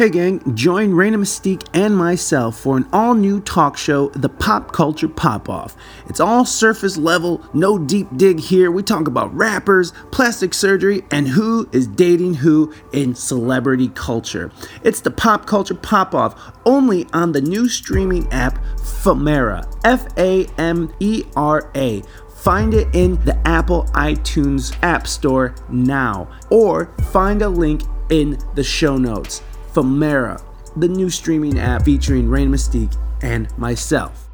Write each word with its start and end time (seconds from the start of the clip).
Hey 0.00 0.08
gang, 0.08 0.54
join 0.56 0.94
Reina 0.94 1.18
Mystique 1.18 1.68
and 1.74 1.94
myself 1.94 2.58
for 2.58 2.78
an 2.78 2.88
all 2.90 3.12
new 3.12 3.38
talk 3.38 3.76
show, 3.76 4.08
The 4.08 4.30
Pop 4.30 4.72
Culture 4.72 5.10
Pop 5.10 5.50
Off. 5.50 5.76
It's 6.08 6.20
all 6.20 6.46
surface 6.46 6.96
level, 6.96 7.44
no 7.52 7.78
deep 7.78 8.08
dig 8.16 8.40
here. 8.40 8.70
We 8.70 8.82
talk 8.82 9.08
about 9.08 9.36
rappers, 9.36 9.92
plastic 10.10 10.54
surgery, 10.54 11.04
and 11.10 11.28
who 11.28 11.68
is 11.72 11.86
dating 11.86 12.32
who 12.32 12.72
in 12.94 13.14
celebrity 13.14 13.88
culture. 13.88 14.50
It's 14.84 15.02
the 15.02 15.10
Pop 15.10 15.44
Culture 15.44 15.74
Pop 15.74 16.14
Off 16.14 16.56
only 16.64 17.06
on 17.12 17.32
the 17.32 17.42
new 17.42 17.68
streaming 17.68 18.26
app 18.32 18.58
Famera. 18.76 19.70
F 19.84 20.06
A 20.16 20.46
M 20.56 20.90
E 21.00 21.24
R 21.36 21.70
A. 21.76 22.02
Find 22.36 22.72
it 22.72 22.88
in 22.94 23.22
the 23.26 23.38
Apple 23.46 23.84
iTunes 23.92 24.74
App 24.82 25.06
Store 25.06 25.54
now, 25.68 26.26
or 26.48 26.86
find 27.12 27.42
a 27.42 27.50
link 27.50 27.82
in 28.08 28.38
the 28.54 28.64
show 28.64 28.96
notes. 28.96 29.42
Famera, 29.72 30.42
the 30.76 30.88
new 30.88 31.08
streaming 31.10 31.58
app 31.58 31.84
featuring 31.84 32.28
Reina 32.28 32.50
Mystique 32.50 32.96
and 33.22 33.46
myself. 33.56 34.26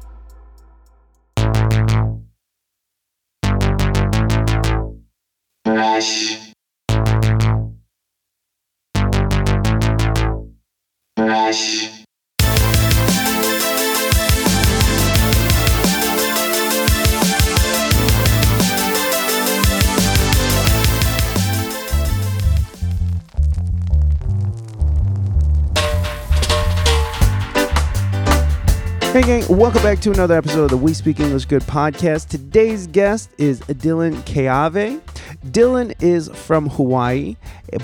Hey 29.17 29.41
gang, 29.41 29.57
welcome 29.57 29.81
back 29.81 29.99
to 30.01 30.11
another 30.11 30.37
episode 30.37 30.65
of 30.65 30.69
the 30.69 30.77
We 30.77 30.93
Speak 30.93 31.19
English 31.19 31.45
Good 31.45 31.63
podcast. 31.63 32.27
Today's 32.27 32.85
guest 32.85 33.31
is 33.39 33.61
Dylan 33.61 34.13
Keawe. 34.25 35.01
Dylan 35.47 35.95
is 36.03 36.29
from 36.35 36.69
Hawaii, 36.69 37.35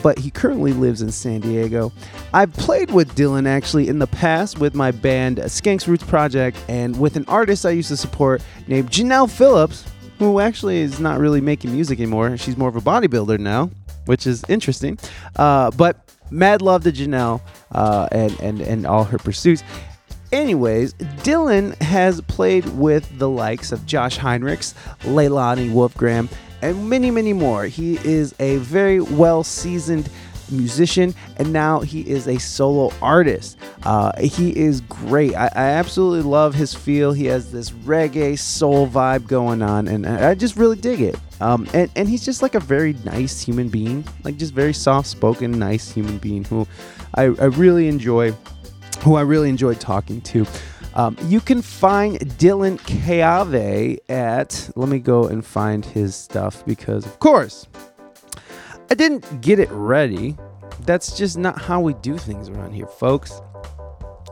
but 0.04 0.20
he 0.20 0.30
currently 0.30 0.74
lives 0.74 1.02
in 1.02 1.12
San 1.12 1.42
Diego. 1.42 1.92
I've 2.36 2.54
played 2.54 2.92
with 2.92 3.16
Dylan 3.16 3.48
actually 3.48 3.88
in 3.88 3.98
the 3.98 4.06
past 4.06 4.60
with 4.60 4.76
my 4.76 4.92
band 4.92 5.40
Skanks 5.40 5.88
Roots 5.88 6.04
Project 6.04 6.56
and 6.68 7.00
with 7.00 7.16
an 7.16 7.26
artist 7.28 7.66
I 7.66 7.72
used 7.72 7.90
to 7.90 7.98
support 7.98 8.44
named 8.68 8.92
Janelle 8.92 9.28
Phillips, 9.28 9.86
who 10.20 10.40
actually 10.40 10.82
is 10.82 11.00
not 11.00 11.20
really 11.20 11.42
making 11.42 11.72
music 11.74 11.98
anymore. 11.98 12.38
She's 12.38 12.58
more 12.58 12.70
of 12.70 12.76
a 12.76 12.82
bodybuilder 12.82 13.40
now, 13.40 13.72
which 14.06 14.28
is 14.28 14.44
interesting. 14.50 15.00
Uh, 15.36 15.72
but 15.72 16.14
mad 16.30 16.62
love 16.62 16.84
to 16.84 16.92
Janelle 16.92 17.42
uh, 17.72 18.08
and, 18.12 18.40
and, 18.40 18.62
and 18.62 18.86
all 18.86 19.06
her 19.06 19.18
pursuits. 19.18 19.64
Anyways, 20.34 20.96
Dylan 20.96 21.80
has 21.80 22.20
played 22.22 22.66
with 22.70 23.20
the 23.20 23.30
likes 23.30 23.72
of 23.72 23.86
Josh 23.86 24.18
Heinrichs, 24.18 24.74
Leilani 25.02 25.70
Wolfgram, 25.70 26.28
and 26.64 26.90
many, 26.90 27.12
many 27.12 27.34
more. 27.34 27.66
He 27.66 27.98
is 27.98 28.34
a 28.40 28.58
very 28.58 29.00
well 29.00 29.44
seasoned 29.44 30.10
musician 30.50 31.14
and 31.38 31.54
now 31.54 31.80
he 31.82 32.02
is 32.02 32.28
a 32.28 32.40
solo 32.40 32.92
artist. 33.00 33.58
Uh, 33.84 34.12
he 34.20 34.58
is 34.58 34.82
great. 34.82 35.36
I, 35.36 35.52
I 35.56 35.66
absolutely 35.66 36.28
love 36.28 36.56
his 36.56 36.74
feel. 36.74 37.14
He 37.14 37.26
has 37.26 37.52
this 37.52 37.70
reggae 37.70 38.38
soul 38.38 38.88
vibe 38.88 39.28
going 39.28 39.62
on, 39.62 39.88
and 39.88 40.08
I 40.08 40.34
just 40.36 40.56
really 40.56 40.78
dig 40.78 41.02
it. 41.02 41.16
Um, 41.42 41.68
and, 41.74 41.92
and 41.96 42.10
he's 42.10 42.26
just 42.26 42.42
like 42.42 42.56
a 42.56 42.60
very 42.60 42.94
nice 43.06 43.42
human 43.42 43.70
being, 43.70 44.04
like 44.24 44.38
just 44.38 44.54
very 44.54 44.74
soft 44.74 45.10
spoken, 45.10 45.52
nice 45.60 45.92
human 45.92 46.18
being 46.18 46.44
who 46.46 46.68
I, 47.16 47.24
I 47.24 47.46
really 47.46 47.88
enjoy 47.88 48.34
who 49.04 49.16
I 49.16 49.22
really 49.22 49.50
enjoyed 49.50 49.80
talking 49.80 50.22
to. 50.22 50.46
Um, 50.96 51.18
you 51.24 51.42
can 51.42 51.62
find 51.62 52.20
Dylan 52.20 52.80
Keawe 52.80 53.98
at, 54.10 54.70
let 54.76 54.90
me 54.90 55.00
go 55.00 55.26
and 55.26 55.44
find 55.44 55.84
his 55.84 56.16
stuff 56.16 56.64
because, 56.66 57.06
of 57.06 57.20
course, 57.20 57.68
I 58.90 58.96
didn't 58.96 59.42
get 59.42 59.60
it 59.60 59.70
ready. 59.72 60.38
That's 60.82 61.18
just 61.18 61.38
not 61.38 61.60
how 61.60 61.82
we 61.82 61.94
do 61.96 62.18
things 62.18 62.50
around 62.50 62.74
here, 62.74 62.86
folks. 62.86 63.42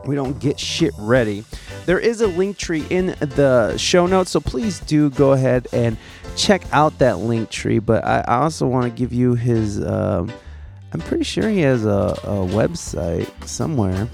We 0.04 0.14
don't 0.14 0.38
get 0.40 0.58
shit 0.58 0.92
ready. 0.98 1.44
There 1.86 1.98
is 1.98 2.20
a 2.20 2.26
link 2.26 2.58
tree 2.58 2.84
in 2.90 3.06
the 3.20 3.76
show 3.76 4.06
notes, 4.06 4.30
so 4.30 4.40
please 4.40 4.80
do 4.80 5.10
go 5.10 5.32
ahead 5.32 5.68
and 5.72 5.96
check 6.36 6.62
out 6.72 6.98
that 6.98 7.18
link 7.18 7.50
tree. 7.50 7.78
But 7.78 8.04
I 8.04 8.22
also 8.22 8.66
want 8.66 8.84
to 8.84 8.90
give 8.90 9.12
you 9.12 9.34
his. 9.34 9.84
Um, 9.84 10.32
I'm 10.92 11.00
pretty 11.00 11.24
sure 11.24 11.48
he 11.48 11.60
has 11.60 11.84
a, 11.84 12.18
a 12.24 12.46
website 12.46 13.30
somewhere. 13.46 14.08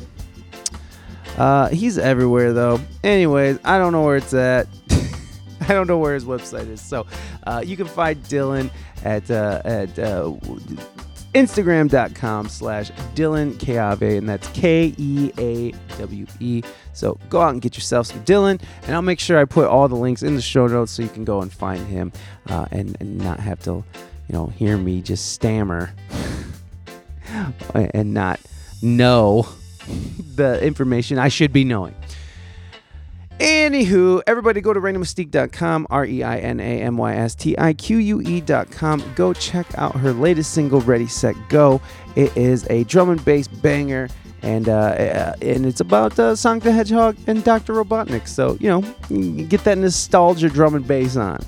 Uh, 1.39 1.69
he's 1.69 1.99
everywhere 1.99 2.53
though. 2.53 2.81
Anyways, 3.05 3.61
I 3.65 3.79
don't 3.79 3.93
know 3.93 4.03
where 4.03 4.17
it's 4.17 4.35
at. 4.35 4.67
I 5.61 5.69
don't 5.69 5.87
know 5.87 5.99
where 5.99 6.15
his 6.15 6.25
website 6.25 6.69
is. 6.69 6.81
So 6.81 7.07
uh, 7.47 7.63
you 7.65 7.77
can 7.77 7.87
find 7.87 8.21
Dylan 8.25 8.71
at 9.05 9.31
uh, 9.31 9.63
at 9.65 9.97
uh, 9.99 10.33
Instagram.com 11.35 12.49
slash 12.49 12.91
Dylan 13.15 13.55
Keawe, 13.55 14.19
and 14.19 14.29
that's 14.29 14.49
K 14.49 14.93
E 14.97 15.31
A 15.39 15.71
W 15.99 16.27
E. 16.41 16.63
So 16.93 17.19
go 17.29 17.41
out 17.41 17.51
and 17.51 17.63
get 17.63 17.77
yourself 17.77 18.09
some 18.09 18.25
Dylan, 18.25 18.61
and 18.83 18.95
I'll 18.97 19.03
make 19.03 19.21
sure 19.21 19.39
I 19.39 19.45
put 19.45 19.69
all 19.69 19.87
the 19.87 19.95
links 19.95 20.25
in 20.25 20.35
the 20.35 20.43
show 20.43 20.67
notes 20.67 20.91
so 20.91 21.03
you 21.03 21.09
can 21.09 21.25
go 21.25 21.41
and 21.43 21.53
find 21.53 21.87
him 21.87 22.13
uh, 22.49 22.67
and, 22.73 22.97
and 22.99 23.19
not 23.19 23.39
have 23.39 23.63
to, 23.65 23.71
you 23.71 24.33
know, 24.33 24.47
hear 24.47 24.77
me 24.77 25.03
just 25.03 25.33
stammer 25.33 25.95
and 27.75 28.13
not 28.13 28.41
know 28.83 29.47
the 30.35 30.63
information 30.65 31.19
I 31.19 31.29
should 31.29 31.53
be 31.53 31.65
knowing. 31.65 31.95
Anywho, 33.41 34.21
everybody 34.27 34.61
go 34.61 34.73
to 34.73 34.81
reinamystique.com, 34.81 35.87
R 35.91 36.05
E 36.05 36.25
I 36.25 36.39
N 36.39 36.59
A 36.59 36.83
M 36.83 36.97
Y 36.97 37.15
S 37.15 37.37
T 37.37 37.57
I 37.57 37.73
Q 37.73 37.99
U 37.99 38.21
E.com. 38.21 39.13
Go 39.15 39.33
check 39.33 39.67
out 39.77 39.95
her 39.95 40.13
latest 40.13 40.53
single, 40.53 40.81
Ready, 40.81 41.07
Set, 41.07 41.37
Go. 41.49 41.81
It 42.17 42.37
is 42.37 42.67
a 42.69 42.83
drum 42.85 43.11
and 43.11 43.25
bass 43.25 43.47
banger, 43.47 44.09
and 44.43 44.69
uh, 44.69 44.73
uh, 44.73 45.35
and 45.41 45.67
it's 45.67 45.81
about 45.81 46.19
uh, 46.19 46.35
Sonic 46.35 46.65
the 46.65 46.73
Hedgehog 46.73 47.17
and 47.29 47.45
Dr. 47.45 47.75
Robotnik. 47.75 48.27
So, 48.27 48.57
you 48.61 48.69
know, 48.69 48.81
get 49.45 49.63
that 49.63 49.79
nostalgia 49.79 50.49
drum 50.49 50.75
and 50.75 50.87
bass 50.87 51.15
on. 51.15 51.39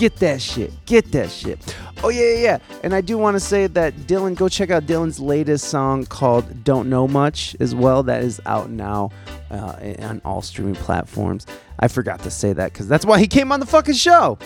Get 0.00 0.16
that 0.16 0.40
shit. 0.40 0.72
Get 0.86 1.12
that 1.12 1.28
shit. 1.30 1.76
Oh, 2.02 2.08
yeah, 2.08 2.32
yeah, 2.32 2.38
yeah. 2.38 2.58
And 2.82 2.94
I 2.94 3.02
do 3.02 3.18
want 3.18 3.34
to 3.34 3.40
say 3.40 3.66
that 3.66 3.94
Dylan, 4.06 4.34
go 4.34 4.48
check 4.48 4.70
out 4.70 4.84
Dylan's 4.84 5.20
latest 5.20 5.68
song 5.68 6.06
called 6.06 6.64
Don't 6.64 6.88
Know 6.88 7.06
Much 7.06 7.54
as 7.60 7.74
well. 7.74 8.02
That 8.02 8.24
is 8.24 8.40
out 8.46 8.70
now 8.70 9.10
uh, 9.50 9.76
on 9.98 10.22
all 10.24 10.40
streaming 10.40 10.74
platforms. 10.74 11.46
I 11.80 11.88
forgot 11.88 12.20
to 12.22 12.30
say 12.30 12.54
that 12.54 12.72
because 12.72 12.88
that's 12.88 13.04
why 13.04 13.18
he 13.18 13.26
came 13.26 13.52
on 13.52 13.60
the 13.60 13.66
fucking 13.66 13.92
show. 13.92 14.38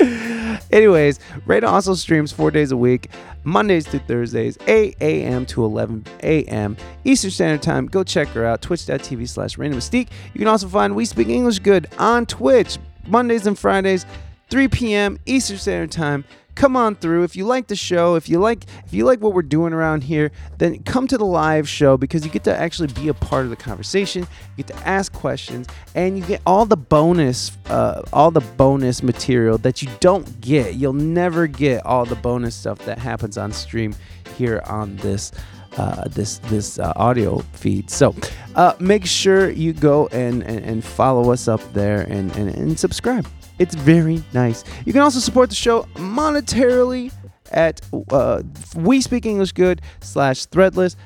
Anyways, 0.72 1.20
Rada 1.46 1.68
also 1.68 1.94
streams 1.94 2.32
four 2.32 2.50
days 2.50 2.72
a 2.72 2.76
week, 2.76 3.10
Mondays 3.44 3.86
through 3.86 4.00
Thursdays, 4.00 4.58
8 4.66 4.96
a.m. 5.00 5.46
to 5.46 5.64
11 5.64 6.06
a.m. 6.24 6.76
Eastern 7.04 7.30
Standard 7.30 7.62
Time. 7.62 7.86
Go 7.86 8.02
check 8.02 8.26
her 8.30 8.44
out, 8.44 8.62
twitch.tv 8.62 9.28
slash 9.28 9.56
Reina 9.58 9.76
Mystique. 9.76 10.08
You 10.32 10.40
can 10.40 10.48
also 10.48 10.66
find 10.66 10.96
We 10.96 11.04
Speak 11.04 11.28
English 11.28 11.60
Good 11.60 11.86
on 12.00 12.26
Twitch, 12.26 12.78
Mondays 13.06 13.46
and 13.46 13.56
Fridays, 13.58 14.06
3 14.50 14.68
p.m. 14.68 15.18
Eastern 15.26 15.58
Standard 15.58 15.90
Time. 15.90 16.24
Come 16.54 16.76
on 16.76 16.94
through. 16.94 17.24
If 17.24 17.34
you 17.34 17.46
like 17.46 17.66
the 17.66 17.74
show, 17.74 18.14
if 18.14 18.28
you 18.28 18.38
like 18.38 18.64
if 18.86 18.94
you 18.94 19.04
like 19.04 19.20
what 19.20 19.32
we're 19.34 19.42
doing 19.42 19.72
around 19.72 20.04
here, 20.04 20.30
then 20.58 20.84
come 20.84 21.08
to 21.08 21.18
the 21.18 21.24
live 21.24 21.68
show 21.68 21.96
because 21.96 22.24
you 22.24 22.30
get 22.30 22.44
to 22.44 22.56
actually 22.56 22.92
be 22.92 23.08
a 23.08 23.14
part 23.14 23.42
of 23.44 23.50
the 23.50 23.56
conversation. 23.56 24.22
You 24.56 24.62
get 24.62 24.68
to 24.68 24.86
ask 24.86 25.12
questions, 25.12 25.66
and 25.96 26.16
you 26.16 26.24
get 26.24 26.40
all 26.46 26.64
the 26.64 26.76
bonus, 26.76 27.58
uh, 27.66 28.02
all 28.12 28.30
the 28.30 28.40
bonus 28.40 29.02
material 29.02 29.58
that 29.58 29.82
you 29.82 29.88
don't 29.98 30.40
get. 30.40 30.74
You'll 30.74 30.92
never 30.92 31.48
get 31.48 31.84
all 31.84 32.04
the 32.04 32.14
bonus 32.14 32.54
stuff 32.54 32.78
that 32.80 32.98
happens 32.98 33.36
on 33.36 33.50
stream 33.50 33.96
here 34.36 34.62
on 34.66 34.94
this 34.98 35.32
uh, 35.76 36.06
this 36.08 36.38
this 36.38 36.78
uh, 36.78 36.92
audio 36.94 37.38
feed. 37.54 37.90
So 37.90 38.14
uh, 38.54 38.74
make 38.78 39.06
sure 39.06 39.50
you 39.50 39.72
go 39.72 40.06
and, 40.12 40.42
and, 40.42 40.64
and 40.64 40.84
follow 40.84 41.32
us 41.32 41.48
up 41.48 41.60
there 41.72 42.02
and, 42.02 42.30
and, 42.36 42.48
and 42.54 42.78
subscribe. 42.78 43.26
It's 43.58 43.74
very 43.74 44.22
nice. 44.32 44.64
You 44.84 44.92
can 44.92 45.02
also 45.02 45.20
support 45.20 45.48
the 45.48 45.54
show 45.54 45.82
monetarily 45.94 47.12
at 47.52 47.80
uh, 48.10 48.42
we 48.74 49.00
speak 49.00 49.26
English 49.26 49.52
good 49.52 49.80
slash 50.00 50.46
threadless 50.46 50.96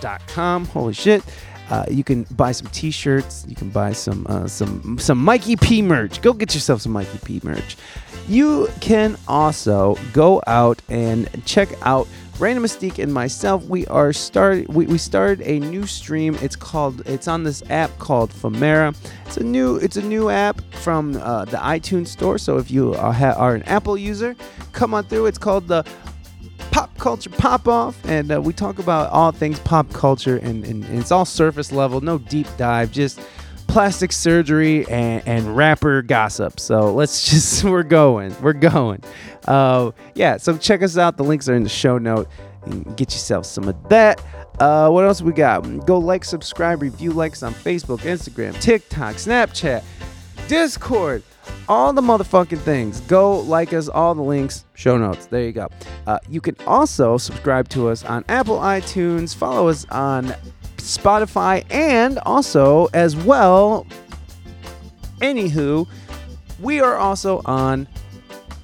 dot 0.00 0.20
com. 0.28 0.66
Holy 0.66 0.92
shit. 0.92 1.22
Uh, 1.70 1.86
you 1.90 2.04
can 2.04 2.24
buy 2.32 2.52
some 2.52 2.66
T-shirts. 2.68 3.46
You 3.48 3.56
can 3.56 3.70
buy 3.70 3.92
some 3.92 4.26
uh, 4.28 4.46
some 4.46 4.98
some 4.98 5.18
Mikey 5.18 5.56
P 5.56 5.80
merch. 5.80 6.20
Go 6.20 6.34
get 6.34 6.54
yourself 6.54 6.82
some 6.82 6.92
Mikey 6.92 7.18
P 7.24 7.40
merch. 7.42 7.76
You 8.28 8.68
can 8.80 9.16
also 9.26 9.96
go 10.12 10.42
out 10.46 10.82
and 10.90 11.28
check 11.46 11.68
out 11.82 12.06
Random 12.40 12.64
Mystique 12.64 13.00
and 13.00 13.14
myself. 13.14 13.64
We 13.64 13.86
are 13.86 14.12
start 14.12 14.68
we, 14.68 14.86
we 14.86 14.98
started 14.98 15.40
a 15.46 15.60
new 15.60 15.86
stream. 15.86 16.36
It's 16.42 16.56
called 16.56 17.06
it's 17.06 17.28
on 17.28 17.44
this 17.44 17.62
app 17.70 17.96
called 17.98 18.30
Famera. 18.30 18.96
It's 19.26 19.36
a 19.36 19.44
new 19.44 19.76
it's 19.76 19.96
a 19.96 20.02
new 20.02 20.30
app 20.30 20.60
from 20.74 21.16
uh, 21.16 21.44
the 21.44 21.58
iTunes 21.58 22.08
store. 22.08 22.38
So 22.38 22.58
if 22.58 22.70
you 22.70 22.94
are, 22.94 23.12
ha- 23.12 23.34
are 23.36 23.54
an 23.54 23.62
Apple 23.64 23.96
user, 23.96 24.34
come 24.72 24.94
on 24.94 25.04
through. 25.04 25.26
It's 25.26 25.38
called 25.38 25.68
the 25.68 25.86
Pop 26.72 26.96
Culture 26.98 27.30
Pop 27.30 27.68
Off, 27.68 27.96
and 28.04 28.32
uh, 28.32 28.42
we 28.42 28.52
talk 28.52 28.80
about 28.80 29.10
all 29.10 29.30
things 29.30 29.60
pop 29.60 29.92
culture, 29.92 30.38
and, 30.38 30.64
and, 30.64 30.84
and 30.84 30.98
it's 30.98 31.12
all 31.12 31.24
surface 31.24 31.70
level, 31.70 32.00
no 32.00 32.18
deep 32.18 32.48
dive, 32.56 32.90
just 32.90 33.20
plastic 33.74 34.12
surgery 34.12 34.86
and, 34.86 35.20
and 35.26 35.56
rapper 35.56 36.00
gossip. 36.00 36.60
So 36.60 36.94
let's 36.94 37.28
just, 37.30 37.64
we're 37.64 37.82
going, 37.82 38.32
we're 38.40 38.52
going. 38.52 39.02
Uh, 39.48 39.90
yeah, 40.14 40.36
so 40.36 40.56
check 40.56 40.80
us 40.80 40.96
out. 40.96 41.16
The 41.16 41.24
links 41.24 41.48
are 41.48 41.56
in 41.56 41.64
the 41.64 41.68
show 41.68 41.98
note. 41.98 42.28
Get 42.94 43.12
yourself 43.12 43.46
some 43.46 43.66
of 43.66 43.88
that. 43.88 44.22
Uh, 44.60 44.90
what 44.90 45.04
else 45.04 45.22
we 45.22 45.32
got? 45.32 45.62
Go 45.86 45.98
like, 45.98 46.24
subscribe, 46.24 46.82
review 46.82 47.10
likes 47.10 47.42
on 47.42 47.52
Facebook, 47.52 47.98
Instagram, 48.02 48.58
TikTok, 48.60 49.16
Snapchat, 49.16 49.82
Discord, 50.46 51.24
all 51.68 51.92
the 51.92 52.00
motherfucking 52.00 52.60
things. 52.60 53.00
Go 53.00 53.40
like 53.40 53.72
us, 53.72 53.88
all 53.88 54.14
the 54.14 54.22
links, 54.22 54.66
show 54.74 54.96
notes. 54.96 55.26
There 55.26 55.42
you 55.42 55.52
go. 55.52 55.68
Uh, 56.06 56.20
you 56.28 56.40
can 56.40 56.54
also 56.68 57.18
subscribe 57.18 57.68
to 57.70 57.88
us 57.88 58.04
on 58.04 58.24
Apple 58.28 58.58
iTunes, 58.58 59.34
follow 59.34 59.66
us 59.66 59.84
on 59.90 60.32
Spotify, 60.84 61.64
and 61.70 62.18
also, 62.20 62.86
as 62.92 63.16
well, 63.16 63.86
anywho, 65.20 65.86
we 66.60 66.80
are 66.80 66.96
also 66.96 67.42
on 67.44 67.86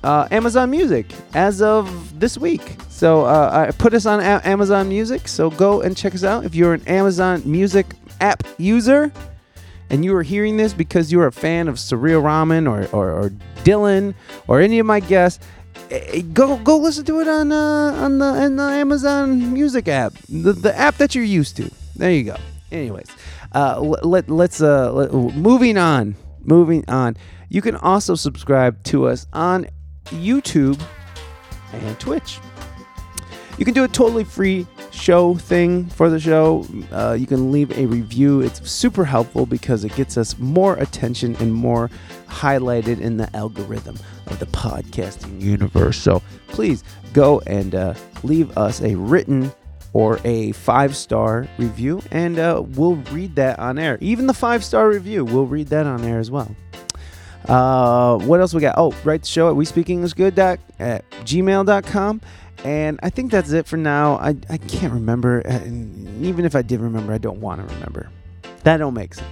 uh, 0.03 0.29
Amazon 0.31 0.71
Music 0.71 1.07
as 1.35 1.61
of 1.63 2.19
this 2.21 2.39
week. 2.39 2.77
So 2.89 3.25
uh, 3.25 3.67
I 3.69 3.73
put 3.73 3.95
us 3.95 4.07
on 4.07 4.21
a- 4.21 4.41
Amazon 4.45 4.89
Music. 4.89 5.29
So 5.29 5.51
go 5.51 5.81
and 5.81 5.97
check 5.97 6.15
us 6.15 6.25
out. 6.25 6.45
If 6.45 6.55
you're 6.55 6.75
an 6.75 6.87
Amazon 6.87 7.43
Music 7.45 7.87
app 8.21 8.43
user 8.59 9.11
and 9.89 10.05
you 10.05 10.15
are 10.15 10.23
hearing 10.23 10.57
this 10.57 10.73
because 10.73 11.11
you're 11.11 11.27
a 11.27 11.33
fan 11.33 11.69
of 11.69 11.77
Surreal 11.77 12.23
Ramen 12.23 12.71
or, 12.71 12.87
or, 12.95 13.11
or 13.11 13.31
Dylan 13.65 14.15
or 14.47 14.61
any 14.61 14.79
of 14.79 14.87
my 14.87 15.01
guests, 15.01 15.45
eh, 15.91 16.01
eh, 16.07 16.23
go 16.33 16.57
go 16.59 16.77
listen 16.79 17.05
to 17.07 17.21
it 17.21 17.29
on 17.29 17.51
uh, 17.53 17.93
on 18.05 18.19
the 18.19 18.45
in 18.45 18.57
the 18.57 18.63
Amazon 18.63 19.53
Music 19.53 19.89
app, 19.89 20.13
the, 20.29 20.53
the 20.53 20.77
app 20.79 20.97
that 20.97 21.15
you're 21.15 21.25
used 21.25 21.57
to. 21.57 21.71
There 21.97 22.11
you 22.11 22.25
go. 22.25 22.37
Anyways, 22.73 23.09
uh, 23.53 23.81
let, 23.81 24.31
let's 24.31 24.61
uh, 24.61 24.93
let, 24.93 25.13
moving 25.13 25.77
on. 25.77 26.15
Moving 26.43 26.85
on. 26.89 27.17
You 27.49 27.61
can 27.63 27.77
also 27.77 28.15
subscribe 28.15 28.83
to 28.85 29.09
us 29.09 29.27
on 29.33 29.67
YouTube 30.07 30.81
and 31.73 32.01
Twitch. 32.01 32.39
You 33.59 33.65
can 33.65 33.75
do 33.75 33.85
a 33.85 33.89
totally 33.89 34.25
free 34.25 34.67
show 34.91 35.35
thing 35.35 35.87
for 35.87 36.09
the 36.09 36.19
show. 36.19 36.67
Uh, 36.91 37.17
you 37.19 37.27
can 37.27 37.53
leave 37.53 37.77
a 37.77 37.87
review. 37.87 38.41
It's 38.41 38.71
super 38.71 39.05
helpful 39.05 39.45
because 39.45 39.85
it 39.85 39.95
gets 39.95 40.17
us 40.17 40.39
more 40.39 40.77
attention 40.77 41.37
and 41.37 41.53
more 41.53 41.91
highlighted 42.27 43.01
in 43.01 43.17
the 43.17 43.35
algorithm 43.37 43.99
of 44.29 44.39
the 44.39 44.47
podcasting 44.47 45.41
universe. 45.41 45.99
So 45.99 46.23
please 46.49 46.85
go 47.13 47.41
and 47.47 47.75
uh, 47.75 47.95
leave 48.23 48.57
us 48.57 48.81
a 48.81 48.95
written 48.95 49.53
or 49.93 50.21
a 50.25 50.53
five 50.53 50.97
star 50.97 51.47
review, 51.59 52.03
and 52.11 52.39
uh, 52.39 52.63
we'll 52.65 52.97
read 52.97 53.35
that 53.37 53.59
on 53.59 53.79
air. 53.79 53.99
Even 54.01 54.27
the 54.27 54.35
five 54.35 54.65
star 54.65 54.89
review, 54.89 55.25
we'll 55.25 55.47
read 55.47 55.69
that 55.69 55.87
on 55.87 56.05
air 56.05 56.19
as 56.19 56.31
well. 56.31 56.55
Uh, 57.47 58.19
what 58.19 58.41
else 58.41 58.55
we 58.55 58.61
got? 58.61 58.75
Oh, 58.77 58.95
write 59.05 59.23
the 59.23 59.29
show 59.29 59.49
at 59.49 59.57
we 59.57 59.65
speak 59.65 59.91
english 59.91 60.13
good 60.13 60.39
at 60.39 60.63
gmail.com. 60.79 62.21
And 62.65 63.01
I 63.03 63.09
think 63.09 63.31
that's 63.31 63.53
it 63.53 63.67
for 63.67 63.79
now. 63.79 64.17
I, 64.17 64.37
I 64.51 64.59
can't 64.59 64.93
remember. 64.93 65.39
And 65.41 66.25
even 66.25 66.45
if 66.45 66.55
I 66.55 66.63
did 66.63 66.81
remember, 66.81 67.13
I 67.13 67.19
don't 67.19 67.41
want 67.41 67.67
to 67.67 67.75
remember. 67.75 68.11
That 68.65 68.77
don't 68.77 68.93
make 68.93 69.15
sense. 69.15 69.29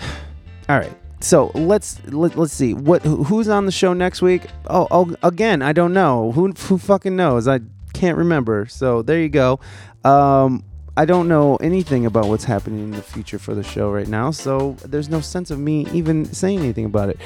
All 0.68 0.78
right. 0.78 0.92
So 1.20 1.50
let's 1.54 2.00
let, 2.06 2.36
let's 2.36 2.52
see 2.52 2.74
what 2.74 3.02
who's 3.02 3.48
on 3.48 3.66
the 3.66 3.72
show 3.72 3.92
next 3.92 4.22
week. 4.22 4.46
Oh, 4.68 4.86
oh 4.90 5.16
again, 5.22 5.62
I 5.62 5.72
don't 5.72 5.92
know. 5.92 6.30
Who 6.32 6.52
who 6.52 6.78
fucking 6.78 7.16
knows? 7.16 7.48
I 7.48 7.60
can't 7.96 8.18
remember. 8.18 8.66
So 8.66 9.02
there 9.02 9.20
you 9.20 9.28
go. 9.28 9.58
Um, 10.04 10.64
I 10.96 11.04
don't 11.04 11.28
know 11.28 11.56
anything 11.56 12.06
about 12.06 12.26
what's 12.26 12.44
happening 12.44 12.84
in 12.84 12.90
the 12.90 13.02
future 13.02 13.38
for 13.38 13.54
the 13.54 13.62
show 13.62 13.90
right 13.90 14.08
now, 14.08 14.30
so 14.30 14.76
there's 14.84 15.08
no 15.08 15.20
sense 15.20 15.50
of 15.50 15.58
me 15.58 15.86
even 15.92 16.24
saying 16.24 16.60
anything 16.60 16.86
about 16.86 17.10
it. 17.10 17.18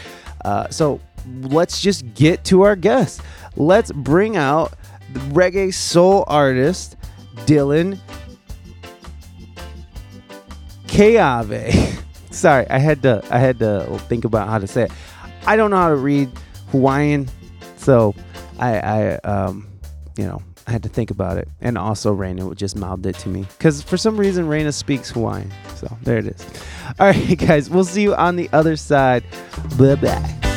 Uh, 0.44 0.69
so 0.70 1.00
let's 1.43 1.81
just 1.81 2.14
get 2.14 2.44
to 2.46 2.62
our 2.62 2.75
guest. 2.75 3.20
Let's 3.56 3.93
bring 3.93 4.37
out 4.37 4.72
the 5.12 5.20
reggae 5.20 5.72
soul 5.72 6.25
artist 6.26 6.96
Dylan 7.46 7.99
Keawe. 10.87 12.02
Sorry, 12.31 12.69
I 12.70 12.78
had 12.78 13.02
to 13.02 13.22
I 13.31 13.38
had 13.38 13.58
to 13.58 13.99
think 14.08 14.25
about 14.25 14.49
how 14.49 14.58
to 14.58 14.67
say 14.67 14.84
it. 14.84 14.93
I 15.46 15.56
don't 15.56 15.70
know 15.70 15.76
how 15.76 15.88
to 15.90 15.96
read 15.96 16.31
Hawaiian, 16.70 17.28
so 17.76 18.14
I 18.58 18.78
I 18.78 19.14
um 19.19 19.69
you 20.17 20.25
know 20.25 20.43
I 20.70 20.72
had 20.72 20.84
to 20.84 20.88
think 20.88 21.11
about 21.11 21.37
it. 21.37 21.49
And 21.61 21.76
also, 21.76 22.12
Reina 22.12 22.55
just 22.55 22.76
mouthed 22.76 23.05
it 23.05 23.17
to 23.17 23.28
me. 23.28 23.44
Because 23.58 23.82
for 23.82 23.96
some 23.96 24.17
reason, 24.17 24.46
Reina 24.46 24.70
speaks 24.70 25.11
Hawaiian. 25.11 25.50
So 25.75 25.88
there 26.05 26.19
it 26.19 26.28
is. 26.28 26.46
All 27.00 27.08
right, 27.08 27.38
guys, 27.38 27.69
we'll 27.69 27.84
see 27.84 28.02
you 28.02 28.14
on 28.14 28.37
the 28.37 28.49
other 28.52 28.76
side. 28.76 29.25
Bye 29.76 29.96
bye. 29.96 30.50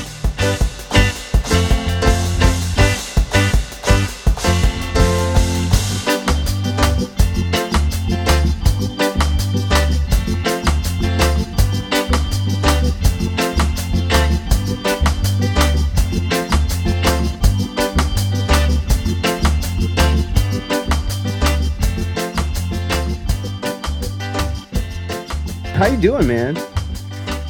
Doing, 26.03 26.27
man? 26.27 26.53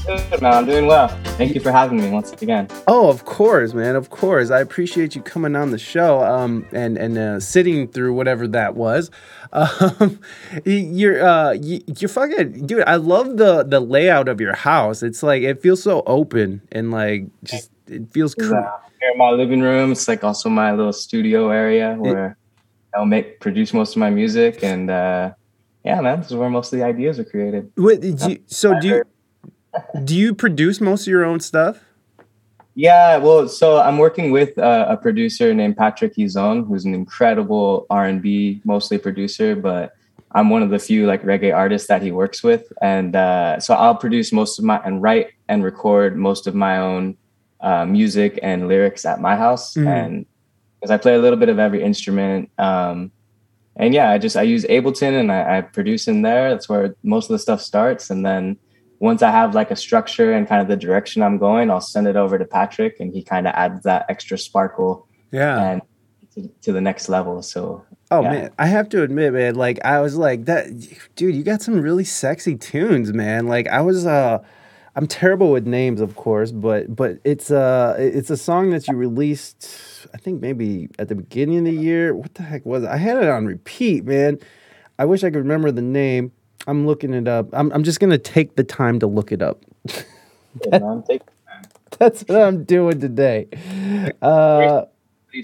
Good, 0.06 0.40
man. 0.40 0.54
I'm 0.54 0.66
doing 0.68 0.86
well. 0.86 1.08
Thank 1.38 1.56
you 1.56 1.60
for 1.60 1.72
having 1.72 1.98
me 2.00 2.12
once 2.12 2.34
again. 2.34 2.68
Oh, 2.86 3.10
of 3.10 3.26
course, 3.26 3.74
man. 3.74 3.96
Of 3.96 4.12
course. 4.12 4.52
I 4.52 4.60
appreciate 4.60 5.16
you 5.16 5.24
coming 5.24 5.56
on 5.56 5.72
the 5.72 5.80
show 5.80 6.24
um, 6.24 6.64
and 6.72 6.96
and 6.96 7.18
uh, 7.18 7.40
sitting 7.40 7.88
through 7.88 8.14
whatever 8.14 8.48
that 8.50 8.76
was. 8.76 9.10
Um, 9.54 10.20
you're 10.66 11.24
uh, 11.24 11.52
you're 11.54 12.10
fucking 12.10 12.66
dude. 12.66 12.84
I 12.88 12.96
love 12.96 13.38
the 13.38 13.62
the 13.62 13.80
layout 13.80 14.28
of 14.28 14.42
your 14.42 14.56
house. 14.56 15.04
It's 15.04 15.22
like 15.22 15.44
it 15.44 15.62
feels 15.62 15.84
so 15.84 16.02
open 16.08 16.64
and 16.72 16.90
like 16.90 17.28
just 17.44 17.70
it 17.86 18.12
feels 18.12 18.34
cool. 18.34 18.52
Uh, 18.52 18.72
here 19.00 19.12
in 19.12 19.18
my 19.20 19.30
living 19.30 19.62
room, 19.62 19.92
it's 19.92 20.08
like 20.08 20.24
also 20.24 20.50
my 20.50 20.72
little 20.72 20.92
studio 20.92 21.52
area 21.52 21.94
where 22.00 22.32
it, 22.32 22.98
I'll 22.98 23.06
make 23.06 23.42
produce 23.42 23.74
most 23.74 23.92
of 23.92 23.98
my 23.98 24.10
music 24.10 24.64
and. 24.64 24.90
Uh, 24.90 25.34
yeah, 25.84 26.00
man, 26.02 26.20
this 26.20 26.32
is 26.32 26.36
where 26.36 26.50
most 26.50 26.72
of 26.72 26.80
the 26.80 26.86
ideas 26.86 27.20
are 27.20 27.26
created. 27.26 27.72
What, 27.76 28.04
you, 28.04 28.40
so 28.48 28.80
do 28.80 28.88
you 28.88 29.04
do 30.04 30.16
you 30.16 30.34
produce 30.34 30.80
most 30.80 31.02
of 31.02 31.08
your 31.08 31.26
own 31.26 31.40
stuff? 31.40 31.84
Yeah, 32.76 33.18
well, 33.18 33.48
so 33.48 33.80
I'm 33.80 34.00
working 34.00 34.32
with 34.32 34.58
uh, 34.58 34.88
a 34.90 34.98
producer 34.98 35.54
named 35.54 35.78
Patrick 35.78 36.16
Izon, 36.16 36.66
who's 36.68 36.86
an 36.86 36.96
incredible 36.96 37.86
R&B 37.92 38.62
mostly 38.66 38.98
producer, 38.98 39.56
but 39.56 39.94
I'm 40.32 40.50
one 40.50 40.64
of 40.64 40.72
the 40.72 40.80
few 40.80 41.06
like 41.06 41.22
reggae 41.22 41.56
artists 41.56 41.88
that 41.90 42.02
he 42.02 42.12
works 42.12 42.42
with, 42.42 42.72
and 42.82 43.16
uh, 43.16 43.60
so 43.60 43.76
I'll 43.76 43.96
produce 43.96 44.32
most 44.32 44.58
of 44.58 44.66
my 44.66 44.82
and 44.84 45.02
write 45.02 45.32
and 45.48 45.64
record 45.64 46.18
most 46.18 46.48
of 46.48 46.56
my 46.56 46.78
own 46.78 47.16
uh, 47.62 47.86
music 47.86 48.40
and 48.42 48.68
lyrics 48.68 49.06
at 49.06 49.22
my 49.22 49.36
house, 49.36 49.76
mm. 49.76 49.86
and 49.86 50.26
because 50.80 50.90
I 50.90 50.98
play 50.98 51.14
a 51.14 51.20
little 51.20 51.38
bit 51.38 51.50
of 51.50 51.60
every 51.60 51.84
instrument. 51.84 52.50
Um, 52.58 53.12
and 53.76 53.94
yeah, 53.94 54.12
I 54.12 54.18
just 54.18 54.38
I 54.38 54.44
use 54.44 54.66
Ableton 54.66 55.20
and 55.20 55.32
I, 55.32 55.58
I, 55.58 55.62
produce 55.62 56.08
in 56.08 56.22
there. 56.22 56.52
That's 56.52 56.70
where 56.70 56.96
most 57.04 57.26
of 57.26 57.34
the 57.34 57.40
stuff 57.40 57.62
starts. 57.62 58.10
And 58.10 58.26
then 58.26 58.58
once 59.00 59.24
I 59.24 59.32
have 59.32 59.56
like 59.56 59.72
a 59.72 59.76
structure 59.76 60.32
and 60.32 60.48
kind 60.48 60.62
of 60.62 60.68
the 60.68 60.78
direction 60.78 61.24
I'm 61.24 61.38
going, 61.38 61.72
I'll 61.72 61.82
send 61.82 62.08
it 62.08 62.16
over 62.16 62.38
to 62.38 62.46
Patrick, 62.46 63.00
and 63.00 63.12
he 63.12 63.24
kind 63.24 63.48
of 63.48 63.54
adds 63.56 63.84
that 63.84 64.06
extra 64.10 64.38
sparkle. 64.38 65.08
Yeah. 65.32 65.72
And 65.72 65.82
to, 66.36 66.48
to 66.62 66.72
the 66.72 66.82
next 66.82 67.10
level. 67.10 67.42
So. 67.42 67.86
Oh 68.12 68.22
yeah. 68.22 68.32
man, 68.32 68.52
I 68.60 68.68
have 68.68 68.90
to 68.90 69.02
admit, 69.02 69.34
man, 69.34 69.56
like 69.56 69.84
I 69.84 70.00
was 70.02 70.16
like 70.16 70.46
that, 70.46 70.68
dude. 71.16 71.36
You 71.36 71.44
got 71.44 71.62
some 71.62 71.82
really 71.82 72.04
sexy 72.04 72.56
tunes, 72.56 73.12
man. 73.12 73.48
Like 73.48 73.68
I 73.68 73.82
was, 73.82 74.06
uh, 74.06 74.44
I'm 74.96 75.08
terrible 75.08 75.52
with 75.52 75.66
names, 75.66 76.02
of 76.02 76.16
course, 76.16 76.52
but 76.52 76.96
but 76.96 77.18
it's 77.24 77.50
uh 77.50 77.96
it's 77.98 78.30
a 78.30 78.38
song 78.38 78.70
that 78.72 78.88
you 78.88 78.96
released 78.96 80.08
I 80.14 80.18
think 80.18 80.42
maybe 80.42 80.88
at 81.00 81.08
the 81.08 81.16
beginning 81.16 81.60
of 81.60 81.66
the 81.66 81.72
year. 81.72 82.14
What 82.14 82.36
the 82.36 82.44
heck 82.44 82.66
was 82.66 82.84
it? 82.84 82.90
I 82.90 82.98
had 82.98 83.18
it 83.18 83.28
on 83.28 83.46
repeat, 83.46 84.06
man. 84.06 84.38
I 85.00 85.06
wish 85.06 85.24
I 85.24 85.32
could 85.32 85.40
remember 85.40 85.72
the 85.72 85.82
name. 85.82 86.32
I'm 86.68 86.86
looking 86.86 87.14
it 87.14 87.28
up. 87.28 87.50
I'm 87.54 87.72
I'm 87.72 87.84
just 87.84 88.00
gonna 88.00 88.20
take 88.20 88.56
the 88.56 88.64
time 88.64 89.00
to 89.00 89.08
look 89.08 89.32
it 89.32 89.42
up. 89.42 89.64
that, 89.84 91.22
that's 91.98 92.22
what 92.22 92.42
I'm 92.42 92.64
doing 92.64 93.00
today. 93.00 93.48
Uh, 94.22 94.86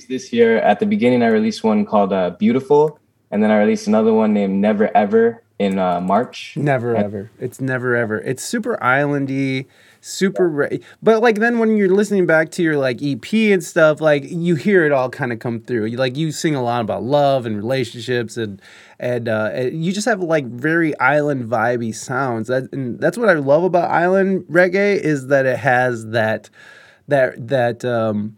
this 0.08 0.32
year 0.32 0.58
at 0.58 0.80
the 0.80 0.86
beginning, 0.86 1.24
I 1.24 1.28
released 1.28 1.64
one 1.64 1.86
called 1.86 2.14
uh, 2.14 2.30
"Beautiful," 2.32 3.00
and 3.32 3.42
then 3.42 3.50
I 3.50 3.58
released 3.58 3.88
another 3.88 4.14
one 4.14 4.34
named 4.34 4.62
Never 4.62 4.96
Ever 4.96 5.42
in 5.60 5.78
uh, 5.78 6.00
March. 6.00 6.54
Never 6.56 6.96
ever. 6.96 7.30
It's 7.38 7.60
never 7.60 7.94
ever. 7.94 8.18
It's 8.20 8.42
super 8.42 8.78
islandy, 8.82 9.66
super. 10.00 10.50
Ra- 10.50 10.78
but 11.04 11.22
like 11.22 11.36
then 11.36 11.60
when 11.60 11.76
you're 11.76 11.94
listening 11.94 12.26
back 12.26 12.50
to 12.52 12.64
your 12.64 12.78
like 12.78 13.02
EP 13.04 13.32
and 13.34 13.62
stuff, 13.62 14.00
like 14.00 14.24
you 14.26 14.56
hear 14.56 14.86
it 14.86 14.94
all 14.94 15.10
kind 15.10 15.34
of 15.34 15.40
come 15.40 15.60
through. 15.60 15.86
You 15.86 15.98
like 15.98 16.16
you 16.16 16.32
sing 16.32 16.56
a 16.56 16.64
lot 16.64 16.80
about 16.80 17.04
love 17.04 17.46
and 17.46 17.58
relationships 17.58 18.38
and 18.38 18.62
and 19.00 19.28
uh, 19.28 19.52
and 19.54 19.84
you 19.84 19.92
just 19.92 20.08
have 20.08 20.22
like 20.22 20.46
very 20.46 20.98
island 20.98 21.50
vibey 21.50 21.94
sounds. 21.94 22.48
That 22.48 22.72
and 22.72 22.98
that's 22.98 23.18
what 23.18 23.28
I 23.28 23.34
love 23.34 23.66
about 23.66 23.92
island 23.92 24.46
reggae 24.46 24.98
is 24.98 25.28
that 25.28 25.46
it 25.46 25.60
has 25.60 26.08
that 26.08 26.50
that 27.10 27.50
that 27.50 27.84
um 27.84 28.38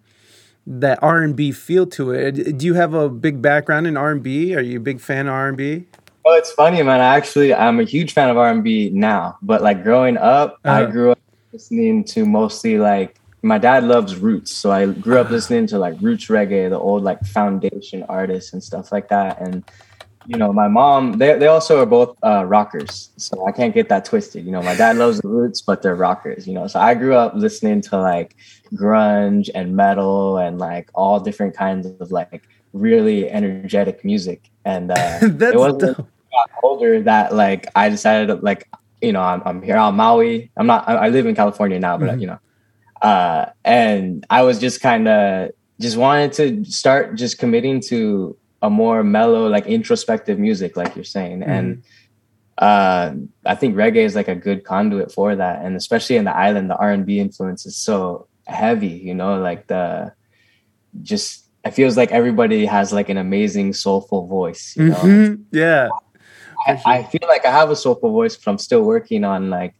that 0.67 0.99
R&B 1.01 1.51
feel 1.51 1.87
to 1.87 2.11
it. 2.11 2.57
Do 2.57 2.65
you 2.67 2.75
have 2.75 2.93
a 2.93 3.09
big 3.09 3.41
background 3.41 3.87
in 3.87 3.97
R&B? 3.97 4.55
Are 4.55 4.61
you 4.61 4.77
a 4.77 4.81
big 4.81 4.99
fan 4.99 5.27
of 5.27 5.33
R&B? 5.33 5.87
Well, 6.23 6.37
it's 6.37 6.51
funny, 6.51 6.81
man. 6.83 7.01
I 7.01 7.15
actually 7.15 7.53
I'm 7.53 7.79
a 7.79 7.83
huge 7.83 8.13
fan 8.13 8.29
of 8.29 8.37
R&B 8.37 8.91
now, 8.93 9.37
but 9.41 9.61
like 9.61 9.83
growing 9.83 10.17
up, 10.17 10.57
I 10.65 10.83
Uh-huh. 10.83 10.91
grew 10.91 11.11
up 11.11 11.19
listening 11.51 12.03
to 12.05 12.25
mostly 12.25 12.77
like 12.77 13.19
my 13.43 13.57
dad 13.57 13.83
loves 13.83 14.15
roots, 14.17 14.51
so 14.51 14.71
I 14.71 14.85
grew 14.85 15.17
up 15.17 15.29
listening 15.31 15.65
to 15.67 15.79
like 15.79 15.95
roots 15.99 16.27
reggae, 16.27 16.69
the 16.69 16.77
old 16.79 17.03
like 17.03 17.25
foundation 17.25 18.03
artists 18.07 18.53
and 18.53 18.63
stuff 18.63 18.91
like 18.91 19.09
that. 19.09 19.41
And 19.41 19.63
you 20.27 20.37
know, 20.37 20.53
my 20.53 20.67
mom, 20.67 21.13
they 21.17 21.37
they 21.39 21.47
also 21.47 21.81
are 21.81 21.85
both 21.87 22.15
uh, 22.23 22.45
rockers, 22.45 23.09
so 23.17 23.47
I 23.47 23.51
can't 23.51 23.73
get 23.73 23.89
that 23.89 24.05
twisted. 24.05 24.45
You 24.45 24.51
know, 24.51 24.61
my 24.61 24.75
dad 24.75 24.97
loves 24.97 25.19
the 25.21 25.27
roots, 25.27 25.61
but 25.61 25.81
they're 25.81 25.95
rockers. 25.95 26.47
You 26.47 26.53
know, 26.53 26.67
so 26.67 26.79
I 26.79 26.93
grew 26.93 27.15
up 27.15 27.33
listening 27.35 27.81
to 27.89 27.97
like 27.99 28.35
grunge 28.75 29.49
and 29.55 29.75
metal 29.75 30.37
and 30.37 30.59
like 30.59 30.89
all 30.93 31.19
different 31.19 31.55
kinds 31.55 31.87
of 31.87 32.11
like 32.11 32.43
really 32.73 33.29
energetic 33.29 34.05
music. 34.05 34.49
And 34.65 34.91
uh, 34.91 35.19
That's 35.21 35.53
it 35.53 35.57
wasn't 35.57 35.95
dope. 35.97 36.10
Got 36.31 36.49
older 36.63 37.01
that 37.01 37.33
like 37.33 37.67
I 37.75 37.89
decided 37.89 38.41
like 38.43 38.69
you 39.01 39.11
know 39.11 39.21
I'm, 39.21 39.41
I'm 39.45 39.61
here 39.61 39.77
on 39.77 39.95
Maui. 39.95 40.51
I'm 40.57 40.67
not. 40.67 40.87
I, 40.87 41.09
live 41.09 41.25
in 41.25 41.35
California 41.35 41.79
now, 41.79 41.97
but 41.97 42.17
Mhm. 42.17 42.21
you 42.21 42.27
know, 42.27 42.39
uh, 43.01 43.45
and 43.65 44.25
I 44.29 44.43
was 44.43 44.59
just 44.59 44.81
kind 44.81 45.07
of 45.07 45.51
just 45.79 45.97
wanted 45.97 46.33
to 46.33 46.65
start 46.71 47.15
just 47.15 47.39
committing 47.39 47.81
to 47.89 48.37
a 48.61 48.69
more 48.69 49.03
mellow, 49.03 49.47
like 49.47 49.65
introspective 49.65 50.37
music, 50.37 50.77
like 50.77 50.95
you're 50.95 51.03
saying, 51.03 51.41
and 51.41 51.81
uh, 52.59 53.13
I 53.45 53.55
think 53.55 53.75
reggae 53.75 54.05
is 54.05 54.15
like 54.15 54.27
a 54.27 54.35
good 54.35 54.63
conduit 54.63 55.11
for 55.11 55.35
that, 55.35 55.65
and 55.65 55.75
especially 55.75 56.17
in 56.17 56.25
the 56.25 56.35
island, 56.35 56.69
the 56.69 56.77
R 56.77 56.91
and 56.91 57.05
B 57.05 57.19
influence 57.19 57.65
is 57.65 57.75
so 57.75 58.27
heavy. 58.45 58.87
You 59.09 59.15
know, 59.15 59.39
like 59.41 59.65
the 59.67 60.13
just 61.01 61.45
it 61.65 61.71
feels 61.71 61.97
like 61.97 62.11
everybody 62.11 62.65
has 62.65 62.91
like 62.93 63.09
an 63.09 63.17
amazing 63.17 63.73
soulful 63.73 64.27
voice. 64.27 64.73
You 64.77 64.89
know, 64.89 64.95
Mhm. 64.97 65.43
Yeah. 65.51 65.89
I, 66.67 66.81
I 66.85 67.03
feel 67.03 67.27
like 67.27 67.45
I 67.45 67.51
have 67.51 67.69
a 67.69 67.75
soulful 67.75 68.11
voice, 68.11 68.35
but 68.37 68.49
I'm 68.51 68.57
still 68.57 68.83
working 68.83 69.23
on 69.23 69.49
like 69.49 69.73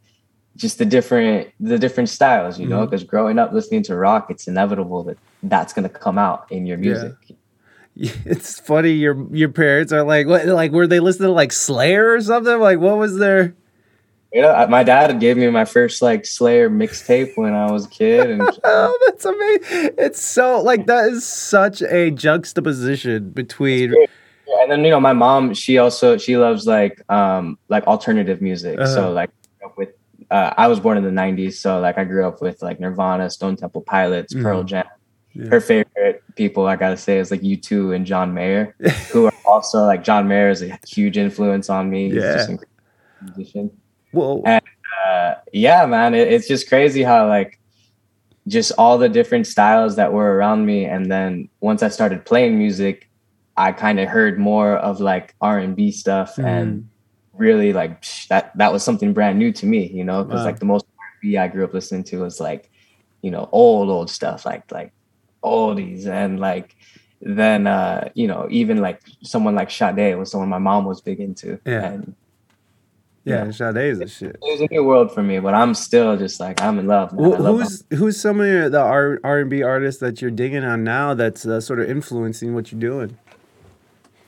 just 0.56 0.78
the 0.78 0.84
different 0.84 1.48
the 1.60 1.78
different 1.78 2.08
styles, 2.08 2.58
you 2.58 2.66
know. 2.66 2.80
Mhm. 2.86 2.90
Because 2.90 3.04
growing 3.04 3.38
up 3.38 3.52
listening 3.52 3.82
to 3.84 3.96
rock, 3.96 4.30
it's 4.30 4.46
inevitable 4.48 5.02
that 5.04 5.18
that's 5.44 5.72
gonna 5.72 5.88
come 5.88 6.18
out 6.18 6.46
in 6.50 6.66
your 6.66 6.78
Yeah. 6.78 6.90
music. 6.90 7.14
It's 8.24 8.58
funny 8.58 8.92
your 8.92 9.26
your 9.32 9.50
parents 9.50 9.92
are 9.92 10.02
like 10.02 10.26
what 10.26 10.46
like 10.46 10.72
were 10.72 10.86
they 10.86 10.98
listening 11.00 11.28
to 11.28 11.32
like 11.32 11.52
Slayer 11.52 12.12
or 12.14 12.20
something? 12.22 12.58
Like 12.58 12.78
what 12.78 12.96
was 12.96 13.18
their 13.18 13.54
You 14.32 14.40
know, 14.40 14.66
my 14.66 14.82
dad 14.82 15.20
gave 15.20 15.36
me 15.36 15.50
my 15.50 15.66
first 15.66 16.00
like 16.00 16.24
Slayer 16.24 16.70
mixtape 16.70 17.36
when 17.36 17.52
I 17.52 17.70
was 17.70 17.84
a 17.84 17.88
kid, 17.90 18.30
and 18.30 18.48
Oh, 18.64 18.98
that's 19.06 19.24
amazing. 19.26 19.94
It's 19.98 20.22
so 20.22 20.62
like 20.62 20.86
that 20.86 21.10
is 21.10 21.26
such 21.26 21.82
a 21.82 22.10
juxtaposition 22.10 23.28
between 23.30 23.94
and 24.60 24.70
then 24.70 24.84
you 24.84 24.90
know 24.90 25.00
my 25.00 25.12
mom, 25.12 25.54
she 25.54 25.78
also 25.78 26.16
she 26.18 26.36
loves 26.36 26.66
like 26.66 27.00
um 27.10 27.58
like 27.68 27.84
alternative 27.86 28.40
music. 28.42 28.78
Uh-huh. 28.78 28.94
So 28.94 29.12
like 29.12 29.30
with 29.76 29.90
uh, 30.30 30.52
I 30.56 30.68
was 30.68 30.80
born 30.80 30.96
in 30.98 31.04
the 31.04 31.10
'90s, 31.10 31.54
so 31.54 31.80
like 31.80 31.98
I 31.98 32.04
grew 32.04 32.26
up 32.26 32.40
with 32.42 32.62
like 32.62 32.80
Nirvana, 32.80 33.30
Stone 33.30 33.56
Temple 33.56 33.82
Pilots, 33.82 34.34
Pearl 34.34 34.62
Mhm. 34.62 34.66
Jam. 34.66 34.84
Yeah. 35.34 35.46
her 35.48 35.60
favorite 35.62 36.22
people 36.36 36.66
I 36.66 36.76
gotta 36.76 36.96
say 36.96 37.18
is 37.18 37.30
like 37.30 37.40
U2 37.40 37.96
and 37.96 38.04
John 38.04 38.34
Mayer, 38.34 38.74
who 39.12 39.24
are 39.26 39.32
also 39.46 39.84
like 39.86 40.04
John 40.04 40.28
Mayer 40.28 40.50
is 40.50 40.60
a 40.62 40.78
huge 40.86 41.16
influence 41.16 41.70
on 41.70 41.88
me. 41.88 42.10
He's 42.10 42.16
Yeah. 42.22 42.32
just 42.34 42.48
an 42.50 42.52
incredible 42.58 43.36
musician. 43.36 43.70
Whoa. 44.12 44.42
And- 44.44 44.62
Uh, 45.08 45.34
yeah, 45.54 45.86
man, 45.86 46.14
it, 46.14 46.28
it's 46.30 46.46
just 46.46 46.68
crazy 46.68 47.02
how 47.02 47.26
like 47.26 47.58
just 48.46 48.72
all 48.76 48.98
the 48.98 49.08
different 49.08 49.46
styles 49.46 49.96
that 49.96 50.12
were 50.12 50.36
around 50.36 50.66
me, 50.66 50.84
and 50.84 51.10
then 51.10 51.48
once 51.60 51.82
I 51.82 51.88
started 51.88 52.24
playing 52.26 52.58
music, 52.58 53.08
I 53.68 53.72
kind 53.72 53.98
of 54.00 54.08
heard 54.08 54.38
more 54.38 54.76
of 54.76 55.00
like 55.00 55.34
R 55.40 55.58
and 55.58 55.74
B 55.76 55.90
stuff, 55.92 56.30
Mm-hmm. 56.36 56.46
and 56.54 56.88
really 57.34 57.72
like 57.72 58.02
psh, 58.02 58.28
that 58.28 58.56
that 58.58 58.72
was 58.72 58.82
something 58.82 59.12
brand 59.14 59.38
new 59.38 59.50
to 59.52 59.64
me, 59.66 59.86
you 59.88 60.04
know, 60.04 60.22
because 60.24 60.40
Wow. 60.40 60.44
like 60.50 60.58
the 60.58 60.66
most 60.66 60.84
R&B 60.98 61.36
I 61.38 61.48
grew 61.48 61.64
up 61.64 61.72
listening 61.72 62.04
to 62.04 62.20
was 62.20 62.40
like, 62.40 62.70
you 63.22 63.30
know, 63.30 63.48
old 63.52 63.88
old 63.88 64.10
stuff, 64.10 64.44
like 64.44 64.70
like 64.70 64.92
oldies, 65.42 66.06
and 66.06 66.38
like 66.40 66.76
then 67.22 67.66
uh, 67.66 68.08
you 68.14 68.26
know 68.26 68.46
even 68.50 68.78
like 68.78 69.00
someone 69.22 69.54
like 69.54 69.70
Sade 69.70 70.16
was 70.18 70.30
someone 70.30 70.48
my 70.50 70.58
mom 70.58 70.84
was 70.84 71.00
big 71.00 71.20
into, 71.20 71.58
Yeah. 71.64 71.84
and 71.92 72.14
yeah, 73.24 73.44
yeah. 73.44 73.50
Sade 73.52 73.76
is 73.76 74.00
a 74.00 74.08
shit. 74.08 74.36
it 74.36 74.40
was 74.42 74.60
a 74.60 74.66
new 74.70 74.82
world 74.84 75.14
for 75.14 75.22
me, 75.22 75.38
but 75.38 75.54
I'm 75.54 75.74
still 75.74 76.16
just 76.16 76.40
like 76.40 76.60
I'm 76.60 76.78
in 76.80 76.86
love. 76.88 77.12
Love 77.12 77.60
who's 77.60 77.84
who's 77.90 78.20
some 78.20 78.40
of 78.40 78.72
the 78.72 78.80
R 78.80 79.20
R 79.22 79.38
and 79.40 79.48
B 79.50 79.62
artists 79.62 80.00
that 80.00 80.20
you're 80.20 80.30
digging 80.32 80.64
on 80.64 80.82
now 80.84 81.14
that's 81.14 81.46
uh, 81.46 81.60
sort 81.60 81.78
of 81.80 81.88
influencing 81.88 82.54
what 82.54 82.72
you're 82.72 82.80
doing? 82.80 83.16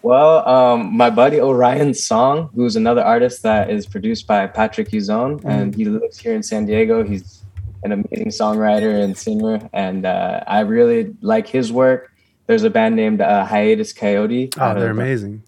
Well, 0.04 0.46
um, 0.46 0.94
my 0.94 1.08
buddy 1.08 1.40
Orion 1.40 1.94
Song, 1.94 2.50
who's 2.54 2.76
another 2.76 3.00
artist 3.02 3.42
that 3.42 3.70
is 3.70 3.86
produced 3.86 4.26
by 4.26 4.46
Patrick 4.46 4.90
Huzon, 4.90 5.40
and 5.44 5.74
he 5.74 5.86
lives 5.86 6.18
here 6.18 6.34
in 6.34 6.42
San 6.42 6.66
Diego. 6.66 7.02
He's 7.04 7.42
an 7.84 7.92
amazing 7.92 8.28
songwriter 8.28 9.02
and 9.02 9.16
singer, 9.16 9.66
and 9.72 10.04
uh, 10.04 10.44
I 10.46 10.60
really 10.60 11.14
like 11.22 11.46
his 11.48 11.72
work. 11.72 12.12
There's 12.46 12.64
a 12.64 12.68
band 12.70 12.96
named 12.96 13.22
uh, 13.22 13.46
Hiatus 13.46 13.94
Kaiyote. 13.94 14.54
Oh, 14.60 14.78
they're 14.78 14.90
amazing. 14.90 15.42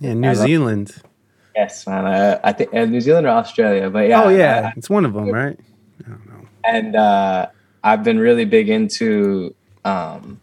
Yeah, 0.00 0.10
I 0.10 0.14
New 0.14 0.28
love- 0.28 0.36
Zealand. 0.36 0.92
Yes, 1.54 1.86
man. 1.86 2.06
Uh, 2.06 2.40
I 2.42 2.52
think 2.54 2.74
uh, 2.74 2.86
New 2.86 3.00
Zealand 3.00 3.28
or 3.28 3.30
Australia, 3.30 3.88
but 3.88 4.08
yeah. 4.08 4.24
oh 4.24 4.28
I- 4.30 4.36
yeah, 4.36 4.72
it's 4.76 4.90
one 4.90 5.04
of 5.04 5.14
them, 5.14 5.30
right? 5.30 5.56
I 6.04 6.08
don't 6.10 6.26
know. 6.26 6.48
and 6.64 6.96
uh, 6.96 7.46
I've 7.84 8.02
been 8.02 8.18
really 8.18 8.46
big 8.46 8.68
into, 8.68 9.54
um, 9.84 10.40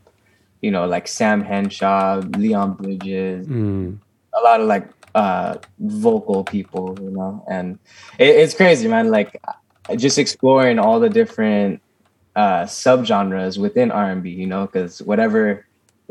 you 0.64 0.72
know, 0.72 0.86
like 0.88 1.08
Sam 1.08 1.42
Henshaw, 1.44 2.22
Leon 2.38 2.74
Bridges, 2.80 3.46
Mm. 3.48 4.00
a 4.34 4.42
lot 4.42 4.62
of 4.62 4.68
like 4.68 4.88
uh, 5.14 5.58
vocal 5.80 6.44
people, 6.44 6.98
you 7.02 7.12
know, 7.12 7.46
and 7.50 7.78
it, 8.18 8.30
it's 8.42 8.56
crazy, 8.56 8.88
man. 8.88 9.12
Like 9.12 9.30
just 9.98 10.18
exploring 10.18 10.80
all 10.80 11.00
the 11.00 11.10
different 11.10 11.82
uh, 12.36 12.64
subgenres 12.64 13.58
within 13.60 13.92
R 13.92 14.10
and 14.10 14.24
B, 14.24 14.30
you 14.32 14.48
know, 14.48 14.66
because 14.66 15.02
whatever 15.04 15.66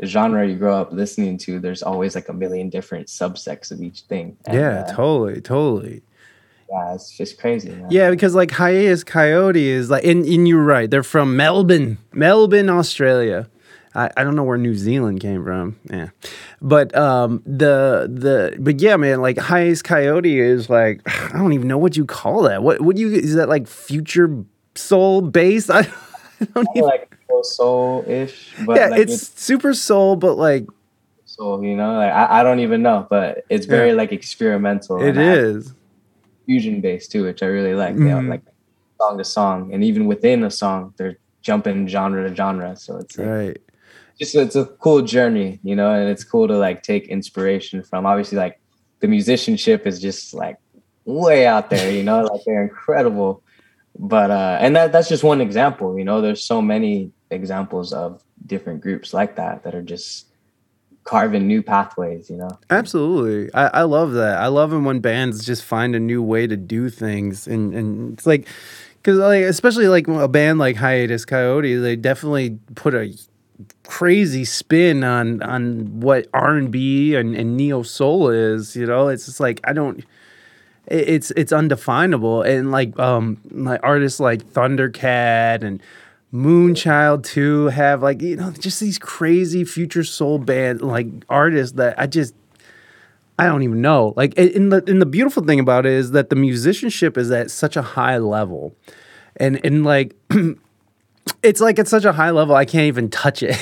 genre 0.05 0.47
you 0.47 0.55
grow 0.55 0.75
up 0.81 0.91
listening 0.93 1.37
to, 1.39 1.59
there's 1.59 1.83
always 1.83 2.15
like 2.15 2.29
a 2.29 2.33
million 2.33 2.69
different 2.69 3.07
subsects 3.07 3.71
of 3.71 3.81
each 3.81 4.01
thing. 4.01 4.37
And, 4.45 4.55
Yeah, 4.57 4.79
uh, 4.87 4.93
totally, 4.93 5.41
totally. 5.41 6.01
yeah, 6.69 6.93
it's 6.95 7.09
just 7.17 7.39
crazy. 7.39 7.69
Man. 7.71 7.87
Yeah, 7.89 8.09
because 8.11 8.33
like 8.35 8.51
Hiatus 8.51 9.03
Kaiyote 9.03 9.55
is 9.57 9.89
like, 9.89 10.05
and, 10.05 10.23
and 10.25 10.47
you're 10.47 10.63
right. 10.63 10.89
They're 10.89 11.03
from 11.03 11.35
Melbourne, 11.35 11.97
Melbourne, 12.13 12.69
Australia. 12.69 13.49
I, 13.95 14.09
I 14.17 14.23
don't 14.23 14.35
know 14.35 14.43
where 14.43 14.57
New 14.57 14.75
Zealand 14.75 15.19
came 15.19 15.43
from. 15.43 15.77
Yeah, 15.89 16.09
but 16.61 16.95
um, 16.95 17.41
the 17.45 18.09
the 18.11 18.55
but 18.59 18.79
yeah, 18.81 18.95
man, 18.97 19.21
like 19.21 19.37
Hiatus 19.37 19.81
Kaiyote 19.81 20.25
is 20.35 20.69
like 20.69 21.01
I 21.33 21.37
don't 21.37 21.53
even 21.53 21.67
know 21.67 21.77
what 21.77 21.95
you 21.97 22.05
call 22.05 22.43
that. 22.43 22.63
What 22.63 22.81
what 22.81 22.95
do 22.95 23.01
you 23.01 23.09
is 23.11 23.35
that 23.35 23.49
like 23.49 23.67
future 23.67 24.43
soul 24.75 25.21
based? 25.21 25.69
I, 25.69 25.79
I 26.41 26.45
don't 26.55 26.67
even. 26.75 26.83
like 26.89 27.15
soul 27.43 28.05
ish, 28.07 28.53
but 28.65 28.77
Yeah, 28.77 28.87
like 28.87 28.99
it's 29.01 29.39
super 29.39 29.73
soul, 29.73 30.15
but 30.15 30.35
like 30.35 30.65
soul, 31.25 31.63
you 31.63 31.75
know, 31.75 31.93
like 31.95 32.11
I, 32.11 32.39
I 32.39 32.43
don't 32.43 32.59
even 32.59 32.81
know, 32.81 33.05
but 33.09 33.43
it's 33.49 33.65
very 33.65 33.89
Yeah. 33.89 33.95
like 33.95 34.11
experimental. 34.11 35.01
it 35.03 35.17
is. 35.17 35.73
fusion 36.45 36.79
based 36.81 37.11
too, 37.11 37.23
which 37.23 37.41
I 37.43 37.47
really 37.47 37.73
like. 37.73 37.95
You 37.95 38.05
know, 38.05 38.19
like 38.21 38.41
song 38.99 39.17
to 39.17 39.23
song, 39.23 39.73
and 39.73 39.83
even 39.83 40.05
within 40.05 40.43
a 40.43 40.51
song, 40.51 40.93
they're 40.97 41.17
jumping 41.41 41.87
genre 41.87 42.27
to 42.29 42.35
genre. 42.35 42.75
So 42.75 42.97
it's 42.97 43.17
like, 43.17 43.27
Right. 43.27 43.57
Just 44.19 44.35
it's 44.35 44.55
a 44.55 44.65
cool 44.65 45.01
journey, 45.01 45.59
you 45.63 45.75
know, 45.75 45.91
and 45.91 46.09
it's 46.09 46.23
cool 46.23 46.47
to 46.47 46.57
like 46.57 46.83
take 46.83 47.07
inspiration 47.07 47.83
from. 47.83 48.05
Obviously, 48.05 48.37
like 48.37 48.59
the 48.99 49.07
musicianship 49.07 49.87
is 49.87 49.99
just 49.99 50.33
like 50.33 50.57
way 51.05 51.45
out 51.45 51.69
there, 51.69 51.91
you 51.91 52.03
know, 52.03 52.21
like 52.23 52.41
they're 52.45 52.63
incredible. 52.63 53.43
But 53.97 54.31
uh, 54.31 54.57
and 54.59 54.75
that 54.75 54.91
that's 54.91 55.09
just 55.09 55.23
one 55.23 55.41
example, 55.41 55.97
you 55.97 56.05
know. 56.05 56.21
There's 56.21 56.43
so 56.43 56.61
many 56.61 57.11
examples 57.29 57.93
of 57.93 58.23
different 58.45 58.81
groups 58.81 59.13
like 59.13 59.35
that 59.35 59.63
that 59.63 59.75
are 59.75 59.81
just 59.81 60.27
carving 61.03 61.47
new 61.47 61.61
pathways, 61.61 62.29
you 62.29 62.37
know. 62.37 62.49
Absolutely. 62.69 63.53
I, 63.53 63.67
I 63.67 63.81
love 63.83 64.13
that. 64.13 64.39
I 64.39 64.47
love 64.47 64.71
when 64.71 64.99
bands 64.99 65.45
just 65.45 65.63
find 65.63 65.95
a 65.95 65.99
new 65.99 66.23
way 66.23 66.47
to 66.47 66.55
do 66.55 66.89
things. 66.89 67.47
And, 67.47 67.73
and 67.73 68.13
it's 68.13 68.25
like, 68.25 68.47
because 68.97 69.17
like, 69.17 69.43
especially 69.43 69.87
like 69.87 70.07
a 70.07 70.27
band 70.27 70.59
like 70.59 70.77
Hiatus 70.77 71.25
Kaiyote, 71.25 71.81
they 71.81 71.95
definitely 71.95 72.57
put 72.75 72.93
a 72.93 73.13
crazy 73.83 74.45
spin 74.45 75.03
on 75.03 75.41
on 75.43 75.99
what 75.99 76.27
R 76.33 76.55
and 76.55 76.71
B 76.71 77.15
and 77.15 77.57
neo 77.57 77.83
soul 77.83 78.29
is. 78.29 78.75
You 78.75 78.85
know, 78.85 79.07
it's 79.07 79.25
just 79.25 79.39
like 79.39 79.59
I 79.63 79.73
don't. 79.73 80.03
It's 80.87 81.31
it's 81.31 81.53
undefinable, 81.53 82.41
and 82.41 82.71
like 82.71 82.97
um 82.99 83.37
like 83.51 83.79
artists 83.83 84.19
like 84.19 84.43
Thundercat 84.43 85.63
and 85.63 85.81
Moonchild 86.33 87.23
too 87.23 87.67
have 87.67 88.01
like 88.01 88.21
you 88.21 88.35
know 88.35 88.51
just 88.51 88.79
these 88.79 88.97
crazy 88.97 89.63
future 89.63 90.03
soul 90.03 90.39
band 90.39 90.81
like 90.81 91.07
artists 91.29 91.77
that 91.77 91.97
I 91.99 92.07
just 92.07 92.33
I 93.37 93.45
don't 93.45 93.63
even 93.63 93.81
know. 93.81 94.13
Like 94.15 94.33
in 94.35 94.69
the 94.69 94.83
in 94.87 94.99
the 94.99 95.05
beautiful 95.05 95.43
thing 95.43 95.59
about 95.59 95.85
it 95.85 95.93
is 95.93 96.11
that 96.11 96.29
the 96.29 96.35
musicianship 96.35 97.17
is 97.17 97.31
at 97.31 97.51
such 97.51 97.75
a 97.75 97.81
high 97.81 98.17
level. 98.17 98.75
And 99.37 99.63
and 99.65 99.83
like 99.83 100.15
it's 101.41 101.61
like 101.61 101.79
at 101.79 101.87
such 101.87 102.05
a 102.05 102.11
high 102.11 102.31
level 102.31 102.55
I 102.55 102.65
can't 102.65 102.85
even 102.85 103.09
touch 103.09 103.43
it. 103.43 103.57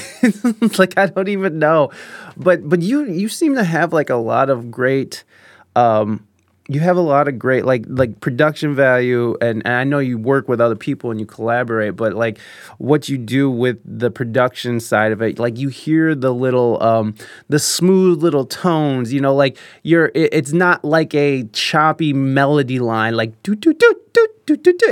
like 0.80 0.98
I 0.98 1.08
don't 1.08 1.28
even 1.28 1.60
know. 1.60 1.92
But 2.38 2.68
but 2.68 2.82
you 2.82 3.06
you 3.06 3.30
seem 3.30 3.56
to 3.56 3.64
have 3.64 3.94
like 3.94 4.10
a 4.10 4.16
lot 4.16 4.50
of 4.50 4.72
great 4.72 5.24
um 5.76 6.28
you 6.72 6.80
have 6.80 6.96
a 6.96 7.02
lot 7.02 7.28
of 7.28 7.38
great 7.38 7.66
like 7.66 7.84
like 7.88 8.22
production 8.22 8.74
value 8.76 9.36
and, 9.42 9.62
and, 9.66 9.76
I 9.76 9.84
know 9.84 10.00
you 10.00 10.18
work 10.18 10.48
with 10.48 10.62
other 10.62 10.76
people 10.76 11.12
and 11.12 11.20
you 11.20 11.26
collaborate 11.26 11.98
but 11.98 12.14
like 12.14 12.40
what 12.78 13.10
you 13.10 13.18
do 13.18 13.50
with 13.50 13.80
the 13.84 14.10
production 14.10 14.80
side 14.80 15.12
of 15.12 15.22
it 15.22 15.38
like 15.38 15.58
you 15.58 15.68
hear 15.68 16.16
the 16.16 16.34
little 16.34 16.82
um 16.82 17.16
the 17.50 17.60
smooth 17.60 18.24
little 18.24 18.46
tones 18.46 19.12
you 19.12 19.20
know 19.20 19.36
like 19.36 19.58
you're 19.84 20.12
it, 20.16 20.30
it's 20.34 20.54
not 20.54 20.86
like 20.86 21.14
a 21.14 21.44
choppy 21.52 22.14
melody 22.14 22.80
line 22.80 23.16
like 23.16 23.42
do 23.44 23.54
do 23.54 23.74
do 23.74 23.96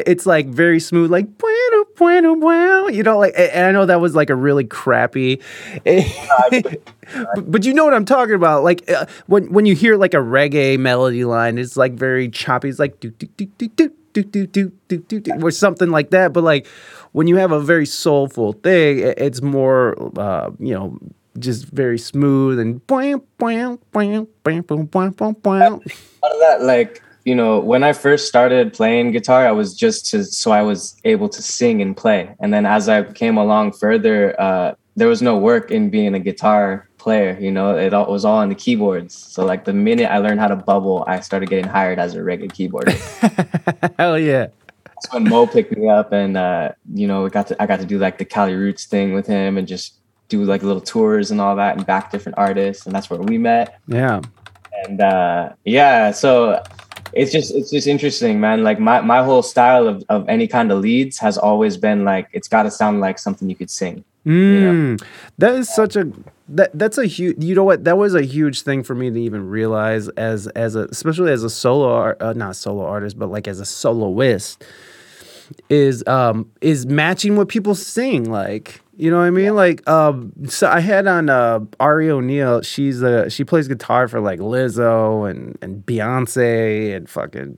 it's 0.08 0.26
like 0.26 0.48
very 0.48 0.80
smooth 0.80 1.12
like 1.12 1.38
bueno 1.38 1.86
bueno 1.98 2.36
bueno 2.36 2.88
you 2.88 3.04
know 3.04 3.18
like 3.18 3.34
and 3.38 3.66
I 3.66 3.72
know 3.72 3.86
that 3.86 4.00
was 4.00 4.16
like 4.16 4.30
a 4.30 4.36
really 4.36 4.64
crappy 4.64 5.42
but, 7.36 7.66
you 7.66 7.74
know 7.74 7.86
what 7.86 7.94
I'm 7.94 8.06
talking 8.06 8.36
about. 8.36 8.64
Like 8.64 8.90
uh, 8.90 9.06
when 9.28 9.52
when 9.52 9.66
you 9.66 9.76
hear 9.76 9.98
like 9.98 10.14
a 10.14 10.18
reggae 10.18 10.78
melody 10.80 11.26
line, 11.26 11.58
it's 11.58 11.78
like 11.78 11.94
very 11.94 12.30
choppy. 12.30 12.70
It's 12.70 12.80
like 12.80 13.00
do 13.00 13.10
do 13.12 13.28
do 13.38 13.46
do 13.46 13.68
do 13.68 14.24
do 14.24 14.48
do 14.48 14.72
do 14.88 14.98
do 14.98 15.20
do 15.20 15.32
or 15.42 15.52
something 15.52 15.90
like 15.90 16.12
that. 16.12 16.34
But 16.34 16.44
like 16.44 16.68
when 17.12 17.28
you 17.28 17.38
have 17.38 17.52
a 17.52 17.60
very 17.60 17.86
soulful 17.86 18.54
thing, 18.54 19.00
it's 19.00 19.42
more 19.42 19.96
uh, 20.20 20.52
you 20.60 20.74
know 20.74 20.98
just 21.38 21.66
very 21.66 21.98
smooth 21.98 22.60
and. 22.60 22.86
Out 26.24 26.32
of 26.34 26.40
that, 26.42 26.62
like 26.62 27.02
you 27.30 27.36
know, 27.36 27.60
when 27.60 27.84
I 27.84 27.94
first 27.94 28.28
started 28.28 28.74
playing 28.74 29.12
guitar, 29.12 29.46
I 29.46 29.52
was 29.52 29.76
just 29.76 30.08
to, 30.08 30.24
so 30.24 30.50
I 30.50 30.64
was 30.64 31.00
able 31.06 31.30
to 31.30 31.44
sing 31.44 31.80
and 31.80 31.96
play. 31.96 32.36
And 32.40 32.52
then 32.52 32.66
as 32.66 32.90
I 32.90 33.04
came 33.04 33.38
along 33.38 33.74
further, 33.74 34.18
uh, 34.42 34.74
there 34.96 35.08
was 35.08 35.22
no 35.22 35.38
work 35.38 35.70
in 35.70 35.92
being 35.92 36.16
a 36.16 36.20
guitar 36.20 36.90
player. 36.98 37.38
You 37.40 37.52
know, 37.52 37.78
it 37.78 37.94
all, 37.94 38.12
was 38.12 38.26
all 38.26 38.38
on 38.38 38.50
the 38.50 38.56
keyboards. 38.56 39.14
So 39.14 39.46
like 39.46 39.66
the 39.66 39.74
minute 39.74 40.10
I 40.10 40.18
learned 40.18 40.40
how 40.40 40.48
to 40.48 40.56
bubble, 40.56 41.04
I 41.06 41.20
started 41.20 41.50
getting 41.50 41.70
hired 41.70 42.00
as 42.00 42.16
a 42.16 42.24
regular 42.24 42.50
keyboardist. 42.50 43.94
Hell 44.00 44.18
yeah! 44.18 44.48
That's 44.86 45.14
when 45.14 45.30
Mo 45.30 45.46
picked 45.46 45.78
me 45.78 45.88
up, 45.88 46.12
and 46.12 46.36
uh, 46.36 46.72
you 46.96 47.08
know, 47.08 47.24
we 47.24 47.30
got 47.30 47.46
to 47.50 47.62
I 47.62 47.68
got 47.68 47.80
to 47.80 47.86
do 47.86 48.00
like 48.00 48.18
the 48.18 48.26
Cali 48.26 48.56
Roots 48.56 48.86
thing 48.86 49.14
with 49.14 49.28
him, 49.28 49.60
and 49.60 49.68
just 49.68 50.00
do 50.30 50.44
like 50.44 50.64
little 50.64 50.82
tours 50.82 51.30
and 51.30 51.40
all 51.40 51.56
that, 51.58 51.78
and 51.78 51.86
back 51.86 52.10
different 52.12 52.40
artists, 52.40 52.88
and 52.88 52.96
that's 52.96 53.08
where 53.12 53.20
we 53.20 53.38
met. 53.38 53.80
Yeah. 53.88 54.22
And 54.86 55.00
uh, 55.02 55.54
yeah, 55.64 56.12
so 56.12 56.64
it's 57.14 57.32
just 57.32 57.54
it's 57.54 57.72
just 57.72 57.88
interesting, 57.88 58.40
man. 58.40 58.64
Like 58.64 58.80
my 58.80 59.02
my 59.02 59.24
whole 59.24 59.44
style 59.44 59.88
of 59.88 60.04
of 60.10 60.28
any 60.30 60.48
kind 60.48 60.72
of 60.72 60.80
leads 60.80 61.18
has 61.20 61.38
always 61.38 61.78
been 61.78 62.04
like 62.06 62.28
it's 62.34 62.48
got 62.48 62.64
to 62.64 62.72
sound 62.72 63.00
like 63.02 63.20
something 63.20 63.50
you 63.50 63.56
could 63.56 63.70
sing. 63.70 64.04
Mm, 64.26 65.02
That 65.38 65.56
is 65.56 65.74
such 65.74 65.96
a 65.96 66.12
that 66.50 66.72
that's 66.78 66.98
a 66.98 67.06
huge. 67.06 67.44
You 67.44 67.56
know 67.56 67.64
what? 67.64 67.86
That 67.86 67.98
was 67.98 68.14
a 68.16 68.22
huge 68.22 68.62
thing 68.62 68.84
for 68.84 68.94
me 68.94 69.10
to 69.10 69.20
even 69.20 69.50
realize 69.50 70.08
as 70.10 70.48
as 70.50 70.76
a 70.76 70.82
especially 70.86 71.32
as 71.32 71.44
a 71.44 71.50
solo 71.50 72.16
uh, 72.20 72.34
not 72.36 72.56
solo 72.56 72.86
artist, 72.86 73.18
but 73.18 73.30
like 73.32 73.48
as 73.48 73.60
a 73.60 73.66
soloist 73.66 74.64
is 75.70 76.06
um 76.08 76.52
is 76.62 76.86
matching 76.86 77.36
what 77.36 77.48
people 77.48 77.74
sing 77.76 78.30
like 78.30 78.82
you 79.00 79.10
know 79.10 79.20
what 79.20 79.28
I 79.28 79.30
mean? 79.30 79.56
Like, 79.56 79.88
um, 79.88 80.34
so 80.50 80.68
I 80.70 80.82
had 80.82 81.08
on 81.08 81.30
uh, 81.30 81.62
Ari 81.80 82.12
O'Neill. 82.12 82.62
She's 82.64 83.02
a 83.02 83.30
she 83.30 83.46
plays 83.46 83.70
guitar 83.70 84.10
for 84.10 84.20
like 84.20 84.40
Lizzo 84.40 85.30
and 85.30 85.58
and 85.62 85.86
Beyonce 85.86 86.94
and 86.94 87.10
fucking 87.10 87.58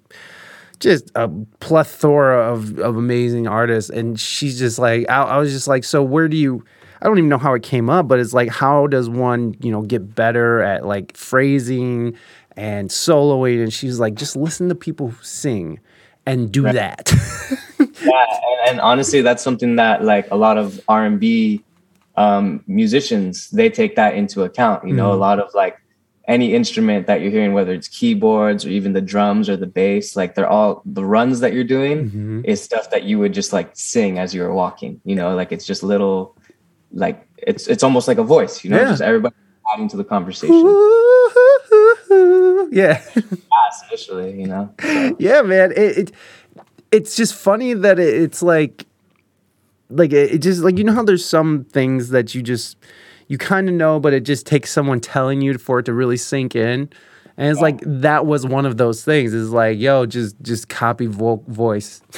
just 0.80 1.12
a 1.16 1.30
plethora 1.60 2.54
of, 2.54 2.78
of 2.78 2.96
amazing 2.96 3.48
artists. 3.48 3.90
And 3.90 4.20
she's 4.20 4.60
just 4.60 4.78
like, 4.78 5.10
I, 5.10 5.24
I 5.24 5.38
was 5.38 5.52
just 5.52 5.68
like, 5.68 5.84
so 5.84 6.04
where 6.04 6.28
do 6.28 6.38
you? 6.38 6.64
I 7.02 7.06
don't 7.06 7.18
even 7.18 7.30
know 7.30 7.40
how 7.40 7.56
it 7.56 7.64
came 7.64 7.90
up, 7.90 8.08
but 8.08 8.20
it's 8.20 8.34
like, 8.34 8.50
how 8.50 8.86
does 8.86 9.10
one, 9.10 9.56
you 9.62 9.72
know, 9.72 9.82
get 9.82 10.14
better 10.14 10.62
at 10.62 10.86
like 10.86 11.18
phrasing 11.18 12.16
and 12.56 12.92
soloing? 12.92 13.64
And 13.64 13.74
she's 13.74 14.00
like, 14.00 14.14
just 14.14 14.36
listen 14.36 14.70
to 14.70 14.76
people 14.76 15.10
who 15.10 15.24
sing 15.24 15.80
and 16.28 16.52
do 16.52 16.66
right. 16.66 16.76
that. 16.76 17.12
yeah, 18.04 18.26
and, 18.26 18.70
and, 18.70 18.82
honestly, 18.82 19.22
that's 19.22 19.44
something 19.44 19.76
that 19.76 20.04
like 20.04 20.30
a 20.32 20.36
lot 20.36 20.58
of 20.58 20.80
R 20.88 21.06
and 21.06 21.20
B 21.20 21.64
um, 22.16 22.64
musicians 22.68 23.50
they 23.52 23.70
take 23.70 23.96
that 23.96 24.16
into 24.16 24.44
account. 24.44 24.88
You 24.88 24.94
know, 24.94 25.06
mm-hmm. 25.06 25.16
a 25.16 25.20
lot 25.20 25.40
of 25.40 25.54
like 25.54 25.78
any 26.28 26.54
instrument 26.54 27.08
that 27.08 27.22
you're 27.22 27.32
hearing, 27.32 27.54
whether 27.54 27.74
it's 27.74 27.88
keyboards 27.88 28.66
or 28.66 28.70
even 28.70 28.94
the 28.94 29.02
drums 29.02 29.50
or 29.50 29.58
the 29.58 29.68
bass, 29.68 30.16
like 30.16 30.36
they're 30.36 30.48
all 30.48 30.82
the 30.86 31.06
runs 31.06 31.40
that 31.40 31.54
you're 31.54 31.64
doing 31.64 32.10
mm-hmm. 32.10 32.42
is 32.46 32.62
stuff 32.62 32.90
that 32.92 33.04
you 33.04 33.20
would 33.20 33.34
just 33.34 33.52
like 33.54 33.72
sing 33.74 34.20
as 34.20 34.34
you 34.34 34.42
were 34.42 34.54
walking. 34.54 35.02
You 35.04 35.16
know, 35.16 35.36
like 35.36 35.52
it's 35.52 35.66
just 35.66 35.84
little, 35.84 36.38
like 36.94 37.28
it's 37.38 37.68
it's 37.68 37.84
almost 37.84 38.08
like 38.08 38.18
a 38.18 38.24
voice. 38.24 38.64
You 38.64 38.70
know, 38.70 38.78
yeah. 38.78 38.86
just 38.86 39.02
everybody 39.02 39.36
adding 39.74 39.88
to 39.90 39.98
the 39.98 40.04
conversation. 40.04 40.56
yeah, 42.72 43.04
initially. 43.90 44.40
You 44.40 44.48
know. 44.48 44.74
So. 44.82 45.16
Yeah, 45.20 45.42
man. 45.42 45.72
It, 45.72 45.98
it 45.98 46.12
it's 46.92 47.16
just 47.16 47.34
funny 47.34 47.74
that 47.74 48.00
it, 48.00 48.22
it's 48.22 48.44
like 48.44 48.86
like 49.90 50.14
it, 50.14 50.34
it 50.34 50.38
just 50.40 50.62
like 50.62 50.78
you 50.78 50.84
know 50.84 50.94
how 50.94 51.04
there's 51.04 51.26
some 51.26 51.66
things 51.66 52.10
that 52.10 52.36
you 52.36 52.42
just 52.42 52.78
you 53.28 53.38
kind 53.38 53.70
of 53.70 53.76
know, 53.76 53.98
but 53.98 54.14
it 54.14 54.24
just 54.24 54.46
takes 54.46 54.72
someone 54.72 55.00
telling 55.00 55.40
you 55.40 55.58
for 55.58 55.80
it 55.80 55.84
to 55.84 55.94
really 55.94 56.18
sink 56.18 56.54
in. 56.54 56.90
And 57.38 57.50
it's 57.50 57.60
yeah. 57.60 57.64
like 57.64 57.80
that 57.86 58.26
was 58.26 58.46
one 58.46 58.66
of 58.66 58.76
those 58.76 59.06
things. 59.06 59.34
It's 59.34 59.52
like, 59.52 59.80
yo, 59.80 60.06
just 60.06 60.36
just 60.42 60.68
copy 60.68 61.06
vo- 61.06 61.44
voice. 61.48 62.02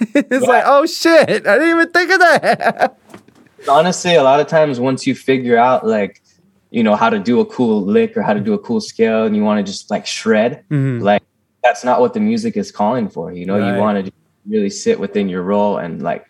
it's 0.00 0.30
yeah. 0.30 0.48
like, 0.48 0.62
oh 0.64 0.86
shit, 0.86 1.28
I 1.46 1.58
didn't 1.58 1.70
even 1.70 1.90
think 1.90 2.10
of 2.12 2.18
that. 2.20 2.98
Honestly, 3.68 4.14
a 4.14 4.22
lot 4.22 4.38
of 4.38 4.46
times 4.46 4.78
once 4.78 5.06
you 5.06 5.14
figure 5.14 5.56
out 5.56 5.86
like, 5.86 6.22
you 6.70 6.84
know, 6.84 6.94
how 6.94 7.10
to 7.10 7.18
do 7.18 7.40
a 7.40 7.46
cool 7.46 7.82
lick 7.82 8.16
or 8.16 8.22
how 8.22 8.32
to 8.32 8.40
do 8.40 8.54
a 8.54 8.58
cool 8.58 8.80
scale, 8.80 9.26
and 9.26 9.34
you 9.34 9.42
want 9.42 9.58
to 9.58 9.70
just 9.70 9.90
like 9.90 10.06
shred, 10.06 10.64
mm-hmm. 10.70 11.00
like 11.00 11.22
that's 11.64 11.84
not 11.84 12.00
what 12.00 12.14
the 12.14 12.20
music 12.20 12.56
is 12.56 12.70
calling 12.70 13.08
for. 13.08 13.32
You 13.32 13.44
know, 13.44 13.58
right. 13.58 13.74
you 13.74 13.80
want 13.80 14.06
to 14.06 14.12
really 14.46 14.70
sit 14.70 14.98
within 14.98 15.28
your 15.28 15.42
role 15.42 15.78
and 15.78 16.02
like 16.02 16.26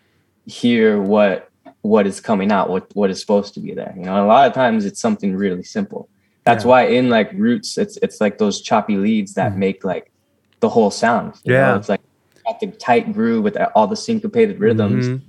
hear 0.47 1.01
what 1.01 1.51
what 1.83 2.07
is 2.07 2.21
coming 2.21 2.53
out, 2.53 2.69
what 2.69 2.95
what 2.95 3.11
is 3.11 3.21
supposed 3.21 3.55
to 3.55 3.61
be 3.61 3.75
there. 3.75 3.93
You 3.97 4.03
know, 4.03 4.25
a 4.25 4.27
lot 4.27 4.47
of 4.47 4.55
times 4.55 4.85
it's 4.85 5.01
something 5.01 5.35
really 5.35 5.63
simple. 5.63 6.09
That's 6.45 6.65
yeah. 6.65 6.69
why 6.69 6.83
in 6.87 7.09
like 7.09 7.33
roots, 7.33 7.79
it's 7.79 7.97
it's 7.99 8.21
like 8.21 8.39
those 8.39 8.61
choppy 8.61 8.97
leads 8.97 9.35
that 9.35 9.53
mm. 9.53 9.57
make 9.57 9.85
like 9.85 10.11
the 10.61 10.69
whole 10.69 10.91
sound. 10.91 11.35
yeah, 11.45 11.73
know? 11.73 11.77
it's 11.77 11.89
like 11.89 12.01
got 12.45 12.61
the 12.61 12.69
tight 12.69 13.13
groove 13.13 13.45
with 13.45 13.57
all 13.75 13.87
the 13.87 13.97
syncopated 13.97 14.61
rhythms, 14.61 15.07
mm-hmm. 15.07 15.25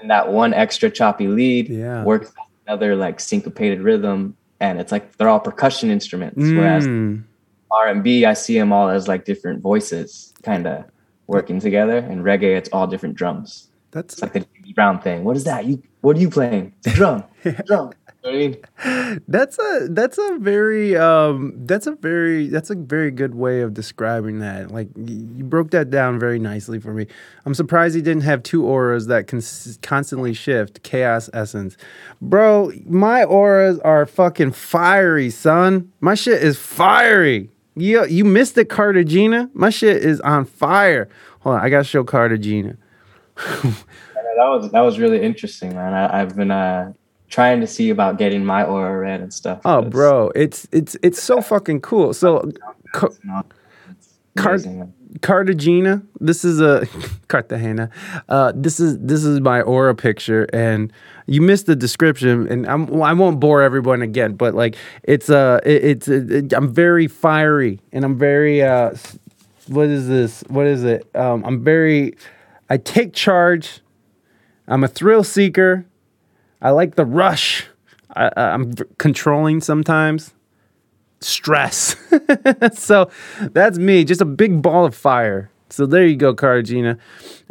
and 0.00 0.10
that 0.10 0.32
one 0.32 0.52
extra 0.54 0.90
choppy 0.90 1.28
lead 1.28 1.68
yeah. 1.68 2.02
works 2.04 2.32
another 2.66 2.96
like 2.96 3.20
syncopated 3.20 3.80
rhythm, 3.80 4.36
and 4.60 4.80
it's 4.80 4.92
like 4.92 5.16
they're 5.16 5.28
all 5.28 5.40
percussion 5.40 5.90
instruments. 5.90 6.38
Mm. 6.38 6.56
Whereas 6.56 6.86
R 7.70 7.88
and 7.88 8.02
B, 8.02 8.24
I 8.24 8.34
see 8.34 8.58
them 8.58 8.72
all 8.72 8.88
as 8.88 9.08
like 9.08 9.24
different 9.24 9.60
voices, 9.60 10.32
kind 10.42 10.66
of 10.66 10.84
working 11.26 11.60
together. 11.60 11.98
And 11.98 12.22
reggae, 12.22 12.56
it's 12.56 12.68
all 12.70 12.86
different 12.86 13.16
drums. 13.16 13.68
That's 13.90 14.14
it's 14.14 14.22
like 14.22 14.32
the 14.32 14.40
James 14.40 14.72
Brown 14.72 15.00
thing. 15.00 15.24
What 15.24 15.36
is 15.36 15.44
that? 15.44 15.64
You 15.66 15.82
what 16.00 16.16
are 16.16 16.20
you 16.20 16.30
playing? 16.30 16.74
Drum. 16.82 17.24
Drum. 17.66 17.92
I 18.24 18.32
mean? 18.32 18.56
That's 19.28 19.58
a 19.58 19.88
that's 19.90 20.18
a 20.18 20.38
very 20.40 20.96
um 20.96 21.52
that's 21.66 21.86
a 21.86 21.92
very 21.92 22.48
that's 22.48 22.70
a 22.70 22.74
very 22.74 23.10
good 23.10 23.34
way 23.34 23.60
of 23.60 23.74
describing 23.74 24.40
that. 24.40 24.70
Like 24.70 24.88
you 24.96 25.44
broke 25.44 25.70
that 25.72 25.90
down 25.90 26.18
very 26.18 26.38
nicely 26.38 26.80
for 26.80 26.92
me. 26.94 27.06
I'm 27.44 27.54
surprised 27.54 27.94
he 27.94 28.02
didn't 28.02 28.22
have 28.22 28.42
two 28.42 28.64
auras 28.66 29.06
that 29.06 29.26
can 29.26 29.42
constantly 29.82 30.32
shift. 30.32 30.82
Chaos 30.82 31.28
essence, 31.32 31.76
bro. 32.20 32.72
My 32.86 33.24
auras 33.24 33.78
are 33.80 34.06
fucking 34.06 34.52
fiery, 34.52 35.30
son. 35.30 35.92
My 36.00 36.14
shit 36.14 36.42
is 36.42 36.58
fiery. 36.58 37.50
You 37.76 38.06
you 38.06 38.24
missed 38.24 38.56
it, 38.58 38.68
Cartagena. 38.68 39.50
My 39.52 39.70
shit 39.70 40.04
is 40.04 40.20
on 40.20 40.44
fire. 40.44 41.08
Hold 41.40 41.56
on, 41.56 41.62
I 41.62 41.68
gotta 41.68 41.84
show 41.84 42.04
Cartagena 42.04 42.76
that 44.36 44.46
was 44.46 44.70
that 44.70 44.80
was 44.80 44.98
really 44.98 45.20
interesting, 45.22 45.74
man. 45.74 45.94
I, 45.94 46.18
have 46.18 46.36
been 46.36 46.50
uh, 46.50 46.92
trying 47.28 47.60
to 47.60 47.66
see 47.66 47.90
about 47.90 48.18
getting 48.18 48.44
my 48.44 48.64
aura 48.64 48.98
red 48.98 49.20
and 49.20 49.32
stuff. 49.32 49.60
Oh, 49.64 49.82
bro, 49.82 50.30
it's 50.34 50.68
it's 50.72 50.96
it's 51.02 51.22
so 51.22 51.40
fucking 51.40 51.80
cool. 51.80 52.14
So, 52.14 52.50
Car- 54.36 54.58
Cartagena. 55.22 56.02
This 56.20 56.44
is 56.44 56.60
a 56.60 56.86
Cartagena. 57.28 57.90
Uh, 58.28 58.52
this 58.54 58.80
is 58.80 58.98
this 58.98 59.24
is 59.24 59.40
my 59.40 59.60
aura 59.62 59.94
picture, 59.94 60.46
and 60.52 60.92
you 61.26 61.40
missed 61.40 61.66
the 61.66 61.76
description, 61.76 62.48
and 62.48 62.66
I'm, 62.66 62.86
well, 62.86 63.02
I 63.02 63.12
won't 63.12 63.40
bore 63.40 63.62
everyone 63.62 64.02
again, 64.02 64.34
but 64.34 64.54
like 64.54 64.76
it's 65.02 65.30
uh 65.30 65.60
it, 65.64 65.84
it's 65.84 66.08
it, 66.08 66.52
I'm 66.52 66.72
very 66.72 67.06
fiery, 67.06 67.80
and 67.92 68.04
I'm 68.04 68.18
very 68.18 68.62
uh 68.62 68.94
what 69.68 69.86
is 69.86 70.08
this? 70.08 70.42
What 70.48 70.66
is 70.66 70.84
it? 70.84 71.08
Um, 71.14 71.44
I'm 71.44 71.64
very 71.64 72.16
I 72.68 72.76
take 72.76 73.12
charge. 73.12 73.80
I'm 74.66 74.82
a 74.82 74.88
thrill 74.88 75.24
seeker. 75.24 75.86
I 76.60 76.70
like 76.70 76.94
the 76.94 77.04
rush. 77.04 77.66
I, 78.16 78.30
I'm 78.36 78.74
controlling 78.98 79.60
sometimes 79.60 80.32
stress. 81.24 81.96
so 82.74 83.10
that's 83.40 83.78
me, 83.78 84.04
just 84.04 84.20
a 84.20 84.26
big 84.26 84.62
ball 84.62 84.84
of 84.84 84.94
fire. 84.94 85.50
So 85.70 85.86
there 85.86 86.06
you 86.06 86.16
go, 86.16 86.34
Cartagena. 86.34 86.98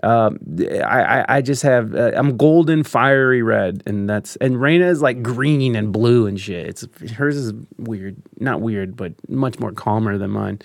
Um, 0.01 0.39
I, 0.59 1.01
I, 1.19 1.25
I 1.37 1.41
just 1.41 1.61
have 1.63 1.93
uh, 1.93 2.11
I'm 2.15 2.37
golden 2.37 2.83
fiery 2.83 3.41
red, 3.41 3.83
and 3.85 4.09
that's 4.09 4.35
and 4.37 4.61
Reina 4.61 4.87
is 4.87 5.01
like 5.01 5.21
green 5.21 5.75
and 5.75 5.91
blue 5.91 6.25
and 6.27 6.39
shit. 6.39 6.67
It's 6.67 7.11
hers 7.11 7.35
is 7.35 7.53
weird, 7.77 8.15
not 8.39 8.61
weird, 8.61 8.95
but 8.95 9.13
much 9.29 9.59
more 9.59 9.71
calmer 9.71 10.17
than 10.17 10.31
mine, 10.31 10.59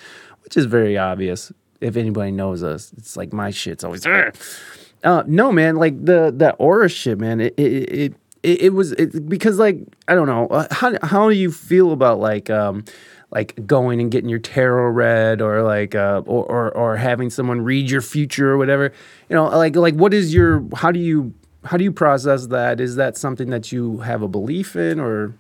which 0.45 0.57
is 0.57 0.67
very 0.67 0.97
obvious 0.97 1.51
if 1.81 1.97
anybody 1.97 2.31
knows 2.31 2.63
us. 2.63 2.93
It's 2.97 3.17
like 3.17 3.33
my 3.33 3.51
shit's 3.51 3.83
always. 3.83 4.07
Uh, 4.07 5.23
no, 5.27 5.51
man, 5.51 5.77
like 5.77 6.05
the 6.05 6.33
the 6.37 6.53
aura 6.55 6.89
shit, 6.89 7.19
man. 7.19 7.41
It 7.41 7.55
it, 7.57 7.93
it 7.93 8.15
it, 8.43 8.63
it 8.63 8.75
was 8.75 8.93
it, 8.93 9.29
because 9.29 9.59
like 9.59 9.79
I 10.07 10.15
don't 10.15 10.27
know 10.27 10.47
uh, 10.49 10.67
how 10.71 10.95
how 11.03 11.29
do 11.29 11.35
you 11.35 11.51
feel 11.51 11.93
about 11.93 12.21
like 12.21 12.51
um 12.51 12.85
like 13.31 13.67
going 13.67 14.01
and 14.01 14.11
getting 14.11 14.31
your 14.31 14.39
tarot 14.39 14.91
read 14.91 15.43
or 15.43 15.63
like 15.63 15.95
uh 15.95 16.23
or, 16.27 16.45
or 16.45 16.77
or 16.77 16.97
having 16.97 17.31
someone 17.31 17.61
read 17.61 17.91
your 17.91 18.03
future 18.03 18.51
or 18.51 18.59
whatever? 18.59 18.93
You 19.29 19.37
know 19.37 19.47
like 19.47 19.77
like 19.77 19.95
what 19.95 20.15
is 20.15 20.33
your 20.33 20.65
how 20.75 20.93
do 20.93 21.01
you 21.01 21.35
how 21.65 21.77
do 21.77 21.85
you 21.85 21.93
process 21.93 22.47
that? 22.47 22.81
Is 22.81 22.97
that 22.97 23.17
something 23.17 23.51
that 23.51 23.73
you 23.73 23.99
have 23.99 24.23
a 24.23 24.29
belief 24.29 24.77
in 24.77 25.01
or 25.01 25.35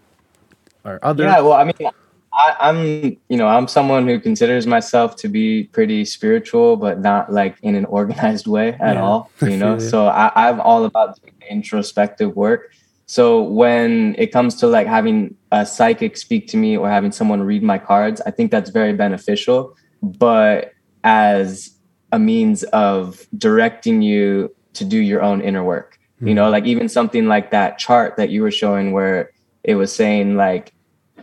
or 0.84 0.98
other? 1.02 1.24
Yeah 1.24 1.40
well 1.40 1.52
i 1.52 1.64
mean 1.64 1.90
I, 2.30 2.56
i'm 2.60 2.84
you 3.28 3.36
know 3.36 3.48
i'm 3.48 3.66
someone 3.66 4.06
who 4.06 4.20
considers 4.20 4.66
myself 4.66 5.16
to 5.16 5.28
be 5.28 5.64
pretty 5.64 6.04
spiritual 6.04 6.76
but 6.76 7.00
not 7.00 7.32
like 7.32 7.56
in 7.62 7.74
an 7.74 7.84
organized 7.98 8.46
way 8.46 8.74
at 8.74 8.96
yeah. 8.96 9.02
all 9.02 9.30
you 9.40 9.56
know? 9.56 9.78
So 9.78 10.06
I, 10.06 10.30
i'm 10.48 10.60
all 10.60 10.84
about 10.84 11.18
introspective 11.50 12.36
work 12.36 12.72
so 13.08 13.42
when 13.42 14.14
it 14.18 14.32
comes 14.32 14.54
to 14.56 14.66
like 14.66 14.86
having 14.86 15.34
a 15.50 15.64
psychic 15.64 16.18
speak 16.18 16.46
to 16.48 16.58
me 16.58 16.76
or 16.76 16.90
having 16.90 17.10
someone 17.10 17.42
read 17.42 17.62
my 17.62 17.78
cards, 17.78 18.20
I 18.26 18.30
think 18.30 18.50
that's 18.50 18.68
very 18.68 18.92
beneficial. 18.92 19.74
But 20.02 20.74
as 21.04 21.70
a 22.12 22.18
means 22.18 22.64
of 22.64 23.26
directing 23.38 24.02
you 24.02 24.54
to 24.74 24.84
do 24.84 24.98
your 24.98 25.22
own 25.22 25.40
inner 25.40 25.64
work, 25.64 25.98
mm-hmm. 26.16 26.28
you 26.28 26.34
know, 26.34 26.44
hmm. 26.44 26.52
like 26.52 26.66
even 26.66 26.86
something 26.86 27.26
like 27.26 27.50
that 27.50 27.78
chart 27.78 28.18
that 28.18 28.28
you 28.28 28.42
were 28.42 28.50
showing 28.50 28.92
where 28.92 29.32
it 29.64 29.76
was 29.76 29.90
saying 29.90 30.36
like 30.36 30.74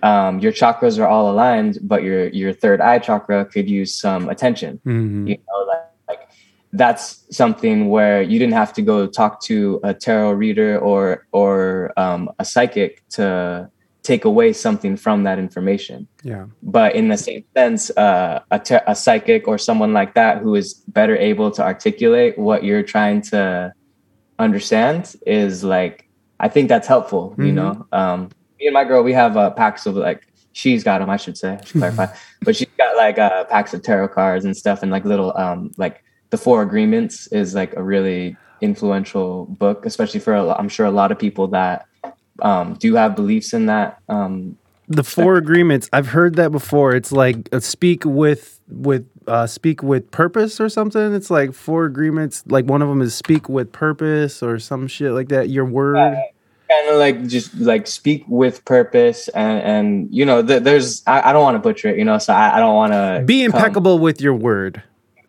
um, 0.02 0.40
your 0.40 0.52
chakras 0.52 0.98
are 0.98 1.08
all 1.08 1.32
aligned, 1.32 1.78
but 1.84 2.02
your 2.02 2.30
your 2.30 2.52
third 2.52 2.82
eye 2.82 2.98
chakra 2.98 3.46
could 3.46 3.70
use 3.70 3.96
some 3.96 4.28
attention. 4.30 4.82
Mm-hmm. 4.88 5.28
You 5.28 5.38
know, 5.38 5.66
like 5.68 5.84
that's 6.76 7.26
something 7.36 7.90
where 7.90 8.22
you 8.22 8.38
didn't 8.40 8.54
have 8.54 8.74
to 8.74 8.82
go 8.82 9.08
talk 9.08 9.42
to 9.44 9.80
a 9.84 9.94
tarot 9.94 10.34
reader 10.34 10.78
or 10.80 11.28
or 11.32 11.94
um, 11.98 12.30
a 12.40 12.46
psychic 12.46 13.08
to 13.10 13.70
take 14.04 14.24
away 14.24 14.54
something 14.54 14.96
from 14.96 15.24
that 15.24 15.40
information. 15.40 16.08
Yeah. 16.22 16.46
But 16.62 16.96
in 16.96 17.08
the 17.08 17.18
same 17.18 17.44
sense, 17.56 17.90
uh, 17.98 18.42
a, 18.52 18.60
ter- 18.60 18.84
a 18.86 18.96
psychic 18.96 19.48
or 19.48 19.58
someone 19.58 19.94
like 19.94 20.14
that 20.14 20.44
who 20.44 20.54
is 20.54 20.76
better 20.90 21.18
able 21.18 21.50
to 21.52 21.64
articulate 21.64 22.38
what 22.38 22.64
you're 22.64 22.84
trying 22.84 23.22
to 23.34 23.74
understand 24.38 25.16
is 25.26 25.64
like, 25.64 26.08
I 26.40 26.50
think 26.50 26.70
that's 26.70 26.88
helpful. 26.88 27.32
Mm-hmm. 27.32 27.46
You 27.46 27.52
know, 27.54 27.88
um, 27.92 28.30
me 28.60 28.68
and 28.68 28.76
my 28.76 28.84
girl, 28.84 29.02
we 29.02 29.14
have 29.14 29.38
uh, 29.38 29.50
packs 29.50 29.88
of 29.88 29.96
like 29.96 30.28
she's 30.54 30.84
got 30.84 31.00
them. 31.00 31.10
I 31.10 31.18
should 31.18 31.38
say, 31.38 31.58
I 31.60 31.66
should 31.66 31.80
clarify, 31.80 32.08
but 32.42 32.56
she's 32.56 32.68
got 32.78 32.96
like 32.96 33.18
uh, 33.18 33.46
packs 33.46 33.74
of 33.74 33.82
tarot 33.82 34.10
cards 34.10 34.46
and 34.46 34.56
stuff, 34.56 34.84
and 34.84 34.92
like 34.92 35.04
little 35.04 35.36
um, 35.36 35.72
like 35.78 36.04
the 36.30 36.38
Four 36.38 36.62
Agreements 36.62 37.28
is 37.28 37.54
like 37.54 37.76
a 37.76 37.84
really 37.84 38.38
influential 38.62 39.46
book, 39.46 39.86
especially 39.86 40.20
for 40.20 40.36
i 40.36 40.54
I'm 40.54 40.70
sure 40.70 40.86
a 40.86 40.92
lot 40.92 41.12
of 41.12 41.20
people 41.20 41.48
that 41.50 41.88
um, 42.42 42.74
do 42.76 42.96
have 42.96 43.16
beliefs 43.16 43.54
in 43.54 43.68
that. 43.68 44.02
Um, 44.10 44.58
the 44.88 45.04
Four 45.04 45.38
Agreements, 45.38 45.90
I've 45.94 46.08
heard 46.08 46.36
that 46.36 46.52
before. 46.52 46.96
It's 46.96 47.12
like 47.12 47.50
a 47.52 47.62
speak 47.62 48.04
with 48.06 48.60
with 48.68 49.08
uh, 49.28 49.48
speak 49.48 49.82
with 49.82 50.12
purpose 50.12 50.60
or 50.60 50.70
something. 50.70 51.14
It's 51.14 51.30
like 51.30 51.54
four 51.54 51.86
agreements. 51.86 52.44
Like 52.48 52.66
one 52.66 52.82
of 52.82 52.90
them 52.90 53.02
is 53.02 53.16
speak 53.16 53.50
with 53.50 53.72
purpose 53.72 54.44
or 54.44 54.60
some 54.60 54.88
shit 54.88 55.12
like 55.12 55.30
that. 55.30 55.50
Your 55.50 55.66
word. 55.66 55.98
Uh, 55.98 56.16
kind 56.70 56.90
of 56.90 56.96
like 56.98 57.28
just 57.28 57.54
like 57.56 57.88
speak 57.88 58.24
with 58.28 58.64
purpose 58.66 59.28
and 59.30 59.62
and 59.62 60.14
you 60.14 60.26
know 60.26 60.42
th- 60.42 60.64
there's 60.64 61.04
I, 61.06 61.30
I 61.30 61.34
don't 61.34 61.44
want 61.44 61.56
to 61.56 61.60
butcher 61.60 61.90
it 61.90 61.98
you 61.98 62.06
know 62.06 62.18
so 62.18 62.34
I, 62.34 62.58
I 62.58 62.60
don't 62.60 62.74
want 62.74 62.94
to 62.94 63.24
be 63.24 63.44
impeccable 63.44 63.98
come. 63.98 64.02
with 64.02 64.20
your 64.20 64.34
word 64.34 64.82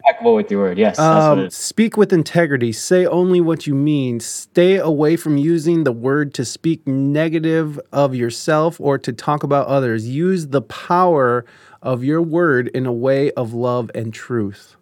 impeccable 0.06 0.34
with 0.34 0.50
your 0.50 0.60
word. 0.60 0.78
Yes. 0.78 0.98
Um, 0.98 1.50
speak 1.50 1.96
with 1.96 2.12
integrity. 2.12 2.72
Say 2.72 3.06
only 3.06 3.40
what 3.40 3.66
you 3.66 3.74
mean. 3.74 4.20
Stay 4.20 4.76
away 4.76 5.16
from 5.16 5.36
using 5.36 5.84
the 5.84 5.92
word 5.92 6.32
to 6.34 6.44
speak 6.44 6.86
negative 6.86 7.80
of 7.92 8.14
yourself 8.14 8.80
or 8.80 8.98
to 8.98 9.12
talk 9.12 9.42
about 9.42 9.66
others. 9.66 10.08
Use 10.08 10.48
the 10.48 10.62
power 10.62 11.44
of 11.82 12.04
your 12.04 12.22
word 12.22 12.68
in 12.68 12.86
a 12.86 12.92
way 12.92 13.30
of 13.32 13.52
love 13.52 13.90
and 13.94 14.12
truth. 14.12 14.76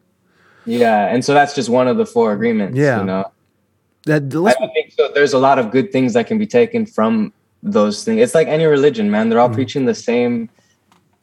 Yeah, 0.67 1.07
and 1.07 1.25
so 1.25 1.35
that's 1.35 1.55
just 1.55 1.69
one 1.69 1.89
of 1.89 1.97
the 1.97 2.07
four 2.07 2.33
agreements. 2.33 2.77
Yeah, 2.77 3.01
you 3.01 3.05
know. 3.05 3.31
That, 4.07 4.23
I 4.61 4.67
think 4.75 4.93
so. 4.93 5.11
There's 5.15 5.33
a 5.33 5.39
lot 5.39 5.59
of 5.59 5.71
good 5.71 5.91
things 5.91 6.13
that 6.13 6.27
can 6.27 6.37
be 6.37 6.47
taken 6.47 6.85
from 6.85 7.33
those 7.63 8.05
things. 8.05 8.21
It's 8.21 8.35
like 8.35 8.49
any 8.49 8.67
religion, 8.67 9.11
man. 9.11 9.31
They're 9.31 9.41
all 9.41 9.49
mm-hmm. 9.49 9.55
preaching 9.55 9.85
the 9.87 9.95
same 9.95 10.51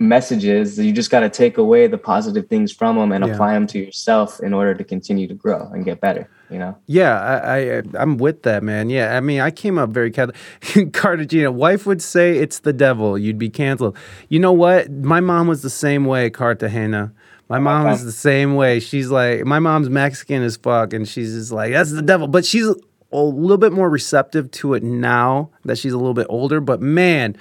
messages 0.01 0.79
you 0.79 0.91
just 0.91 1.11
got 1.11 1.19
to 1.21 1.29
take 1.29 1.57
away 1.57 1.87
the 1.87 1.97
positive 1.97 2.47
things 2.47 2.71
from 2.71 2.97
them 2.97 3.11
and 3.11 3.25
yeah. 3.25 3.31
apply 3.31 3.53
them 3.53 3.67
to 3.67 3.79
yourself 3.79 4.39
in 4.39 4.53
order 4.53 4.73
to 4.73 4.83
continue 4.83 5.27
to 5.27 5.35
grow 5.35 5.69
and 5.73 5.85
get 5.85 6.01
better 6.01 6.27
you 6.51 6.59
know? 6.59 6.77
Yeah 6.85 7.19
i, 7.19 7.77
I 7.77 7.83
i'm 7.95 8.17
with 8.17 8.43
that 8.43 8.61
man. 8.61 8.89
Yeah 8.89 9.15
i 9.15 9.21
mean 9.21 9.39
i 9.39 9.49
came 9.49 9.77
up 9.77 9.89
very 9.89 10.11
catholic 10.11 10.35
cartagena. 10.93 11.51
Wife 11.51 11.85
would 11.85 12.01
say 12.01 12.37
it's 12.37 12.59
the 12.59 12.73
devil. 12.73 13.17
You'd 13.17 13.39
be 13.39 13.49
canceled. 13.49 13.97
You 14.27 14.39
know 14.39 14.51
what? 14.51 14.91
My 14.91 15.21
mom 15.21 15.47
was 15.47 15.61
the 15.61 15.69
same 15.69 16.05
way 16.05 16.29
cartagena. 16.29 17.13
My 17.47 17.57
oh, 17.57 17.61
mom 17.61 17.87
is 17.87 18.03
the 18.03 18.11
same 18.11 18.55
way. 18.55 18.79
She's 18.79 19.09
like 19.09 19.45
my 19.45 19.59
mom's 19.59 19.89
mexican 19.89 20.43
as 20.43 20.57
fuck 20.57 20.93
and 20.93 21.07
she's 21.07 21.33
just 21.33 21.51
like 21.51 21.71
that's 21.71 21.91
the 21.91 22.01
devil. 22.01 22.27
But 22.27 22.45
she's 22.45 22.67
a 22.67 23.21
little 23.21 23.57
bit 23.57 23.71
more 23.71 23.89
receptive 23.89 24.51
to 24.51 24.73
it 24.73 24.83
now 24.83 25.49
that 25.65 25.77
she's 25.77 25.93
a 25.93 25.97
little 25.97 26.13
bit 26.13 26.27
older. 26.29 26.59
But 26.59 26.81
man 26.81 27.37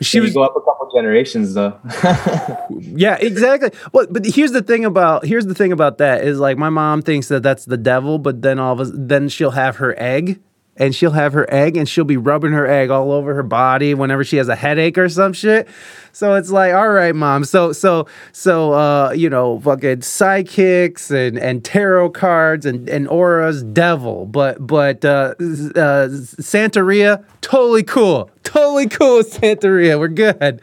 she 0.00 0.20
was 0.20 0.34
go 0.34 0.42
up 0.42 0.54
a 0.56 0.60
couple 0.60 0.90
generations 0.94 1.54
though. 1.54 1.78
yeah, 2.70 3.16
exactly. 3.20 3.70
Well, 3.92 4.06
but 4.10 4.24
here's 4.24 4.52
the 4.52 4.62
thing 4.62 4.84
about 4.84 5.24
here's 5.24 5.46
the 5.46 5.54
thing 5.54 5.72
about 5.72 5.98
that 5.98 6.24
is 6.24 6.38
like 6.38 6.56
my 6.56 6.70
mom 6.70 7.02
thinks 7.02 7.28
that 7.28 7.42
that's 7.42 7.64
the 7.64 7.76
devil, 7.76 8.18
but 8.18 8.42
then 8.42 8.58
all 8.58 8.78
of 8.78 8.80
a 8.80 8.84
then 8.92 9.28
she'll 9.28 9.52
have 9.52 9.76
her 9.76 9.94
egg 9.98 10.40
and 10.78 10.94
she'll 10.94 11.10
have 11.10 11.32
her 11.32 11.46
egg 11.52 11.76
and 11.76 11.88
she'll 11.88 12.04
be 12.04 12.16
rubbing 12.16 12.52
her 12.52 12.66
egg 12.66 12.88
all 12.88 13.12
over 13.12 13.34
her 13.34 13.42
body 13.42 13.92
whenever 13.94 14.24
she 14.24 14.36
has 14.36 14.48
a 14.48 14.56
headache 14.56 14.96
or 14.96 15.08
some 15.08 15.32
shit. 15.32 15.68
So 16.12 16.34
it's 16.34 16.50
like, 16.50 16.72
all 16.72 16.88
right, 16.88 17.14
mom. 17.14 17.44
So 17.44 17.72
so 17.72 18.06
so 18.32 18.72
uh, 18.72 19.10
you 19.10 19.28
know, 19.28 19.60
fucking 19.60 20.02
psychics 20.02 21.10
and 21.10 21.38
and 21.38 21.64
tarot 21.64 22.10
cards 22.10 22.64
and 22.64 22.88
and 22.88 23.06
auras, 23.08 23.62
devil. 23.62 24.24
But 24.26 24.64
but 24.66 25.04
uh, 25.04 25.34
uh 25.38 26.08
Santeria, 26.08 27.24
totally 27.40 27.82
cool. 27.82 28.30
Totally 28.44 28.88
cool 28.88 29.22
Santeria. 29.24 29.98
We're 29.98 30.08
good. 30.08 30.62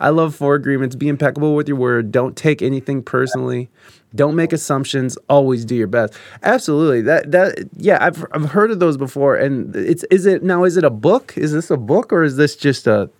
I 0.00 0.10
love 0.10 0.34
four 0.34 0.54
agreements. 0.54 0.96
Be 0.96 1.08
impeccable 1.08 1.54
with 1.54 1.68
your 1.68 1.76
word. 1.76 2.12
Don't 2.12 2.36
take 2.36 2.62
anything 2.62 3.02
personally. 3.02 3.68
Don't 4.14 4.34
make 4.34 4.52
assumptions. 4.52 5.18
Always 5.28 5.64
do 5.64 5.74
your 5.74 5.86
best. 5.86 6.14
Absolutely. 6.42 7.02
That 7.02 7.30
that 7.32 7.68
yeah, 7.76 7.98
I've 8.00 8.24
I've 8.32 8.50
heard 8.50 8.70
of 8.70 8.80
those 8.80 8.96
before. 8.96 9.36
And 9.36 9.74
it's 9.76 10.04
is 10.04 10.26
it 10.26 10.42
now? 10.42 10.64
Is 10.64 10.76
it 10.76 10.84
a 10.84 10.90
book? 10.90 11.34
Is 11.36 11.52
this 11.52 11.70
a 11.70 11.76
book 11.76 12.12
or 12.12 12.22
is 12.22 12.36
this 12.36 12.56
just 12.56 12.86
a? 12.86 13.10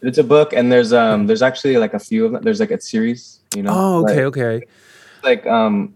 It's 0.00 0.18
a 0.18 0.24
book, 0.24 0.52
and 0.52 0.70
there's 0.70 0.92
um 0.92 1.26
there's 1.26 1.42
actually 1.42 1.76
like 1.78 1.94
a 1.94 1.98
few 1.98 2.26
of 2.26 2.32
them. 2.32 2.42
There's 2.42 2.60
like 2.60 2.70
a 2.70 2.80
series. 2.80 3.40
You 3.56 3.62
know. 3.62 3.72
Oh, 3.74 4.04
okay, 4.04 4.24
like, 4.24 4.36
okay. 4.36 4.66
Like 5.24 5.46
um 5.46 5.94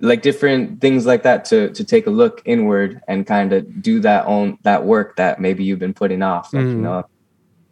like 0.00 0.22
different 0.22 0.80
things 0.80 1.06
like 1.06 1.22
that 1.22 1.44
to 1.46 1.70
to 1.70 1.84
take 1.84 2.06
a 2.06 2.10
look 2.10 2.42
inward 2.44 3.00
and 3.06 3.26
kind 3.26 3.52
of 3.52 3.82
do 3.82 4.00
that 4.00 4.26
own 4.26 4.58
that 4.62 4.84
work 4.84 5.16
that 5.16 5.40
maybe 5.40 5.62
you've 5.62 5.78
been 5.78 5.94
putting 5.94 6.22
off 6.22 6.52
like 6.52 6.64
mm. 6.64 6.70
you 6.70 6.76
know 6.76 7.04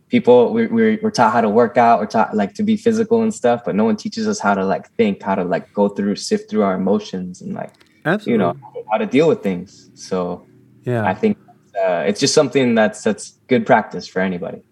people 0.08 0.52
we, 0.52 0.66
we're, 0.66 0.98
we're 1.02 1.10
taught 1.10 1.32
how 1.32 1.40
to 1.40 1.48
work 1.48 1.76
out 1.76 2.00
we're 2.00 2.06
taught 2.06 2.34
like 2.34 2.54
to 2.54 2.62
be 2.62 2.76
physical 2.76 3.22
and 3.22 3.32
stuff 3.34 3.62
but 3.64 3.74
no 3.74 3.84
one 3.84 3.96
teaches 3.96 4.26
us 4.26 4.38
how 4.38 4.54
to 4.54 4.64
like 4.64 4.90
think 4.92 5.22
how 5.22 5.34
to 5.34 5.44
like 5.44 5.72
go 5.72 5.88
through 5.88 6.16
sift 6.16 6.48
through 6.48 6.62
our 6.62 6.74
emotions 6.74 7.40
and 7.40 7.54
like 7.54 7.72
Absolutely. 8.04 8.32
you 8.32 8.38
know 8.38 8.56
how 8.90 8.98
to 8.98 9.06
deal 9.06 9.28
with 9.28 9.42
things 9.42 9.90
so 9.94 10.46
yeah 10.82 11.04
i 11.04 11.14
think 11.14 11.36
uh, 11.78 12.04
it's 12.06 12.20
just 12.20 12.34
something 12.34 12.74
that's 12.74 13.02
that's 13.02 13.38
good 13.48 13.64
practice 13.66 14.08
for 14.08 14.20
anybody 14.20 14.62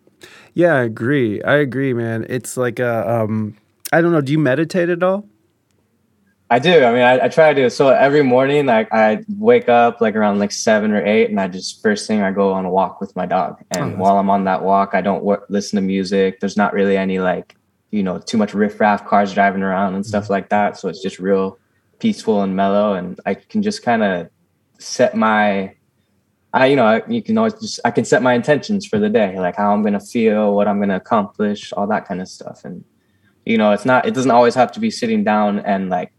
yeah 0.55 0.75
i 0.75 0.83
agree 0.83 1.43
i 1.43 1.57
agree 1.57 1.93
man 1.93 2.25
it's 2.29 2.57
like 2.57 2.79
a 2.79 3.09
um 3.09 3.57
I 3.93 4.01
don't 4.01 4.13
know. 4.13 4.21
Do 4.21 4.33
you 4.33 4.39
meditate 4.39 4.89
at 4.89 5.03
all? 5.03 5.29
I 6.49 6.61
do. 6.61 6.85
I 6.85 6.93
mean, 6.93 7.03
I, 7.03 7.25
I, 7.25 7.29
try 7.29 7.53
to. 7.53 7.69
So 7.71 7.89
every 7.89 8.23
morning, 8.23 8.67
like 8.67 8.93
I 8.93 9.25
wake 9.37 9.69
up 9.69 10.01
like 10.01 10.15
around 10.15 10.39
like 10.39 10.53
seven 10.53 10.93
or 10.93 11.05
eight, 11.05 11.29
and 11.29 11.41
I 11.41 11.49
just 11.49 11.83
first 11.83 12.07
thing 12.07 12.23
I 12.23 12.31
go 12.31 12.53
on 12.53 12.65
a 12.65 12.71
walk 12.71 13.01
with 13.01 13.17
my 13.17 13.27
dog. 13.27 13.63
And 13.73 13.95
oh, 13.95 13.97
while 13.97 14.19
I'm 14.19 14.31
on 14.31 14.45
that 14.45 14.63
walk, 14.63 14.91
I 14.93 15.01
don't 15.01 15.25
work, 15.25 15.47
listen 15.49 15.77
to 15.77 15.83
music. 15.83 16.39
There's 16.39 16.57
not 16.57 16.73
really 16.73 16.97
any 16.97 17.19
like 17.19 17.57
you 17.91 18.05
know 18.05 18.19
too 18.19 18.39
much 18.39 18.55
riffraff 18.55 19.07
cars 19.07 19.35
driving 19.35 19.63
around 19.63 19.97
and 19.97 20.07
stuff 20.07 20.25
mm-hmm. 20.25 20.35
like 20.35 20.49
that. 20.51 20.79
So 20.79 20.89
it's 20.89 21.03
just 21.03 21.19
real 21.19 21.59
peaceful 21.99 22.43
and 22.43 22.55
mellow, 22.55 22.95
and 22.95 23.19
I 23.27 23.35
can 23.35 23.63
just 23.63 23.83
kind 23.83 24.05
of 24.05 24.29
set 24.79 25.17
my 25.17 25.75
I, 26.57 26.67
you 26.67 26.77
know, 26.77 27.03
you 27.07 27.23
can 27.23 27.37
always 27.37 27.53
just, 27.55 27.81
I 27.85 27.91
can 27.91 28.07
set 28.07 28.23
my 28.23 28.33
intentions 28.33 28.87
for 28.87 28.99
the 28.99 29.11
day, 29.11 29.39
like 29.39 29.57
how 29.57 29.75
I'm 29.75 29.83
going 29.83 29.93
to 29.93 30.01
feel, 30.01 30.55
what 30.55 30.67
I'm 30.67 30.79
going 30.79 30.89
to 30.89 30.97
accomplish, 30.97 31.71
all 31.75 31.87
that 31.89 32.09
kind 32.09 32.23
of 32.23 32.29
stuff. 32.29 32.65
And, 32.65 32.83
you 33.45 33.59
know, 33.59 33.73
it's 33.73 33.85
not, 33.85 34.07
it 34.07 34.15
doesn't 34.15 34.31
always 34.31 34.55
have 34.55 34.73
to 34.73 34.81
be 34.81 34.91
sitting 34.91 35.23
down 35.23 35.59
and 35.59 35.91
like 35.91 36.15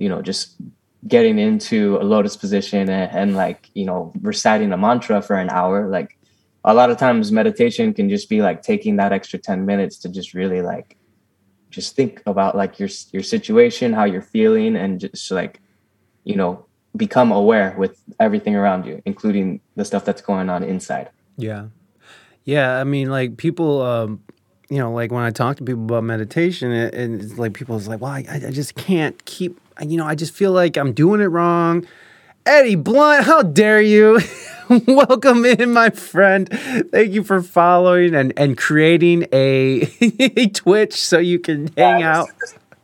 you 0.00 0.08
know, 0.08 0.22
just 0.22 0.56
getting 1.06 1.38
into 1.38 1.98
a 2.00 2.04
lotus 2.04 2.36
position 2.36 2.88
and, 2.88 3.10
and 3.12 3.36
like, 3.36 3.70
you 3.74 3.84
know, 3.84 4.12
reciting 4.22 4.72
a 4.72 4.76
mantra 4.76 5.22
for 5.22 5.36
an 5.36 5.50
hour. 5.50 5.88
Like 5.88 6.18
a 6.64 6.74
lot 6.74 6.90
of 6.90 6.96
times 6.96 7.30
meditation 7.30 7.92
can 7.94 8.08
just 8.08 8.28
be 8.28 8.42
like 8.42 8.62
taking 8.62 8.96
that 8.96 9.12
extra 9.12 9.38
10 9.38 9.66
minutes 9.66 9.98
to 9.98 10.08
just 10.08 10.34
really 10.34 10.62
like 10.62 10.96
just 11.68 11.94
think 11.94 12.22
about 12.26 12.56
like 12.56 12.80
your 12.80 12.88
your 13.12 13.22
situation, 13.22 13.92
how 13.92 14.04
you're 14.04 14.22
feeling 14.22 14.74
and 14.74 14.98
just 14.98 15.30
like, 15.30 15.60
you 16.24 16.34
know, 16.34 16.66
become 16.96 17.30
aware 17.30 17.76
with 17.78 18.02
everything 18.18 18.56
around 18.56 18.86
you, 18.86 19.00
including 19.04 19.60
the 19.76 19.84
stuff 19.84 20.04
that's 20.04 20.22
going 20.22 20.48
on 20.48 20.64
inside. 20.64 21.10
Yeah. 21.36 21.66
Yeah, 22.44 22.80
I 22.80 22.84
mean 22.84 23.10
like 23.10 23.36
people 23.36 23.82
um 23.82 24.22
you 24.70 24.78
know, 24.78 24.92
like 24.92 25.10
when 25.10 25.24
I 25.24 25.30
talk 25.30 25.56
to 25.56 25.64
people 25.64 25.82
about 25.82 26.04
meditation, 26.04 26.70
and 26.70 27.20
it's 27.20 27.36
like 27.36 27.54
people 27.54 27.76
is 27.76 27.88
like, 27.88 28.00
well, 28.00 28.12
I, 28.12 28.24
I 28.46 28.50
just 28.52 28.76
can't 28.76 29.22
keep 29.24 29.60
you 29.88 29.96
know, 29.96 30.06
I 30.06 30.14
just 30.14 30.34
feel 30.34 30.52
like 30.52 30.76
I'm 30.76 30.92
doing 30.92 31.20
it 31.20 31.26
wrong. 31.26 31.86
Eddie 32.46 32.74
Blunt, 32.74 33.24
how 33.24 33.42
dare 33.42 33.80
you? 33.80 34.20
Welcome 34.86 35.44
in, 35.44 35.72
my 35.72 35.90
friend. 35.90 36.48
Thank 36.90 37.12
you 37.12 37.22
for 37.22 37.42
following 37.42 38.14
and, 38.14 38.32
and 38.36 38.56
creating 38.56 39.26
a, 39.32 39.82
a 40.00 40.48
Twitch 40.48 40.94
so 40.94 41.18
you 41.18 41.38
can 41.38 41.68
hang 41.76 42.00
yeah, 42.00 42.18
out. 42.18 42.28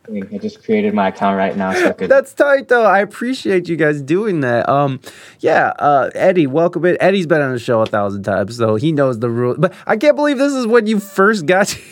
I 0.08 0.38
just 0.38 0.62
created 0.62 0.94
my 0.94 1.08
account 1.08 1.36
right 1.36 1.56
now. 1.56 1.72
So 1.74 1.92
could... 1.92 2.10
That's 2.10 2.32
tight, 2.32 2.68
though. 2.68 2.84
I 2.84 3.00
appreciate 3.00 3.68
you 3.68 3.76
guys 3.76 4.02
doing 4.02 4.40
that. 4.40 4.68
Um, 4.68 5.00
yeah, 5.40 5.72
uh, 5.78 6.10
Eddie, 6.14 6.46
welcome 6.46 6.84
in. 6.84 6.96
Eddie's 7.00 7.26
been 7.26 7.40
on 7.40 7.52
the 7.52 7.58
show 7.58 7.80
a 7.80 7.86
thousand 7.86 8.22
times, 8.22 8.56
so 8.56 8.76
he 8.76 8.92
knows 8.92 9.18
the 9.18 9.30
rules. 9.30 9.56
But 9.58 9.74
I 9.86 9.96
can't 9.96 10.16
believe 10.16 10.38
this 10.38 10.52
is 10.52 10.66
when 10.66 10.86
you 10.86 11.00
first 11.00 11.46
got. 11.46 11.76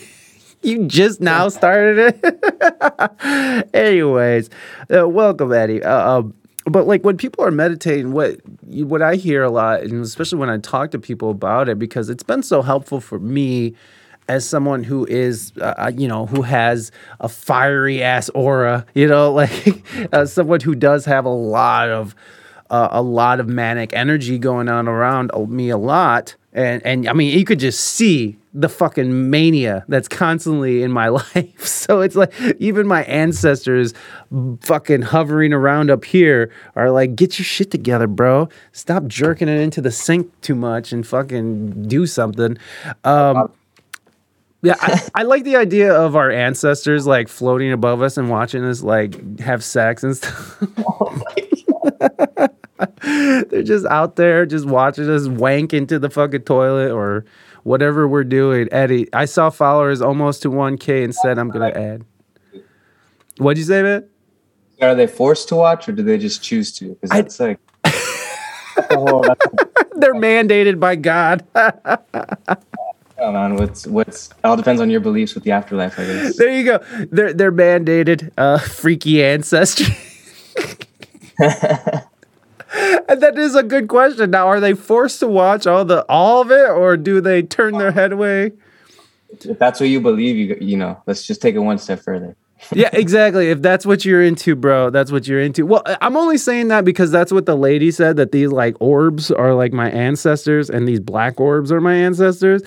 You 0.64 0.86
just 0.86 1.20
now 1.20 1.50
started 1.50 2.16
it. 2.24 3.68
Anyways, 3.74 4.48
uh, 4.94 5.06
welcome, 5.06 5.52
Eddie. 5.52 5.82
Uh, 5.82 6.18
um, 6.18 6.34
but 6.64 6.86
like 6.86 7.04
when 7.04 7.18
people 7.18 7.44
are 7.44 7.50
meditating, 7.50 8.12
what 8.12 8.40
what 8.62 9.02
I 9.02 9.16
hear 9.16 9.42
a 9.42 9.50
lot, 9.50 9.82
and 9.82 10.02
especially 10.02 10.38
when 10.38 10.48
I 10.48 10.56
talk 10.56 10.90
to 10.92 10.98
people 10.98 11.30
about 11.30 11.68
it, 11.68 11.78
because 11.78 12.08
it's 12.08 12.22
been 12.22 12.42
so 12.42 12.62
helpful 12.62 13.00
for 13.00 13.18
me 13.18 13.74
as 14.26 14.48
someone 14.48 14.82
who 14.82 15.04
is, 15.04 15.52
uh, 15.60 15.74
uh 15.76 15.92
you 15.94 16.08
know, 16.08 16.24
who 16.24 16.40
has 16.40 16.90
a 17.20 17.28
fiery 17.28 18.02
ass 18.02 18.30
aura, 18.30 18.86
you 18.94 19.06
know, 19.06 19.32
like 19.32 19.84
uh, 20.14 20.24
someone 20.24 20.60
who 20.60 20.74
does 20.74 21.04
have 21.04 21.26
a 21.26 21.30
lot 21.30 21.90
of 21.90 22.14
uh, 22.70 22.88
a 22.90 23.02
lot 23.02 23.38
of 23.38 23.48
manic 23.48 23.92
energy 23.92 24.38
going 24.38 24.70
on 24.70 24.88
around 24.88 25.30
me 25.50 25.68
a 25.68 25.76
lot, 25.76 26.34
and 26.54 26.80
and 26.86 27.06
I 27.06 27.12
mean, 27.12 27.38
you 27.38 27.44
could 27.44 27.60
just 27.60 27.80
see 27.80 28.38
the 28.54 28.68
fucking 28.68 29.30
mania 29.30 29.84
that's 29.88 30.06
constantly 30.06 30.82
in 30.82 30.92
my 30.92 31.08
life. 31.34 31.66
So 31.66 32.00
it's 32.00 32.14
like 32.14 32.32
even 32.58 32.86
my 32.86 33.02
ancestors 33.04 33.92
fucking 34.60 35.02
hovering 35.02 35.52
around 35.52 35.90
up 35.90 36.04
here 36.04 36.52
are 36.76 36.90
like, 36.90 37.16
get 37.16 37.38
your 37.38 37.44
shit 37.44 37.70
together, 37.70 38.06
bro. 38.06 38.48
Stop 38.72 39.06
jerking 39.06 39.48
it 39.48 39.60
into 39.60 39.80
the 39.80 39.90
sink 39.90 40.40
too 40.40 40.54
much 40.54 40.92
and 40.92 41.06
fucking 41.06 41.88
do 41.88 42.06
something. 42.06 42.56
Um, 43.02 43.50
yeah, 44.62 44.76
I, 44.80 45.08
I, 45.16 45.22
like 45.24 45.44
the 45.44 45.56
idea 45.56 45.92
of 45.92 46.16
our 46.16 46.30
ancestors 46.30 47.06
like 47.06 47.28
floating 47.28 47.72
above 47.72 48.00
us 48.02 48.16
and 48.16 48.30
watching 48.30 48.64
us 48.64 48.82
like 48.82 49.38
have 49.40 49.62
sex 49.62 50.02
and 50.02 50.16
stuff. 50.16 50.62
They're 53.02 53.62
just 53.62 53.86
out 53.86 54.16
there 54.16 54.46
just 54.46 54.66
watching 54.66 55.08
us 55.08 55.28
wank 55.28 55.74
into 55.74 55.98
the 55.98 56.08
fucking 56.08 56.42
toilet 56.42 56.90
or 56.90 57.24
whatever 57.64 58.06
we're 58.06 58.24
doing. 58.24 58.68
Eddie, 58.70 59.12
I 59.12 59.24
saw 59.24 59.50
followers 59.50 60.00
almost 60.00 60.42
to 60.42 60.50
1K 60.50 61.02
and 61.02 61.14
said 61.14 61.38
I'm 61.38 61.50
going 61.50 61.72
to 61.72 61.78
add. 61.78 62.04
What'd 63.38 63.58
you 63.58 63.64
say, 63.64 63.82
man? 63.82 64.08
Are 64.80 64.94
they 64.94 65.08
forced 65.08 65.48
to 65.48 65.56
watch 65.56 65.88
or 65.88 65.92
do 65.92 66.02
they 66.02 66.18
just 66.18 66.42
choose 66.42 66.72
to? 66.78 66.90
Because 66.90 67.10
that's 67.10 67.40
I, 67.40 67.48
like. 67.48 67.60
They're 69.96 70.14
mandated 70.14 70.78
by 70.78 70.96
God. 70.96 71.44
Oh 73.16 73.30
man, 73.30 73.54
what's 73.54 73.86
what's 73.86 74.30
all 74.42 74.56
depends 74.56 74.80
on 74.80 74.90
your 74.90 75.00
beliefs 75.00 75.34
with 75.34 75.44
the 75.44 75.52
afterlife, 75.52 75.98
I 75.98 76.04
guess. 76.04 76.36
There 76.36 76.52
you 76.52 76.64
go. 76.64 76.78
They're 77.12 77.32
they're 77.32 77.52
mandated 77.52 78.32
uh 78.36 78.58
freaky 78.58 79.24
ancestry. 79.24 79.96
And 83.08 83.20
that 83.20 83.38
is 83.38 83.54
a 83.54 83.62
good 83.62 83.88
question. 83.88 84.30
Now, 84.30 84.48
are 84.48 84.60
they 84.60 84.74
forced 84.74 85.20
to 85.20 85.28
watch 85.28 85.66
all 85.66 85.84
the 85.84 86.04
all 86.08 86.42
of 86.42 86.50
it, 86.50 86.70
or 86.70 86.96
do 86.96 87.20
they 87.20 87.42
turn 87.42 87.78
their 87.78 87.92
head 87.92 88.12
away? 88.12 88.52
If 89.30 89.58
that's 89.58 89.80
what 89.80 89.88
you 89.88 90.00
believe, 90.00 90.36
you 90.36 90.56
you 90.60 90.76
know, 90.76 91.00
let's 91.06 91.26
just 91.26 91.42
take 91.42 91.54
it 91.54 91.60
one 91.60 91.78
step 91.78 92.00
further. 92.00 92.36
yeah, 92.72 92.90
exactly. 92.92 93.50
If 93.50 93.62
that's 93.62 93.84
what 93.84 94.04
you're 94.04 94.22
into, 94.22 94.56
bro, 94.56 94.90
that's 94.90 95.12
what 95.12 95.26
you're 95.26 95.40
into. 95.40 95.66
Well, 95.66 95.82
I'm 96.00 96.16
only 96.16 96.38
saying 96.38 96.68
that 96.68 96.84
because 96.84 97.10
that's 97.10 97.32
what 97.32 97.46
the 97.46 97.56
lady 97.56 97.90
said 97.90 98.16
that 98.16 98.32
these 98.32 98.50
like 98.50 98.76
orbs 98.80 99.30
are 99.30 99.54
like 99.54 99.72
my 99.72 99.90
ancestors 99.90 100.70
and 100.70 100.88
these 100.88 101.00
black 101.00 101.40
orbs 101.40 101.70
are 101.70 101.80
my 101.80 101.94
ancestors. 101.94 102.62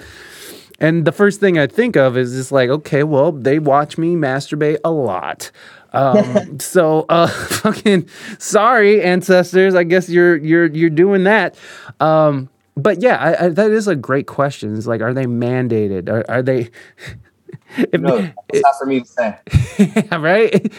And 0.80 1.06
the 1.06 1.12
first 1.12 1.39
thing 1.39 1.58
I 1.58 1.65
think 1.65 1.96
of 1.96 2.15
is 2.15 2.34
just 2.34 2.52
like, 2.52 2.70
okay, 2.70 3.04
well, 3.04 3.32
they 3.32 3.58
watch 3.58 3.98
me 3.98 4.15
masturbate 4.15 4.78
a 4.84 4.91
lot. 4.91 5.50
Um, 5.97 6.60
so 6.60 7.05
uh, 7.10 7.27
fucking 7.27 8.07
sorry, 8.39 9.01
ancestors. 9.01 9.75
I 9.75 9.83
guess 9.83 10.10
you're 10.10 10.38
you're 10.38 10.67
you're 10.67 10.89
doing 10.89 11.23
that. 11.23 11.57
Um, 11.99 12.49
but 12.75 13.01
yeah, 13.01 13.17
I, 13.17 13.45
I, 13.45 13.49
that 13.49 13.71
is 13.71 13.88
a 13.88 13.95
great 13.95 14.27
question. 14.27 14.75
It's 14.77 14.86
like, 14.86 15.01
are 15.01 15.13
they 15.13 15.25
mandated? 15.25 16.10
Are, 16.10 16.23
are 16.29 16.43
they? 16.43 16.69
if, 17.77 17.99
no, 17.99 18.31
it's 18.49 18.63
not 18.63 18.75
for 18.77 18.86
me 18.86 19.01
to 19.01 19.07
say. 19.07 19.38
right? 20.12 20.71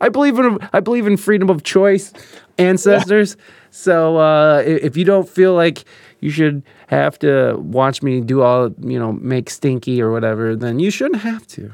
I 0.00 0.08
believe 0.08 0.38
in 0.38 0.58
I 0.72 0.80
believe 0.80 1.06
in 1.06 1.16
freedom 1.16 1.48
of 1.48 1.62
choice, 1.62 2.12
ancestors. 2.58 3.36
Yeah. 3.38 3.44
So 3.70 4.16
uh, 4.18 4.62
if 4.66 4.96
you 4.98 5.04
don't 5.04 5.28
feel 5.28 5.54
like 5.54 5.84
you 6.20 6.30
should 6.30 6.62
have 6.88 7.18
to 7.20 7.56
watch 7.56 8.02
me 8.02 8.20
do 8.20 8.42
all 8.42 8.70
you 8.80 8.98
know, 8.98 9.12
make 9.12 9.48
stinky 9.48 10.02
or 10.02 10.12
whatever, 10.12 10.54
then 10.54 10.78
you 10.78 10.90
shouldn't 10.90 11.22
have 11.22 11.46
to. 11.48 11.72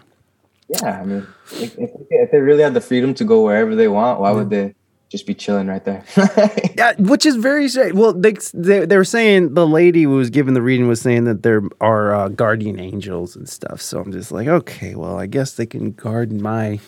Yeah, 0.69 1.01
I 1.01 1.05
mean, 1.05 1.27
if, 1.53 1.79
if, 1.79 1.91
if, 2.11 2.31
they 2.31 2.39
really 2.41 2.63
had 2.63 2.75
the 2.75 2.81
freedom 2.81 3.15
to 3.15 3.25
go 3.25 3.43
wherever 3.43 3.75
they 3.75 3.89
want, 3.89 4.21
why 4.21 4.33
would 4.33 4.51
they 4.51 4.75
just 5.09 5.27
be 5.27 5.35
chilling 5.35 5.67
right 5.67 5.83
there? 5.83 6.05
yeah, 6.77 6.93
which 6.99 7.25
is 7.25 7.37
very 7.37 7.69
strange. 7.69 7.95
Well, 7.95 8.13
they, 8.13 8.35
they, 8.53 8.85
they 8.85 8.97
were 8.99 9.05
saying 9.05 9.55
the 9.55 9.67
lady 9.67 10.03
who 10.03 10.11
was 10.11 10.29
giving 10.29 10.53
the 10.53 10.61
reading 10.61 10.87
was 10.87 11.01
saying 11.01 11.25
that 11.25 11.43
there 11.43 11.63
are 11.81 12.15
uh, 12.15 12.29
guardian 12.29 12.79
angels 12.79 13.35
and 13.35 13.49
stuff. 13.49 13.81
So 13.81 13.99
I'm 14.01 14.13
just 14.13 14.31
like, 14.31 14.47
okay, 14.47 14.95
well, 14.95 15.19
I 15.19 15.25
guess 15.25 15.55
they 15.55 15.65
can 15.65 15.93
guard 15.93 16.33
my 16.33 16.81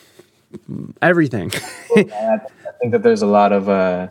everything. 1.01 1.51
well, 1.97 2.05
I 2.11 2.73
think 2.81 2.93
that 2.93 3.03
there's 3.03 3.23
a 3.23 3.27
lot 3.27 3.53
of 3.53 3.71
uh, 3.71 4.09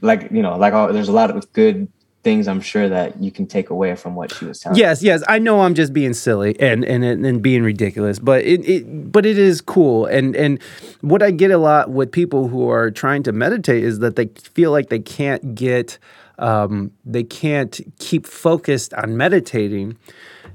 like 0.00 0.30
you 0.30 0.42
know, 0.42 0.56
like 0.56 0.74
all, 0.74 0.92
there's 0.92 1.08
a 1.08 1.12
lot 1.12 1.30
of 1.30 1.52
good 1.52 1.88
things 2.22 2.48
I'm 2.48 2.60
sure 2.60 2.88
that 2.88 3.20
you 3.22 3.30
can 3.30 3.46
take 3.46 3.70
away 3.70 3.94
from 3.94 4.14
what 4.14 4.32
she 4.32 4.44
was 4.44 4.60
telling. 4.60 4.78
Yes, 4.78 5.02
yes, 5.02 5.22
I 5.28 5.38
know 5.38 5.60
I'm 5.60 5.74
just 5.74 5.92
being 5.92 6.14
silly 6.14 6.58
and 6.60 6.84
and 6.84 7.04
and 7.04 7.42
being 7.42 7.62
ridiculous, 7.62 8.18
but 8.18 8.44
it, 8.44 8.68
it 8.68 9.12
but 9.12 9.24
it 9.24 9.38
is 9.38 9.60
cool. 9.60 10.06
And 10.06 10.34
and 10.34 10.60
what 11.00 11.22
I 11.22 11.30
get 11.30 11.50
a 11.50 11.58
lot 11.58 11.90
with 11.90 12.10
people 12.10 12.48
who 12.48 12.68
are 12.70 12.90
trying 12.90 13.22
to 13.24 13.32
meditate 13.32 13.84
is 13.84 14.00
that 14.00 14.16
they 14.16 14.26
feel 14.26 14.72
like 14.72 14.88
they 14.88 14.98
can't 14.98 15.54
get 15.54 15.98
um, 16.38 16.92
they 17.04 17.24
can't 17.24 17.80
keep 17.98 18.26
focused 18.26 18.94
on 18.94 19.16
meditating. 19.16 19.96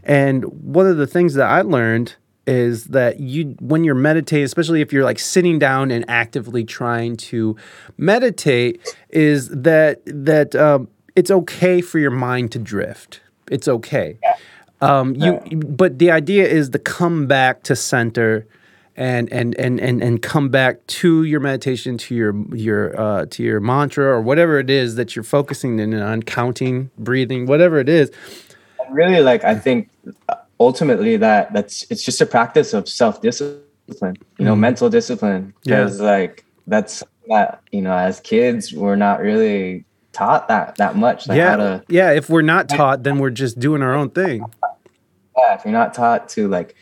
And 0.03 0.45
one 0.45 0.87
of 0.87 0.97
the 0.97 1.07
things 1.07 1.33
that 1.35 1.49
I 1.49 1.61
learned 1.61 2.15
is 2.45 2.85
that 2.85 3.21
you 3.21 3.55
when 3.61 3.85
you're 3.85 3.95
meditating 3.95 4.43
especially 4.43 4.81
if 4.81 4.91
you're 4.91 5.05
like 5.05 5.17
sitting 5.17 5.57
down 5.57 5.91
and 5.91 6.03
actively 6.09 6.65
trying 6.65 7.15
to 7.15 7.55
meditate 7.97 8.95
is 9.11 9.47
that 9.47 10.01
that 10.05 10.53
um, 10.53 10.89
it's 11.15 11.31
okay 11.31 11.81
for 11.81 11.99
your 11.99 12.11
mind 12.11 12.51
to 12.53 12.59
drift. 12.59 13.21
It's 13.49 13.67
okay. 13.67 14.17
Yeah. 14.21 14.35
Um, 14.81 15.15
you, 15.15 15.39
yeah. 15.45 15.57
but 15.65 15.99
the 15.99 16.11
idea 16.11 16.47
is 16.47 16.69
to 16.71 16.79
come 16.79 17.27
back 17.27 17.63
to 17.63 17.75
center, 17.75 18.45
and 18.95 19.31
and 19.31 19.55
and 19.55 19.79
and 19.79 20.03
and 20.03 20.21
come 20.21 20.49
back 20.49 20.85
to 20.87 21.23
your 21.23 21.39
meditation, 21.39 21.97
to 21.99 22.15
your 22.15 22.35
your 22.53 22.99
uh, 22.99 23.25
to 23.27 23.43
your 23.43 23.59
mantra 23.59 24.05
or 24.05 24.21
whatever 24.21 24.59
it 24.59 24.69
is 24.69 24.95
that 24.95 25.15
you're 25.15 25.23
focusing 25.23 25.79
in 25.79 25.93
on, 25.93 26.23
counting, 26.23 26.89
breathing, 26.97 27.45
whatever 27.45 27.79
it 27.79 27.87
is. 27.89 28.11
And 28.85 28.93
really, 28.93 29.21
like 29.21 29.43
I 29.43 29.55
think 29.55 29.89
ultimately 30.59 31.17
that 31.17 31.53
that's 31.53 31.85
it's 31.89 32.03
just 32.03 32.19
a 32.21 32.25
practice 32.25 32.73
of 32.73 32.89
self 32.89 33.21
discipline 33.21 33.63
you 34.37 34.45
know, 34.45 34.55
Mhm. 34.55 34.59
mental 34.59 34.89
discipline. 34.89 35.53
Yeah. 35.63 35.83
Because 35.83 35.99
like 36.01 36.45
that's 36.67 37.03
that, 37.29 37.61
you 37.71 37.81
know, 37.81 37.95
as 37.95 38.19
kids, 38.19 38.73
we're 38.73 38.95
not 38.95 39.21
really 39.21 39.85
taught 40.13 40.47
that 40.47 40.75
that 40.77 40.95
much. 40.95 41.27
Like 41.27 41.39
how 41.39 41.43
yeah, 41.43 41.55
to 41.57 41.83
yeah. 41.89 42.11
If 42.11 42.29
we're 42.29 42.41
not 42.41 42.69
taught, 42.69 43.03
then 43.03 43.19
we're 43.19 43.31
just 43.31 43.59
doing 43.59 43.81
our 43.81 43.93
own 43.93 44.09
thing. 44.09 44.45
yeah, 45.37 45.55
if 45.55 45.65
you're 45.65 45.73
not 45.73 45.93
taught 45.93 46.29
to 46.29 46.47
like 46.47 46.75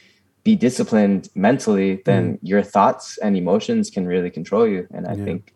be 0.44 0.56
disciplined 0.56 1.30
mentally, 1.36 2.02
then 2.06 2.34
mm. 2.34 2.40
your 2.42 2.64
thoughts 2.64 3.18
and 3.20 3.38
emotions 3.38 3.90
can 3.90 4.08
really 4.08 4.30
control 4.30 4.68
you. 4.68 4.88
And 4.92 5.08
I 5.08 5.14
Yeah. 5.14 5.24
think 5.24 5.54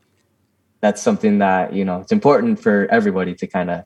that's 0.81 1.01
something 1.01 1.39
that, 1.39 1.73
you 1.73 1.83
know, 1.83 1.99
it's 2.01 2.11
important 2.11 2.59
for 2.59 2.87
everybody 2.91 3.33
to 3.35 3.47
kind 3.47 3.71
of 3.71 3.83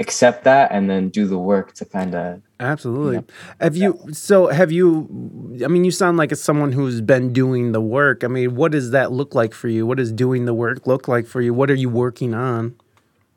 accept 0.00 0.42
that 0.44 0.72
and 0.72 0.90
then 0.90 1.08
do 1.10 1.26
the 1.26 1.38
work 1.38 1.74
to 1.74 1.84
kind 1.84 2.14
of 2.14 2.42
Absolutely. 2.58 3.24
Have 3.60 3.76
you? 3.76 3.98
So 4.12 4.46
have 4.46 4.70
you? 4.70 5.58
I 5.64 5.68
mean, 5.68 5.84
you 5.84 5.90
sound 5.90 6.16
like 6.16 6.34
someone 6.36 6.72
who's 6.72 7.00
been 7.00 7.32
doing 7.32 7.72
the 7.72 7.80
work. 7.80 8.22
I 8.22 8.28
mean, 8.28 8.54
what 8.54 8.70
does 8.72 8.92
that 8.92 9.10
look 9.10 9.34
like 9.34 9.52
for 9.52 9.68
you? 9.68 9.84
What 9.84 9.98
does 9.98 10.12
doing 10.12 10.44
the 10.44 10.54
work 10.54 10.86
look 10.86 11.08
like 11.08 11.26
for 11.26 11.40
you? 11.40 11.52
What 11.52 11.70
are 11.70 11.74
you 11.74 11.88
working 11.88 12.34
on? 12.34 12.76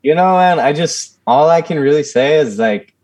You 0.02 0.14
know, 0.14 0.36
man, 0.36 0.60
I 0.60 0.72
just 0.72 1.18
all 1.26 1.48
I 1.50 1.62
can 1.62 1.78
really 1.78 2.02
say 2.04 2.36
is 2.36 2.58
like 2.58 2.94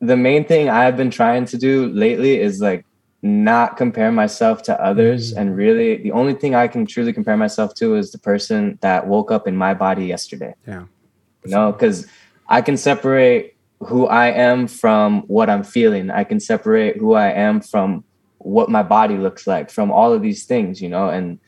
the 0.00 0.16
main 0.16 0.44
thing 0.44 0.68
I've 0.68 0.96
been 0.96 1.10
trying 1.10 1.46
to 1.46 1.56
do 1.58 1.86
lately 1.88 2.38
is 2.40 2.60
like 2.60 2.84
not 3.22 3.76
compare 3.76 4.12
myself 4.12 4.62
to 4.64 4.78
others 4.80 5.32
Mhm. 5.32 5.38
and 5.38 5.56
really 5.56 5.96
the 5.96 6.12
only 6.12 6.34
thing 6.34 6.54
I 6.54 6.68
can 6.68 6.84
truly 6.84 7.12
compare 7.12 7.36
myself 7.36 7.74
to 7.76 7.96
is 7.96 8.12
the 8.12 8.18
person 8.18 8.78
that 8.82 9.06
woke 9.06 9.32
up 9.32 9.48
in 9.48 9.56
my 9.56 9.72
body 9.72 10.04
yesterday. 10.04 10.54
Yeah. 10.66 10.84
You 11.44 11.50
know, 11.50 11.72
cuz 11.72 12.06
I 12.48 12.60
can 12.60 12.76
separate 12.76 13.54
who 13.80 14.06
I 14.06 14.28
am 14.28 14.66
from 14.66 15.22
what 15.26 15.48
I'm 15.48 15.62
feeling. 15.62 16.10
I 16.10 16.24
can 16.24 16.40
separate 16.40 16.98
who 16.98 17.14
I 17.14 17.30
am 17.30 17.60
from 17.60 18.04
what 18.38 18.68
my 18.68 18.82
body 18.82 19.16
looks 19.16 19.46
like 19.46 19.70
from 19.70 19.90
all 19.90 20.12
of 20.12 20.22
these 20.22 20.44
things, 20.44 20.80
you 20.80 20.88
know, 20.88 21.08
and 21.08 21.38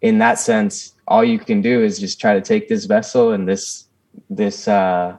in 0.00 0.18
that 0.18 0.38
sense 0.38 0.92
all 1.06 1.24
you 1.24 1.38
can 1.38 1.62
do 1.62 1.82
is 1.82 1.98
just 1.98 2.20
try 2.20 2.34
to 2.34 2.40
take 2.40 2.68
this 2.68 2.84
vessel 2.84 3.32
and 3.32 3.48
this 3.48 3.86
this 4.30 4.68
uh 4.68 5.16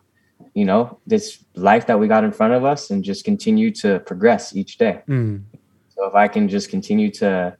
you 0.54 0.66
know 0.66 1.00
this 1.08 1.44
life 1.56 1.88
that 1.88 2.00
we 2.00 2.08
got 2.08 2.24
in 2.24 2.32
front 2.32 2.54
of 2.54 2.64
us 2.66 2.90
and 2.92 3.04
just 3.04 3.24
continue 3.26 3.72
to 3.72 4.00
progress 4.02 4.56
each 4.56 4.78
day 4.78 5.02
Mm. 5.08 5.44
so 5.90 6.06
if 6.06 6.16
i 6.16 6.28
can 6.28 6.48
just 6.50 6.70
continue 6.70 7.10
to 7.12 7.56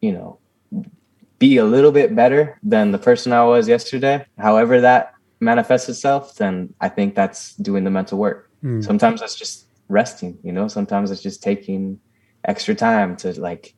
you 0.00 0.12
know 0.12 0.38
be 1.38 1.56
a 1.56 1.64
little 1.64 1.92
bit 1.92 2.14
better 2.14 2.58
than 2.62 2.90
the 2.90 2.98
person 2.98 3.32
i 3.32 3.44
was 3.44 3.68
yesterday 3.68 4.24
however 4.38 4.80
that 4.80 5.14
manifests 5.40 5.88
itself 5.88 6.34
then 6.36 6.74
i 6.80 6.88
think 6.88 7.14
that's 7.14 7.54
doing 7.56 7.84
the 7.84 7.90
mental 7.90 8.18
work 8.18 8.46
Mm. 8.62 8.84
sometimes 8.84 9.20
that's 9.20 9.36
just 9.36 9.66
resting 9.88 10.36
you 10.42 10.52
know 10.52 10.68
sometimes 10.68 11.10
it's 11.10 11.22
just 11.22 11.42
taking 11.42 11.98
extra 12.44 12.74
time 12.74 13.16
to 13.16 13.32
like 13.40 13.74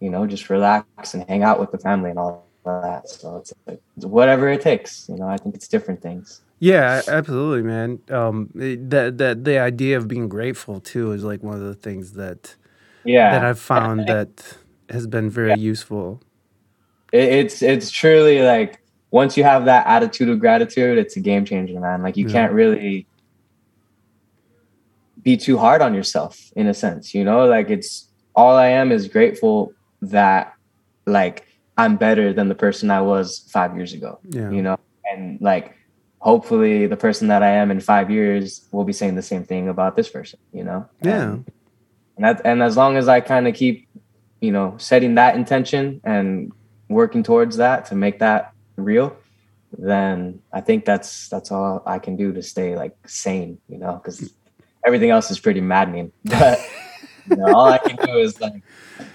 you 0.00 0.10
know 0.10 0.26
just 0.26 0.50
relax 0.50 1.14
and 1.14 1.22
hang 1.28 1.44
out 1.44 1.60
with 1.60 1.70
the 1.70 1.78
family 1.78 2.10
and 2.10 2.18
all 2.18 2.43
that 2.64 3.08
so 3.08 3.36
it's 3.36 3.52
like 3.66 3.80
whatever 3.96 4.48
it 4.48 4.60
takes 4.60 5.08
you 5.08 5.16
know 5.16 5.28
i 5.28 5.36
think 5.36 5.54
it's 5.54 5.68
different 5.68 6.00
things 6.02 6.40
Yeah, 6.60 7.02
absolutely, 7.06 7.62
man. 7.62 7.98
Um, 8.08 8.48
that 8.54 9.18
that 9.18 9.44
the 9.44 9.58
idea 9.58 9.98
of 9.98 10.08
being 10.08 10.28
grateful 10.28 10.80
too 10.80 11.12
is 11.12 11.22
like 11.22 11.42
one 11.42 11.54
of 11.60 11.60
the 11.70 11.74
things 11.86 12.12
that 12.12 12.56
yeah 13.04 13.30
that 13.32 13.44
I've 13.44 13.58
found 13.58 14.06
that 14.06 14.30
has 14.88 15.06
been 15.06 15.28
very 15.28 15.58
useful. 15.58 16.22
it, 17.12 17.28
it's 17.40 17.60
it's 17.60 17.90
truly 17.90 18.40
like 18.40 18.78
once 19.10 19.36
you 19.36 19.44
have 19.44 19.64
that 19.66 19.86
attitude 19.86 20.28
of 20.32 20.38
gratitude 20.40 20.96
it's 20.98 21.16
a 21.16 21.20
game 21.20 21.44
changer 21.44 21.78
man 21.80 22.02
like 22.02 22.16
you 22.16 22.24
Yeah. 22.26 22.32
can't 22.32 22.52
really 22.52 23.06
be 25.22 25.36
too 25.36 25.56
hard 25.58 25.82
on 25.82 25.92
yourself 25.94 26.38
in 26.56 26.66
a 26.66 26.74
sense 26.74 27.14
you 27.14 27.24
know 27.24 27.46
like 27.46 27.68
it's 27.70 28.08
all 28.34 28.56
i 28.56 28.68
am 28.68 28.90
is 28.92 29.08
grateful 29.08 29.72
that 30.02 30.52
like 31.06 31.44
i'm 31.76 31.96
better 31.96 32.32
than 32.32 32.48
the 32.48 32.54
person 32.54 32.90
i 32.90 33.00
was 33.00 33.46
five 33.50 33.76
years 33.76 33.92
ago 33.92 34.18
Yeah. 34.28 34.50
you 34.50 34.62
know 34.62 34.78
and 35.10 35.40
like 35.40 35.74
hopefully 36.18 36.86
the 36.86 36.96
person 36.96 37.28
that 37.28 37.42
i 37.42 37.50
am 37.50 37.70
in 37.70 37.80
five 37.80 38.10
years 38.10 38.66
will 38.72 38.84
be 38.84 38.92
saying 38.92 39.14
the 39.16 39.22
same 39.22 39.44
thing 39.44 39.68
about 39.68 39.96
this 39.96 40.08
person 40.08 40.38
you 40.52 40.64
know 40.64 40.88
Yeah. 41.02 41.22
and, 41.22 41.50
and 42.16 42.24
that 42.24 42.42
and 42.44 42.62
as 42.62 42.76
long 42.76 42.96
as 42.96 43.08
i 43.08 43.20
kind 43.20 43.46
of 43.48 43.54
keep 43.54 43.88
you 44.40 44.52
know 44.52 44.74
setting 44.78 45.14
that 45.16 45.36
intention 45.36 46.00
and 46.04 46.52
working 46.88 47.22
towards 47.22 47.56
that 47.56 47.86
to 47.86 47.94
make 47.94 48.18
that 48.20 48.52
real 48.76 49.16
then 49.76 50.40
i 50.52 50.60
think 50.60 50.84
that's 50.84 51.28
that's 51.28 51.50
all 51.50 51.82
i 51.86 51.98
can 51.98 52.14
do 52.16 52.32
to 52.32 52.42
stay 52.42 52.76
like 52.76 52.94
sane 53.06 53.58
you 53.68 53.78
know 53.78 53.94
because 53.94 54.32
everything 54.86 55.10
else 55.10 55.30
is 55.30 55.40
pretty 55.40 55.60
maddening 55.60 56.12
but 56.24 56.58
you 57.28 57.36
know, 57.36 57.52
all 57.54 57.66
i 57.66 57.78
can 57.78 57.96
do 57.96 58.18
is 58.18 58.40
like 58.40 58.62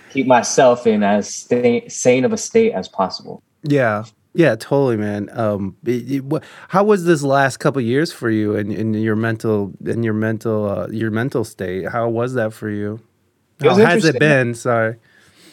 keep 0.09 0.27
myself 0.27 0.85
in 0.87 1.03
as 1.03 1.47
sane 1.87 2.25
of 2.25 2.33
a 2.33 2.37
state 2.37 2.73
as 2.73 2.87
possible 2.87 3.41
Yeah. 3.63 4.05
Yeah, 4.35 4.55
totally, 4.55 4.95
man. 4.95 5.27
Um, 5.33 5.75
it- 5.85 6.11
it- 6.11 6.43
how 6.67 6.83
was 6.83 7.03
this 7.03 7.23
last 7.23 7.57
couple 7.57 7.81
years 7.81 8.11
for 8.11 8.29
you 8.29 8.55
and 8.55 8.71
in, 8.71 8.93
your 8.93 9.15
mental 9.15 9.73
in 9.85 10.03
your 10.03 10.13
mental 10.13 10.69
uh, 10.69 10.87
your 10.91 11.09
mental 11.09 11.43
state? 11.43 11.89
How 11.89 12.07
was 12.07 12.35
that 12.35 12.53
for 12.53 12.69
you? 12.69 12.99
It 13.59 13.67
How 13.67 13.75
has 13.75 14.05
it 14.05 14.19
been? 14.19 14.53
Sorry. 14.53 14.95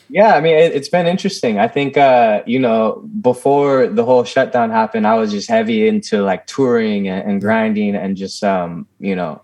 Yeah, 0.09 0.35
I 0.35 0.41
mean, 0.41 0.55
it, 0.57 0.73
it's 0.73 0.89
been 0.91 1.07
interesting. 1.07 1.59
I 1.59 1.67
think, 1.67 1.97
uh, 1.97 2.43
you 2.47 2.59
know, 2.61 3.03
before 3.23 3.89
the 3.89 4.05
whole 4.05 4.23
shutdown 4.25 4.71
happened, 4.71 5.07
I 5.07 5.15
was 5.15 5.33
just 5.33 5.49
heavy 5.49 5.89
into 5.89 6.23
like 6.23 6.47
touring 6.47 7.09
and, 7.09 7.29
and 7.29 7.41
grinding 7.41 7.97
and 7.97 8.17
just, 8.17 8.45
um, 8.45 8.87
you 9.01 9.17
know, 9.17 9.43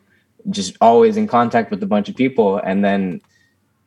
just 0.50 0.76
always 0.80 1.16
in 1.16 1.26
contact 1.26 1.70
with 1.70 1.82
a 1.82 1.86
bunch 1.86 2.08
of 2.08 2.14
people. 2.14 2.58
And 2.58 2.84
then 2.84 3.20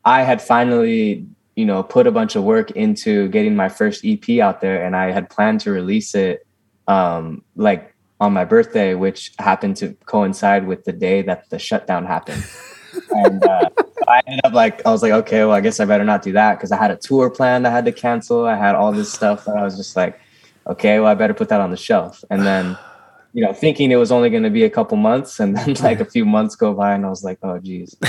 I 0.06 0.22
had 0.22 0.42
finally, 0.42 1.26
you 1.56 1.66
know, 1.66 1.84
put 1.84 2.08
a 2.08 2.12
bunch 2.12 2.36
of 2.36 2.44
work 2.44 2.72
into 2.72 3.28
getting 3.30 3.56
my 3.56 3.70
first 3.70 4.06
EP 4.06 4.40
out 4.40 4.62
there, 4.62 4.84
and 4.84 4.96
I 4.96 5.12
had 5.12 5.30
planned 5.30 5.62
to 5.62 5.72
release 5.72 6.14
it, 6.14 6.46
um, 6.88 7.44
like 7.56 7.94
on 8.20 8.32
my 8.32 8.46
birthday, 8.46 8.94
which 8.94 9.34
happened 9.40 9.76
to 9.78 9.94
coincide 10.06 10.68
with 10.68 10.86
the 10.86 10.94
day 10.94 11.22
that 11.24 11.50
the 11.50 11.60
shutdown 11.60 12.06
happened. 12.06 12.46
and 13.12 13.44
uh, 13.44 13.70
I 14.08 14.22
ended 14.28 14.46
up 14.46 14.54
like 14.54 14.86
I 14.86 14.92
was 14.92 15.02
like, 15.02 15.12
okay, 15.12 15.40
well, 15.40 15.54
I 15.54 15.62
guess 15.62 15.80
I 15.80 15.86
better 15.86 16.06
not 16.06 16.22
do 16.22 16.32
that 16.34 16.56
because 16.56 16.72
I 16.72 16.78
had 16.78 16.92
a 16.92 16.96
tour 16.96 17.30
planned 17.30 17.68
I 17.68 17.72
had 17.72 17.86
to 17.86 17.92
cancel. 17.92 18.46
I 18.46 18.56
had 18.56 18.76
all 18.76 18.92
this 18.92 19.12
stuff 19.12 19.46
that 19.46 19.58
I 19.58 19.64
was 19.64 19.76
just 19.76 19.96
like, 19.96 20.20
okay, 20.68 21.00
well, 21.00 21.10
I 21.10 21.16
better 21.16 21.34
put 21.34 21.50
that 21.50 21.62
on 21.62 21.72
the 21.72 21.78
shelf. 21.78 22.24
And 22.30 22.44
then, 22.44 22.78
you 23.36 23.42
know, 23.42 23.52
thinking 23.52 23.92
it 23.92 23.98
was 23.98 24.14
only 24.14 24.30
going 24.30 24.44
to 24.44 24.50
be 24.50 24.64
a 24.64 24.70
couple 24.70 24.96
months, 24.96 25.42
and 25.42 25.58
then 25.58 25.74
like 25.84 26.00
a 26.00 26.06
few 26.06 26.24
months 26.24 26.56
go 26.56 26.74
by, 26.74 26.94
and 26.94 27.06
I 27.06 27.10
was 27.10 27.22
like, 27.22 27.38
oh, 27.44 27.60
geez, 27.60 27.94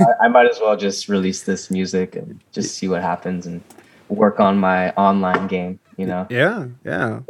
I, 0.00 0.26
I 0.26 0.28
might 0.28 0.48
as 0.48 0.60
well 0.60 0.76
just 0.76 1.08
release 1.08 1.42
this 1.42 1.72
music 1.72 2.14
and 2.14 2.40
just 2.52 2.76
see 2.76 2.86
what 2.86 3.02
happens 3.02 3.46
and 3.46 3.62
work 4.08 4.38
on 4.38 4.58
my 4.58 4.92
online 4.92 5.48
game. 5.48 5.80
You 5.96 6.06
know, 6.06 6.26
Yeah, 6.30 6.68
yeah. 6.84 7.20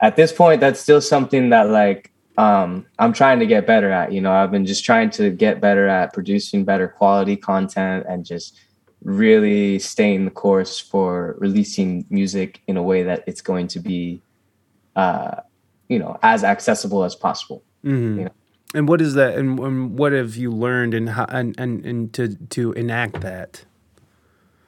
at 0.00 0.16
this 0.16 0.32
point 0.32 0.60
that's 0.60 0.80
still 0.80 1.00
something 1.00 1.50
that 1.50 1.70
like 1.70 2.10
um 2.36 2.86
i'm 2.98 3.12
trying 3.12 3.38
to 3.38 3.46
get 3.46 3.66
better 3.66 3.90
at 3.90 4.12
you 4.12 4.20
know 4.20 4.32
i've 4.32 4.50
been 4.50 4.64
just 4.64 4.84
trying 4.84 5.10
to 5.10 5.30
get 5.30 5.60
better 5.60 5.88
at 5.88 6.12
producing 6.12 6.64
better 6.64 6.86
quality 6.88 7.36
content 7.36 8.06
and 8.08 8.24
just 8.24 8.58
really 9.02 9.78
staying 9.78 10.24
the 10.24 10.30
course 10.30 10.78
for 10.78 11.34
releasing 11.38 12.04
music 12.08 12.60
in 12.66 12.76
a 12.76 12.82
way 12.82 13.02
that 13.02 13.24
it's 13.26 13.40
going 13.40 13.66
to 13.66 13.80
be 13.80 14.22
uh 14.96 15.36
you 15.90 15.98
know 15.98 16.18
as 16.22 16.42
accessible 16.44 17.04
as 17.04 17.14
possible 17.14 17.62
Mhm. 17.84 18.16
You 18.16 18.24
know. 18.24 18.30
And 18.72 18.88
what 18.88 19.00
is 19.00 19.14
that? 19.14 19.36
And, 19.36 19.58
and 19.58 19.98
what 19.98 20.12
have 20.12 20.36
you 20.36 20.50
learned 20.52 20.94
and 20.94 21.08
how 21.08 21.24
and, 21.28 21.58
and, 21.58 21.84
and 21.84 22.12
to 22.12 22.36
to 22.50 22.72
enact 22.72 23.20
that? 23.22 23.64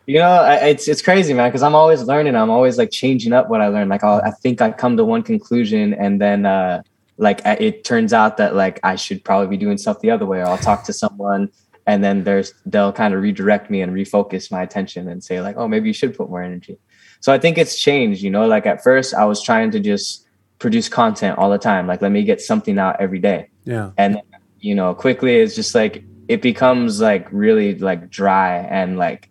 You 0.07 0.19
know, 0.19 0.43
it's 0.61 0.89
it's 0.89 1.01
crazy, 1.01 1.33
man, 1.33 1.49
because 1.49 1.63
I'm 1.63 1.77
always 1.77 2.03
learning. 2.03 2.35
I'm 2.35 2.51
always 2.51 2.79
like 2.79 2.91
changing 2.91 3.33
up 3.33 3.49
what 3.49 3.61
I 3.61 3.69
learn. 3.69 3.89
Like, 3.89 4.03
I'll, 4.03 4.21
I 4.23 4.33
think 4.33 4.61
I 4.61 4.73
come 4.73 4.97
to 4.97 5.05
one 5.05 5.23
conclusion, 5.23 5.95
and 5.95 6.21
then 6.21 6.45
uh, 6.45 6.83
like 7.19 7.41
it 7.45 7.85
turns 7.85 8.13
out 8.13 8.39
that 8.39 8.57
like 8.57 8.81
I 8.83 8.97
should 8.97 9.23
probably 9.23 9.47
be 9.47 9.57
doing 9.57 9.79
stuff 9.79 10.01
the 10.01 10.11
other 10.11 10.27
way. 10.27 10.41
Or 10.41 10.47
I'll 10.47 10.59
talk 10.59 10.83
to 10.85 10.93
someone, 10.93 11.49
and 11.87 12.03
then 12.03 12.25
there's 12.25 12.55
they'll 12.67 12.93
kind 12.93 13.15
of 13.15 13.23
redirect 13.23 13.71
me 13.71 13.83
and 13.83 13.93
refocus 13.93 14.51
my 14.51 14.63
attention 14.63 15.09
and 15.09 15.23
say 15.23 15.41
like, 15.41 15.57
oh, 15.57 15.69
maybe 15.69 15.87
you 15.87 15.95
should 15.95 16.17
put 16.17 16.29
more 16.29 16.43
energy. 16.43 16.77
So 17.21 17.33
I 17.33 17.39
think 17.39 17.57
it's 17.57 17.79
changed. 17.79 18.23
You 18.23 18.31
know, 18.31 18.49
like 18.49 18.67
at 18.67 18.83
first 18.83 19.15
I 19.15 19.27
was 19.27 19.41
trying 19.41 19.71
to 19.71 19.79
just 19.79 20.22
produce 20.63 20.89
content 20.89 21.37
all 21.39 21.51
the 21.51 21.59
time. 21.59 21.89
Like, 21.89 22.01
let 22.01 22.13
me 22.13 22.23
get 22.23 22.41
something 22.41 22.79
out 22.79 22.95
every 23.01 23.19
day 23.19 23.51
Yeah. 23.65 23.91
and 23.99 24.23
you 24.61 24.75
know 24.77 24.95
quickly 24.95 25.33
it's 25.43 25.57
just 25.57 25.75
like 25.75 26.05
it 26.29 26.41
becomes 26.41 27.01
like 27.01 27.27
really 27.33 27.75
like 27.91 28.09
dry 28.09 28.59
and 28.59 28.97
like 28.97 29.29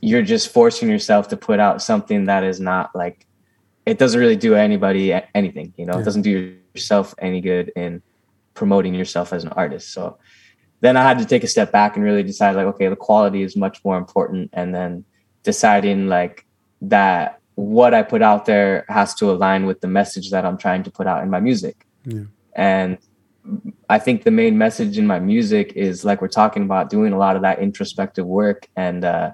you're 0.00 0.22
just 0.34 0.48
forcing 0.56 0.88
yourself 0.88 1.28
to 1.28 1.36
put 1.36 1.60
out 1.60 1.82
something 1.82 2.24
that 2.24 2.42
is 2.44 2.58
not 2.60 2.86
like 3.02 3.26
it 3.84 3.98
doesn't 3.98 4.18
really 4.18 4.40
do 4.48 4.54
anybody 4.54 5.12
anything 5.34 5.74
you 5.76 5.84
know 5.84 5.92
Yeah. 5.94 6.00
it 6.00 6.04
doesn't 6.08 6.22
do 6.22 6.56
yourself 6.74 7.14
any 7.18 7.40
good 7.42 7.66
in 7.76 8.00
promoting 8.54 8.94
yourself 8.94 9.34
as 9.36 9.44
an 9.44 9.52
artist 9.62 9.92
so 9.92 10.16
then 10.84 10.96
i 10.96 11.02
had 11.02 11.18
to 11.18 11.26
take 11.26 11.44
a 11.44 11.50
step 11.56 11.70
back 11.78 11.90
and 11.96 12.02
really 12.08 12.22
decide 12.32 12.56
like 12.56 12.68
okay 12.72 12.88
the 12.88 12.96
quality 13.08 13.42
is 13.42 13.54
much 13.64 13.76
more 13.84 13.98
important 13.98 14.48
and 14.54 14.74
then 14.74 15.04
deciding 15.42 16.08
like 16.08 16.46
that 16.80 17.39
what 17.60 17.92
i 17.94 18.02
put 18.02 18.22
out 18.22 18.42
there 18.46 18.84
has 18.88 19.14
to 19.14 19.30
align 19.30 19.66
with 19.66 19.78
the 19.80 19.88
message 20.00 20.30
that 20.30 20.44
i'm 20.46 20.58
trying 20.58 20.82
to 20.82 20.90
put 20.90 21.06
out 21.06 21.22
in 21.22 21.28
my 21.30 21.40
music 21.40 21.76
Yeah. 22.04 22.24
and 22.54 22.98
I 23.88 23.98
think 23.98 24.22
the 24.24 24.30
main 24.30 24.58
message 24.58 24.98
in 24.98 25.06
my 25.06 25.18
music 25.18 25.72
is 25.74 26.04
like 26.04 26.20
we're 26.20 26.28
talking 26.28 26.62
about 26.62 26.90
doing 26.90 27.12
a 27.12 27.18
lot 27.18 27.36
of 27.36 27.42
that 27.42 27.58
introspective 27.58 28.26
work 28.26 28.68
and 28.76 29.02
uh, 29.04 29.30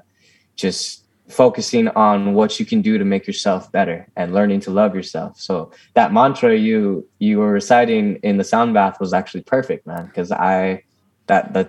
just 0.54 1.04
focusing 1.28 1.88
on 1.88 2.34
what 2.34 2.58
you 2.60 2.64
can 2.64 2.80
do 2.82 2.98
to 2.98 3.04
make 3.04 3.26
yourself 3.26 3.70
better 3.72 4.06
and 4.16 4.32
learning 4.32 4.60
to 4.60 4.70
love 4.70 4.94
yourself. 4.94 5.38
So 5.40 5.72
that 5.94 6.12
mantra 6.12 6.54
you 6.56 7.06
you 7.18 7.38
were 7.40 7.50
reciting 7.50 8.16
in 8.22 8.36
the 8.36 8.44
sound 8.44 8.74
bath 8.74 9.00
was 9.00 9.12
actually 9.12 9.42
perfect, 9.42 9.86
man. 9.86 10.06
Because 10.06 10.30
I 10.30 10.84
that 11.26 11.52
that 11.54 11.68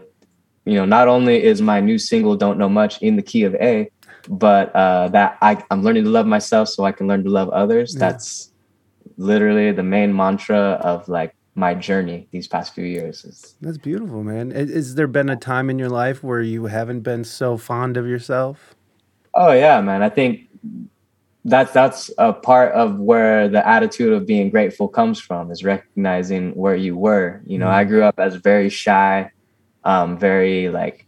you 0.63 0.75
know 0.75 0.85
not 0.85 1.07
only 1.07 1.43
is 1.43 1.59
my 1.61 1.79
new 1.81 1.97
single 1.97 2.35
"Don't 2.37 2.59
Know 2.59 2.69
Much" 2.69 3.01
in 3.01 3.15
the 3.15 3.23
key 3.23 3.43
of 3.43 3.55
A, 3.55 3.89
but 4.29 4.75
uh, 4.75 5.07
that 5.09 5.37
I 5.41 5.63
I'm 5.71 5.83
learning 5.83 6.03
to 6.05 6.09
love 6.09 6.27
myself 6.27 6.69
so 6.69 6.85
I 6.85 6.91
can 6.91 7.07
learn 7.07 7.23
to 7.23 7.29
love 7.29 7.49
others. 7.49 7.93
Yeah. 7.93 7.99
That's 7.99 8.51
literally 9.17 9.71
the 9.71 9.83
main 9.83 10.15
mantra 10.15 10.79
of 10.81 11.07
like 11.07 11.35
my 11.55 11.73
journey 11.73 12.27
these 12.31 12.47
past 12.47 12.73
few 12.73 12.85
years. 12.85 13.25
Is, 13.25 13.55
That's 13.61 13.77
beautiful, 13.77 14.23
man. 14.23 14.51
Is 14.51 14.95
there 14.95 15.07
been 15.07 15.29
a 15.29 15.35
time 15.35 15.69
in 15.69 15.79
your 15.79 15.89
life 15.89 16.23
where 16.23 16.41
you 16.41 16.65
haven't 16.65 17.01
been 17.01 17.23
so 17.23 17.57
fond 17.57 17.97
of 17.97 18.07
yourself? 18.07 18.75
Oh 19.33 19.51
yeah, 19.51 19.81
man. 19.81 20.03
I 20.03 20.09
think 20.09 20.47
that's 21.45 21.71
that's 21.71 22.11
a 22.17 22.33
part 22.33 22.73
of 22.73 22.99
where 22.99 23.47
the 23.47 23.65
attitude 23.67 24.13
of 24.13 24.27
being 24.27 24.49
grateful 24.49 24.87
comes 24.87 25.19
from 25.19 25.49
is 25.49 25.63
recognizing 25.63 26.53
where 26.55 26.75
you 26.75 26.95
were. 26.95 27.41
You 27.45 27.57
know, 27.57 27.67
mm. 27.67 27.73
I 27.73 27.85
grew 27.85 28.03
up 28.03 28.19
as 28.19 28.35
very 28.35 28.69
shy, 28.69 29.31
um, 29.83 30.17
very 30.17 30.69
like 30.69 31.06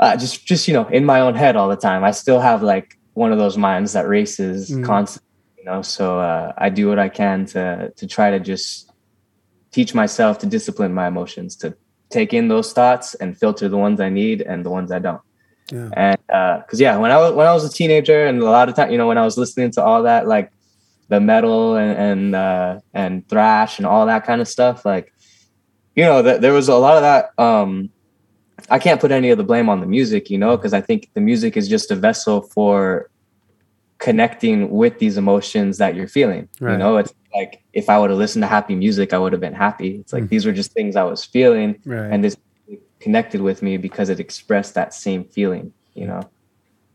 uh, 0.00 0.16
just 0.16 0.44
just 0.46 0.66
you 0.66 0.74
know 0.74 0.86
in 0.88 1.04
my 1.04 1.20
own 1.20 1.34
head 1.34 1.54
all 1.54 1.68
the 1.68 1.76
time. 1.76 2.02
I 2.02 2.10
still 2.10 2.40
have 2.40 2.62
like 2.62 2.98
one 3.12 3.32
of 3.32 3.38
those 3.38 3.56
minds 3.56 3.92
that 3.92 4.08
races 4.08 4.70
mm. 4.70 4.84
constantly. 4.84 5.28
You 5.58 5.64
know, 5.66 5.82
so 5.82 6.18
uh, 6.18 6.52
I 6.56 6.70
do 6.70 6.88
what 6.88 6.98
I 6.98 7.10
can 7.10 7.44
to 7.46 7.92
to 7.94 8.06
try 8.06 8.30
to 8.30 8.40
just 8.40 8.90
teach 9.70 9.94
myself 9.94 10.38
to 10.38 10.46
discipline 10.46 10.92
my 10.94 11.06
emotions, 11.06 11.54
to 11.56 11.76
take 12.08 12.32
in 12.32 12.48
those 12.48 12.72
thoughts 12.72 13.14
and 13.14 13.38
filter 13.38 13.68
the 13.68 13.76
ones 13.76 14.00
I 14.00 14.08
need 14.08 14.40
and 14.40 14.64
the 14.64 14.70
ones 14.70 14.90
I 14.90 14.98
don't. 14.98 15.20
Yeah. 15.70 15.90
And 15.92 16.18
because 16.26 16.80
uh, 16.80 16.84
yeah, 16.84 16.96
when 16.96 17.10
I 17.10 17.18
was 17.18 17.34
when 17.34 17.46
I 17.46 17.52
was 17.52 17.64
a 17.64 17.72
teenager, 17.72 18.26
and 18.26 18.40
a 18.40 18.44
lot 18.44 18.70
of 18.70 18.74
time, 18.74 18.90
you 18.90 18.98
know, 18.98 19.06
when 19.06 19.18
I 19.18 19.24
was 19.24 19.36
listening 19.36 19.70
to 19.72 19.84
all 19.84 20.04
that 20.04 20.26
like 20.26 20.50
the 21.08 21.20
metal 21.20 21.76
and 21.76 21.96
and 21.98 22.34
uh, 22.34 22.80
and 22.94 23.28
thrash 23.28 23.78
and 23.78 23.86
all 23.86 24.06
that 24.06 24.24
kind 24.24 24.40
of 24.40 24.48
stuff, 24.48 24.86
like 24.86 25.12
you 25.94 26.04
know, 26.04 26.22
th- 26.22 26.40
there 26.40 26.54
was 26.54 26.68
a 26.68 26.76
lot 26.76 26.96
of 26.96 27.02
that. 27.02 27.30
Um, 27.38 27.90
I 28.70 28.78
can't 28.78 29.00
put 29.00 29.10
any 29.10 29.30
of 29.30 29.38
the 29.38 29.44
blame 29.44 29.68
on 29.68 29.80
the 29.80 29.86
music, 29.86 30.30
you 30.30 30.38
know, 30.38 30.56
because 30.56 30.72
I 30.72 30.80
think 30.80 31.10
the 31.14 31.20
music 31.20 31.56
is 31.56 31.68
just 31.68 31.90
a 31.90 31.96
vessel 31.96 32.40
for 32.40 33.10
connecting 33.98 34.70
with 34.70 34.98
these 34.98 35.16
emotions 35.16 35.78
that 35.78 35.94
you're 35.94 36.08
feeling. 36.08 36.48
Right. 36.60 36.72
You 36.72 36.78
know, 36.78 36.96
it's 36.96 37.12
like 37.34 37.62
if 37.72 37.90
I 37.90 37.98
would 37.98 38.10
have 38.10 38.18
listened 38.18 38.42
to 38.42 38.46
happy 38.46 38.74
music, 38.74 39.12
I 39.12 39.18
would 39.18 39.32
have 39.32 39.40
been 39.40 39.54
happy. 39.54 39.96
It's 39.96 40.12
like 40.12 40.24
mm. 40.24 40.28
these 40.28 40.46
were 40.46 40.52
just 40.52 40.72
things 40.72 40.96
I 40.96 41.02
was 41.02 41.24
feeling, 41.24 41.78
right. 41.84 42.10
and 42.10 42.24
this 42.24 42.36
connected 43.00 43.40
with 43.40 43.62
me 43.62 43.76
because 43.76 44.08
it 44.08 44.20
expressed 44.20 44.74
that 44.74 44.94
same 44.94 45.24
feeling, 45.24 45.72
you 45.94 46.06
know. 46.06 46.22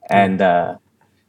And 0.09 0.41
uh, 0.41 0.77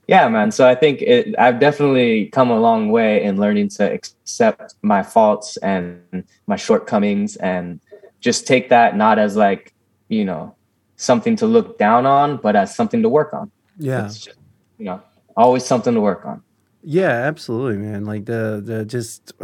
yeah, 0.07 0.29
man. 0.29 0.51
So 0.51 0.69
I 0.69 0.75
think 0.75 1.03
it, 1.03 1.35
I've 1.39 1.59
definitely 1.59 2.27
come 2.27 2.51
a 2.51 2.61
long 2.61 2.91
way 2.91 3.23
in 3.23 3.37
learning 3.37 3.71
to 3.71 3.91
accept 3.93 4.75
my 4.83 5.03
faults 5.03 5.57
and 5.59 6.25
my 6.47 6.57
shortcomings, 6.57 7.37
and 7.37 7.81
just 8.21 8.47
take 8.47 8.69
that 8.69 8.97
not 8.97 9.19
as 9.19 9.37
like 9.37 9.73
you 10.09 10.25
know 10.25 10.55
something 10.97 11.37
to 11.37 11.47
look 11.47 11.79
down 11.79 12.07
on, 12.07 12.39
but 12.39 12.57
as 12.57 12.75
something 12.75 13.03
to 13.03 13.09
work 13.09 13.33
on. 13.35 13.51
Yeah. 13.79 14.03
Just, 14.03 14.29
you 14.79 14.87
know, 14.87 15.01
always 15.37 15.65
something 15.65 15.95
to 15.95 16.01
work 16.01 16.25
on. 16.25 16.43
Yeah, 16.83 17.11
absolutely, 17.11 17.79
man. 17.79 18.05
Like 18.05 18.25
the 18.25 18.63
the 18.65 18.85
just 18.85 19.33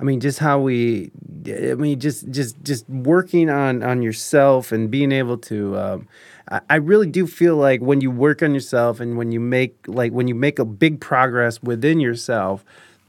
I 0.00 0.02
mean, 0.02 0.20
just 0.20 0.38
how 0.38 0.58
we, 0.58 1.10
I 1.46 1.74
mean, 1.74 2.00
just 2.00 2.30
just 2.30 2.62
just 2.62 2.88
working 2.88 3.50
on 3.50 3.82
on 3.82 4.02
yourself 4.02 4.72
and 4.72 4.90
being 4.90 5.12
able 5.12 5.36
to. 5.38 5.78
Um, 5.78 6.08
I, 6.50 6.60
I 6.70 6.76
really 6.76 7.06
do 7.06 7.26
feel 7.26 7.56
like 7.56 7.80
when 7.82 8.00
you 8.00 8.10
work 8.10 8.42
on 8.42 8.54
yourself 8.54 9.00
and 9.00 9.18
when 9.18 9.30
you 9.30 9.40
make 9.40 9.76
like 9.86 10.12
when 10.12 10.26
you 10.26 10.34
make 10.34 10.58
a 10.58 10.64
big 10.64 11.00
progress 11.00 11.62
within 11.62 12.00
yourself, 12.00 12.64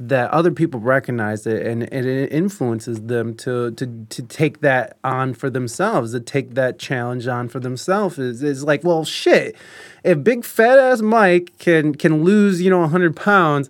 that 0.07 0.31
other 0.31 0.51
people 0.51 0.79
recognize 0.79 1.45
it 1.45 1.65
and, 1.65 1.83
and 1.93 2.05
it 2.05 2.31
influences 2.31 3.01
them 3.01 3.33
to, 3.35 3.71
to 3.71 4.05
to 4.09 4.23
take 4.23 4.61
that 4.61 4.97
on 5.03 5.33
for 5.33 5.49
themselves 5.49 6.11
to 6.11 6.19
take 6.19 6.55
that 6.55 6.79
challenge 6.79 7.27
on 7.27 7.47
for 7.47 7.59
themselves. 7.59 8.17
Is, 8.17 8.41
is 8.41 8.63
like 8.63 8.83
well 8.83 9.05
shit 9.05 9.55
if 10.03 10.23
big 10.23 10.43
fat 10.43 10.79
ass 10.79 11.01
mike 11.01 11.57
can 11.59 11.93
can 11.93 12.23
lose 12.23 12.61
you 12.61 12.69
know 12.69 12.79
100 12.79 13.15
pounds 13.15 13.69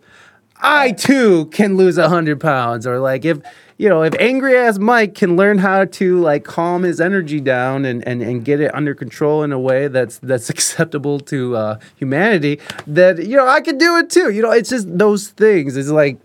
I 0.62 0.92
too 0.92 1.48
can 1.48 1.76
lose 1.76 1.98
hundred 1.98 2.40
pounds, 2.40 2.86
or 2.86 3.00
like 3.00 3.26
if 3.26 3.40
you 3.82 3.90
know 3.90 4.04
if 4.04 4.14
angry 4.20 4.56
ass 4.56 4.78
Mike 4.78 5.16
can 5.16 5.36
learn 5.36 5.58
how 5.58 5.86
to 5.86 6.20
like 6.20 6.44
calm 6.44 6.84
his 6.84 7.02
energy 7.02 7.42
down 7.42 7.84
and 7.84 8.08
and, 8.08 8.22
and 8.22 8.46
get 8.46 8.60
it 8.60 8.74
under 8.76 8.94
control 8.94 9.42
in 9.42 9.52
a 9.52 9.60
way 9.60 9.88
that's 9.88 10.20
that's 10.20 10.50
acceptable 10.56 11.20
to 11.20 11.56
uh, 11.56 11.80
humanity, 11.96 12.60
that 12.86 13.26
you 13.26 13.36
know 13.36 13.48
I 13.48 13.60
can 13.60 13.80
do 13.80 13.98
it 13.98 14.12
too. 14.12 14.30
You 14.30 14.44
know, 14.44 14.52
it's 14.52 14.70
just 14.70 14.98
those 14.98 15.30
things. 15.30 15.76
It's 15.76 15.90
like. 15.90 16.20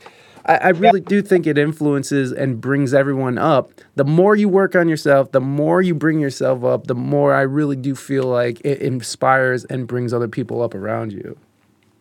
I, 0.49 0.59
I 0.59 0.69
really 0.69 1.01
do 1.01 1.23
think 1.23 1.45
it 1.49 1.59
influences 1.59 2.31
and 2.31 2.61
brings 2.61 2.95
everyone 2.95 3.37
up. 3.37 3.73
The 3.97 4.05
more 4.05 4.37
you 4.37 4.49
work 4.49 4.77
on 4.77 4.89
yourself, 4.89 5.33
the 5.33 5.41
more 5.41 5.83
you 5.83 5.93
bring 5.93 6.21
yourself 6.21 6.63
up, 6.63 6.87
the 6.87 6.95
more 6.95 7.35
I 7.35 7.41
really 7.41 7.75
do 7.75 7.97
feel 7.97 8.23
like 8.23 8.61
it 8.61 8.81
inspires 8.81 9.65
and 9.65 9.89
brings 9.89 10.13
other 10.13 10.29
people 10.29 10.63
up 10.63 10.73
around 10.73 11.13
you. 11.13 11.37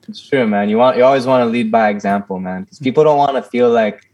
It's 0.08 0.22
true, 0.22 0.46
man. 0.46 0.70
You 0.70 0.78
want 0.78 0.96
you 0.96 1.04
always 1.04 1.26
want 1.26 1.42
to 1.42 1.46
lead 1.50 1.72
by 1.72 1.90
example, 1.90 2.40
man, 2.40 2.66
because 2.66 2.78
people 2.78 3.04
don't 3.04 3.18
want 3.18 3.36
to 3.36 3.42
feel 3.42 3.72
like, 3.72 4.08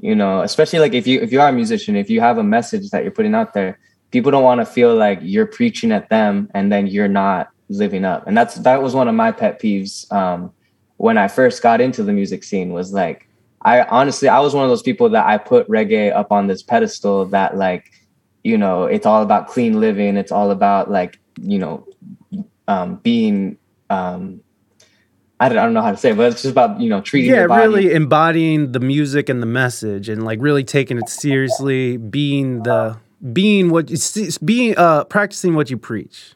you 0.00 0.14
know, 0.14 0.42
especially 0.42 0.78
like 0.78 0.94
if 0.94 1.06
you 1.06 1.20
if 1.20 1.30
you 1.32 1.40
are 1.40 1.48
a 1.48 1.52
musician, 1.52 1.94
if 1.96 2.08
you 2.08 2.20
have 2.20 2.38
a 2.38 2.42
message 2.42 2.90
that 2.90 3.02
you're 3.02 3.12
putting 3.12 3.34
out 3.34 3.52
there, 3.52 3.78
people 4.10 4.30
don't 4.30 4.42
want 4.42 4.60
to 4.60 4.66
feel 4.66 4.94
like 4.94 5.18
you're 5.22 5.46
preaching 5.46 5.92
at 5.92 6.08
them 6.08 6.50
and 6.54 6.72
then 6.72 6.86
you're 6.86 7.08
not 7.08 7.50
living 7.68 8.04
up. 8.04 8.26
And 8.26 8.36
that's 8.36 8.56
that 8.56 8.82
was 8.82 8.94
one 8.94 9.08
of 9.08 9.14
my 9.14 9.30
pet 9.30 9.60
peeves 9.60 10.10
um, 10.12 10.52
when 10.96 11.18
I 11.18 11.28
first 11.28 11.62
got 11.62 11.80
into 11.80 12.02
the 12.02 12.12
music 12.12 12.44
scene. 12.44 12.72
Was 12.72 12.92
like, 12.92 13.28
I 13.62 13.82
honestly 13.82 14.28
I 14.28 14.40
was 14.40 14.54
one 14.54 14.64
of 14.64 14.70
those 14.70 14.82
people 14.82 15.10
that 15.10 15.26
I 15.26 15.36
put 15.36 15.68
reggae 15.68 16.14
up 16.14 16.32
on 16.32 16.46
this 16.46 16.62
pedestal 16.62 17.26
that 17.26 17.56
like, 17.56 17.90
you 18.42 18.56
know, 18.56 18.84
it's 18.84 19.04
all 19.04 19.22
about 19.22 19.48
clean 19.48 19.80
living. 19.80 20.16
It's 20.16 20.32
all 20.32 20.50
about 20.50 20.90
like, 20.90 21.18
you 21.42 21.58
know, 21.58 21.86
um, 22.68 22.96
being 22.96 23.58
um, 23.90 24.40
I 25.40 25.48
don't, 25.48 25.58
I 25.58 25.64
don't 25.64 25.72
know 25.72 25.82
how 25.82 25.90
to 25.90 25.96
say 25.96 26.10
it, 26.10 26.16
but 26.16 26.32
it's 26.32 26.42
just 26.42 26.52
about 26.52 26.80
you 26.80 26.90
know 26.90 27.00
treating. 27.00 27.30
Yeah, 27.30 27.44
really 27.44 27.92
embodying 27.92 28.72
the 28.72 28.80
music 28.80 29.28
and 29.28 29.42
the 29.42 29.46
message, 29.46 30.08
and 30.08 30.24
like 30.24 30.38
really 30.40 30.64
taking 30.64 30.98
it 30.98 31.08
seriously, 31.08 31.96
being 31.96 32.62
the 32.62 32.98
being 33.32 33.70
what 33.70 33.90
being 34.44 34.76
uh 34.76 35.04
practicing 35.04 35.54
what 35.54 35.70
you 35.70 35.78
preach. 35.78 36.34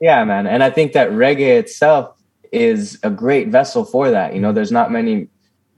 Yeah, 0.00 0.22
man, 0.24 0.46
and 0.46 0.62
I 0.62 0.70
think 0.70 0.92
that 0.92 1.10
reggae 1.10 1.58
itself 1.58 2.14
is 2.52 2.98
a 3.02 3.10
great 3.10 3.48
vessel 3.48 3.84
for 3.84 4.10
that. 4.10 4.34
You 4.34 4.40
know, 4.40 4.52
there's 4.52 4.72
not 4.72 4.92
many 4.92 5.28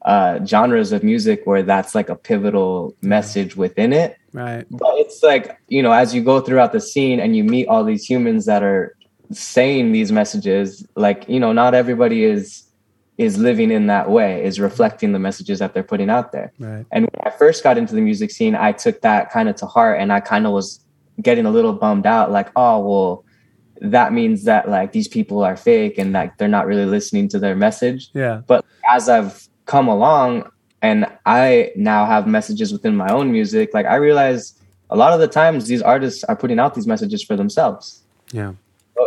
uh, 0.02 0.44
genres 0.44 0.92
of 0.92 1.02
music 1.02 1.42
where 1.44 1.62
that's 1.62 1.94
like 1.94 2.08
a 2.08 2.16
pivotal 2.16 2.94
message 3.02 3.56
within 3.56 3.92
it. 3.92 4.16
Right. 4.32 4.64
But 4.70 4.94
it's 4.94 5.22
like, 5.22 5.58
you 5.68 5.82
know, 5.82 5.92
as 5.92 6.14
you 6.14 6.22
go 6.22 6.40
throughout 6.40 6.72
the 6.72 6.80
scene 6.80 7.20
and 7.20 7.36
you 7.36 7.44
meet 7.44 7.68
all 7.68 7.84
these 7.84 8.04
humans 8.04 8.46
that 8.46 8.62
are 8.62 8.96
saying 9.30 9.92
these 9.92 10.10
messages 10.10 10.86
like 10.96 11.28
you 11.28 11.38
know 11.38 11.52
not 11.52 11.74
everybody 11.74 12.24
is 12.24 12.64
is 13.18 13.36
living 13.36 13.70
in 13.70 13.88
that 13.88 14.10
way 14.10 14.42
is 14.44 14.60
reflecting 14.60 15.12
the 15.12 15.18
messages 15.18 15.58
that 15.58 15.74
they're 15.74 15.82
putting 15.82 16.08
out 16.08 16.32
there. 16.32 16.52
Right. 16.58 16.86
and 16.92 17.04
when 17.04 17.32
i 17.32 17.36
first 17.36 17.62
got 17.62 17.76
into 17.76 17.94
the 17.94 18.00
music 18.00 18.30
scene 18.30 18.54
i 18.54 18.72
took 18.72 19.02
that 19.02 19.30
kind 19.30 19.48
of 19.48 19.56
to 19.56 19.66
heart 19.66 20.00
and 20.00 20.12
i 20.12 20.20
kind 20.20 20.46
of 20.46 20.52
was 20.52 20.80
getting 21.20 21.46
a 21.46 21.50
little 21.50 21.72
bummed 21.72 22.06
out 22.06 22.30
like 22.30 22.48
oh 22.56 22.78
well 22.80 23.24
that 23.80 24.12
means 24.12 24.44
that 24.44 24.68
like 24.68 24.92
these 24.92 25.08
people 25.08 25.44
are 25.44 25.56
fake 25.56 25.98
and 25.98 26.12
like 26.12 26.36
they're 26.38 26.48
not 26.48 26.66
really 26.66 26.84
listening 26.84 27.28
to 27.28 27.38
their 27.38 27.54
message. 27.54 28.10
Yeah. 28.12 28.42
But 28.46 28.64
as 28.88 29.08
i've 29.08 29.46
come 29.66 29.88
along 29.88 30.50
and 30.80 31.06
i 31.26 31.70
now 31.76 32.06
have 32.06 32.26
messages 32.26 32.72
within 32.72 32.96
my 32.96 33.08
own 33.12 33.30
music 33.30 33.74
like 33.74 33.86
i 33.86 33.96
realize 33.96 34.54
a 34.90 34.96
lot 34.96 35.12
of 35.12 35.20
the 35.20 35.28
times 35.28 35.68
these 35.68 35.82
artists 35.82 36.24
are 36.24 36.34
putting 36.34 36.58
out 36.58 36.74
these 36.74 36.86
messages 36.86 37.22
for 37.22 37.36
themselves. 37.36 38.02
Yeah 38.32 38.54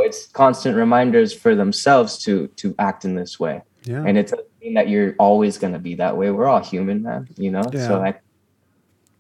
it's 0.02 0.28
constant 0.28 0.76
reminders 0.76 1.34
for 1.34 1.56
themselves 1.56 2.18
to 2.20 2.48
to 2.58 2.76
act 2.80 3.06
in 3.06 3.16
this 3.16 3.40
way. 3.40 3.62
Yeah. 3.84 4.04
And 4.06 4.18
it 4.18 4.28
doesn't 4.28 4.48
mean 4.62 4.74
that 4.76 4.90
you're 4.90 5.16
always 5.18 5.58
gonna 5.58 5.80
be 5.80 5.96
that 5.96 6.18
way. 6.18 6.32
We're 6.32 6.48
all 6.48 6.64
human, 6.64 7.04
man. 7.04 7.28
You 7.38 7.52
know. 7.52 7.64
Yeah. 7.72 7.88
So 7.88 8.02
I, 8.04 8.16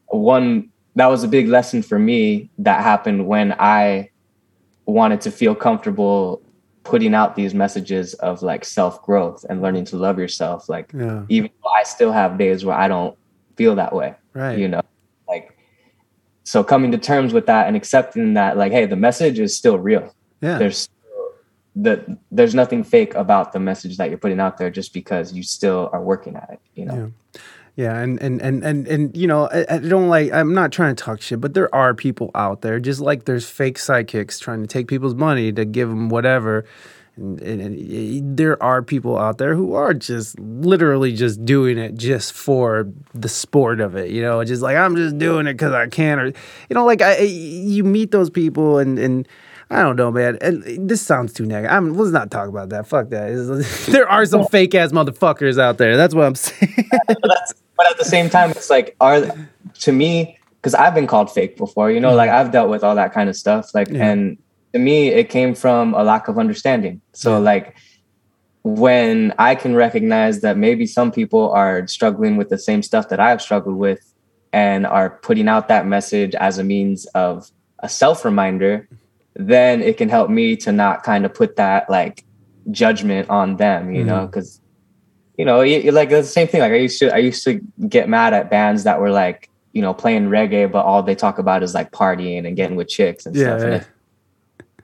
one 0.07 0.69
that 0.95 1.07
was 1.07 1.23
a 1.23 1.27
big 1.27 1.47
lesson 1.47 1.82
for 1.82 1.97
me 1.97 2.49
that 2.59 2.84
happened 2.84 3.27
when 3.27 3.53
I 3.59 4.09
wanted 4.86 5.21
to 5.21 5.32
feel 5.32 5.55
comfortable 5.55 6.41
putting 6.84 7.13
out 7.13 7.36
these 7.36 7.53
messages 7.53 8.13
of 8.15 8.41
like 8.41 8.65
self 8.65 9.01
growth 9.03 9.45
and 9.49 9.61
learning 9.61 9.86
to 9.86 9.95
love 9.97 10.19
yourself. 10.19 10.67
Like 10.67 10.91
yeah. 10.93 11.23
even 11.29 11.49
though 11.63 11.69
I 11.69 11.84
still 11.84 12.11
have 12.11 12.38
days 12.38 12.65
where 12.65 12.75
I 12.75 12.88
don't 12.88 13.17
feel 13.55 13.75
that 13.75 13.93
way. 13.93 14.15
Right. 14.34 14.57
You 14.57 14.67
know, 14.67 14.82
like 15.27 15.57
so 16.43 16.63
coming 16.63 16.91
to 16.91 16.97
terms 16.97 17.34
with 17.34 17.45
that 17.45 17.67
and 17.67 17.75
accepting 17.75 18.34
that 18.34 18.57
like, 18.57 18.71
hey, 18.71 18.86
the 18.86 18.95
message 18.95 19.39
is 19.39 19.55
still 19.55 19.77
real. 19.77 20.13
Yeah. 20.41 20.57
There's 20.57 20.89
that 21.75 22.05
there's 22.31 22.53
nothing 22.53 22.83
fake 22.83 23.15
about 23.15 23.53
the 23.53 23.59
message 23.59 23.97
that 23.97 24.09
you're 24.09 24.17
putting 24.17 24.39
out 24.39 24.57
there 24.57 24.69
just 24.69 24.93
because 24.93 25.33
you 25.33 25.43
still 25.43 25.89
are 25.93 26.01
working 26.01 26.35
at 26.35 26.49
it, 26.51 26.59
you 26.75 26.85
know. 26.85 26.95
Yeah. 27.33 27.41
Yeah, 27.77 27.97
and 27.97 28.21
and 28.21 28.41
and 28.41 28.63
and 28.65 28.85
and 28.85 29.15
you 29.15 29.27
know, 29.27 29.47
I, 29.47 29.65
I, 29.69 29.77
don't 29.77 30.09
like. 30.09 30.33
I'm 30.33 30.53
not 30.53 30.73
trying 30.73 30.93
to 30.93 31.01
talk 31.01 31.21
shit, 31.21 31.39
but 31.39 31.53
there 31.53 31.73
are 31.73 31.93
people 31.93 32.29
out 32.35 32.61
there, 32.61 32.81
just 32.81 32.99
like 32.99 33.23
there's 33.23 33.49
fake 33.49 33.77
psychics 33.79 34.39
trying 34.39 34.59
to 34.59 34.67
take 34.67 34.89
people's 34.89 35.15
money 35.15 35.53
to 35.53 35.63
give 35.63 35.87
them 35.87 36.09
whatever, 36.09 36.65
And, 37.15 37.41
and, 37.41 37.61
and, 37.61 38.37
there 38.37 38.61
are 38.61 38.83
people 38.83 39.17
out 39.17 39.37
there 39.37 39.55
who 39.55 39.73
are 39.73 39.93
just 39.93 40.37
literally 40.37 41.13
just 41.13 41.45
doing 41.45 41.77
it 41.77 41.95
just 41.95 42.33
for 42.33 42.91
the 43.13 43.29
sport 43.29 43.79
of 43.79 43.95
it, 43.95 44.11
you 44.11 44.21
know, 44.21 44.43
just 44.43 44.61
like 44.61 44.75
I'm 44.75 44.97
just 44.97 45.17
doing 45.17 45.47
it 45.47 45.53
because 45.53 45.71
I 45.71 45.87
can, 45.87 46.19
or 46.19 46.25
you 46.25 46.33
know, 46.71 46.85
like 46.85 47.01
I, 47.01 47.19
you 47.19 47.85
meet 47.85 48.11
those 48.11 48.29
people 48.29 48.79
and 48.79 48.99
and 48.99 49.25
I 49.72 49.82
don't 49.82 49.95
know, 49.95 50.11
man. 50.11 50.38
And 50.41 50.89
this 50.89 51.01
sounds 51.01 51.32
too 51.32 51.45
negative. 51.45 51.72
I'm, 51.72 51.93
let's 51.95 52.11
not 52.11 52.30
talk 52.30 52.49
about 52.49 52.69
that. 52.69 52.88
Fuck 52.88 53.09
that. 53.09 53.88
there 53.91 54.07
are 54.07 54.26
some 54.26 54.45
fake 54.47 54.76
ass 54.76 54.91
motherfuckers 54.91 55.57
out 55.57 55.78
there. 55.78 55.95
That's 55.95 56.13
what 56.13 56.26
I'm 56.26 56.36
saying. 56.36 56.89
but, 57.07 57.53
but 57.78 57.89
at 57.89 57.97
the 57.97 58.05
same 58.05 58.30
time, 58.30 58.51
it's 58.51 58.69
like 58.69 58.95
are 58.99 59.24
to 59.80 59.91
me 59.91 60.38
because 60.55 60.76
I've 60.76 60.93
been 60.93 61.07
called 61.07 61.32
fake 61.32 61.55
before. 61.55 61.89
You 61.89 62.01
know, 62.01 62.09
mm-hmm. 62.09 62.17
like 62.17 62.30
I've 62.30 62.51
dealt 62.51 62.69
with 62.69 62.84
all 62.84 62.95
that 62.95 63.13
kind 63.13 63.30
of 63.30 63.36
stuff. 63.38 63.74
Like 63.74 63.88
yeah. 63.89 64.11
and 64.11 64.38
to 64.74 64.80
me, 64.80 65.07
it 65.07 65.30
came 65.30 65.55
from 65.55 65.93
a 65.93 66.03
lack 66.03 66.28
of 66.28 66.38
understanding. 66.38 67.01
So, 67.13 67.32
yeah. 67.32 67.38
like, 67.38 67.76
when 68.63 69.34
I 69.39 69.55
can 69.55 69.76
recognize 69.76 70.41
that 70.41 70.57
maybe 70.57 70.86
some 70.86 71.11
people 71.11 71.49
are 71.51 71.88
struggling 71.88 72.38
with 72.38 72.49
the 72.49 72.59
same 72.59 72.84
stuff 72.84 73.09
that 73.09 73.19
I've 73.19 73.41
struggled 73.41 73.78
with 73.78 74.13
and 74.53 74.86
are 74.86 75.09
putting 75.09 75.47
out 75.47 75.67
that 75.69 75.88
message 75.88 76.36
as 76.36 76.59
a 76.59 76.63
means 76.63 77.05
of 77.07 77.49
a 77.80 77.89
self 77.89 78.24
reminder, 78.24 78.88
then 79.36 79.82
it 79.82 79.97
can 79.97 80.09
help 80.09 80.29
me 80.29 80.55
to 80.57 80.71
not 80.71 81.03
kind 81.03 81.25
of 81.25 81.34
put 81.34 81.55
that 81.55 81.89
like 81.89 82.23
judgment 82.69 83.29
on 83.29 83.57
them, 83.57 83.93
you 83.93 84.01
mm-hmm. 84.01 84.09
know, 84.09 84.25
because 84.25 84.59
you 85.38 85.45
know, 85.45 85.61
you, 85.61 85.91
like 85.91 86.09
the 86.09 86.23
same 86.23 86.47
thing. 86.47 86.61
Like 86.61 86.73
I 86.73 86.75
used 86.75 86.99
to, 86.99 87.13
I 87.13 87.17
used 87.17 87.43
to 87.45 87.61
get 87.88 88.07
mad 88.09 88.34
at 88.34 88.49
bands 88.49 88.84
that 88.84 88.99
were 88.99 89.09
like, 89.09 89.49
you 89.73 89.82
know, 89.82 89.93
playing 89.93 90.27
reggae, 90.27 90.71
but 90.71 90.86
all 90.86 91.01
they 91.01 91.15
talk 91.15 91.39
about 91.39 91.63
is 91.63 91.73
like 91.73 91.91
partying 91.91 92.45
and 92.45 92.55
getting 92.55 92.75
with 92.75 92.89
chicks 92.89 93.25
and 93.25 93.36
yeah, 93.36 93.57
stuff. 93.57 93.61
Yeah. 93.61 93.75
And 93.75 93.86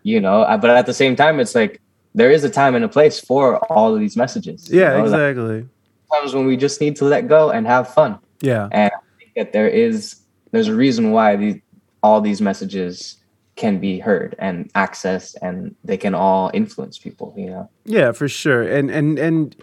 you 0.08 0.22
know 0.22 0.46
but 0.62 0.70
at 0.70 0.86
the 0.86 0.94
same 0.94 1.18
time 1.18 1.40
it's 1.40 1.54
like 1.54 1.82
there 2.16 2.32
is 2.32 2.44
a 2.46 2.50
time 2.50 2.76
and 2.76 2.86
a 2.86 2.88
place 2.88 3.20
for 3.20 3.58
all 3.72 3.94
of 3.94 4.00
these 4.00 4.16
messages 4.16 4.70
yeah 4.72 4.92
you 4.92 4.98
know? 5.00 5.04
exactly 5.04 5.62
like, 5.62 6.22
times 6.22 6.34
when 6.34 6.46
we 6.48 6.56
just 6.56 6.80
need 6.80 6.96
to 6.96 7.04
let 7.04 7.28
go 7.28 7.52
and 7.52 7.68
have 7.68 7.94
fun 7.94 8.18
yeah 8.40 8.70
and 8.72 8.90
i 8.94 9.20
think 9.20 9.34
that 9.36 9.52
there 9.52 9.68
is 9.68 10.22
there's 10.52 10.70
a 10.70 10.76
reason 10.76 11.12
why 11.12 11.36
these 11.36 11.60
all 12.02 12.22
these 12.22 12.40
messages 12.40 13.17
can 13.58 13.80
be 13.80 14.00
heard 14.00 14.36
and 14.40 14.72
accessed 14.74 15.36
and 15.42 15.76
they 15.84 15.98
can 15.98 16.16
all 16.16 16.50
influence 16.54 16.98
people 16.98 17.34
you 17.36 17.50
know 17.50 17.70
yeah 17.86 18.12
for 18.12 18.30
sure 18.30 18.64
and 18.64 18.90
and 18.90 19.20
and 19.20 19.56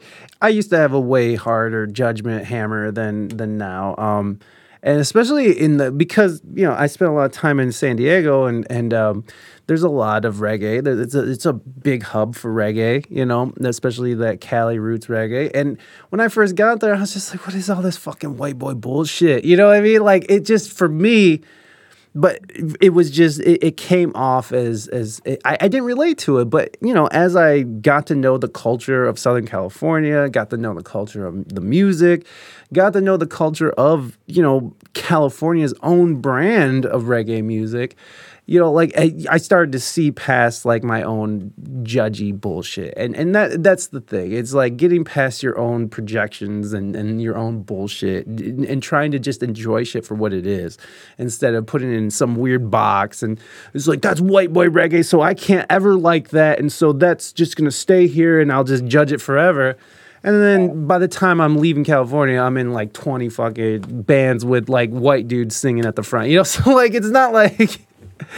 i 0.42 0.49
used 0.49 0.68
to 0.68 0.76
have 0.76 0.92
a 0.92 1.01
way 1.01 1.34
harder 1.34 1.86
judgment 1.86 2.45
hammer 2.45 2.90
than 2.90 3.28
than 3.28 3.57
now 3.57 3.95
um 3.97 4.38
and 4.84 5.01
especially 5.01 5.59
in 5.59 5.78
the 5.78 5.90
because 5.90 6.42
you 6.53 6.62
know 6.62 6.74
I 6.74 6.88
spent 6.88 7.11
a 7.11 7.14
lot 7.14 7.24
of 7.24 7.32
time 7.32 7.59
in 7.59 7.72
San 7.72 7.97
Diego 7.97 8.45
and 8.45 8.70
and 8.70 8.92
um, 8.92 9.24
there's 9.66 9.82
a 9.82 9.88
lot 9.88 10.26
of 10.26 10.36
reggae. 10.36 10.86
It's 10.86 11.14
a 11.14 11.30
it's 11.30 11.47
a 11.47 11.55
big 11.55 12.03
hub 12.03 12.36
for 12.36 12.55
reggae, 12.55 13.07
you 13.09 13.24
know, 13.24 13.55
especially 13.62 14.12
that 14.14 14.42
Cali 14.42 14.78
roots 14.78 15.07
reggae. 15.07 15.51
And 15.55 15.78
when 16.11 16.20
I 16.20 16.28
first 16.28 16.55
got 16.55 16.80
there, 16.80 16.95
I 16.95 17.01
was 17.01 17.14
just 17.14 17.34
like, 17.34 17.47
what 17.47 17.57
is 17.57 17.70
all 17.70 17.80
this 17.80 17.97
fucking 17.97 18.36
white 18.36 18.59
boy 18.59 18.74
bullshit? 18.74 19.47
You 19.47 19.57
know 19.57 19.68
what 19.68 19.76
I 19.76 19.80
mean? 19.80 20.03
Like 20.03 20.26
it 20.28 20.45
just 20.45 20.70
for 20.70 20.88
me 20.88 21.40
but 22.15 22.41
it 22.81 22.91
was 22.91 23.11
just 23.11 23.41
it, 23.41 23.62
it 23.65 23.77
came 23.77 24.12
off 24.15 24.53
as 24.53 24.87
as 24.89 25.21
it, 25.25 25.41
I, 25.45 25.57
I 25.61 25.69
didn't 25.69 25.85
relate 25.87 26.19
to 26.19 26.39
it 26.39 26.47
but 26.47 26.77
you 26.81 26.95
know 26.95 27.07
as 27.09 27.35
i 27.35 27.62
got 27.62 28.07
to 28.07 28.15
know 28.15 28.39
the 28.39 28.49
culture 28.49 29.05
of 29.05 29.19
southern 29.19 29.47
california 29.47 30.29
got 30.29 30.51
to 30.51 30.57
know 30.57 30.75
the 30.75 30.83
culture 30.83 31.27
of 31.27 31.49
the 31.49 31.61
music 31.61 32.27
got 32.73 32.93
to 32.93 33.01
know 33.01 33.17
the 33.17 33.27
culture 33.27 33.71
of 33.73 34.17
you 34.27 34.43
know 34.43 34.75
california's 34.95 35.75
own 35.83 36.17
brand 36.21 36.87
of 36.87 37.05
reggae 37.05 37.43
music 37.43 37.97
you 38.47 38.61
know, 38.61 38.70
like 38.70 38.92
I, 38.97 39.38
started 39.38 39.72
to 39.72 39.80
see 39.80 40.12
past 40.12 40.66
like 40.66 40.84
my 40.84 41.03
own 41.03 41.53
judgy 41.82 42.38
bullshit, 42.38 42.92
and 42.95 43.16
and 43.16 43.34
that 43.34 43.62
that's 43.62 43.86
the 43.86 44.03
thing. 44.03 44.32
It's 44.32 44.53
like 44.53 44.76
getting 44.76 45.03
past 45.03 45.42
your 45.42 45.59
own 45.59 45.88
projections 45.88 46.74
and 46.74 46.95
and 46.95 47.22
your 47.22 47.38
own 47.38 47.62
bullshit, 47.62 48.26
and, 48.26 48.66
and 48.66 48.82
trying 48.82 49.12
to 49.12 49.18
just 49.18 49.42
enjoy 49.42 49.84
shit 49.84 50.05
for 50.05 50.14
what 50.14 50.34
it 50.34 50.47
is, 50.47 50.76
instead 51.16 51.55
of 51.55 51.64
putting 51.64 51.90
it 51.90 51.97
in 51.97 52.11
some 52.11 52.36
weird 52.36 52.70
box. 52.70 53.22
And 53.22 53.40
it's 53.72 53.86
like 53.86 54.03
that's 54.03 54.20
white 54.20 54.53
boy 54.53 54.66
reggae, 54.66 55.07
so 55.07 55.22
I 55.22 55.32
can't 55.32 55.66
ever 55.70 55.95
like 55.95 56.28
that, 56.30 56.59
and 56.59 56.70
so 56.70 56.92
that's 56.92 57.32
just 57.32 57.57
gonna 57.57 57.70
stay 57.70 58.07
here, 58.07 58.40
and 58.40 58.53
I'll 58.53 58.64
just 58.64 58.84
judge 58.84 59.11
it 59.11 59.22
forever. 59.22 59.78
And 60.22 60.42
then 60.42 60.86
by 60.86 60.99
the 60.99 61.09
time 61.09 61.40
I'm 61.40 61.57
leaving 61.57 61.84
California, 61.84 62.40
I'm 62.40 62.57
in 62.57 62.72
like 62.72 62.95
20 62.95 63.28
fucking 63.28 64.03
bands 64.03 64.42
with 64.42 64.70
like 64.70 64.90
white 64.90 65.28
dudes 65.28 65.55
singing 65.55 65.84
at 65.84 65.97
the 65.97 66.03
front. 66.03 66.28
You 66.28 66.38
know, 66.38 66.42
so 66.45 66.74
like 66.74 66.92
it's 66.92 67.09
not 67.09 67.32
like 67.32 67.80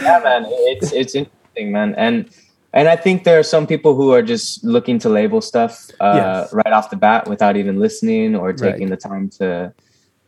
yeah, 0.01 0.19
man, 0.23 0.45
it's 0.47 0.91
it's 0.91 1.15
interesting, 1.15 1.71
man, 1.71 1.95
and 1.95 2.29
and 2.73 2.87
I 2.87 2.95
think 2.95 3.23
there 3.23 3.39
are 3.39 3.43
some 3.43 3.65
people 3.65 3.95
who 3.95 4.11
are 4.13 4.21
just 4.21 4.63
looking 4.63 4.99
to 4.99 5.09
label 5.09 5.41
stuff 5.41 5.89
uh, 5.99 6.13
yes. 6.15 6.53
right 6.53 6.73
off 6.73 6.89
the 6.89 6.95
bat 6.95 7.27
without 7.27 7.57
even 7.57 7.79
listening 7.79 8.35
or 8.35 8.53
taking 8.53 8.89
right. 8.89 8.99
the 9.01 9.09
time 9.09 9.29
to, 9.39 9.73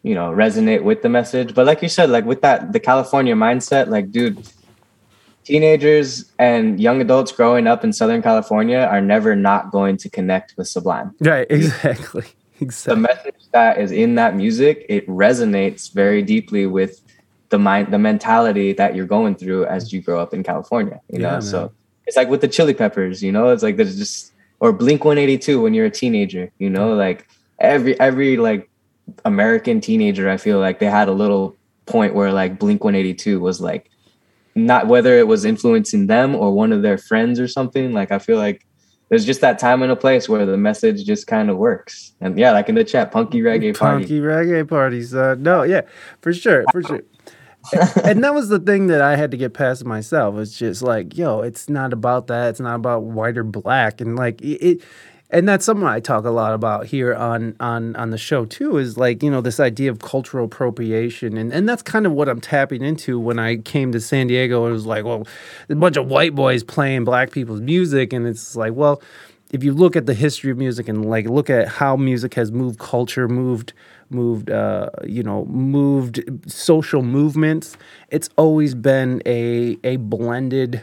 you 0.04 0.16
know, 0.16 0.32
resonate 0.32 0.84
with 0.84 1.02
the 1.02 1.10
message. 1.10 1.54
But 1.54 1.66
like 1.66 1.84
you 1.84 1.90
said, 1.90 2.10
like 2.10 2.26
with 2.26 2.42
that 2.42 2.74
the 2.74 2.80
California 2.80 3.36
mindset, 3.36 3.90
like, 3.90 4.12
dude, 4.12 4.50
teenagers 5.44 6.32
and 6.40 6.80
young 6.80 7.02
adults 7.02 7.32
growing 7.32 7.68
up 7.68 7.84
in 7.84 7.92
Southern 7.94 8.22
California 8.22 8.80
are 8.80 9.02
never 9.02 9.36
not 9.36 9.72
going 9.72 9.98
to 9.98 10.10
connect 10.10 10.56
with 10.58 10.68
Sublime. 10.68 11.14
Right. 11.20 11.48
Exactly. 11.50 12.24
Exactly. 12.62 12.96
The 12.96 13.08
message 13.08 13.42
that 13.54 13.80
is 13.80 13.94
in 13.94 14.16
that 14.16 14.36
music, 14.36 14.86
it 14.90 15.08
resonates 15.08 15.94
very 15.94 16.22
deeply 16.22 16.66
with 16.66 17.00
the 17.50 17.60
mind, 17.60 17.92
the 17.92 18.00
mentality 18.00 18.74
that 18.74 18.96
you're 18.96 19.08
going 19.08 19.36
through 19.36 19.66
as 19.66 19.92
you 19.92 20.02
grow 20.02 20.20
up 20.20 20.34
in 20.34 20.44
California. 20.44 21.02
You 21.10 21.20
know, 21.20 21.40
so 21.40 21.72
it's 22.06 22.16
like 22.16 22.30
with 22.30 22.42
the 22.42 22.48
Chili 22.48 22.74
Peppers. 22.74 23.22
You 23.22 23.32
know, 23.32 23.50
it's 23.50 23.64
like 23.64 23.78
there's 23.78 23.98
just 23.98 24.34
or 24.60 24.72
Blink 24.72 25.04
182 25.04 25.62
when 25.62 25.74
you're 25.74 25.86
a 25.86 25.92
teenager. 25.92 26.52
You 26.60 26.70
know, 26.70 26.94
like 26.94 27.28
every 27.60 28.00
every 28.00 28.38
like 28.38 28.70
American 29.26 29.82
teenager, 29.82 30.30
I 30.30 30.38
feel 30.38 30.60
like 30.60 30.80
they 30.80 30.88
had 30.88 31.08
a 31.08 31.14
little 31.14 31.56
point 31.86 32.14
where 32.14 32.32
like 32.32 32.60
Blink 32.60 32.84
182 32.84 33.40
was 33.40 33.60
like 33.60 33.90
not 34.56 34.88
whether 34.88 35.18
it 35.18 35.28
was 35.28 35.46
influencing 35.46 36.08
them 36.08 36.36
or 36.36 36.52
one 36.52 36.72
of 36.72 36.82
their 36.82 36.98
friends 36.98 37.40
or 37.40 37.48
something. 37.48 37.94
Like 37.94 38.12
I 38.12 38.20
feel 38.20 38.38
like 38.38 38.66
there's 39.10 39.26
just 39.26 39.42
that 39.42 39.58
time 39.58 39.82
and 39.82 39.92
a 39.92 39.96
place 39.96 40.30
where 40.30 40.46
the 40.46 40.58
message 40.58 41.04
just 41.04 41.26
kind 41.26 41.50
of 41.50 41.58
works. 41.58 42.14
And 42.22 42.38
yeah, 42.38 42.52
like 42.52 42.70
in 42.70 42.76
the 42.76 42.84
chat, 42.84 43.12
punky 43.12 43.42
reggae 43.42 43.76
party. 43.76 44.04
Punky 44.04 44.20
reggae 44.20 44.68
parties. 44.68 45.16
Uh, 45.16 45.36
no, 45.40 45.64
yeah, 45.64 45.82
for 46.22 46.32
sure, 46.32 46.64
for 46.72 46.84
sure 46.84 47.02
and 48.04 48.24
that 48.24 48.34
was 48.34 48.50
the 48.50 48.60
thing 48.60 48.88
that 48.88 49.02
I 49.02 49.16
had 49.16 49.32
to 49.32 49.38
get 49.38 49.54
past 49.54 49.86
myself. 49.86 50.38
It's 50.38 50.58
just 50.58 50.82
like, 50.82 51.18
yo, 51.18 51.42
it's 51.42 51.70
not 51.70 51.94
about 51.94 52.28
that. 52.28 52.50
It's 52.50 52.60
not 52.60 52.76
about 52.76 53.04
white 53.04 53.38
or 53.38 53.44
black. 53.44 54.02
And 54.02 54.16
like 54.16 54.42
it, 54.42 54.82
and 55.32 55.48
that's 55.48 55.64
something 55.64 55.86
I 55.86 56.00
talk 56.00 56.26
a 56.26 56.32
lot 56.32 56.54
about 56.54 56.88
here 56.88 57.14
on 57.14 57.56
on 57.60 57.96
on 57.96 58.10
the 58.10 58.18
show 58.18 58.46
too. 58.46 58.78
Is 58.78 58.98
like 58.98 59.22
you 59.22 59.30
know 59.30 59.42
this 59.42 59.60
idea 59.60 59.92
of 59.92 60.00
cultural 60.00 60.46
appropriation, 60.46 61.38
and 61.38 61.54
and 61.54 61.70
that's 61.70 61.84
kind 61.84 62.06
of 62.06 62.14
what 62.14 62.28
I'm 62.28 62.42
tapping 62.42 62.84
into 62.84 63.20
when 63.20 63.38
I 63.38 63.58
came 63.58 63.92
to 63.92 64.00
San 64.00 64.28
Diego. 64.28 64.66
It 64.66 64.72
was 64.72 64.88
like, 64.88 65.06
well, 65.06 65.28
a 65.70 65.76
bunch 65.76 65.98
of 65.98 66.08
white 66.08 66.34
boys 66.34 66.64
playing 66.64 67.04
black 67.04 67.32
people's 67.32 67.62
music, 67.62 68.12
and 68.12 68.26
it's 68.26 68.56
like, 68.56 68.74
well, 68.74 69.02
if 69.52 69.64
you 69.64 69.74
look 69.74 69.96
at 69.96 70.08
the 70.08 70.14
history 70.16 70.52
of 70.52 70.58
music 70.58 70.88
and 70.88 71.08
like 71.08 71.28
look 71.28 71.50
at 71.50 71.68
how 71.68 71.96
music 71.96 72.34
has 72.34 72.52
moved 72.52 72.80
culture, 72.80 73.28
moved 73.28 73.74
moved, 74.10 74.50
uh, 74.50 74.90
you 75.06 75.24
know, 75.24 75.46
moved 75.46 76.22
social 76.50 77.02
movements. 77.02 77.78
It's 78.10 78.30
always 78.38 78.76
been 78.76 79.22
a 79.26 79.78
a 79.84 79.98
blended 79.98 80.82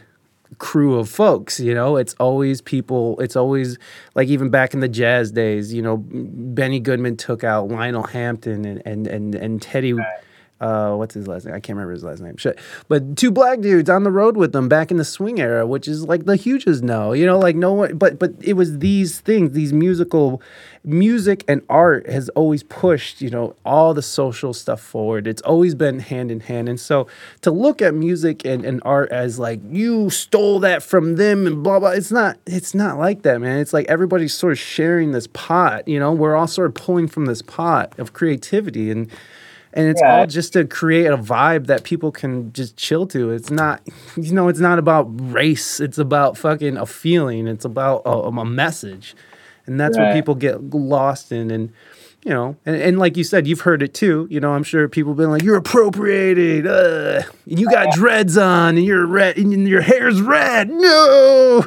crew 0.58 0.94
of 0.98 1.08
folks 1.08 1.58
you 1.58 1.74
know 1.74 1.96
it's 1.96 2.14
always 2.20 2.60
people 2.62 3.18
it's 3.20 3.34
always 3.34 3.76
like 4.14 4.28
even 4.28 4.48
back 4.48 4.72
in 4.72 4.80
the 4.80 4.88
jazz 4.88 5.32
days 5.32 5.74
you 5.74 5.82
know 5.82 5.98
benny 6.08 6.78
goodman 6.78 7.16
took 7.16 7.42
out 7.42 7.68
lionel 7.68 8.04
hampton 8.04 8.64
and 8.64 8.80
and 8.86 9.06
and, 9.08 9.34
and 9.34 9.60
teddy 9.60 9.92
right 9.92 10.22
uh, 10.58 10.94
what's 10.94 11.12
his 11.14 11.28
last 11.28 11.44
name? 11.44 11.54
I 11.54 11.60
can't 11.60 11.76
remember 11.76 11.92
his 11.92 12.02
last 12.02 12.20
name. 12.20 12.36
Shit. 12.38 12.58
But 12.88 13.16
two 13.16 13.30
black 13.30 13.60
dudes 13.60 13.90
on 13.90 14.04
the 14.04 14.10
road 14.10 14.38
with 14.38 14.52
them 14.52 14.68
back 14.68 14.90
in 14.90 14.96
the 14.96 15.04
swing 15.04 15.38
era, 15.38 15.66
which 15.66 15.86
is 15.86 16.04
like 16.04 16.24
the 16.24 16.36
hugest 16.36 16.82
no, 16.82 17.12
you 17.12 17.26
know, 17.26 17.38
like 17.38 17.56
no 17.56 17.74
one. 17.74 17.98
But 17.98 18.18
but 18.18 18.32
it 18.40 18.54
was 18.54 18.78
these 18.78 19.20
things, 19.20 19.52
these 19.52 19.74
musical, 19.74 20.40
music 20.82 21.44
and 21.46 21.60
art 21.68 22.08
has 22.08 22.30
always 22.30 22.62
pushed, 22.62 23.20
you 23.20 23.28
know, 23.28 23.54
all 23.66 23.92
the 23.92 24.00
social 24.00 24.54
stuff 24.54 24.80
forward. 24.80 25.26
It's 25.26 25.42
always 25.42 25.74
been 25.74 25.98
hand 25.98 26.30
in 26.30 26.40
hand, 26.40 26.70
and 26.70 26.80
so 26.80 27.06
to 27.42 27.50
look 27.50 27.82
at 27.82 27.92
music 27.92 28.46
and, 28.46 28.64
and 28.64 28.80
art 28.82 29.12
as 29.12 29.38
like 29.38 29.60
you 29.68 30.08
stole 30.08 30.58
that 30.60 30.82
from 30.82 31.16
them 31.16 31.46
and 31.46 31.62
blah 31.62 31.80
blah, 31.80 31.90
it's 31.90 32.10
not. 32.10 32.38
It's 32.46 32.74
not 32.74 32.96
like 32.98 33.22
that, 33.22 33.42
man. 33.42 33.58
It's 33.58 33.74
like 33.74 33.86
everybody's 33.88 34.32
sort 34.32 34.52
of 34.52 34.58
sharing 34.58 35.12
this 35.12 35.26
pot. 35.26 35.86
You 35.86 35.98
know, 35.98 36.12
we're 36.12 36.34
all 36.34 36.46
sort 36.46 36.68
of 36.68 36.74
pulling 36.74 37.08
from 37.08 37.26
this 37.26 37.42
pot 37.42 37.92
of 37.98 38.14
creativity 38.14 38.90
and 38.90 39.10
and 39.76 39.88
it's 39.88 40.00
yeah. 40.02 40.20
all 40.20 40.26
just 40.26 40.54
to 40.54 40.64
create 40.64 41.06
a 41.06 41.18
vibe 41.18 41.66
that 41.66 41.84
people 41.84 42.10
can 42.10 42.50
just 42.54 42.78
chill 42.78 43.06
to. 43.08 43.30
It's 43.30 43.50
not, 43.50 43.82
you 44.16 44.32
know, 44.32 44.48
it's 44.48 44.58
not 44.58 44.78
about 44.78 45.04
race. 45.20 45.80
It's 45.80 45.98
about 45.98 46.38
fucking 46.38 46.78
a 46.78 46.86
feeling. 46.86 47.46
It's 47.46 47.66
about 47.66 48.00
a, 48.06 48.10
a 48.10 48.44
message, 48.44 49.14
and 49.66 49.78
that's 49.78 49.98
right. 49.98 50.06
what 50.06 50.14
people 50.14 50.34
get 50.34 50.62
lost 50.70 51.30
in. 51.30 51.50
And 51.50 51.72
you 52.24 52.30
know, 52.30 52.56
and, 52.64 52.74
and 52.74 52.98
like 52.98 53.18
you 53.18 53.22
said, 53.22 53.46
you've 53.46 53.60
heard 53.60 53.82
it 53.82 53.92
too. 53.92 54.26
You 54.30 54.40
know, 54.40 54.52
I'm 54.52 54.62
sure 54.62 54.88
people 54.88 55.12
have 55.12 55.18
been 55.18 55.30
like, 55.30 55.42
"You're 55.42 55.56
appropriated. 55.56 56.66
Uh, 56.66 57.24
you 57.44 57.70
got 57.70 57.92
dreads 57.92 58.38
on, 58.38 58.78
and 58.78 58.84
you're 58.84 59.06
red, 59.06 59.36
and 59.36 59.68
your 59.68 59.82
hair's 59.82 60.22
red." 60.22 60.70
No. 60.70 61.66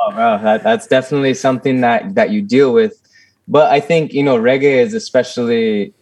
Oh, 0.00 0.12
bro, 0.12 0.38
that, 0.38 0.62
that's 0.62 0.86
definitely 0.86 1.34
something 1.34 1.82
that 1.82 2.14
that 2.14 2.30
you 2.30 2.40
deal 2.40 2.72
with. 2.72 3.02
But 3.46 3.70
I 3.70 3.80
think 3.80 4.14
you 4.14 4.22
know 4.22 4.38
reggae 4.38 4.82
is 4.82 4.94
especially 4.94 5.92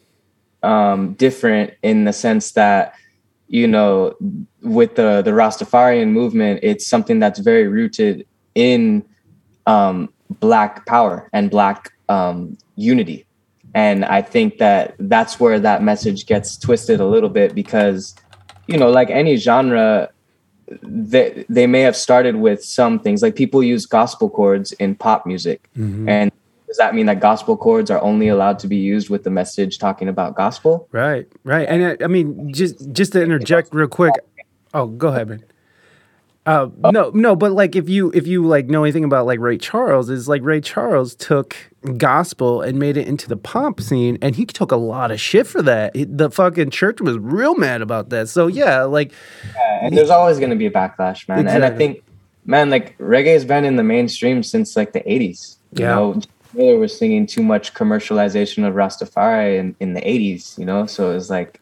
um, 0.67 1.15
different 1.15 1.73
in 1.83 2.05
the 2.05 2.13
sense 2.13 2.53
that 2.53 2.95
you 3.49 3.67
know 3.67 4.15
with 4.63 4.97
the 4.97 5.23
the 5.23 5.31
Rastafarian 5.31 6.09
movement, 6.09 6.61
it's 6.63 6.87
something 6.87 7.19
that's 7.19 7.39
very 7.39 7.69
rooted 7.69 8.27
in 8.55 9.05
um, 9.67 10.13
black 10.41 10.87
power 10.87 11.29
and 11.33 11.51
black 11.51 11.93
um, 12.09 12.59
unity. 12.75 13.27
And 13.75 14.05
I 14.05 14.23
think 14.23 14.59
that 14.59 14.95
that's 14.99 15.39
where 15.39 15.61
that 15.61 15.83
message 15.83 16.27
gets 16.27 16.57
twisted 16.57 16.99
a 16.99 17.07
little 17.07 17.29
bit 17.29 17.55
because, 17.55 18.15
you 18.67 18.79
know, 18.79 18.91
like 18.91 19.11
any 19.11 19.37
genre, 19.37 20.09
they, 20.83 21.45
they 21.51 21.67
may 21.67 21.83
have 21.83 21.95
started 21.95 22.37
with 22.37 22.65
some 22.65 22.99
things 22.99 23.21
like 23.23 23.37
people 23.37 23.63
use 23.63 23.85
gospel 23.85 24.31
chords 24.31 24.73
in 24.73 24.95
pop 24.95 25.27
music. 25.27 25.69
Mm-hmm. 25.77 26.09
And 26.09 26.33
does 26.67 26.77
that 26.79 26.95
mean 26.95 27.07
that 27.07 27.21
gospel 27.21 27.57
chords 27.57 27.91
are 27.91 28.03
only 28.03 28.29
allowed 28.29 28.59
to 28.61 28.67
be 28.67 28.77
used 28.77 29.09
with 29.09 29.25
the 29.25 29.31
message 29.31 29.79
talking 29.79 30.09
about 30.09 30.35
gospel? 30.35 30.89
Right, 30.93 31.27
right. 31.45 31.67
And 31.69 31.85
I, 31.85 32.05
I 32.05 32.07
mean, 32.09 32.53
just 32.53 32.93
just 32.93 33.13
to 33.13 33.23
interject 33.23 33.73
real 33.73 33.89
quick. 33.89 34.15
Oh, 34.75 34.87
go 34.87 35.09
ahead, 35.09 35.29
man. 35.29 35.45
Uh, 36.47 36.69
no, 36.93 37.11
no, 37.13 37.35
but 37.35 37.51
like 37.51 37.75
if 37.75 37.89
you 37.89 38.13
if 38.13 38.25
you 38.25 38.47
like 38.47 38.67
know 38.67 38.85
anything 38.85 39.03
about 39.03 39.27
like 39.27 39.41
Ray 39.41 39.59
Charles, 39.59 40.09
is 40.09 40.29
like 40.29 40.43
Ray 40.43 40.61
Charles 40.61 41.17
took 41.17 41.57
gospel 41.97 42.63
and 42.63 42.79
made 42.79 42.97
it 42.97 43.09
into 43.09 43.29
the 43.29 43.37
pop 43.37 43.81
scene, 43.81 44.17
and 44.23 44.37
he 44.37 44.47
took 44.47 44.71
a 44.71 44.77
lot 44.77 45.11
of 45.11 45.21
shit 45.21 45.49
for 45.49 45.61
that. 45.63 45.91
the 45.95 46.31
fucking 46.31 46.71
church 46.71 47.01
was 47.01 47.19
real 47.19 47.57
mad 47.57 47.83
about 47.83 48.11
that. 48.11 48.29
So 48.29 48.47
yeah, 48.47 48.85
like, 48.85 49.13
yeah, 49.57 49.87
and 49.87 49.99
there's 49.99 50.11
always 50.11 50.39
going 50.39 50.51
to 50.51 50.57
be 50.57 50.67
a 50.67 50.71
backlash, 50.71 51.29
man. 51.29 51.41
Exactly. 51.41 51.53
And 51.53 51.65
I 51.65 51.71
think, 51.77 52.05
man, 52.45 52.71
like 52.71 52.97
reggae 52.99 53.33
has 53.33 53.45
been 53.45 53.65
in 53.65 53.75
the 53.75 53.83
mainstream 53.83 54.45
since 54.45 54.77
like 54.77 54.93
the 54.93 55.01
'80s. 55.01 55.57
You 55.73 55.85
yeah. 55.85 55.95
know, 55.97 56.21
Miller 56.57 56.79
was 56.79 56.97
singing 56.97 57.27
too 57.27 57.43
much 57.43 57.75
commercialization 57.75 58.67
of 58.67 58.75
Rastafari 58.75 59.59
in, 59.59 59.77
in 59.81 59.95
the 59.95 60.01
'80s. 60.01 60.59
You 60.59 60.65
know, 60.65 60.87
so 60.87 61.11
it 61.11 61.15
was 61.15 61.31
like, 61.31 61.61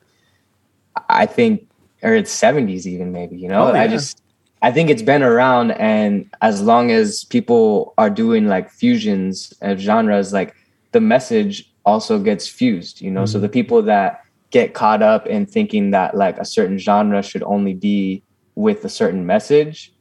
I 1.09 1.27
think, 1.27 1.69
or 2.03 2.15
it's 2.15 2.35
'70s 2.35 2.87
even 2.87 3.13
maybe. 3.13 3.37
You 3.37 3.49
know, 3.49 3.69
oh, 3.69 3.75
yeah. 3.75 3.83
I 3.83 3.89
just 3.89 4.23
I 4.63 4.73
think 4.73 4.89
it's 4.89 5.03
been 5.03 5.23
around, 5.23 5.73
and 5.73 6.31
as 6.41 6.63
long 6.63 6.91
as 6.91 7.25
people 7.25 7.93
are 7.99 8.11
doing 8.11 8.47
like 8.47 8.71
fusions 8.71 9.53
of 9.61 9.79
genres, 9.79 10.33
like 10.33 10.55
the 10.93 11.01
message 11.01 11.71
also 11.85 12.19
gets 12.19 12.49
fused, 12.49 13.01
you 13.01 13.11
know. 13.11 13.25
Mm-hmm. 13.25 13.33
So 13.33 13.41
the 13.41 13.49
people 13.49 13.83
that 13.83 14.25
get 14.51 14.73
caught 14.73 15.03
up 15.03 15.27
in 15.27 15.45
thinking 15.45 15.91
that 15.91 16.17
like 16.17 16.39
a 16.39 16.45
certain 16.45 16.79
genre 16.79 17.23
should 17.23 17.43
only 17.43 17.75
be 17.75 18.23
with 18.55 18.85
a 18.85 18.89
certain 18.89 19.27
message, 19.27 19.93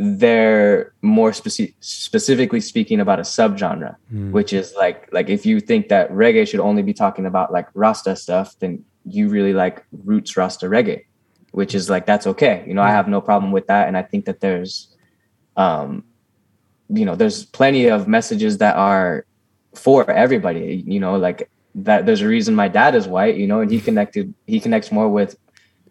they're 0.00 0.92
more 1.02 1.32
speci- 1.32 1.74
specifically 1.80 2.60
speaking 2.60 3.00
about 3.00 3.18
a 3.18 3.22
subgenre, 3.22 3.96
mm. 4.14 4.30
which 4.30 4.52
is 4.52 4.72
like 4.76 5.08
like 5.12 5.28
if 5.28 5.44
you 5.44 5.60
think 5.60 5.88
that 5.88 6.10
reggae 6.10 6.46
should 6.46 6.60
only 6.60 6.82
be 6.82 6.94
talking 6.94 7.26
about 7.26 7.52
like 7.52 7.68
Rasta 7.74 8.14
stuff, 8.14 8.54
then 8.60 8.84
you 9.04 9.28
really 9.28 9.52
like 9.52 9.84
roots 10.04 10.36
Rasta 10.36 10.66
reggae 10.66 11.02
which 11.52 11.74
is 11.74 11.88
like 11.88 12.06
that's 12.06 12.26
okay. 12.26 12.64
You 12.66 12.74
know 12.74 12.82
i 12.82 12.90
have 12.90 13.08
no 13.08 13.20
problem 13.20 13.52
with 13.52 13.66
that. 13.66 13.88
And 13.88 13.96
i 13.96 14.02
think 14.02 14.24
that 14.26 14.40
there's 14.40 14.94
um 15.56 16.04
you 16.88 17.04
know 17.04 17.14
there's 17.14 17.44
plenty 17.44 17.86
of 17.86 18.08
messages 18.08 18.58
that 18.58 18.76
are 18.76 19.24
for 19.74 20.08
everybody. 20.10 20.84
You 20.86 21.00
know 21.00 21.16
like 21.16 21.50
that 21.74 22.06
there's 22.06 22.22
a 22.22 22.28
reason 22.28 22.54
my 22.54 22.68
dad 22.68 22.94
is 22.94 23.06
white 23.06 23.36
you 23.36 23.46
know 23.46 23.60
and 23.60 23.70
he 23.70 23.80
connected 23.80 24.34
he 24.46 24.58
connects 24.58 24.90
more 24.90 25.08
with 25.08 25.36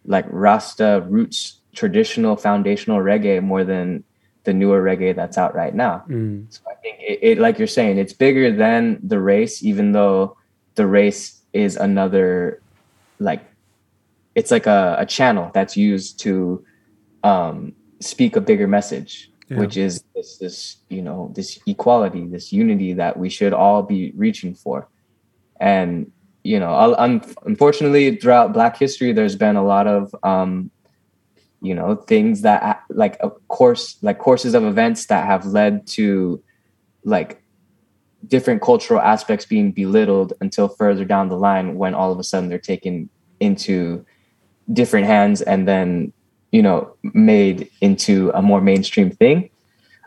like 0.05 0.25
rasta 0.29 1.05
roots 1.07 1.56
traditional 1.77 2.35
foundational 2.35 2.97
reggae 2.97 3.41
more 3.41 3.63
than 3.63 4.03
the 4.45 4.53
newer 4.53 4.81
reggae 4.81 5.15
that's 5.15 5.37
out 5.37 5.53
right 5.53 5.75
now 5.75 6.03
mm. 6.09 6.43
so 6.49 6.59
i 6.71 6.73
think 6.81 6.97
it, 6.99 7.19
it 7.21 7.37
like 7.37 7.59
you're 7.59 7.67
saying 7.67 7.99
it's 7.99 8.13
bigger 8.13 8.51
than 8.51 8.99
the 9.03 9.19
race 9.19 9.63
even 9.63 9.91
though 9.91 10.35
the 10.73 10.87
race 10.87 11.43
is 11.53 11.75
another 11.75 12.59
like 13.19 13.45
it's 14.33 14.49
like 14.49 14.65
a, 14.65 14.95
a 14.97 15.05
channel 15.05 15.51
that's 15.53 15.77
used 15.77 16.19
to 16.19 16.65
um, 17.23 17.73
speak 17.99 18.35
a 18.35 18.41
bigger 18.41 18.67
message 18.67 19.31
yeah. 19.49 19.59
which 19.59 19.77
is 19.77 20.03
this 20.15 20.37
this 20.37 20.77
you 20.89 21.03
know 21.03 21.31
this 21.35 21.59
equality 21.67 22.25
this 22.25 22.51
unity 22.51 22.93
that 22.93 23.17
we 23.17 23.29
should 23.29 23.53
all 23.53 23.83
be 23.83 24.11
reaching 24.15 24.55
for 24.55 24.87
and 25.59 26.11
you 26.43 26.59
know 26.59 26.73
un- 26.73 27.21
unfortunately 27.45 28.15
throughout 28.15 28.51
black 28.51 28.77
history 28.77 29.11
there's 29.13 29.35
been 29.35 29.55
a 29.55 29.63
lot 29.63 29.85
of 29.85 30.15
um, 30.23 30.71
you 31.61 31.73
know 31.73 31.95
things 31.95 32.41
that 32.41 32.83
like 32.89 33.17
a 33.21 33.29
course 33.47 33.97
like 34.01 34.19
courses 34.19 34.53
of 34.53 34.63
events 34.63 35.07
that 35.07 35.25
have 35.25 35.45
led 35.45 35.87
to 35.87 36.41
like 37.03 37.41
different 38.27 38.61
cultural 38.61 38.99
aspects 38.99 39.45
being 39.45 39.71
belittled 39.71 40.33
until 40.41 40.67
further 40.67 41.05
down 41.05 41.29
the 41.29 41.37
line 41.37 41.75
when 41.75 41.93
all 41.93 42.11
of 42.11 42.19
a 42.19 42.23
sudden 42.23 42.49
they're 42.49 42.59
taken 42.59 43.09
into 43.39 44.05
different 44.73 45.07
hands 45.07 45.41
and 45.41 45.67
then 45.67 46.11
you 46.51 46.61
know 46.61 46.95
made 47.13 47.69
into 47.81 48.31
a 48.33 48.41
more 48.41 48.61
mainstream 48.61 49.09
thing. 49.09 49.49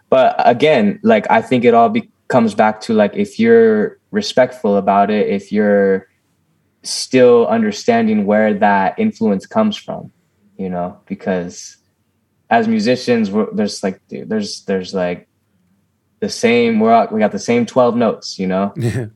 But 0.09 0.35
again 0.39 0.99
like 1.03 1.27
i 1.31 1.41
think 1.41 1.65
it 1.65 1.75
all 1.75 1.89
be- 1.89 2.11
comes 2.29 2.55
back 2.55 2.81
to 2.81 2.95
like 2.95 3.15
if 3.15 3.39
you're 3.39 3.99
respectful 4.11 4.77
about 4.77 5.11
it 5.11 5.29
if 5.29 5.53
you're 5.53 6.09
still 6.83 7.47
understanding 7.47 8.25
where 8.27 8.55
that 8.55 8.99
influence 8.99 9.47
comes 9.47 9.77
from 9.77 10.11
you 10.61 10.69
know 10.69 11.01
because 11.07 11.79
as 12.51 12.69
musicians 12.69 13.31
we're, 13.31 13.51
there's 13.55 13.83
like 13.83 13.99
there's 14.11 14.65
there's 14.65 14.93
like 14.93 15.27
the 16.21 16.29
same 16.29 16.79
we're 16.79 16.93
all, 16.93 17.09
we 17.11 17.19
got 17.19 17.33
the 17.33 17.39
same 17.39 17.65
12 17.65 17.97
notes 17.97 18.39
you 18.39 18.47
know 18.47 18.73
yeah. 18.77 19.07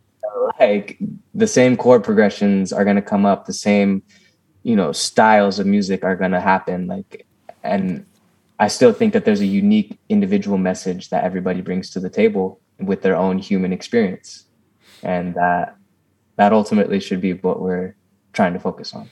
like 0.58 0.98
the 1.34 1.46
same 1.46 1.76
chord 1.76 2.02
progressions 2.02 2.72
are 2.72 2.84
going 2.84 2.96
to 2.96 3.02
come 3.02 3.26
up 3.26 3.44
the 3.44 3.52
same 3.52 4.02
you 4.62 4.74
know 4.74 4.90
styles 4.90 5.58
of 5.58 5.66
music 5.66 6.02
are 6.02 6.16
going 6.16 6.30
to 6.30 6.40
happen 6.40 6.86
like 6.86 7.26
and 7.62 8.06
i 8.58 8.66
still 8.66 8.94
think 8.94 9.12
that 9.12 9.26
there's 9.26 9.42
a 9.42 9.46
unique 9.62 9.98
individual 10.08 10.56
message 10.56 11.10
that 11.10 11.24
everybody 11.24 11.60
brings 11.60 11.90
to 11.90 12.00
the 12.00 12.08
table 12.08 12.58
with 12.80 13.02
their 13.02 13.16
own 13.16 13.36
human 13.38 13.70
experience 13.70 14.46
and 15.02 15.34
that 15.34 15.76
that 16.36 16.54
ultimately 16.54 16.98
should 16.98 17.20
be 17.20 17.34
what 17.34 17.60
we're 17.60 17.94
trying 18.32 18.54
to 18.54 18.58
focus 18.58 18.94
on 18.94 19.10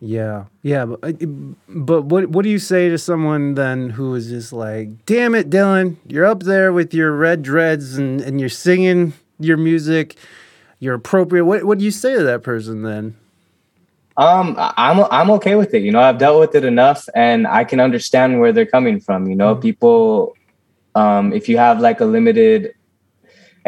yeah 0.00 0.44
yeah 0.62 0.84
but, 0.84 1.04
uh, 1.04 1.26
but 1.68 2.02
what 2.02 2.28
what 2.28 2.42
do 2.42 2.50
you 2.50 2.58
say 2.58 2.88
to 2.88 2.96
someone 2.96 3.54
then 3.54 3.90
who 3.90 4.14
is 4.14 4.28
just 4.28 4.52
like 4.52 5.04
damn 5.06 5.34
it 5.34 5.50
dylan 5.50 5.96
you're 6.06 6.26
up 6.26 6.44
there 6.44 6.72
with 6.72 6.94
your 6.94 7.12
red 7.12 7.42
dreads 7.42 7.98
and 7.98 8.20
and 8.20 8.38
you're 8.38 8.48
singing 8.48 9.12
your 9.40 9.56
music 9.56 10.16
you're 10.78 10.94
appropriate 10.94 11.44
what 11.44 11.64
what 11.64 11.78
do 11.78 11.84
you 11.84 11.90
say 11.90 12.14
to 12.14 12.22
that 12.22 12.42
person 12.42 12.82
then 12.82 13.16
um, 14.18 14.56
I'm 14.58 15.04
I'm 15.12 15.30
okay 15.30 15.54
with 15.54 15.72
it. 15.74 15.82
You 15.84 15.92
know, 15.92 16.00
I've 16.00 16.18
dealt 16.18 16.40
with 16.40 16.56
it 16.56 16.64
enough, 16.64 17.08
and 17.14 17.46
I 17.46 17.62
can 17.62 17.78
understand 17.78 18.40
where 18.40 18.52
they're 18.52 18.66
coming 18.66 18.98
from. 18.98 19.28
You 19.28 19.36
know, 19.36 19.54
mm-hmm. 19.54 19.62
people, 19.62 20.36
um, 20.96 21.32
if 21.32 21.48
you 21.48 21.56
have 21.56 21.78
like 21.78 22.00
a 22.00 22.04
limited, 22.04 22.74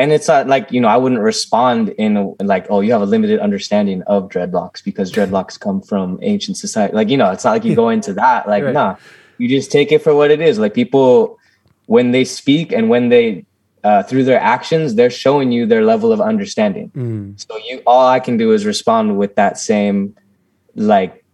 and 0.01 0.13
it's 0.13 0.29
not 0.29 0.47
like 0.47 0.73
you 0.73 0.81
know, 0.81 0.89
I 0.89 0.97
wouldn't 0.97 1.21
respond 1.21 1.91
in 1.91 2.17
a, 2.17 2.43
like, 2.43 2.67
oh, 2.71 2.81
you 2.81 2.93
have 2.93 3.03
a 3.03 3.07
limited 3.07 3.39
understanding 3.41 4.03
of 4.03 4.29
dreadlocks 4.29 4.83
because 4.83 5.13
dreadlocks 5.13 5.61
come 5.61 5.83
from 5.83 6.19
ancient 6.23 6.57
society. 6.57 6.95
Like, 6.95 7.11
you 7.11 7.17
know, 7.17 7.31
it's 7.31 7.45
not 7.45 7.53
like 7.53 7.65
you 7.65 7.75
go 7.75 7.91
into 7.91 8.13
that. 8.23 8.49
Like, 8.49 8.65
right. 8.65 8.73
nah, 8.73 8.97
you 9.39 9.49
just 9.49 9.71
take 9.71 9.93
it 9.93 10.03
for 10.03 10.15
what 10.15 10.31
it 10.31 10.41
is. 10.41 10.59
Like 10.59 10.75
people, 10.75 11.39
when 11.87 12.13
they 12.13 12.25
speak 12.25 12.73
and 12.73 12.89
when 12.89 13.11
they 13.11 13.45
uh, 13.85 14.03
through 14.03 14.25
their 14.25 14.41
actions, 14.41 14.95
they're 14.95 15.11
showing 15.11 15.53
you 15.53 15.67
their 15.67 15.85
level 15.85 16.13
of 16.13 16.21
understanding. 16.21 16.91
Mm. 16.91 17.41
So 17.41 17.59
you, 17.59 17.83
all 17.87 18.09
I 18.09 18.21
can 18.21 18.37
do 18.37 18.53
is 18.53 18.65
respond 18.65 19.19
with 19.19 19.37
that 19.37 19.59
same 19.59 20.17
like 20.75 21.25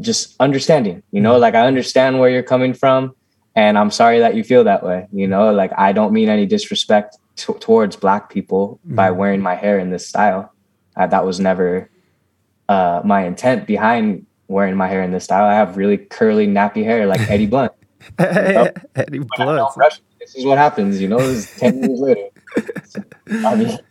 just 0.00 0.34
understanding 0.40 1.02
you 1.10 1.20
know 1.20 1.32
mm-hmm. 1.32 1.42
like 1.42 1.54
i 1.54 1.66
understand 1.66 2.18
where 2.18 2.30
you're 2.30 2.42
coming 2.42 2.72
from 2.72 3.14
and 3.54 3.76
i'm 3.76 3.90
sorry 3.90 4.20
that 4.20 4.34
you 4.34 4.42
feel 4.42 4.64
that 4.64 4.82
way 4.82 5.06
you 5.12 5.26
know 5.26 5.52
like 5.52 5.70
i 5.76 5.92
don't 5.92 6.12
mean 6.12 6.28
any 6.28 6.46
disrespect 6.46 7.18
t- 7.36 7.52
towards 7.54 7.96
black 7.96 8.30
people 8.30 8.80
mm-hmm. 8.86 8.96
by 8.96 9.10
wearing 9.10 9.40
my 9.40 9.54
hair 9.54 9.78
in 9.78 9.90
this 9.90 10.06
style 10.06 10.52
uh, 10.96 11.06
that 11.06 11.24
was 11.24 11.38
never 11.40 11.90
uh, 12.68 13.00
my 13.04 13.24
intent 13.24 13.66
behind 13.66 14.26
wearing 14.48 14.76
my 14.76 14.88
hair 14.88 15.02
in 15.02 15.10
this 15.10 15.24
style 15.24 15.44
i 15.44 15.54
have 15.54 15.76
really 15.76 15.98
curly 15.98 16.46
nappy 16.46 16.84
hair 16.84 17.06
like 17.06 17.20
eddie 17.30 17.46
blunt 17.46 17.72
you 18.18 18.26
know? 18.26 18.70
eddie 18.94 19.20
blunt 19.36 20.00
this 20.20 20.34
is 20.34 20.44
what 20.44 20.58
happens 20.58 21.00
you 21.00 21.08
know 21.08 21.18
this 21.18 21.58
10 21.58 21.82
years 21.82 22.00
later 22.00 22.28
so, 22.84 23.02
i 23.44 23.54
mean 23.54 23.78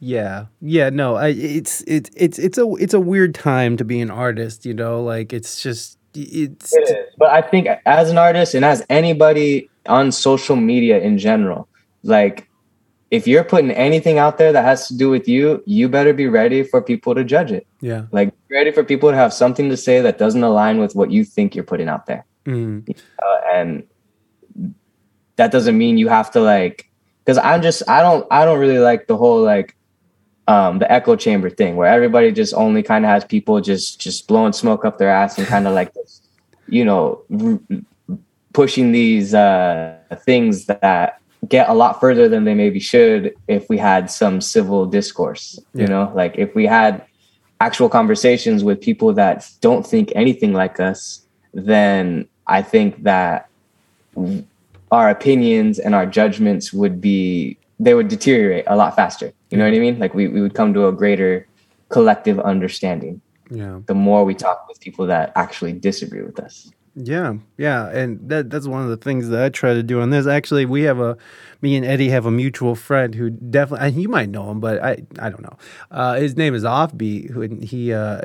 yeah, 0.00 0.46
yeah, 0.60 0.90
no, 0.90 1.16
I, 1.16 1.28
it's 1.28 1.82
it's 1.86 2.10
it's 2.16 2.38
it's 2.38 2.58
a 2.58 2.66
it's 2.74 2.94
a 2.94 3.00
weird 3.00 3.34
time 3.34 3.76
to 3.76 3.84
be 3.84 4.00
an 4.00 4.10
artist, 4.10 4.66
you 4.66 4.74
know. 4.74 5.02
Like 5.02 5.32
it's 5.32 5.62
just 5.62 5.98
it's. 6.14 6.74
It 6.74 6.88
is, 6.88 7.14
but 7.18 7.30
I 7.30 7.42
think 7.42 7.68
as 7.86 8.10
an 8.10 8.18
artist 8.18 8.54
and 8.54 8.64
as 8.64 8.84
anybody 8.88 9.70
on 9.86 10.12
social 10.12 10.56
media 10.56 11.00
in 11.00 11.18
general, 11.18 11.68
like 12.02 12.48
if 13.10 13.26
you're 13.26 13.44
putting 13.44 13.70
anything 13.72 14.18
out 14.18 14.38
there 14.38 14.52
that 14.52 14.64
has 14.64 14.86
to 14.88 14.96
do 14.96 15.10
with 15.10 15.28
you, 15.28 15.62
you 15.66 15.88
better 15.88 16.12
be 16.12 16.28
ready 16.28 16.62
for 16.62 16.80
people 16.80 17.14
to 17.14 17.24
judge 17.24 17.50
it. 17.50 17.66
Yeah, 17.80 18.04
like 18.12 18.32
ready 18.50 18.70
for 18.70 18.84
people 18.84 19.10
to 19.10 19.16
have 19.16 19.32
something 19.32 19.68
to 19.68 19.76
say 19.76 20.00
that 20.00 20.18
doesn't 20.18 20.42
align 20.42 20.78
with 20.78 20.94
what 20.94 21.10
you 21.10 21.24
think 21.24 21.54
you're 21.54 21.64
putting 21.64 21.88
out 21.88 22.06
there. 22.06 22.24
Mm. 22.46 22.88
Uh, 23.22 23.40
and 23.52 23.86
that 25.36 25.50
doesn't 25.50 25.76
mean 25.76 25.98
you 25.98 26.08
have 26.08 26.30
to 26.32 26.40
like 26.40 26.88
because 27.24 27.38
I'm 27.38 27.62
just 27.62 27.82
I 27.88 28.02
don't 28.02 28.26
I 28.30 28.44
don't 28.44 28.58
really 28.58 28.78
like 28.78 29.06
the 29.06 29.16
whole 29.16 29.42
like 29.42 29.76
um 30.48 30.78
the 30.78 30.90
echo 30.90 31.16
chamber 31.16 31.50
thing 31.50 31.76
where 31.76 31.88
everybody 31.88 32.30
just 32.32 32.54
only 32.54 32.82
kind 32.82 33.04
of 33.04 33.10
has 33.10 33.24
people 33.24 33.60
just 33.60 34.00
just 34.00 34.28
blowing 34.28 34.52
smoke 34.52 34.84
up 34.84 34.98
their 34.98 35.10
ass 35.10 35.38
and 35.38 35.46
kind 35.46 35.66
of 35.66 35.74
like 35.80 35.92
this, 35.94 36.22
you 36.68 36.84
know 36.84 37.22
r- 37.40 37.60
pushing 38.52 38.92
these 38.92 39.32
uh 39.32 39.96
things 40.24 40.66
that 40.66 41.20
get 41.48 41.68
a 41.68 41.74
lot 41.74 42.00
further 42.00 42.28
than 42.28 42.44
they 42.44 42.54
maybe 42.54 42.78
should 42.80 43.34
if 43.48 43.68
we 43.68 43.78
had 43.78 44.10
some 44.10 44.40
civil 44.40 44.86
discourse 44.86 45.58
you 45.74 45.86
know? 45.86 46.12
Like 46.14 46.36
if 46.36 46.54
we 46.54 46.66
had 46.66 47.04
actual 47.60 47.88
conversations 47.88 48.62
with 48.64 48.80
people 48.80 49.12
that 49.14 49.48
don't 49.60 49.86
think 49.86 50.12
anything 50.14 50.52
like 50.52 50.80
us 50.80 51.26
then 51.52 52.26
i 52.46 52.62
think 52.62 53.02
that 53.02 53.48
our 54.92 55.08
opinions 55.10 55.78
and 55.78 55.94
our 55.94 56.06
judgments 56.06 56.72
would 56.72 57.00
be 57.00 57.56
they 57.78 57.94
would 57.94 58.08
deteriorate 58.08 58.64
a 58.66 58.76
lot 58.76 58.94
faster. 58.94 59.32
You 59.50 59.56
know 59.58 59.64
what 59.64 59.72
i 59.74 59.78
mean? 59.78 59.98
Like 59.98 60.12
we, 60.14 60.28
we 60.28 60.42
would 60.42 60.54
come 60.54 60.74
to 60.74 60.86
a 60.88 60.92
greater 60.92 61.46
collective 61.88 62.38
understanding 62.40 63.20
Yeah. 63.50 63.80
the 63.86 63.94
more 63.94 64.24
we 64.24 64.34
talk 64.34 64.68
with 64.68 64.80
people 64.80 65.06
that 65.06 65.32
actually 65.34 65.72
disagree 65.72 66.22
with 66.22 66.38
us 66.38 66.70
Yeah, 67.02 67.34
yeah, 67.56 67.88
and 67.88 68.28
that 68.28 68.50
that's 68.50 68.66
one 68.66 68.82
of 68.82 68.88
the 68.88 68.96
things 68.96 69.28
that 69.28 69.42
I 69.42 69.48
try 69.48 69.74
to 69.74 69.82
do 69.82 70.00
on 70.00 70.10
this. 70.10 70.26
Actually, 70.26 70.66
we 70.66 70.82
have 70.82 70.98
a 70.98 71.16
me 71.62 71.76
and 71.76 71.84
Eddie 71.84 72.08
have 72.10 72.26
a 72.26 72.30
mutual 72.30 72.74
friend 72.74 73.14
who 73.14 73.30
definitely 73.30 73.88
and 73.88 74.02
you 74.02 74.08
might 74.08 74.28
know 74.28 74.50
him, 74.50 74.60
but 74.60 74.82
I 74.82 75.02
I 75.18 75.30
don't 75.30 75.42
know. 75.42 75.56
Uh, 75.90 76.14
his 76.14 76.36
name 76.36 76.54
is 76.54 76.64
Offbeat, 76.64 77.30
who 77.30 77.42
and 77.42 77.62
he 77.62 77.92
uh, 77.92 78.20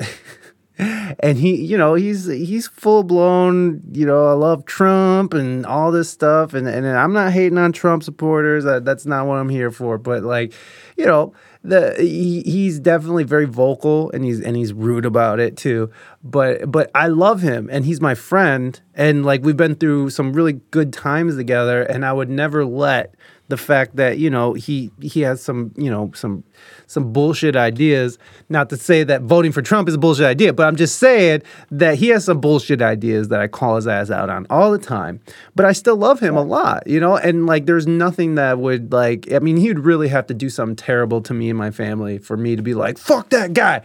and 0.78 1.38
he 1.38 1.54
you 1.64 1.78
know 1.78 1.94
he's 1.94 2.26
he's 2.26 2.66
full 2.66 3.02
blown 3.02 3.80
you 3.92 4.04
know 4.04 4.26
I 4.26 4.32
love 4.32 4.66
Trump 4.66 5.32
and 5.32 5.64
all 5.64 5.90
this 5.90 6.10
stuff 6.10 6.52
and 6.52 6.68
and 6.68 6.86
I'm 6.86 7.12
not 7.12 7.32
hating 7.32 7.58
on 7.58 7.72
Trump 7.72 8.02
supporters. 8.02 8.64
That, 8.64 8.84
that's 8.84 9.06
not 9.06 9.26
what 9.26 9.36
I'm 9.36 9.48
here 9.48 9.70
for. 9.70 9.96
But 9.96 10.22
like, 10.22 10.52
you 10.96 11.06
know 11.06 11.32
the 11.68 11.94
he, 11.98 12.42
he's 12.42 12.78
definitely 12.78 13.24
very 13.24 13.46
vocal 13.46 14.10
and 14.12 14.24
he's 14.24 14.40
and 14.40 14.56
he's 14.56 14.72
rude 14.72 15.04
about 15.04 15.40
it 15.40 15.56
too. 15.56 15.90
But 16.22 16.70
but 16.70 16.90
i 16.94 17.06
love 17.08 17.42
him 17.42 17.68
and 17.70 17.84
he's 17.84 18.00
my 18.00 18.14
friend. 18.14 18.80
And 18.94 19.24
like 19.24 19.42
we've 19.42 19.56
been 19.56 19.74
through 19.74 20.10
some 20.10 20.32
really 20.32 20.54
good 20.70 20.92
times 20.92 21.36
together 21.36 21.82
and 21.82 22.04
i 22.04 22.12
would 22.12 22.30
never 22.30 22.64
let 22.64 23.14
the 23.48 23.56
fact 23.56 23.96
that 23.96 24.18
you 24.18 24.30
know 24.30 24.54
he 24.54 24.90
he 25.00 25.20
has 25.20 25.42
some 25.42 25.72
you 25.76 25.90
know 25.90 26.10
some 26.14 26.44
some 26.86 27.12
bullshit 27.12 27.56
ideas. 27.56 28.18
Not 28.48 28.70
to 28.70 28.76
say 28.76 29.02
that 29.04 29.22
voting 29.22 29.52
for 29.52 29.62
trump 29.62 29.88
is 29.88 29.94
a 29.94 29.98
bullshit 29.98 30.24
idea 30.26 30.52
but 30.52 30.66
i'm 30.66 30.76
just 30.76 30.98
saying 30.98 31.42
that 31.70 31.96
he 31.96 32.08
has 32.08 32.24
some 32.24 32.40
bullshit 32.40 32.80
ideas 32.80 33.28
that 33.28 33.40
i 33.40 33.48
call 33.48 33.76
his 33.76 33.86
ass 33.88 34.10
out 34.10 34.30
on 34.30 34.46
all 34.50 34.70
the 34.70 34.78
time 34.78 35.20
but 35.56 35.66
i 35.66 35.72
still 35.72 35.96
love 35.96 36.20
him 36.20 36.36
a 36.36 36.42
lot 36.42 36.86
you 36.86 37.00
know? 37.00 37.16
And 37.16 37.46
like 37.46 37.66
there's 37.66 37.86
nothing 37.86 38.36
that 38.36 38.58
would 38.58 38.92
like 38.92 39.32
i 39.32 39.38
mean 39.40 39.56
he 39.56 39.68
would 39.68 39.80
really 39.84 40.08
have 40.08 40.26
to 40.28 40.34
do 40.34 40.48
something 40.48 40.76
terrible 40.76 41.20
to 41.22 41.34
me 41.34 41.50
and 41.50 41.58
my 41.58 41.70
family 41.70 42.18
for 42.18 42.36
me 42.36 42.54
to 42.56 42.62
be 42.62 42.74
like 42.74 42.98
fuck 42.98 43.30
that 43.30 43.52
guy. 43.52 43.82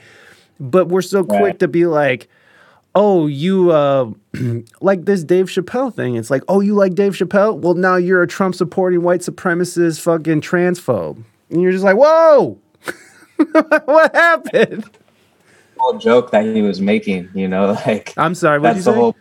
But 0.60 0.89
we're 0.89 1.02
so 1.02 1.24
quick 1.24 1.41
Right. 1.41 1.60
to 1.60 1.68
be 1.68 1.86
like 1.88 2.28
oh 2.93 3.26
you 3.28 3.72
uh 3.72 4.12
like 4.82 5.06
this 5.06 5.24
dave 5.24 5.47
chappelle 5.47 5.93
thing. 5.93 6.16
It's 6.16 6.30
like 6.30 6.43
oh 6.47 6.60
you 6.60 6.76
like 6.76 6.93
dave 6.93 7.14
chappelle? 7.14 7.58
Well 7.58 7.74
now 7.74 7.95
you're 7.95 8.22
a 8.22 8.28
trump 8.28 8.54
supporting 8.54 9.02
white 9.02 9.22
supremacist 9.22 10.02
fucking 10.02 10.41
transphobe. 10.41 11.24
And 11.49 11.62
you're 11.62 11.72
just 11.72 11.84
like 11.84 11.97
whoa 11.97 12.60
what 13.86 14.16
happened? 14.16 14.86
Whole 15.78 15.98
joke 15.98 16.32
that 16.32 16.46
he 16.46 16.62
was 16.62 16.80
making 16.80 17.30
you 17.34 17.48
know 17.48 17.72
like 17.88 18.14
i'm 18.18 18.36
sorry 18.36 18.60
what 18.60 18.70
you 18.70 18.74
that's 18.76 18.86
the 18.86 18.92
say? 18.92 18.98
whole 19.00 19.16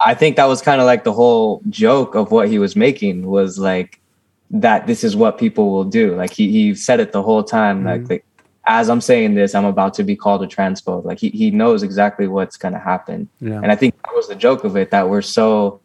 i 0.00 0.12
think 0.12 0.34
that 0.34 0.46
was 0.46 0.60
kind 0.60 0.80
of 0.80 0.86
like 0.86 1.04
the 1.04 1.12
whole 1.12 1.62
joke 1.68 2.16
of 2.16 2.32
what 2.32 2.48
he 2.48 2.58
was 2.58 2.74
making 2.74 3.24
was 3.26 3.58
like 3.60 4.00
that 4.50 4.86
this 4.88 5.02
is 5.04 5.16
what 5.16 5.38
people 5.38 5.70
will 5.70 5.84
do. 5.84 6.14
Like 6.14 6.30
he, 6.30 6.50
he 6.50 6.74
said 6.74 7.00
it 7.00 7.12
the 7.12 7.22
whole 7.22 7.42
time 7.42 7.84
like, 7.84 8.02
Mhm. 8.02 8.10
like 8.10 8.24
as 8.66 8.90
i'm 8.90 9.00
saying 9.00 9.34
this 9.34 9.54
i'm 9.54 9.64
about 9.64 9.94
to 9.94 10.02
be 10.04 10.14
called 10.16 10.42
a 10.42 10.46
transphobe. 10.46 11.04
Like 11.04 11.18
he, 11.20 11.30
he 11.30 11.50
knows 11.50 11.82
exactly 11.84 12.26
what's 12.26 12.56
going 12.56 12.74
to 12.74 12.80
happen. 12.80 13.28
Yeah. 13.40 13.60
And 13.62 13.70
i 13.70 13.76
think 13.76 13.94
that 14.02 14.14
was 14.16 14.26
the 14.28 14.34
joke 14.34 14.64
of 14.64 14.76
it 14.76 14.90
that 14.90 15.08
we're 15.08 15.22
so 15.22 15.80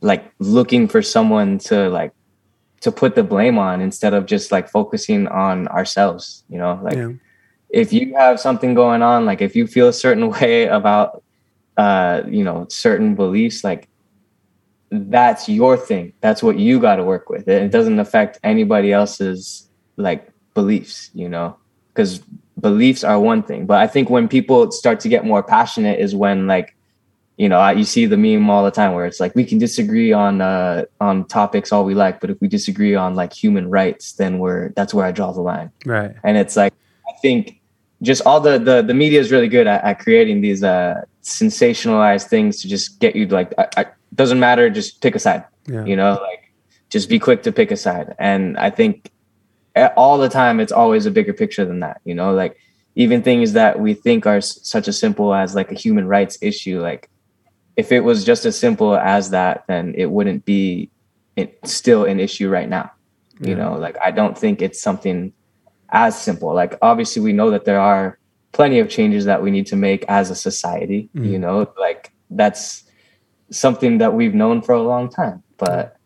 like 0.00 0.24
looking 0.38 0.88
for 0.88 1.00
someone 1.02 1.58
to 1.58 1.88
like 1.90 2.12
to 2.80 2.92
put 2.92 3.14
the 3.14 3.22
blame 3.22 3.58
on 3.58 3.80
instead 3.80 4.14
of 4.14 4.26
just 4.26 4.52
like 4.52 4.68
focusing 4.68 5.26
on 5.28 5.68
ourselves 5.68 6.44
you 6.48 6.58
know? 6.58 6.78
Like 6.82 6.96
yeah. 6.96 7.12
if 7.70 7.92
you 7.92 8.14
have 8.14 8.40
something 8.40 8.74
going 8.74 9.02
on 9.02 9.26
like 9.26 9.40
if 9.40 9.56
you 9.56 9.66
feel 9.66 9.88
a 9.88 9.92
certain 9.92 10.30
way 10.40 10.66
about 10.66 11.22
uh 11.76 12.22
you 12.26 12.42
know 12.42 12.66
certain 12.70 13.14
beliefs 13.14 13.62
like 13.62 13.88
that's 14.90 15.48
your 15.48 15.76
thing. 15.76 16.12
That's 16.20 16.44
what 16.44 16.60
you 16.60 16.78
got 16.78 16.96
to 16.96 17.04
work 17.04 17.28
with. 17.28 17.48
It, 17.48 17.64
it 17.64 17.70
doesn't 17.72 17.98
affect 17.98 18.38
anybody 18.44 18.92
else's 18.92 19.68
like 19.96 20.30
beliefs 20.54 21.10
you 21.12 21.28
know? 21.28 21.56
Because 21.88 22.22
beliefs 22.60 23.04
are 23.04 23.20
one 23.20 23.42
thing 23.42 23.66
but 23.66 23.78
i 23.78 23.86
think 23.86 24.08
when 24.08 24.28
people 24.28 24.70
start 24.72 24.98
to 25.00 25.08
get 25.08 25.24
more 25.24 25.42
passionate 25.42 26.00
is 26.00 26.14
when 26.14 26.46
like 26.46 26.75
you 27.36 27.48
know 27.48 27.58
I, 27.58 27.72
you 27.72 27.84
see 27.84 28.06
the 28.06 28.16
meme 28.16 28.48
all 28.48 28.64
the 28.64 28.70
time 28.70 28.94
where 28.94 29.06
it's 29.06 29.20
like 29.20 29.34
we 29.34 29.44
can 29.44 29.58
disagree 29.58 30.12
on 30.12 30.40
uh 30.40 30.84
on 31.00 31.24
topics 31.26 31.72
all 31.72 31.84
we 31.84 31.94
like 31.94 32.20
but 32.20 32.30
if 32.30 32.40
we 32.40 32.48
disagree 32.48 32.94
on 32.94 33.14
like 33.14 33.32
human 33.32 33.70
rights 33.70 34.12
then 34.12 34.38
we're 34.38 34.70
that's 34.70 34.94
where 34.94 35.04
i 35.04 35.12
draw 35.12 35.32
the 35.32 35.40
line. 35.40 35.70
Right. 35.84 36.14
And 36.24 36.36
it's 36.36 36.56
like 36.56 36.72
i 37.08 37.12
think 37.20 37.60
just 38.02 38.22
all 38.26 38.40
the 38.40 38.58
the, 38.58 38.82
the 38.82 38.94
media 38.94 39.20
is 39.20 39.30
really 39.30 39.48
good 39.48 39.66
at, 39.66 39.84
at 39.84 39.98
creating 39.98 40.40
these 40.40 40.62
uh 40.62 41.02
sensationalized 41.22 42.28
things 42.28 42.62
to 42.62 42.68
just 42.68 43.00
get 43.00 43.16
you 43.16 43.26
to 43.26 43.34
like 43.34 43.52
I, 43.58 43.68
I, 43.76 43.86
doesn't 44.14 44.40
matter 44.40 44.70
just 44.70 45.02
pick 45.02 45.14
a 45.14 45.18
side 45.18 45.44
yeah. 45.66 45.84
you 45.84 45.96
know 45.96 46.18
like 46.22 46.52
just 46.88 47.08
be 47.08 47.18
quick 47.18 47.42
to 47.42 47.50
pick 47.50 47.70
a 47.70 47.76
side. 47.76 48.14
And 48.18 48.56
i 48.56 48.70
think 48.70 49.10
all 49.96 50.16
the 50.16 50.30
time 50.30 50.58
it's 50.60 50.72
always 50.72 51.04
a 51.04 51.10
bigger 51.10 51.34
picture 51.34 51.66
than 51.66 51.80
that 51.80 52.00
you 52.04 52.14
know 52.14 52.32
like 52.32 52.56
even 52.94 53.22
things 53.22 53.52
that 53.52 53.78
we 53.78 53.92
think 53.92 54.24
are 54.24 54.38
s- 54.38 54.58
such 54.62 54.88
a 54.88 54.92
simple 54.92 55.34
as 55.34 55.54
like 55.54 55.70
a 55.70 55.74
human 55.74 56.08
rights 56.08 56.38
issue 56.40 56.80
like 56.80 57.10
if 57.76 57.92
it 57.92 58.00
was 58.00 58.24
just 58.24 58.44
as 58.46 58.58
simple 58.58 58.96
as 58.96 59.30
that 59.30 59.64
then 59.68 59.94
it 59.96 60.10
wouldn't 60.10 60.44
be 60.44 60.90
it, 61.36 61.58
still 61.64 62.04
an 62.04 62.18
issue 62.20 62.48
right 62.48 62.68
now 62.68 62.90
you 63.40 63.50
Yeah. 63.50 63.56
know 63.56 63.74
like 63.74 63.96
i 64.04 64.10
don't 64.10 64.36
think 64.36 64.62
it's 64.62 64.80
something 64.80 65.32
as 65.90 66.20
simple 66.20 66.52
like 66.54 66.76
obviously 66.82 67.22
we 67.22 67.32
know 67.32 67.50
that 67.50 67.64
there 67.64 67.80
are 67.80 68.18
plenty 68.52 68.78
of 68.78 68.88
changes 68.88 69.26
that 69.26 69.42
we 69.42 69.50
need 69.50 69.66
to 69.66 69.76
make 69.76 70.04
as 70.08 70.30
a 70.30 70.34
society 70.34 71.10
Mhm. 71.14 71.30
you 71.32 71.38
know 71.38 71.68
like 71.78 72.12
that's 72.30 72.84
something 73.50 73.98
that 73.98 74.14
we've 74.14 74.34
known 74.34 74.60
for 74.62 74.72
a 74.74 74.82
long 74.82 75.08
time 75.08 75.42
but 75.58 75.96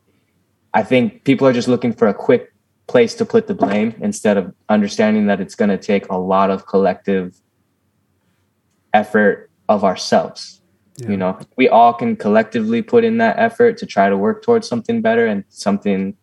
i 0.74 0.82
think 0.82 1.24
people 1.24 1.46
are 1.46 1.52
just 1.52 1.68
looking 1.68 1.92
for 1.92 2.08
a 2.08 2.14
quick 2.14 2.52
place 2.88 3.14
to 3.14 3.24
put 3.24 3.46
the 3.46 3.54
blame 3.54 3.94
instead 4.00 4.36
of 4.36 4.52
understanding 4.68 5.26
that 5.26 5.40
it's 5.40 5.54
going 5.54 5.70
to 5.70 5.78
take 5.78 6.08
a 6.10 6.16
lot 6.18 6.50
of 6.50 6.66
collective 6.66 7.40
effort 8.92 9.50
of 9.68 9.84
ourselves 9.84 10.59
Yeah. 11.01 11.11
you 11.11 11.16
know 11.16 11.38
we 11.57 11.68
all 11.68 11.92
can 11.94 12.16
collectively 12.16 12.82
put 12.82 13.05
in 13.05 13.18
that 13.18 13.38
effort 13.38 13.78
to 13.78 13.86
try 13.86 14.09
to 14.09 14.16
work 14.16 14.42
towards 14.42 14.68
something 14.68 15.01
better 15.03 15.26
and 15.26 15.44
something 15.48 16.16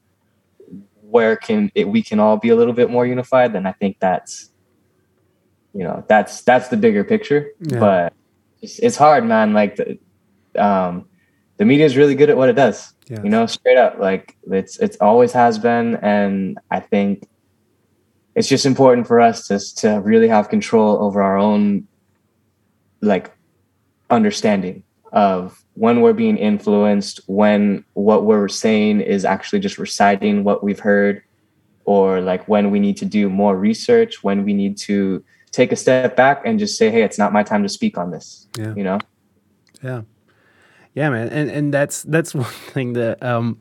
where 1.02 1.36
can 1.36 1.72
it, 1.74 1.88
we 1.88 2.02
can 2.04 2.20
all 2.20 2.38
be 2.38 2.50
a 2.50 2.56
little 2.56 2.74
bit 2.74 2.90
more 2.90 3.06
unified 3.06 3.54
then 3.54 3.66
i 3.66 3.72
think 3.72 3.98
that's 4.00 4.52
you 5.74 5.84
know 5.84 6.04
that's 6.08 6.42
that's 6.42 6.68
the 6.68 6.78
bigger 6.78 7.04
picture 7.04 7.50
Yeah. 7.62 7.80
but 7.80 8.14
it's, 8.62 8.80
it's 8.80 8.96
hard 8.98 9.26
man 9.26 9.54
like 9.54 9.78
the 9.78 9.98
um 10.58 11.08
the 11.58 11.66
media 11.66 11.86
is 11.86 11.96
really 11.98 12.16
good 12.16 12.30
at 12.30 12.38
what 12.38 12.50
it 12.50 12.56
does 12.56 12.94
Yeah. 13.08 13.22
you 13.24 13.30
know 13.30 13.46
straight 13.46 13.78
up 13.78 14.00
like 14.00 14.36
it's 14.52 14.78
it's 14.80 14.98
always 14.98 15.32
has 15.34 15.58
been 15.60 15.96
and 15.98 16.58
i 16.72 16.80
think 16.80 17.28
it's 18.36 18.48
just 18.48 18.66
important 18.66 19.08
for 19.08 19.20
us 19.20 19.48
to 19.48 19.60
to 19.82 20.02
really 20.02 20.28
have 20.28 20.50
control 20.50 21.02
over 21.02 21.22
our 21.24 21.38
own 21.38 21.88
like 23.02 23.32
understanding 24.10 24.84
of 25.12 25.64
when 25.76 26.02
we're 26.02 26.14
being 26.14 26.38
influenced 26.38 27.22
when 27.28 27.84
what 27.94 28.26
we're 28.26 28.48
saying 28.48 29.02
is 29.02 29.26
actually 29.26 29.60
just 29.60 29.78
reciting 29.78 30.44
what 30.44 30.64
we've 30.64 30.80
heard 30.80 31.22
or 31.86 32.20
like 32.20 32.48
when 32.48 32.72
we 32.72 32.80
need 32.80 32.98
to 32.98 33.06
do 33.06 33.30
more 33.30 33.56
research 33.58 34.24
when 34.24 34.44
we 34.44 34.54
need 34.54 34.78
to 34.78 35.24
take 35.52 35.72
a 35.72 35.76
step 35.76 36.16
back 36.16 36.42
and 36.46 36.60
just 36.60 36.78
say 36.78 36.90
hey 36.90 37.04
it's 37.04 37.18
not 37.18 37.32
my 37.32 37.44
time 37.44 37.64
to 37.64 37.70
speak 37.70 37.98
on 37.98 38.12
this 38.12 38.48
Yeah. 38.58 38.74
you 38.76 38.84
know 38.84 39.00
Yeah. 39.82 40.02
Yeah, 40.98 41.12
man. 41.12 41.30
And 41.30 41.52
and 41.52 41.72
that's 41.72 42.02
that's 42.02 42.34
one 42.46 42.46
thing 42.74 42.94
that 42.94 43.22
um 43.22 43.60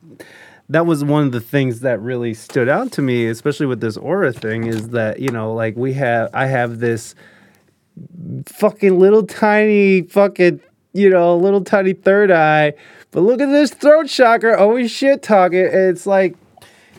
that 0.71 0.87
was 0.87 1.05
one 1.05 1.27
of 1.27 1.33
the 1.33 1.41
things 1.41 1.81
that 1.81 2.01
really 2.01 2.33
stood 2.33 2.69
out 2.69 2.93
to 2.93 3.03
me, 3.03 3.27
especially 3.27 3.67
with 3.67 3.81
this 3.81 3.97
aura 3.97 4.33
thing, 4.33 4.67
is 4.67 4.89
that, 4.89 5.21
you 5.21 5.29
know, 5.29 5.53
like 5.53 5.77
we 5.77 5.93
have 5.93 6.31
I 6.33 6.47
have 6.47 6.79
this 6.79 7.15
fucking 8.47 8.99
little 8.99 9.27
tiny 9.27 10.03
fucking 10.03 10.61
you 10.97 11.11
know, 11.11 11.37
little 11.37 11.63
tiny 11.63 11.93
third 11.93 12.31
eye. 12.31 12.73
But 13.11 13.21
look 13.21 13.41
at 13.41 13.51
this 13.51 13.73
throat 13.73 14.09
chakra, 14.09 14.59
always 14.59 14.91
shit 14.91 15.23
talking. 15.23 15.69
It's 15.71 16.07
like 16.07 16.37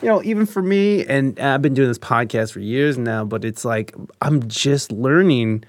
you 0.01 0.07
know, 0.07 0.23
even 0.23 0.45
for 0.45 0.61
me, 0.61 1.05
and 1.05 1.39
I've 1.39 1.63
been 1.63 1.73
doing 1.73 1.87
this 1.87 1.97
podcast 1.97 2.51
for 2.51 2.59
years 2.59 2.97
now, 2.99 3.25
but 3.25 3.43
it's 3.43 3.65
like 3.65 3.95
I'm 4.21 4.47
just 4.47 4.91
learning 4.91 5.63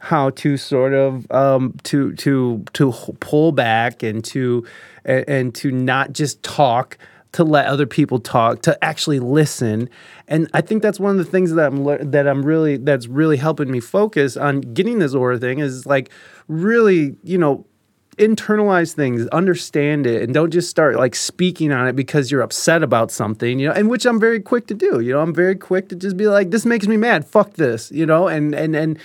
how 0.00 0.30
to 0.30 0.56
sort 0.56 0.94
of 0.94 1.30
um, 1.30 1.74
to 1.84 2.14
to 2.14 2.64
to 2.72 2.92
pull 3.20 3.52
back 3.52 4.02
and 4.02 4.24
to 4.24 4.66
and, 5.04 5.28
and 5.28 5.54
to 5.56 5.70
not 5.70 6.12
just 6.12 6.42
talk 6.42 6.96
to 7.36 7.44
let 7.44 7.66
other 7.66 7.84
people 7.84 8.18
talk, 8.18 8.62
to 8.62 8.82
actually 8.82 9.20
listen. 9.20 9.90
And 10.26 10.48
I 10.54 10.62
think 10.62 10.82
that's 10.82 10.98
one 10.98 11.10
of 11.12 11.18
the 11.18 11.30
things 11.30 11.52
that 11.52 11.66
I'm 11.66 11.84
le- 11.84 12.02
that 12.02 12.26
I'm 12.26 12.42
really 12.42 12.78
that's 12.78 13.06
really 13.08 13.36
helping 13.36 13.70
me 13.70 13.78
focus 13.78 14.38
on 14.38 14.62
getting 14.62 15.00
this 15.00 15.12
aura 15.12 15.38
thing 15.38 15.58
is 15.58 15.84
like 15.84 16.10
really, 16.48 17.14
you 17.22 17.36
know, 17.36 17.66
internalize 18.16 18.94
things, 18.94 19.26
understand 19.28 20.06
it, 20.06 20.22
and 20.22 20.32
don't 20.32 20.50
just 20.50 20.70
start 20.70 20.96
like 20.96 21.14
speaking 21.14 21.72
on 21.72 21.86
it 21.86 21.94
because 21.94 22.30
you're 22.30 22.40
upset 22.40 22.82
about 22.82 23.10
something, 23.10 23.58
you 23.58 23.68
know, 23.68 23.74
and 23.74 23.90
which 23.90 24.06
I'm 24.06 24.18
very 24.18 24.40
quick 24.40 24.66
to 24.68 24.74
do. 24.74 25.00
You 25.00 25.12
know, 25.12 25.20
I'm 25.20 25.34
very 25.34 25.56
quick 25.56 25.90
to 25.90 25.94
just 25.94 26.16
be 26.16 26.28
like, 26.28 26.50
this 26.50 26.64
makes 26.64 26.86
me 26.86 26.96
mad, 26.96 27.26
fuck 27.26 27.52
this, 27.54 27.92
you 27.92 28.06
know, 28.06 28.28
and 28.28 28.54
and 28.54 28.74
and 28.74 28.98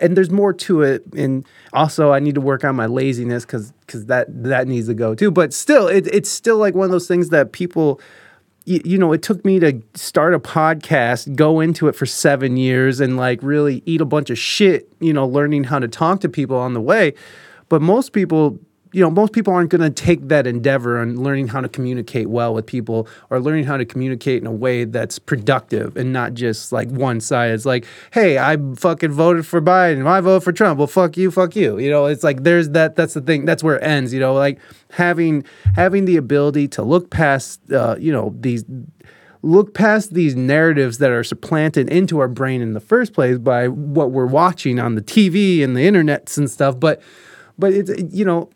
and 0.00 0.16
there's 0.16 0.30
more 0.30 0.52
to 0.52 0.82
it. 0.82 1.04
And 1.14 1.46
also 1.72 2.12
I 2.12 2.20
need 2.20 2.34
to 2.34 2.40
work 2.40 2.64
on 2.64 2.76
my 2.76 2.86
laziness 2.86 3.44
because 3.44 3.72
because 3.80 4.06
that 4.06 4.26
that 4.44 4.68
needs 4.68 4.88
to 4.88 4.94
go 4.94 5.14
too. 5.14 5.30
But 5.30 5.52
still, 5.52 5.86
it, 5.88 6.06
it's 6.08 6.30
still 6.30 6.58
like 6.58 6.74
one 6.74 6.84
of 6.84 6.90
those 6.90 7.08
things 7.08 7.30
that 7.30 7.52
people 7.52 8.00
you, 8.68 8.82
you 8.84 8.98
know, 8.98 9.12
it 9.12 9.22
took 9.22 9.44
me 9.46 9.58
to 9.60 9.80
start 9.94 10.34
a 10.34 10.38
podcast, 10.38 11.34
go 11.34 11.60
into 11.60 11.88
it 11.88 11.96
for 11.96 12.04
seven 12.04 12.58
years, 12.58 13.00
and 13.00 13.16
like 13.16 13.42
really 13.42 13.82
eat 13.86 14.02
a 14.02 14.04
bunch 14.04 14.28
of 14.28 14.38
shit, 14.38 14.92
you 15.00 15.12
know, 15.12 15.26
learning 15.26 15.64
how 15.64 15.78
to 15.78 15.88
talk 15.88 16.20
to 16.20 16.28
people 16.28 16.56
on 16.56 16.74
the 16.74 16.80
way. 16.80 17.14
But 17.70 17.80
most 17.80 18.12
people, 18.12 18.58
you 18.92 19.02
know, 19.02 19.10
most 19.10 19.32
people 19.32 19.52
aren't 19.52 19.70
going 19.70 19.82
to 19.82 19.90
take 19.90 20.28
that 20.28 20.46
endeavor 20.46 20.98
on 20.98 21.22
learning 21.22 21.48
how 21.48 21.60
to 21.60 21.68
communicate 21.68 22.28
well 22.28 22.54
with 22.54 22.66
people 22.66 23.06
or 23.30 23.40
learning 23.40 23.64
how 23.64 23.76
to 23.76 23.84
communicate 23.84 24.40
in 24.40 24.46
a 24.46 24.52
way 24.52 24.84
that's 24.84 25.18
productive 25.18 25.96
and 25.96 26.12
not 26.12 26.34
just 26.34 26.72
like 26.72 26.88
one 26.90 27.20
side. 27.20 27.50
It's 27.50 27.66
like, 27.66 27.84
hey, 28.12 28.38
I 28.38 28.56
fucking 28.76 29.12
voted 29.12 29.46
for 29.46 29.60
Biden. 29.60 30.06
I 30.06 30.20
vote 30.20 30.42
for 30.42 30.52
Trump. 30.52 30.78
Well, 30.78 30.86
fuck 30.86 31.16
you, 31.16 31.30
fuck 31.30 31.54
you. 31.54 31.78
You 31.78 31.90
know, 31.90 32.06
it's 32.06 32.24
like 32.24 32.44
there's 32.44 32.70
that. 32.70 32.96
That's 32.96 33.14
the 33.14 33.20
thing. 33.20 33.44
That's 33.44 33.62
where 33.62 33.76
it 33.76 33.82
ends. 33.82 34.14
You 34.14 34.20
know, 34.20 34.34
like 34.34 34.58
having 34.90 35.44
having 35.74 36.06
the 36.06 36.16
ability 36.16 36.68
to 36.68 36.82
look 36.82 37.10
past, 37.10 37.60
uh, 37.72 37.96
you 37.98 38.12
know, 38.12 38.34
these 38.38 38.64
look 39.42 39.74
past 39.74 40.14
these 40.14 40.34
narratives 40.34 40.98
that 40.98 41.10
are 41.10 41.22
supplanted 41.22 41.88
into 41.90 42.18
our 42.18 42.28
brain 42.28 42.60
in 42.60 42.72
the 42.72 42.80
first 42.80 43.12
place 43.12 43.38
by 43.38 43.68
what 43.68 44.10
we're 44.10 44.26
watching 44.26 44.80
on 44.80 44.94
the 44.94 45.02
TV 45.02 45.62
and 45.62 45.76
the 45.76 45.80
internets 45.80 46.38
and 46.38 46.50
stuff. 46.50 46.78
But 46.80 47.00
but 47.58 47.72
it's 47.72 47.90
you 48.14 48.24
know 48.24 48.50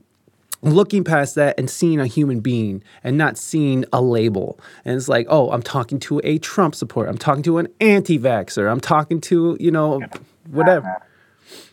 looking 0.62 1.02
past 1.02 1.34
that 1.34 1.58
and 1.58 1.68
seeing 1.68 2.00
a 2.00 2.06
human 2.06 2.40
being 2.40 2.82
and 3.02 3.18
not 3.18 3.36
seeing 3.36 3.84
a 3.92 4.00
label. 4.00 4.58
And 4.84 4.96
it's 4.96 5.08
like, 5.08 5.26
oh, 5.28 5.50
I'm 5.50 5.62
talking 5.62 5.98
to 6.00 6.20
a 6.24 6.38
Trump 6.38 6.74
supporter. 6.74 7.10
I'm 7.10 7.18
talking 7.18 7.42
to 7.44 7.58
an 7.58 7.68
anti-vaxxer. 7.80 8.70
I'm 8.70 8.80
talking 8.80 9.20
to, 9.22 9.56
you 9.58 9.70
know, 9.70 10.02
whatever. 10.50 11.02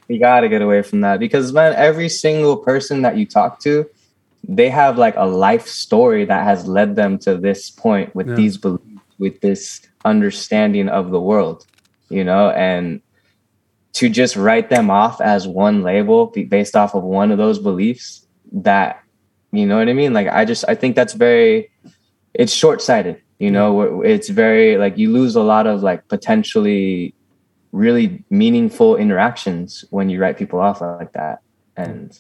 You 0.08 0.20
got 0.20 0.42
to 0.42 0.50
get 0.50 0.64
away 0.64 0.82
from 0.82 1.02
that 1.02 1.20
because 1.20 1.54
man, 1.54 1.74
every 1.76 2.10
single 2.10 2.58
person 2.58 3.04
that 3.04 3.16
you 3.16 3.28
talk 3.28 3.60
to, 3.62 3.88
they 4.48 4.70
have 4.70 4.98
like 4.98 5.16
a 5.18 5.26
life 5.26 5.68
story 5.68 6.26
that 6.26 6.44
has 6.44 6.68
led 6.68 6.96
them 6.96 7.20
to 7.20 7.38
this 7.38 7.70
point 7.70 8.16
with 8.16 8.28
yeah. 8.28 8.36
these 8.36 8.58
beliefs, 8.58 8.84
with 9.20 9.40
this 9.42 9.82
understanding 10.06 10.90
of 10.90 11.12
the 11.12 11.20
world, 11.20 11.68
you 12.10 12.24
know, 12.24 12.50
and 12.52 13.02
to 13.94 14.10
just 14.10 14.36
write 14.36 14.70
them 14.70 14.90
off 14.90 15.22
as 15.22 15.48
one 15.48 15.84
label 15.84 16.28
based 16.28 16.76
off 16.76 16.96
of 16.96 17.04
one 17.04 17.32
of 17.32 17.38
those 17.38 17.60
beliefs 17.60 18.26
that 18.52 19.04
you 19.52 19.66
know 19.66 19.78
what 19.78 19.90
i 19.90 19.94
mean? 19.94 20.14
Like 20.14 20.28
i 20.28 20.46
just 20.46 20.66
i 20.68 20.76
think 20.76 20.96
that's 20.96 21.14
very 21.14 21.70
it's 22.34 22.54
short-sighted 22.54 23.22
you 23.40 23.50
know? 23.50 24.02
It's 24.02 24.28
very 24.28 24.78
like 24.78 24.98
you 24.98 25.14
lose 25.14 25.36
a 25.36 25.42
lot 25.42 25.66
of 25.66 25.82
like 25.82 26.06
potentially 26.10 27.16
really 27.72 28.24
meaningful 28.30 28.98
interactions 28.98 29.86
when 29.92 30.10
you 30.10 30.20
write 30.20 30.38
people 30.38 30.60
off 30.60 30.82
like 30.82 31.14
that. 31.14 31.40
And 31.78 32.20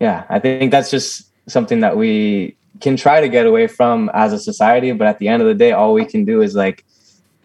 yeah 0.00 0.24
i 0.28 0.38
think 0.38 0.70
that's 0.70 0.90
just 0.90 1.30
something 1.48 1.80
that 1.80 1.96
we 1.96 2.56
can 2.80 2.96
try 2.96 3.20
to 3.20 3.28
get 3.28 3.46
away 3.46 3.66
from 3.66 4.10
as 4.14 4.32
a 4.32 4.38
society 4.38 4.92
but 4.92 5.06
at 5.06 5.18
the 5.18 5.28
end 5.28 5.40
of 5.42 5.48
the 5.48 5.54
day 5.54 5.72
all 5.72 5.94
we 5.94 6.04
can 6.04 6.24
do 6.24 6.42
is 6.42 6.54
like 6.54 6.84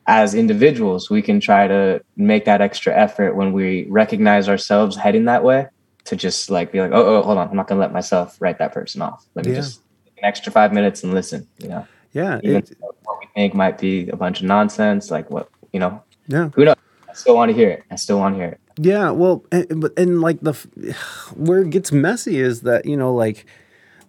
as 0.07 0.33
individuals, 0.33 1.07
we 1.11 1.21
can 1.21 1.39
try 1.39 1.67
to 1.67 2.01
make 2.17 2.45
that 2.45 2.61
extra 2.61 2.91
effort 2.95 3.35
when 3.35 3.53
we 3.53 3.85
recognize 3.89 4.49
ourselves 4.49 4.95
heading 4.95 5.25
that 5.25 5.43
way 5.43 5.67
to 6.05 6.15
just 6.15 6.49
like 6.49 6.71
be 6.71 6.81
like, 6.81 6.91
oh, 6.91 7.17
oh 7.17 7.21
hold 7.21 7.37
on, 7.37 7.49
I'm 7.49 7.55
not 7.55 7.67
gonna 7.67 7.81
let 7.81 7.93
myself 7.93 8.37
write 8.39 8.57
that 8.59 8.73
person 8.73 9.01
off. 9.01 9.25
Let 9.35 9.45
me 9.45 9.51
yeah. 9.51 9.57
just 9.57 9.81
an 10.17 10.25
extra 10.25 10.51
five 10.51 10.73
minutes 10.73 11.03
and 11.03 11.13
listen. 11.13 11.47
You 11.59 11.69
know, 11.69 11.87
yeah, 12.13 12.39
even 12.43 12.57
it, 12.57 12.77
what 12.79 13.19
we 13.19 13.27
think 13.35 13.53
might 13.53 13.77
be 13.77 14.09
a 14.09 14.15
bunch 14.15 14.41
of 14.41 14.47
nonsense, 14.47 15.11
like 15.11 15.29
what 15.29 15.49
you 15.73 15.79
know, 15.79 16.01
yeah, 16.27 16.49
who 16.49 16.65
knows? 16.65 16.75
I 17.07 17.13
still 17.13 17.35
want 17.35 17.49
to 17.49 17.55
hear 17.55 17.69
it. 17.69 17.83
I 17.91 17.95
still 17.95 18.19
want 18.19 18.35
to 18.35 18.39
hear 18.39 18.49
it. 18.49 18.59
Yeah, 18.77 19.11
well, 19.11 19.43
and, 19.51 19.89
and 19.97 20.21
like 20.21 20.39
the 20.41 20.53
where 21.35 21.61
it 21.61 21.69
gets 21.69 21.91
messy 21.91 22.39
is 22.39 22.61
that 22.61 22.85
you 22.85 22.97
know, 22.97 23.13
like 23.13 23.45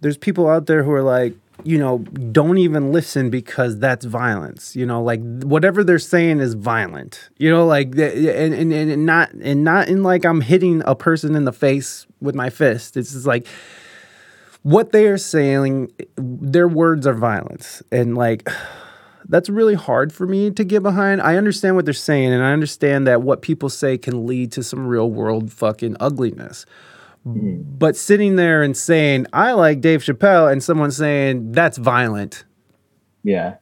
there's 0.01 0.17
people 0.17 0.49
out 0.49 0.67
there 0.67 0.83
who 0.83 0.93
are 0.93 1.03
like, 1.03 1.35
you 1.65 1.79
know, 1.79 1.99
don't 1.99 2.59
even 2.59 2.93
listen 2.93 3.31
because 3.31 3.79
that's 3.79 4.05
violence. 4.05 4.75
You 4.75 4.87
know, 4.87 5.03
like 5.03 5.21
whatever 5.43 5.85
they're 5.85 5.99
saying 5.99 6.41
is 6.41 6.55
violent. 6.55 7.31
You 7.39 7.51
know, 7.51 7.67
like 7.67 7.97
eh, 7.97 8.03
eh, 8.03 8.45
and 8.45 8.55
and, 8.55 8.73
and 8.73 9.07
not 9.07 9.33
and 9.33 9.65
not 9.65 9.89
in 9.89 10.03
like 10.03 10.25
I'm 10.25 10.41
hitting 10.41 10.83
a 10.87 10.95
person 10.95 11.35
in 11.35 11.45
the 11.45 11.53
face 11.53 12.07
with 12.21 12.35
my 12.35 12.51
fist. 12.51 12.97
It's 12.97 13.13
just 13.13 13.27
like 13.27 13.47
what 14.63 14.93
they 14.93 15.07
are 15.07 15.19
saying. 15.19 15.93
Their 16.17 16.69
words 16.69 17.07
are 17.07 17.15
violence, 17.15 17.83
and 17.91 18.17
like 18.17 18.49
that's 19.29 19.49
really 19.49 19.75
hard 19.75 20.13
for 20.13 20.27
me 20.27 20.51
to 20.51 20.65
get 20.65 20.83
behind. 20.83 21.21
I 21.23 21.37
understand 21.37 21.77
what 21.77 21.85
they're 21.85 21.95
saying, 21.95 22.33
and 22.33 22.43
I 22.43 22.53
understand 22.53 23.07
that 23.07 23.23
what 23.23 23.43
people 23.43 23.69
say 23.69 23.99
can 23.99 24.27
lead 24.27 24.53
to 24.53 24.63
some 24.63 24.87
real 24.87 25.11
world 25.11 25.53
fucking 25.53 25.97
ugliness. 26.01 26.67
Mm-hmm. 27.27 27.77
But 27.79 27.97
sitting 27.97 28.37
there 28.37 28.63
and 28.63 28.77
saying, 28.77 29.27
I 29.33 29.53
like 29.53 29.81
Dave 29.81 30.03
Chappelle, 30.03 30.51
and 30.51 30.63
someone 30.63 30.91
saying, 30.91 31.53
that's 31.53 31.77
violent. 31.77 32.45
Yeah. 33.23 33.57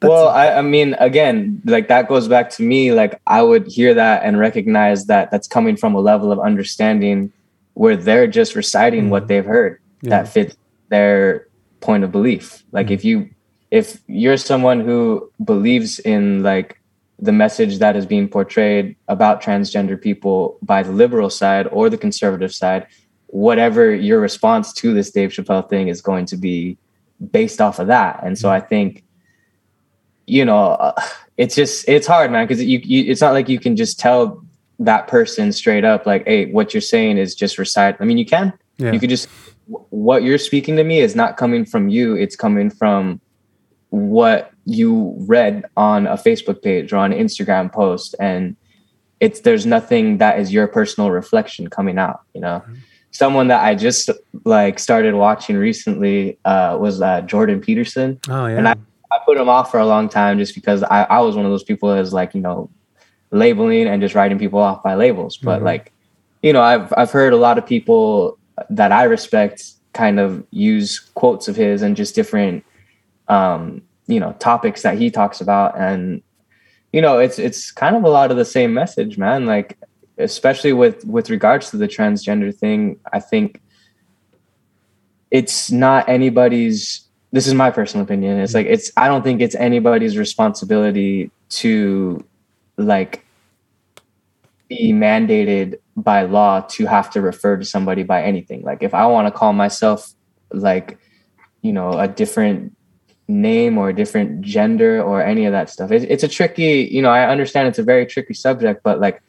That's 0.00 0.10
well, 0.10 0.28
I, 0.28 0.50
I 0.50 0.62
mean, 0.62 0.94
again, 1.00 1.62
like 1.64 1.88
that 1.88 2.08
goes 2.08 2.28
back 2.28 2.50
to 2.50 2.62
me. 2.62 2.92
Like, 2.92 3.20
I 3.26 3.42
would 3.42 3.66
hear 3.66 3.94
that 3.94 4.22
and 4.22 4.38
recognize 4.38 5.06
that 5.06 5.30
that's 5.30 5.48
coming 5.48 5.76
from 5.76 5.94
a 5.94 6.00
level 6.00 6.30
of 6.30 6.38
understanding 6.38 7.32
where 7.74 7.96
they're 7.96 8.26
just 8.26 8.54
reciting 8.54 9.02
mm-hmm. 9.02 9.10
what 9.10 9.28
they've 9.28 9.44
heard 9.44 9.80
yeah. 10.02 10.10
that 10.10 10.28
fits 10.28 10.56
their 10.90 11.48
point 11.80 12.04
of 12.04 12.12
belief. 12.12 12.62
Like, 12.70 12.86
mm-hmm. 12.86 12.94
if 12.94 13.04
you, 13.04 13.30
if 13.70 14.00
you're 14.06 14.36
someone 14.36 14.80
who 14.80 15.30
believes 15.42 15.98
in 15.98 16.42
like 16.42 16.80
the 17.18 17.32
message 17.32 17.78
that 17.78 17.96
is 17.96 18.06
being 18.06 18.28
portrayed 18.28 18.96
about 19.08 19.42
transgender 19.42 20.00
people 20.00 20.58
by 20.62 20.82
the 20.82 20.92
liberal 20.92 21.30
side 21.30 21.66
or 21.68 21.88
the 21.88 21.98
conservative 21.98 22.52
side, 22.52 22.86
whatever 23.26 23.94
your 23.94 24.20
response 24.20 24.72
to 24.72 24.92
this 24.92 25.10
Dave 25.10 25.30
Chappelle 25.30 25.68
thing 25.68 25.88
is 25.88 26.00
going 26.00 26.26
to 26.26 26.36
be 26.36 26.76
based 27.30 27.60
off 27.60 27.78
of 27.78 27.86
that. 27.86 28.20
And 28.22 28.38
so 28.38 28.50
I 28.50 28.60
think, 28.60 29.04
you 30.26 30.44
know, 30.44 30.72
uh, 30.72 31.00
it's 31.36 31.54
just 31.54 31.88
it's 31.88 32.06
hard, 32.06 32.30
man, 32.30 32.46
because 32.46 32.62
you, 32.62 32.80
you 32.84 33.10
it's 33.10 33.20
not 33.20 33.32
like 33.32 33.48
you 33.48 33.58
can 33.58 33.76
just 33.76 33.98
tell 33.98 34.44
that 34.78 35.08
person 35.08 35.52
straight 35.52 35.84
up 35.84 36.06
like, 36.06 36.26
hey, 36.26 36.50
what 36.50 36.74
you're 36.74 36.80
saying 36.80 37.18
is 37.18 37.34
just 37.34 37.58
recite. 37.58 37.96
I 38.00 38.04
mean, 38.04 38.18
you 38.18 38.26
can. 38.26 38.52
Yeah. 38.78 38.92
You 38.92 39.00
could 39.00 39.10
just 39.10 39.28
what 39.66 40.22
you're 40.22 40.38
speaking 40.38 40.76
to 40.76 40.84
me 40.84 41.00
is 41.00 41.14
not 41.14 41.36
coming 41.36 41.64
from 41.64 41.88
you. 41.88 42.14
It's 42.14 42.36
coming 42.36 42.70
from 42.70 43.20
what 43.90 44.52
you 44.64 45.14
read 45.18 45.64
on 45.76 46.06
a 46.06 46.14
Facebook 46.14 46.62
page 46.62 46.92
or 46.92 46.96
on 46.96 47.12
an 47.12 47.18
Instagram 47.18 47.72
post 47.72 48.14
and 48.18 48.56
it's 49.20 49.40
there's 49.40 49.64
nothing 49.64 50.18
that 50.18 50.38
is 50.38 50.52
your 50.52 50.66
personal 50.66 51.10
reflection 51.10 51.68
coming 51.68 51.98
out, 51.98 52.20
you 52.34 52.40
know. 52.40 52.62
Mm-hmm. 52.64 52.74
Someone 53.10 53.46
that 53.48 53.62
I 53.62 53.74
just 53.74 54.10
like 54.44 54.78
started 54.78 55.14
watching 55.14 55.56
recently 55.56 56.36
uh, 56.44 56.76
was 56.80 57.00
uh, 57.00 57.20
Jordan 57.22 57.60
Peterson. 57.60 58.18
Oh 58.28 58.46
yeah. 58.46 58.58
And 58.58 58.68
I, 58.68 58.74
I 59.12 59.18
put 59.24 59.38
him 59.38 59.48
off 59.48 59.70
for 59.70 59.78
a 59.78 59.86
long 59.86 60.08
time 60.08 60.38
just 60.38 60.54
because 60.54 60.82
I, 60.82 61.04
I 61.04 61.20
was 61.20 61.36
one 61.36 61.44
of 61.44 61.52
those 61.52 61.62
people 61.62 61.88
that 61.90 62.00
was 62.00 62.12
like, 62.12 62.34
you 62.34 62.40
know, 62.40 62.68
labeling 63.30 63.86
and 63.86 64.02
just 64.02 64.14
writing 64.14 64.38
people 64.38 64.58
off 64.58 64.82
by 64.82 64.94
labels. 64.94 65.36
But 65.36 65.56
mm-hmm. 65.56 65.66
like, 65.66 65.92
you 66.42 66.52
know, 66.52 66.60
I've 66.60 66.92
I've 66.96 67.12
heard 67.12 67.32
a 67.32 67.36
lot 67.36 67.56
of 67.56 67.64
people 67.64 68.36
that 68.68 68.90
I 68.90 69.04
respect 69.04 69.64
kind 69.92 70.18
of 70.18 70.44
use 70.50 70.98
quotes 70.98 71.46
of 71.46 71.54
his 71.56 71.82
and 71.82 71.96
just 71.96 72.14
different 72.14 72.64
um, 73.28 73.80
you 74.06 74.20
know 74.20 74.32
topics 74.38 74.82
that 74.82 74.98
he 74.98 75.10
talks 75.10 75.40
about. 75.40 75.78
And 75.78 76.22
you 76.92 77.00
know 77.00 77.18
it's 77.18 77.38
it's 77.38 77.70
kind 77.70 77.96
of 77.96 78.04
a 78.04 78.08
lot 78.08 78.30
of 78.30 78.36
the 78.36 78.44
same 78.44 78.74
message 78.74 79.18
man. 79.18 79.46
Like 79.46 79.78
especially 80.18 80.72
with 80.72 81.04
with 81.04 81.30
regards 81.30 81.70
to 81.70 81.76
the 81.76 81.88
transgender 81.88 82.54
thing 82.54 82.96
i 83.12 83.18
think 83.18 83.60
it's 85.34 85.72
not 85.72 86.08
anybody's 86.08 87.08
this 87.32 87.48
is 87.48 87.54
my 87.54 87.68
personal 87.68 88.04
opinion. 88.04 88.38
It's 88.38 88.54
like 88.54 88.66
it's 88.66 88.92
i 88.96 89.08
don't 89.08 89.24
think 89.24 89.42
it's 89.42 89.56
anybody's 89.56 90.16
responsibility 90.16 91.32
to 91.60 92.24
like 92.76 93.26
be 94.68 94.92
mandated 94.92 95.78
by 95.96 96.22
law 96.22 96.60
to 96.60 96.86
have 96.86 97.10
to 97.10 97.20
refer 97.20 97.56
to 97.56 97.64
somebody 97.64 98.04
by 98.04 98.22
anything. 98.22 98.62
Like 98.62 98.84
if 98.84 98.94
i 98.94 99.04
want 99.06 99.26
to 99.26 99.32
call 99.32 99.52
myself 99.52 100.14
like 100.52 100.98
you 101.62 101.72
know 101.72 101.98
a 101.98 102.06
different 102.06 102.73
name 103.26 103.78
or 103.78 103.92
different 103.92 104.42
gender 104.42 105.02
or 105.02 105.22
any 105.22 105.46
of 105.46 105.52
that 105.52 105.70
stuff. 105.70 105.90
It's, 105.90 106.04
it's 106.08 106.22
a 106.22 106.28
tricky, 106.28 106.88
you 106.90 107.00
know, 107.00 107.10
I 107.10 107.28
understand 107.28 107.68
it's 107.68 107.78
a 107.78 107.82
very 107.82 108.06
tricky 108.06 108.34
subject, 108.34 108.82
but 108.82 109.00
like, 109.00 109.22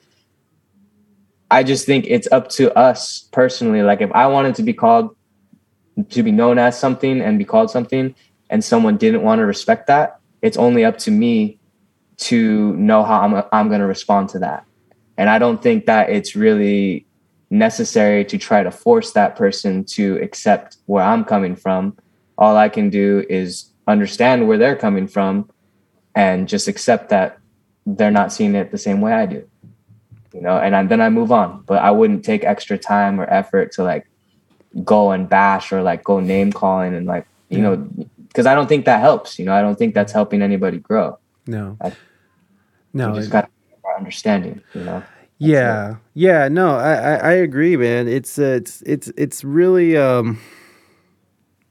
I 1.49 1.63
just 1.63 1.85
think 1.85 2.05
it's 2.07 2.27
up 2.31 2.49
to 2.51 2.75
us 2.77 3.29
personally. 3.31 3.83
Like, 3.83 4.01
if 4.01 4.11
I 4.11 4.27
wanted 4.27 4.55
to 4.55 4.63
be 4.63 4.73
called, 4.73 5.15
to 6.09 6.23
be 6.23 6.31
known 6.31 6.57
as 6.57 6.77
something 6.77 7.21
and 7.21 7.37
be 7.37 7.45
called 7.45 7.71
something, 7.71 8.15
and 8.49 8.63
someone 8.63 8.97
didn't 8.97 9.21
want 9.21 9.39
to 9.39 9.45
respect 9.45 9.87
that, 9.87 10.19
it's 10.41 10.57
only 10.57 10.83
up 10.83 10.97
to 10.99 11.11
me 11.11 11.59
to 12.17 12.75
know 12.75 13.03
how 13.03 13.21
I'm 13.21 13.43
I'm 13.51 13.67
going 13.67 13.81
to 13.81 13.87
respond 13.87 14.29
to 14.29 14.39
that. 14.39 14.65
And 15.17 15.29
I 15.29 15.39
don't 15.39 15.61
think 15.61 15.85
that 15.85 16.09
it's 16.09 16.35
really 16.35 17.05
necessary 17.49 18.25
to 18.25 18.37
try 18.37 18.63
to 18.63 18.71
force 18.71 19.11
that 19.13 19.35
person 19.35 19.85
to 19.85 20.17
accept 20.21 20.77
where 20.85 21.03
I'm 21.03 21.23
coming 21.23 21.55
from. 21.55 21.97
All 22.37 22.57
I 22.57 22.69
can 22.69 22.89
do 22.89 23.25
is 23.29 23.71
understand 23.87 24.47
where 24.47 24.57
they're 24.57 24.75
coming 24.75 25.07
from 25.07 25.49
and 26.13 26.47
just 26.47 26.67
accept 26.67 27.09
that 27.09 27.37
they're 27.85 28.11
not 28.11 28.31
seeing 28.31 28.55
it 28.55 28.71
the 28.71 28.77
same 28.77 29.01
way 29.01 29.13
I 29.13 29.25
do. 29.25 29.47
You 30.33 30.41
know, 30.41 30.57
and 30.57 30.75
I, 30.75 30.83
then 30.83 31.01
I 31.01 31.09
move 31.09 31.31
on. 31.31 31.63
But 31.65 31.81
I 31.81 31.91
wouldn't 31.91 32.25
take 32.25 32.43
extra 32.43 32.77
time 32.77 33.21
or 33.21 33.25
effort 33.25 33.71
to 33.73 33.83
like 33.83 34.07
go 34.83 35.11
and 35.11 35.29
bash 35.29 35.71
or 35.71 35.81
like 35.81 36.03
go 36.03 36.19
name 36.19 36.51
calling 36.51 36.93
and 36.93 37.05
like, 37.05 37.25
you 37.49 37.59
know, 37.59 37.75
because 38.27 38.45
I 38.45 38.53
don't 38.53 38.67
think 38.67 38.85
that 38.85 38.99
helps. 38.99 39.39
You 39.39 39.45
know, 39.45 39.53
I 39.53 39.61
don't 39.61 39.77
think 39.77 39.93
that's 39.93 40.11
helping 40.11 40.41
anybody 40.41 40.79
grow. 40.79 41.17
No. 41.47 41.77
I, 41.79 41.93
no. 42.93 43.09
You 43.09 43.19
just 43.19 43.31
got 43.31 43.49
understanding, 43.97 44.61
you 44.73 44.83
know. 44.83 45.03
Yeah, 45.37 45.97
yeah, 46.13 46.47
no, 46.47 46.77
I, 46.77 46.93
I, 46.93 47.15
I 47.15 47.31
agree, 47.33 47.75
man. 47.75 48.07
It's 48.07 48.39
uh, 48.39 48.59
it's 48.61 48.81
it's 48.83 49.11
it's 49.17 49.43
really 49.43 49.97
um 49.97 50.39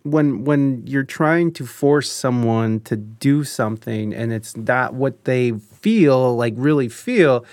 when 0.04 0.44
when 0.44 0.86
you're 0.86 1.02
trying 1.02 1.50
to 1.50 1.66
force 1.66 2.10
someone 2.12 2.78
to 2.80 2.94
do 2.94 3.42
something 3.42 4.14
and 4.14 4.32
it's 4.32 4.56
not 4.56 4.94
what 4.94 5.24
they 5.24 5.52
feel 5.52 6.36
like 6.36 6.52
really 6.56 6.88
feel 6.88 7.44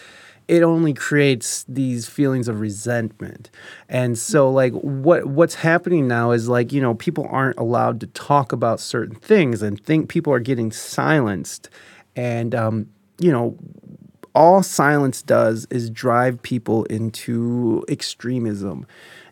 it 0.50 0.62
only 0.64 0.94
creates 0.94 1.64
these 1.70 2.08
feelings 2.08 2.50
of 2.50 2.60
resentment 2.60 3.50
and 3.88 4.18
so 4.18 4.52
like 4.52 4.74
what 4.74 5.26
what's 5.28 5.56
happening 5.56 6.10
now 6.10 6.32
is 6.32 6.50
like 6.50 6.74
you 6.74 6.82
know 6.82 6.94
people 6.94 7.26
aren't 7.32 7.58
allowed 7.58 8.02
to 8.02 8.08
talk 8.08 8.52
about 8.52 8.82
certain 8.82 9.16
things 9.16 9.62
and 9.62 9.82
think 9.86 10.10
people 10.10 10.34
are 10.34 10.40
getting 10.40 10.74
silenced 10.74 11.70
and 12.18 12.54
um 12.54 12.86
you 13.18 13.32
know 13.32 13.58
all 14.34 14.64
silence 14.64 15.22
does 15.22 15.68
is 15.70 15.90
drive 15.90 16.42
people 16.42 16.86
into 16.86 17.84
extremism. 17.90 18.86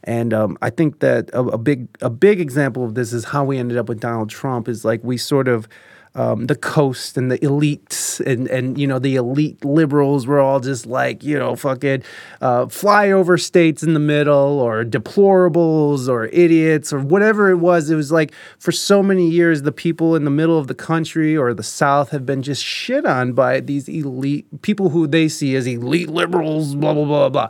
And 0.04 0.34
um, 0.34 0.58
I 0.62 0.70
think 0.70 1.00
that 1.00 1.30
a, 1.34 1.41
a, 1.41 1.58
big 1.58 1.88
a 2.02 2.10
big 2.10 2.39
example 2.39 2.86
of 2.86 2.95
this 2.95 3.14
is 3.14 3.26
how 3.26 3.43
we 3.43 3.58
ended 3.58 3.78
up 3.78 3.89
with 3.89 4.00
Donald 4.00 4.30
Trump. 4.30 4.68
Is 4.68 4.86
like 4.86 5.04
we 5.04 5.18
sort 5.18 5.47
of 5.47 5.68
um, 6.16 6.47
the 6.47 6.56
coast 6.56 7.18
and 7.18 7.32
the 7.32 7.38
elites 7.39 8.20
and 8.20 8.47
and 8.47 8.78
you 8.78 8.88
know 8.88 8.97
the 8.97 9.16
elite 9.16 9.64
liberals 9.64 10.26
were 10.26 10.39
all 10.39 10.60
just 10.60 10.86
like 10.86 11.24
you 11.24 11.38
know 11.38 11.56
fucking 11.56 12.04
uh, 12.41 12.66
flyover 12.66 13.39
states 13.39 13.84
in 13.84 13.93
the 13.93 14.00
middle 14.00 14.60
or 14.60 14.84
deplorables 14.84 16.10
or 16.10 16.26
idiots 16.28 16.91
or 16.91 17.00
whatever 17.00 17.50
it 17.50 17.58
was. 17.58 17.89
It 17.89 17.95
was 17.95 18.12
like 18.12 18.34
for 18.58 18.72
so 18.72 19.04
many 19.04 19.30
years 19.30 19.62
the 19.62 19.72
people 19.72 20.16
in 20.16 20.26
the 20.26 20.32
middle 20.32 20.58
of 20.58 20.68
the 20.68 20.76
country 20.76 21.38
or 21.38 21.54
the 21.54 21.64
South 21.64 22.10
have 22.10 22.26
been 22.26 22.41
just 22.41 22.64
shit 22.64 23.06
on 23.06 23.34
by 23.34 23.60
these 23.60 23.88
elite 23.88 24.62
people 24.64 24.89
who 24.89 25.06
they 25.06 25.28
see 25.28 25.56
as 25.56 25.68
elite 25.68 26.10
liberals. 26.10 26.76
Blah 26.76 26.95
blah 26.95 27.06
blah 27.06 27.30
blah. 27.30 27.50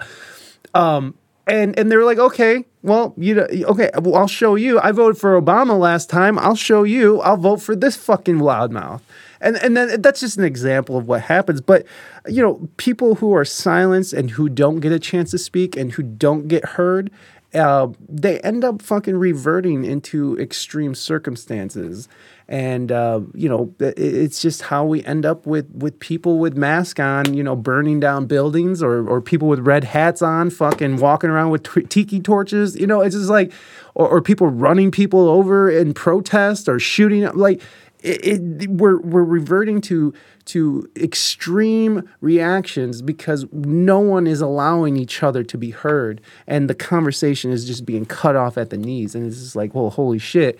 Um, 0.73 1.15
and 1.49 1.77
and 1.77 1.91
they're 1.91 2.05
like, 2.05 2.19
okay, 2.19 2.65
well, 2.81 3.13
you 3.17 3.41
okay, 3.41 3.89
well, 4.01 4.15
I'll 4.15 4.27
show 4.27 4.55
you. 4.55 4.79
I 4.79 4.91
voted 4.91 5.19
for 5.19 5.39
Obama 5.39 5.77
last 5.77 6.09
time. 6.09 6.37
I'll 6.39 6.55
show 6.55 6.83
you. 6.83 7.19
I'll 7.21 7.37
vote 7.37 7.61
for 7.61 7.75
this 7.75 7.95
fucking 7.95 8.37
loudmouth. 8.37 9.01
And 9.41 9.57
and 9.57 9.75
then 9.75 10.01
that's 10.01 10.19
just 10.19 10.37
an 10.37 10.43
example 10.43 10.97
of 10.97 11.07
what 11.07 11.21
happens. 11.21 11.61
But 11.61 11.85
you 12.27 12.41
know, 12.41 12.69
people 12.77 13.15
who 13.15 13.33
are 13.35 13.45
silenced 13.45 14.13
and 14.13 14.31
who 14.31 14.49
don't 14.49 14.79
get 14.79 14.91
a 14.91 14.99
chance 14.99 15.31
to 15.31 15.37
speak 15.37 15.75
and 15.75 15.91
who 15.91 16.03
don't 16.03 16.47
get 16.47 16.65
heard, 16.65 17.11
uh, 17.53 17.87
they 18.07 18.39
end 18.41 18.63
up 18.63 18.81
fucking 18.81 19.17
reverting 19.17 19.83
into 19.83 20.37
extreme 20.39 20.93
circumstances 20.93 22.07
and 22.49 22.91
uh, 22.91 23.21
you 23.35 23.47
know 23.47 23.73
it's 23.79 24.41
just 24.41 24.63
how 24.63 24.83
we 24.83 25.03
end 25.05 25.23
up 25.23 25.45
with 25.45 25.69
with 25.69 25.99
people 25.99 26.39
with 26.39 26.57
masks 26.57 26.99
on 26.99 27.35
you 27.35 27.43
know 27.43 27.55
burning 27.55 27.99
down 27.99 28.25
buildings 28.25 28.81
or 28.81 29.07
or 29.07 29.21
people 29.21 29.47
with 29.47 29.59
red 29.59 29.83
hats 29.83 30.23
on 30.23 30.49
fucking 30.49 30.97
walking 30.97 31.29
around 31.29 31.51
with 31.51 31.63
t- 31.63 31.83
tiki 31.83 32.19
torches. 32.19 32.75
You 32.75 32.87
know 32.87 33.01
it's 33.01 33.15
just 33.15 33.29
like 33.29 33.53
or, 33.93 34.07
or 34.07 34.21
people 34.21 34.47
running 34.47 34.89
people 34.89 35.29
over 35.29 35.69
in 35.69 35.93
protest 35.93 36.67
or 36.67 36.79
shooting 36.79 37.29
like 37.35 37.61
it, 38.01 38.25
it, 38.25 38.69
we're 38.71 38.99
we're 38.99 39.23
reverting 39.23 39.79
to 39.81 40.11
to 40.45 40.89
extreme 40.95 42.09
reactions 42.19 43.03
because 43.03 43.45
no 43.51 43.99
one 43.99 44.25
is 44.25 44.41
allowing 44.41 44.97
each 44.97 45.21
other 45.21 45.43
to 45.43 45.55
be 45.55 45.69
heard. 45.69 46.19
And 46.47 46.67
the 46.67 46.73
conversation 46.73 47.51
is 47.51 47.67
just 47.67 47.85
being 47.85 48.07
cut 48.07 48.35
off 48.35 48.57
at 48.57 48.71
the 48.71 48.77
knees. 48.77 49.13
And 49.13 49.27
it's 49.27 49.37
just 49.37 49.55
like 49.55 49.75
well 49.75 49.91
holy 49.91 50.17
shit 50.17 50.59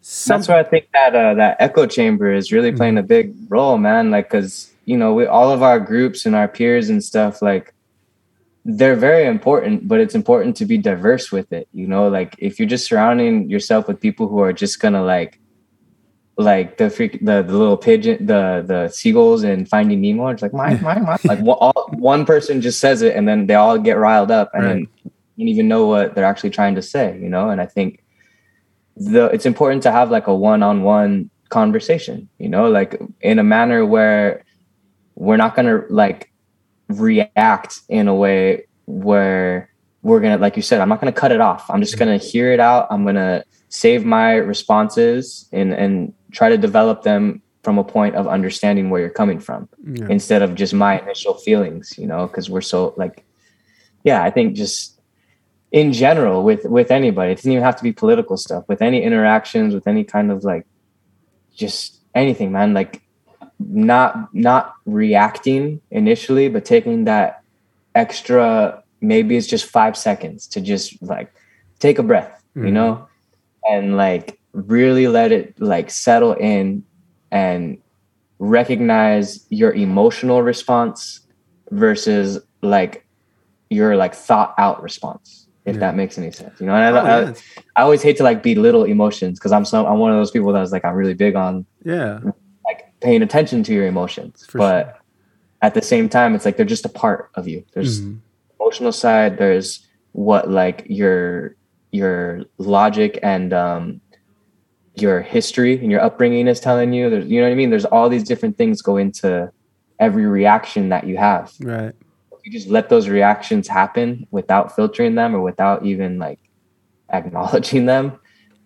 some... 0.00 0.36
That's 0.36 0.48
where 0.48 0.58
I 0.58 0.62
think 0.62 0.88
that 0.92 1.14
uh, 1.14 1.34
that 1.34 1.56
echo 1.60 1.86
chamber 1.86 2.32
is 2.32 2.52
really 2.52 2.72
playing 2.72 2.94
mm-hmm. 2.94 3.04
a 3.04 3.08
big 3.08 3.34
role, 3.48 3.78
man. 3.78 4.10
Like, 4.10 4.30
cause 4.30 4.72
you 4.84 4.96
know, 4.96 5.12
we 5.12 5.26
all 5.26 5.50
of 5.50 5.62
our 5.62 5.78
groups 5.78 6.24
and 6.24 6.34
our 6.34 6.48
peers 6.48 6.88
and 6.88 7.04
stuff, 7.04 7.42
like, 7.42 7.74
they're 8.64 8.96
very 8.96 9.26
important, 9.26 9.88
but 9.88 9.98
it's 9.98 10.14
important 10.14 10.54
to 10.56 10.66
be 10.66 10.76
diverse 10.76 11.32
with 11.32 11.52
it. 11.52 11.68
You 11.72 11.86
know, 11.86 12.08
like 12.08 12.34
if 12.38 12.58
you're 12.58 12.68
just 12.68 12.86
surrounding 12.86 13.48
yourself 13.48 13.88
with 13.88 13.98
people 13.98 14.28
who 14.28 14.40
are 14.40 14.52
just 14.52 14.78
gonna 14.78 15.02
like, 15.02 15.40
like 16.36 16.76
the 16.76 16.90
freak, 16.90 17.24
the, 17.24 17.42
the 17.42 17.56
little 17.56 17.78
pigeon, 17.78 18.26
the 18.26 18.62
the 18.66 18.88
seagulls 18.88 19.42
and 19.42 19.68
Finding 19.68 20.02
Nemo. 20.02 20.28
It's 20.28 20.42
like 20.42 20.52
my 20.52 20.74
my 20.76 20.98
my. 20.98 21.16
like 21.24 21.38
one, 21.50 21.56
all, 21.60 21.88
one 21.94 22.26
person 22.26 22.60
just 22.60 22.78
says 22.78 23.00
it, 23.00 23.16
and 23.16 23.26
then 23.26 23.46
they 23.46 23.54
all 23.54 23.78
get 23.78 23.96
riled 23.96 24.30
up, 24.30 24.50
and 24.52 24.62
right. 24.62 24.68
then 24.72 24.88
you 25.36 25.46
don't 25.46 25.48
even 25.48 25.68
know 25.68 25.86
what 25.86 26.14
they're 26.14 26.24
actually 26.24 26.50
trying 26.50 26.74
to 26.74 26.82
say. 26.82 27.18
You 27.18 27.30
know, 27.30 27.48
and 27.48 27.60
I 27.60 27.66
think 27.66 28.04
the 28.98 29.26
it's 29.26 29.46
important 29.46 29.82
to 29.82 29.90
have 29.90 30.10
like 30.10 30.26
a 30.26 30.34
one-on-one 30.34 31.30
conversation 31.48 32.28
you 32.38 32.48
know 32.48 32.68
like 32.68 33.00
in 33.20 33.38
a 33.38 33.44
manner 33.44 33.86
where 33.86 34.44
we're 35.14 35.36
not 35.36 35.54
gonna 35.54 35.82
like 35.88 36.30
react 36.88 37.80
in 37.88 38.08
a 38.08 38.14
way 38.14 38.66
where 38.86 39.70
we're 40.02 40.20
gonna 40.20 40.38
like 40.38 40.56
you 40.56 40.62
said 40.62 40.80
i'm 40.80 40.88
not 40.88 41.00
gonna 41.00 41.12
cut 41.12 41.32
it 41.32 41.40
off. 41.40 41.68
I'm 41.70 41.80
just 41.80 41.94
mm-hmm. 41.94 42.04
gonna 42.04 42.18
hear 42.18 42.52
it 42.52 42.60
out. 42.60 42.86
I'm 42.90 43.04
gonna 43.04 43.44
save 43.68 44.04
my 44.04 44.34
responses 44.34 45.48
and 45.52 45.72
and 45.72 46.14
try 46.32 46.48
to 46.48 46.58
develop 46.58 47.02
them 47.02 47.42
from 47.62 47.78
a 47.78 47.84
point 47.84 48.14
of 48.14 48.26
understanding 48.26 48.88
where 48.88 49.00
you're 49.00 49.10
coming 49.10 49.40
from 49.40 49.68
yeah. 49.84 50.06
instead 50.08 50.42
of 50.42 50.54
just 50.54 50.72
my 50.72 51.00
initial 51.00 51.34
feelings 51.34 51.94
you 51.98 52.06
know 52.06 52.26
because 52.26 52.48
we're 52.48 52.62
so 52.62 52.94
like 52.96 53.26
yeah 54.04 54.22
i 54.22 54.30
think 54.30 54.54
just 54.54 54.97
in 55.72 55.92
general 55.92 56.44
with 56.44 56.64
with 56.64 56.90
anybody. 56.90 57.32
It 57.32 57.36
doesn't 57.36 57.52
even 57.52 57.64
have 57.64 57.76
to 57.76 57.82
be 57.82 57.92
political 57.92 58.36
stuff. 58.36 58.64
With 58.68 58.82
any 58.82 59.02
interactions, 59.02 59.74
with 59.74 59.86
any 59.86 60.04
kind 60.04 60.30
of 60.30 60.44
like 60.44 60.66
just 61.54 62.00
anything, 62.14 62.52
man. 62.52 62.74
Like 62.74 63.02
not 63.58 64.32
not 64.34 64.74
reacting 64.86 65.80
initially, 65.90 66.48
but 66.48 66.64
taking 66.64 67.04
that 67.04 67.42
extra 67.94 68.82
maybe 69.00 69.36
it's 69.36 69.46
just 69.46 69.66
five 69.66 69.96
seconds 69.96 70.46
to 70.48 70.60
just 70.60 71.00
like 71.02 71.32
take 71.78 71.98
a 71.98 72.02
breath, 72.02 72.42
mm-hmm. 72.56 72.66
you 72.66 72.72
know, 72.72 73.06
and 73.68 73.96
like 73.96 74.38
really 74.52 75.06
let 75.06 75.30
it 75.32 75.60
like 75.60 75.90
settle 75.90 76.32
in 76.32 76.84
and 77.30 77.78
recognize 78.38 79.46
your 79.50 79.72
emotional 79.72 80.42
response 80.42 81.20
versus 81.70 82.38
like 82.62 83.06
your 83.70 83.96
like 83.96 84.14
thought 84.14 84.54
out 84.56 84.82
response 84.82 85.47
if 85.68 85.74
yeah. 85.74 85.80
that 85.80 85.96
makes 85.96 86.16
any 86.16 86.30
sense. 86.30 86.60
You 86.60 86.66
know, 86.66 86.74
and 86.74 86.96
I, 86.96 87.00
oh, 87.00 87.26
I, 87.26 87.80
I, 87.80 87.82
always 87.82 88.02
hate 88.02 88.16
to 88.16 88.22
like 88.22 88.42
belittle 88.42 88.84
emotions 88.84 89.38
because 89.38 89.52
I'm 89.52 89.64
some 89.64 89.86
I'm 89.86 89.98
one 89.98 90.10
of 90.10 90.16
those 90.16 90.30
people 90.30 90.52
that's 90.52 90.72
like 90.72 90.84
I'm 90.84 90.94
really 90.94 91.14
big 91.14 91.36
on 91.36 91.66
yeah 91.84 92.20
like 92.64 92.88
paying 93.00 93.22
attention 93.22 93.62
to 93.64 93.72
your 93.74 93.86
emotions, 93.86 94.46
For 94.46 94.58
but 94.58 94.84
sure. 94.86 94.96
at 95.62 95.74
the 95.74 95.82
same 95.82 96.08
time, 96.08 96.34
it's 96.34 96.44
like 96.44 96.56
they're 96.56 96.66
just 96.66 96.86
a 96.86 96.88
part 96.88 97.30
of 97.34 97.46
you. 97.46 97.64
There's 97.74 98.00
mm-hmm. 98.00 98.18
emotional 98.58 98.92
side. 98.92 99.36
There's 99.36 99.86
what 100.12 100.50
like 100.50 100.86
your 100.88 101.54
your 101.92 102.44
logic 102.56 103.18
and 103.22 103.52
um 103.52 104.00
your 104.94 105.20
history 105.20 105.78
and 105.78 105.90
your 105.90 106.00
upbringing 106.00 106.48
is 106.48 106.60
telling 106.60 106.94
you. 106.94 107.10
There's 107.10 107.26
you 107.26 107.40
know 107.40 107.46
what 107.46 107.52
I 107.52 107.56
mean. 107.56 107.68
There's 107.68 107.84
all 107.84 108.08
these 108.08 108.24
different 108.24 108.56
things 108.56 108.80
go 108.80 108.96
into 108.96 109.52
every 110.00 110.24
reaction 110.24 110.88
that 110.88 111.06
you 111.06 111.18
have. 111.18 111.52
Right 111.60 111.94
you 112.48 112.58
just 112.58 112.68
let 112.68 112.88
those 112.88 113.08
reactions 113.08 113.68
happen 113.68 114.26
without 114.30 114.74
filtering 114.74 115.14
them 115.16 115.34
or 115.34 115.40
without 115.40 115.84
even 115.84 116.18
like 116.18 116.40
acknowledging 117.10 117.84
them, 117.84 118.18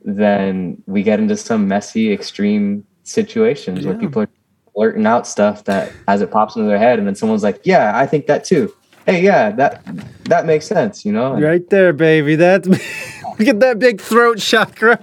then 0.04 0.80
we 0.86 1.02
get 1.02 1.18
into 1.18 1.36
some 1.36 1.66
messy, 1.66 2.12
extreme 2.12 2.86
situations 3.02 3.80
yeah. 3.80 3.90
where 3.90 3.98
people 3.98 4.22
are 4.22 4.28
blurting 4.74 5.04
out 5.04 5.26
stuff 5.26 5.64
that 5.64 5.92
as 6.06 6.22
it 6.22 6.30
pops 6.30 6.54
into 6.54 6.68
their 6.68 6.78
head, 6.78 6.98
and 6.98 7.08
then 7.08 7.16
someone's 7.16 7.42
like, 7.42 7.60
"Yeah, 7.64 7.92
I 7.96 8.06
think 8.06 8.26
that 8.26 8.44
too." 8.44 8.72
Hey, 9.04 9.20
yeah, 9.20 9.50
that 9.50 9.82
that 10.26 10.46
makes 10.46 10.66
sense, 10.66 11.04
you 11.04 11.12
know. 11.12 11.34
right 11.40 11.68
there, 11.70 11.92
baby. 11.92 12.36
That's 12.36 12.68
get 13.38 13.58
that 13.60 13.80
big 13.80 14.00
throat 14.00 14.38
chakra. 14.38 14.98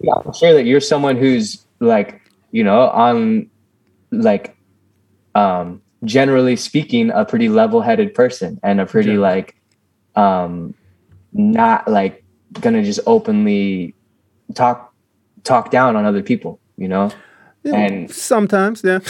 yeah, 0.00 0.14
I'm 0.24 0.32
sure 0.32 0.54
that 0.54 0.64
you're 0.64 0.80
someone 0.80 1.16
who's 1.16 1.64
like, 1.80 2.22
you 2.52 2.64
know, 2.64 2.88
on 2.88 3.50
like 4.10 4.56
um 5.34 5.82
generally 6.04 6.56
speaking 6.56 7.10
a 7.10 7.24
pretty 7.24 7.48
level-headed 7.48 8.14
person 8.14 8.58
and 8.62 8.80
a 8.80 8.86
pretty 8.86 9.12
yeah. 9.12 9.18
like 9.18 9.56
um 10.16 10.74
not 11.32 11.88
like 11.88 12.24
gonna 12.60 12.82
just 12.82 13.00
openly 13.06 13.94
talk 14.54 14.92
talk 15.42 15.70
down 15.70 15.96
on 15.96 16.04
other 16.04 16.22
people, 16.22 16.58
you 16.76 16.88
know? 16.88 17.10
Yeah, 17.62 17.74
And- 17.76 18.10
sometimes, 18.10 18.82
yeah. 18.84 19.00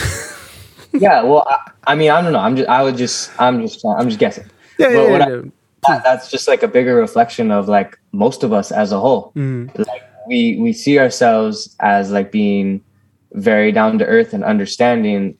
Yeah, 0.96 1.24
well, 1.24 1.44
I, 1.48 1.70
I 1.88 1.94
mean, 1.96 2.10
I 2.12 2.22
don't 2.22 2.32
know. 2.32 2.38
I'm 2.38 2.54
just, 2.54 2.68
I 2.68 2.84
would 2.84 2.96
just, 2.96 3.32
I'm 3.40 3.60
just, 3.62 3.84
I'm 3.84 4.06
just 4.08 4.20
guessing. 4.20 4.44
yeah, 4.78 4.92
But 4.92 4.92
yeah, 4.92 5.18
yeah, 5.18 5.24
I-. 5.24 5.50
That, 5.88 6.04
that's 6.04 6.30
just 6.30 6.46
like 6.46 6.62
a 6.62 6.68
bigger 6.68 6.94
reflection 6.94 7.50
of 7.50 7.68
like 7.68 7.98
most 8.12 8.44
of 8.44 8.52
us 8.52 8.70
as 8.70 8.92
a 8.92 9.00
whole. 9.00 9.32
Mhm. 9.34 9.76
Like 9.76 10.02
we 10.28 10.56
we 10.60 10.72
see 10.72 11.00
ourselves 11.00 11.74
as 11.80 12.12
like 12.12 12.30
being 12.30 12.80
very 13.32 13.72
down 13.72 13.98
to 13.98 14.06
earth 14.06 14.32
and 14.32 14.44
understanding, 14.44 15.36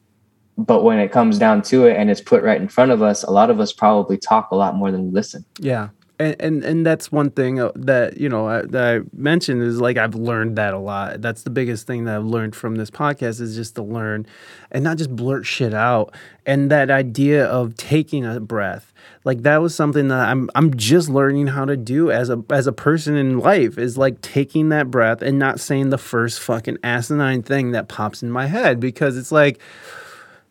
but 0.57 0.85
when 0.85 0.99
it 0.99 1.11
comes 1.11 1.39
down 1.39 1.63
to 1.63 1.87
it 1.87 1.97
and 1.97 2.11
it's 2.11 2.21
put 2.21 2.43
right 2.43 2.61
in 2.61 2.69
front 2.69 2.93
of 2.93 3.03
us, 3.03 3.23
a 3.25 3.31
lot 3.31 3.51
of 3.51 3.61
us 3.61 3.73
probably 3.73 4.17
talk 4.17 4.51
a 4.51 4.57
lot 4.57 4.77
more 4.77 4.91
than 4.91 5.07
we 5.07 5.11
listen. 5.11 5.45
Yeah. 5.59 5.89
And, 6.17 6.37
and 6.39 6.65
and 6.65 6.87
that's 6.87 7.11
one 7.11 7.31
thing 7.31 7.59
uh, 7.59 7.73
that 7.75 8.19
you 8.19 8.29
know 8.29 8.47
I, 8.47 8.63
that 8.63 8.95
I 8.95 9.01
mentioned 9.13 9.65
is 9.65 9.81
like 9.81 9.97
I've 9.97 10.15
learned 10.15 10.55
that 10.59 10.73
a 10.73 10.79
lot. 10.79 11.21
That's 11.21 11.43
the 11.43 11.51
biggest 11.51 11.89
thing 11.89 12.05
that 12.05 12.15
I've 12.15 12.25
learned 12.25 12.55
from 12.55 12.77
this 12.77 12.89
podcast 12.89 13.41
is 13.41 13.57
just 13.57 13.75
to 13.75 13.83
learn, 13.83 14.25
and 14.71 14.85
not 14.85 14.97
just 14.97 15.15
blurt 15.17 15.45
shit 15.45 15.75
out. 15.75 16.15
And 16.47 16.71
that 16.71 16.89
idea 16.89 17.45
of 17.47 17.77
taking 17.77 18.25
a 18.25 18.39
breath, 18.39 18.93
like 19.25 19.43
that 19.43 19.61
was 19.61 19.75
something 19.75 20.07
that 20.07 20.29
I'm 20.29 20.49
I'm 20.55 20.77
just 20.77 21.09
learning 21.09 21.49
how 21.49 21.65
to 21.65 21.77
do 21.77 22.13
as 22.13 22.31
a 22.31 22.45
as 22.49 22.69
a 22.69 22.73
person 22.73 23.17
in 23.17 23.41
life 23.41 23.77
is 23.77 23.99
like 23.99 24.21
taking 24.21 24.69
that 24.69 24.93
breath 24.93 25.21
and 25.21 25.37
not 25.37 25.59
saying 25.59 25.91
the 25.91 25.99
first 25.99 26.39
fucking 26.39 26.79
asinine 26.85 27.43
thing 27.43 27.73
that 27.73 27.89
pops 27.89 28.23
in 28.23 28.31
my 28.31 28.47
head 28.47 28.79
because 28.79 29.17
it's 29.17 29.33
like 29.33 29.59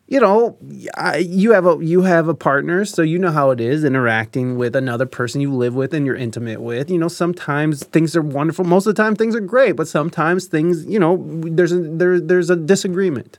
you 0.06 0.20
know, 0.20 0.58
I, 0.96 1.18
you 1.18 1.52
have 1.52 1.66
a 1.66 1.78
you 1.80 2.02
have 2.02 2.28
a 2.28 2.34
partner, 2.34 2.84
so 2.84 3.00
you 3.00 3.18
know 3.18 3.32
how 3.32 3.50
it 3.50 3.60
is 3.60 3.84
interacting 3.84 4.56
with 4.56 4.76
another 4.76 5.06
person 5.06 5.40
you 5.40 5.52
live 5.52 5.74
with 5.74 5.94
and 5.94 6.04
you're 6.04 6.16
intimate 6.16 6.60
with. 6.60 6.90
You 6.90 6.98
know, 6.98 7.08
sometimes 7.08 7.84
things 7.84 8.14
are 8.14 8.22
wonderful. 8.22 8.64
Most 8.64 8.86
of 8.86 8.94
the 8.94 9.02
time, 9.02 9.16
things 9.16 9.34
are 9.34 9.40
great, 9.40 9.72
but 9.76 9.88
sometimes 9.88 10.46
things, 10.46 10.84
you 10.84 10.98
know, 10.98 11.24
there's 11.44 11.72
a 11.72 11.80
there 11.80 12.20
there's 12.20 12.50
a 12.50 12.56
disagreement, 12.56 13.38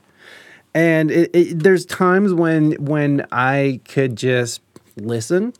and 0.74 1.12
it, 1.12 1.30
it, 1.36 1.60
there's 1.60 1.86
times 1.86 2.34
when 2.34 2.72
when 2.74 3.26
I 3.32 3.80
could 3.88 4.16
just 4.16 4.62
listen 4.98 5.54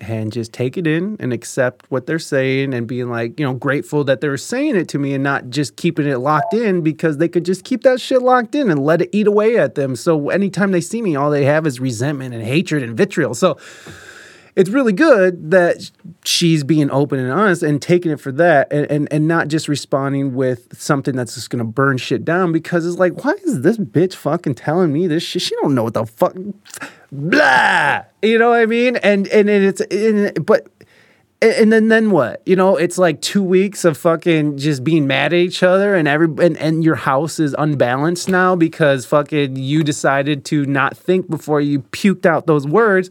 and 0.00 0.32
just 0.32 0.52
take 0.52 0.76
it 0.76 0.86
in 0.86 1.16
and 1.20 1.32
accept 1.32 1.86
what 1.90 2.06
they're 2.06 2.18
saying 2.18 2.72
and 2.74 2.86
being 2.86 3.10
like, 3.10 3.38
you 3.38 3.46
know, 3.46 3.54
grateful 3.54 4.04
that 4.04 4.20
they're 4.20 4.36
saying 4.36 4.76
it 4.76 4.88
to 4.88 4.98
me 4.98 5.14
and 5.14 5.24
not 5.24 5.50
just 5.50 5.76
keeping 5.76 6.06
it 6.06 6.18
locked 6.18 6.54
in 6.54 6.82
because 6.82 7.18
they 7.18 7.28
could 7.28 7.44
just 7.44 7.64
keep 7.64 7.82
that 7.82 8.00
shit 8.00 8.22
locked 8.22 8.54
in 8.54 8.70
and 8.70 8.84
let 8.84 9.02
it 9.02 9.10
eat 9.12 9.26
away 9.26 9.56
at 9.56 9.74
them. 9.74 9.96
So 9.96 10.30
anytime 10.30 10.72
they 10.72 10.80
see 10.80 11.02
me, 11.02 11.16
all 11.16 11.30
they 11.30 11.44
have 11.44 11.66
is 11.66 11.80
resentment 11.80 12.34
and 12.34 12.44
hatred 12.44 12.82
and 12.82 12.96
vitriol. 12.96 13.34
So 13.34 13.58
it's 14.58 14.70
really 14.70 14.92
good 14.92 15.52
that 15.52 15.88
she's 16.24 16.64
being 16.64 16.90
open 16.90 17.20
and 17.20 17.30
honest 17.30 17.62
and 17.62 17.80
taking 17.80 18.10
it 18.10 18.18
for 18.18 18.32
that 18.32 18.66
and, 18.72 18.90
and, 18.90 19.08
and 19.12 19.28
not 19.28 19.46
just 19.46 19.68
responding 19.68 20.34
with 20.34 20.76
something 20.76 21.14
that's 21.14 21.36
just 21.36 21.48
gonna 21.48 21.62
burn 21.62 21.96
shit 21.96 22.24
down 22.24 22.50
because 22.50 22.84
it's 22.84 22.98
like, 22.98 23.24
why 23.24 23.34
is 23.44 23.60
this 23.60 23.78
bitch 23.78 24.14
fucking 24.16 24.56
telling 24.56 24.92
me 24.92 25.06
this 25.06 25.22
shit? 25.22 25.42
She 25.42 25.54
don't 25.62 25.76
know 25.76 25.84
what 25.84 25.94
the 25.94 26.04
fuck 26.04 26.34
blah. 27.12 28.02
You 28.20 28.36
know 28.36 28.50
what 28.50 28.58
I 28.58 28.66
mean? 28.66 28.96
And 28.96 29.28
and, 29.28 29.48
and 29.48 29.64
it's 29.64 29.80
and, 29.80 30.44
but 30.44 30.66
and 31.40 31.72
then 31.72 31.86
then 31.86 32.10
what? 32.10 32.42
You 32.44 32.56
know, 32.56 32.76
it's 32.76 32.98
like 32.98 33.22
two 33.22 33.44
weeks 33.44 33.84
of 33.84 33.96
fucking 33.96 34.58
just 34.58 34.82
being 34.82 35.06
mad 35.06 35.32
at 35.32 35.38
each 35.38 35.62
other, 35.62 35.94
and 35.94 36.08
every 36.08 36.26
and, 36.44 36.56
and 36.56 36.82
your 36.82 36.96
house 36.96 37.38
is 37.38 37.54
unbalanced 37.56 38.28
now 38.28 38.56
because 38.56 39.06
fucking 39.06 39.54
you 39.54 39.84
decided 39.84 40.44
to 40.46 40.66
not 40.66 40.96
think 40.96 41.30
before 41.30 41.60
you 41.60 41.82
puked 41.82 42.26
out 42.26 42.46
those 42.46 42.66
words. 42.66 43.10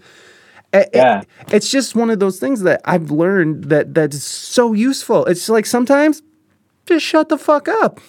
It- 0.81 0.89
Yeah. 0.93 1.19
it- 1.21 1.53
it's 1.53 1.69
just 1.71 1.95
one 1.95 2.09
of 2.09 2.19
those 2.19 2.39
things 2.39 2.61
that 2.63 2.81
I've 2.85 3.09
learned 3.11 3.65
that 3.65 3.93
that 3.95 4.13
is 4.13 4.23
so 4.23 4.73
useful. 4.73 5.25
It's 5.25 5.47
like 5.49 5.65
sometimes 5.65 6.21
just 6.85 7.05
shut 7.05 7.29
the 7.29 7.37
fuck 7.37 7.67
up. 7.67 7.99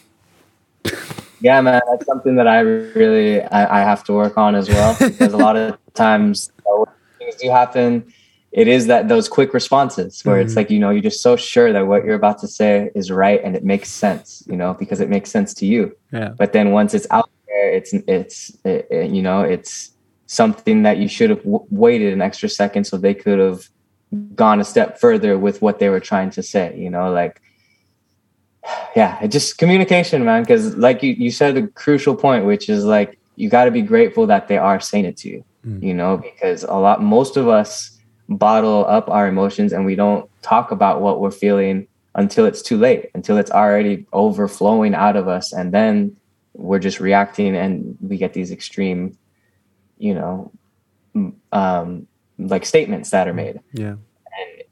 Yeah, 1.40 1.60
man, 1.60 1.80
that's 1.90 2.04
something 2.06 2.34
that 2.36 2.48
I 2.48 2.60
really 2.60 3.42
I, 3.42 3.80
I 3.80 3.82
have 3.84 4.02
to 4.04 4.12
work 4.12 4.36
on 4.36 4.54
as 4.56 4.68
well 4.68 4.96
because 4.98 5.32
a 5.32 5.36
lot 5.36 5.56
of 5.56 5.76
times 5.94 6.50
you 6.58 6.64
know, 6.70 6.78
when 6.80 6.94
things 7.30 7.40
do 7.40 7.50
happen. 7.50 8.04
It 8.50 8.66
is 8.66 8.86
that 8.86 9.08
those 9.08 9.28
quick 9.28 9.52
responses 9.52 10.24
where 10.24 10.40
it's 10.40 10.54
Mhm. 10.54 10.56
like 10.56 10.70
you 10.70 10.78
know 10.78 10.88
you're 10.90 11.02
just 11.02 11.22
so 11.22 11.36
sure 11.36 11.70
that 11.72 11.86
what 11.86 12.04
you're 12.04 12.14
about 12.16 12.38
to 12.38 12.48
say 12.48 12.90
is 12.94 13.10
right 13.10 13.40
and 13.44 13.54
it 13.54 13.62
makes 13.62 13.90
sense, 13.90 14.42
you 14.48 14.56
know, 14.56 14.74
because 14.74 15.00
it 15.00 15.10
makes 15.10 15.30
sense 15.30 15.52
to 15.54 15.66
you. 15.66 15.92
Yeah. 16.12 16.30
But 16.36 16.54
then 16.54 16.72
once 16.72 16.94
it's 16.94 17.06
out 17.10 17.28
there, 17.46 17.70
it's 17.72 17.92
it's 18.08 18.50
it, 18.64 18.88
it- 18.90 19.10
you 19.10 19.22
know 19.22 19.42
it's 19.42 19.90
something 20.28 20.84
that 20.84 20.98
you 20.98 21.08
should 21.08 21.30
have 21.30 21.42
w- 21.42 21.66
waited 21.70 22.12
an 22.12 22.22
extra 22.22 22.48
second 22.48 22.84
so 22.84 22.96
they 22.96 23.14
could 23.14 23.40
have 23.40 23.68
gone 24.36 24.60
a 24.60 24.64
step 24.64 25.00
further 25.00 25.36
with 25.36 25.60
what 25.60 25.80
they 25.80 25.88
were 25.88 26.00
trying 26.00 26.30
to 26.30 26.42
say. 26.42 26.78
You 26.78 26.90
know, 26.90 27.10
like 27.10 27.42
yeah, 28.94 29.18
it 29.22 29.28
just 29.28 29.58
communication, 29.58 30.24
man. 30.24 30.42
Because 30.42 30.76
like 30.76 31.02
you 31.02 31.12
you 31.12 31.30
said, 31.30 31.56
a 31.56 31.66
crucial 31.66 32.14
point, 32.14 32.44
which 32.44 32.68
is 32.68 32.84
like 32.84 33.18
you 33.36 33.48
got 33.48 33.64
to 33.64 33.70
be 33.70 33.82
grateful 33.82 34.26
that 34.26 34.48
they 34.48 34.58
are 34.58 34.80
saying 34.80 35.06
it 35.06 35.16
to 35.18 35.28
you. 35.28 35.44
Mm. 35.66 35.82
You 35.82 35.94
know, 35.94 36.18
because 36.18 36.62
a 36.64 36.74
lot 36.74 37.02
most 37.02 37.36
of 37.36 37.48
us 37.48 37.98
bottle 38.28 38.84
up 38.86 39.08
our 39.08 39.26
emotions 39.26 39.72
and 39.72 39.86
we 39.86 39.94
don't 39.94 40.28
talk 40.42 40.70
about 40.70 41.00
what 41.00 41.20
we're 41.20 41.30
feeling 41.30 41.88
until 42.14 42.44
it's 42.44 42.60
too 42.62 42.76
late, 42.76 43.10
until 43.14 43.38
it's 43.38 43.50
already 43.50 44.06
overflowing 44.12 44.94
out 44.94 45.16
of 45.16 45.28
us, 45.28 45.52
and 45.52 45.72
then 45.72 46.16
we're 46.54 46.80
just 46.80 46.98
reacting, 46.98 47.54
and 47.54 47.96
we 48.00 48.16
get 48.16 48.32
these 48.32 48.50
extreme, 48.50 49.16
you 49.98 50.14
know, 50.14 50.52
um, 51.52 52.06
like 52.38 52.64
statements 52.64 53.10
that 53.10 53.28
are 53.28 53.34
made. 53.34 53.60
Yeah. 53.72 53.96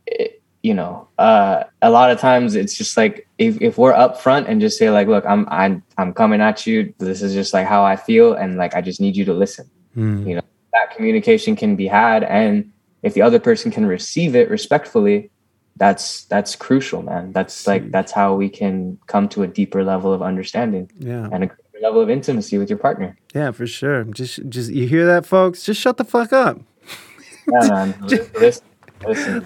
it, 0.06 0.42
you 0.62 0.74
know 0.74 1.06
uh 1.18 1.62
a 1.80 1.90
lot 1.90 2.10
of 2.10 2.18
times 2.18 2.56
it's 2.56 2.74
just 2.76 2.96
like 2.96 3.28
if, 3.38 3.60
if 3.62 3.78
we're 3.78 3.92
upfront 3.92 4.48
and 4.48 4.60
just 4.60 4.76
say 4.78 4.90
like 4.90 5.06
look 5.06 5.24
i'm 5.24 5.46
i'm 5.48 5.80
i'm 5.96 6.12
coming 6.12 6.40
at 6.40 6.66
you. 6.66 6.92
This 6.98 7.22
is 7.22 7.34
just 7.34 7.54
like 7.54 7.66
how 7.68 7.84
i 7.84 7.94
feel 7.94 8.34
and 8.34 8.56
like 8.56 8.74
i 8.74 8.80
just 8.80 9.00
need 9.00 9.16
you 9.16 9.24
to 9.26 9.32
listen. 9.32 9.70
Mm. 9.96 10.26
know, 10.34 10.42
that 10.72 10.94
communication 10.96 11.54
can 11.54 11.76
be 11.76 11.86
had 11.86 12.24
and 12.24 12.72
if 13.02 13.14
the 13.14 13.22
other 13.22 13.38
person 13.38 13.70
can 13.70 13.86
receive 13.86 14.34
it 14.34 14.50
respectfully 14.50 15.30
that's 15.76 16.24
that's 16.24 16.56
crucial 16.56 17.02
man. 17.02 17.32
That's 17.32 17.66
like 17.66 17.90
that's 17.90 18.10
how 18.10 18.34
we 18.34 18.48
can 18.48 18.98
come 19.06 19.28
to 19.30 19.42
a 19.42 19.46
deeper 19.46 19.84
level 19.84 20.12
of 20.12 20.22
understanding 20.22 20.90
Yeah. 20.98 21.28
and 21.30 21.44
a 21.44 21.50
level 21.82 22.00
of 22.00 22.08
intimacy 22.10 22.58
with 22.58 22.70
your 22.70 22.78
partner 22.78 23.16
Yeah, 23.36 23.50
for 23.50 23.66
sure. 23.66 24.04
Just 24.04 24.48
just 24.48 24.72
you 24.72 24.88
hear 24.88 25.04
that 25.04 25.26
folks? 25.26 25.62
Just 25.62 25.78
shut 25.78 25.98
the 25.98 26.04
fuck 26.04 26.32
up. 26.32 26.58
yeah 27.52 27.68
man 27.68 27.94
listen, 28.08 28.64
listen. 29.06 29.42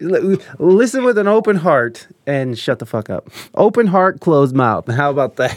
Listen, 0.00 0.38
listen 0.58 1.04
with 1.04 1.16
an 1.18 1.28
open 1.28 1.54
heart 1.54 2.08
and 2.26 2.58
shut 2.58 2.80
the 2.80 2.86
fuck 2.86 3.08
up. 3.10 3.30
Open 3.54 3.86
heart, 3.86 4.18
closed 4.18 4.56
mouth. 4.56 4.88
How 4.88 5.08
about 5.08 5.36
that? 5.36 5.56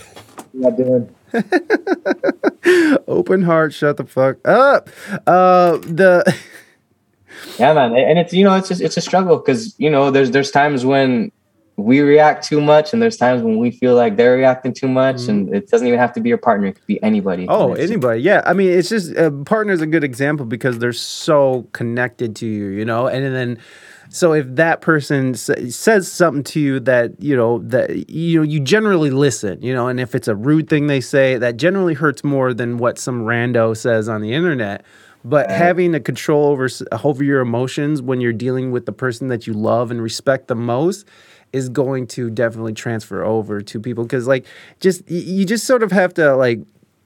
Not 0.53 0.77
doing 0.77 1.09
Open 3.07 3.41
heart, 3.41 3.73
shut 3.73 3.97
the 3.97 4.05
fuck 4.05 4.37
up. 4.47 4.87
Uh, 5.25 5.77
the 5.77 6.37
Yeah, 7.59 7.73
man, 7.73 7.95
and 7.95 8.19
it's 8.19 8.31
you 8.31 8.43
know 8.43 8.53
it's 8.55 8.67
just 8.69 8.79
it's 8.79 8.95
a 8.95 9.01
struggle 9.01 9.37
because 9.37 9.73
you 9.79 9.89
know 9.89 10.11
there's 10.11 10.29
there's 10.29 10.51
times 10.51 10.85
when 10.85 11.31
we 11.77 11.99
react 11.99 12.45
too 12.45 12.61
much, 12.61 12.93
and 12.93 13.01
there's 13.01 13.17
times 13.17 13.41
when 13.43 13.57
we 13.57 13.69
feel 13.69 13.95
like 13.95 14.15
they're 14.15 14.37
reacting 14.37 14.73
too 14.73 14.87
much, 14.87 15.27
and 15.27 15.53
it 15.53 15.69
doesn't 15.69 15.87
even 15.87 15.99
have 15.99 16.13
to 16.13 16.21
be 16.21 16.29
your 16.29 16.37
partner; 16.37 16.67
it 16.67 16.75
could 16.75 16.85
be 16.87 17.01
anybody. 17.03 17.45
oh, 17.49 17.73
anybody? 17.73 18.21
Yeah, 18.21 18.41
I 18.45 18.53
mean, 18.53 18.71
it's 18.71 18.89
just 18.89 19.15
uh, 19.17 19.29
partner's 19.45 19.81
a 19.81 19.87
good 19.87 20.03
example 20.03 20.45
because 20.45 20.79
they're 20.79 20.93
so 20.93 21.67
connected 21.73 22.35
to 22.37 22.47
you, 22.47 22.67
you 22.67 22.85
know, 22.85 23.07
and 23.07 23.35
then. 23.35 23.59
So 24.07 24.33
if 24.33 24.45
that 24.55 24.81
person 24.81 25.31
s- 25.31 25.49
says 25.75 26.09
something 26.09 26.43
to 26.43 26.59
you 26.59 26.79
that 26.81 27.21
you 27.21 27.35
know 27.35 27.57
that 27.63 28.07
you 28.09 28.37
know 28.37 28.43
you 28.43 28.59
generally 28.61 29.09
listen, 29.09 29.61
you 29.61 29.73
know, 29.73 29.87
and 29.87 29.99
if 29.99 30.15
it's 30.15 30.27
a 30.27 30.35
rude 30.35 30.69
thing 30.69 30.87
they 30.87 31.01
say, 31.01 31.37
that 31.37 31.57
generally 31.57 31.95
hurts 31.95 32.23
more 32.23 32.53
than 32.53 32.77
what 32.77 32.97
some 32.99 33.23
rando 33.23 33.75
says 33.75 34.07
on 34.07 34.21
the 34.21 34.31
internet. 34.31 34.85
But 35.25 35.49
having 35.49 35.95
a 35.95 35.99
control 35.99 36.45
over 36.45 36.69
over 37.03 37.23
your 37.23 37.41
emotions 37.41 37.99
when 38.01 38.21
you're 38.21 38.31
dealing 38.31 38.71
with 38.71 38.85
the 38.85 38.91
person 38.93 39.27
that 39.29 39.47
you 39.47 39.53
love 39.53 39.89
and 39.89 40.01
respect 40.01 40.47
the 40.47 40.55
most 40.55 41.07
is 41.55 41.69
going 41.69 42.05
to 42.05 42.29
definitely 42.29 42.73
transfer 42.73 43.23
over 43.23 43.61
to 43.61 43.79
people 43.79 44.03
because 44.03 44.27
like 44.27 44.45
just 44.79 45.09
you 45.09 45.45
just 45.45 45.65
sort 45.65 45.81
of 45.81 45.91
have 45.91 46.13
to 46.13 46.35
like 46.35 46.59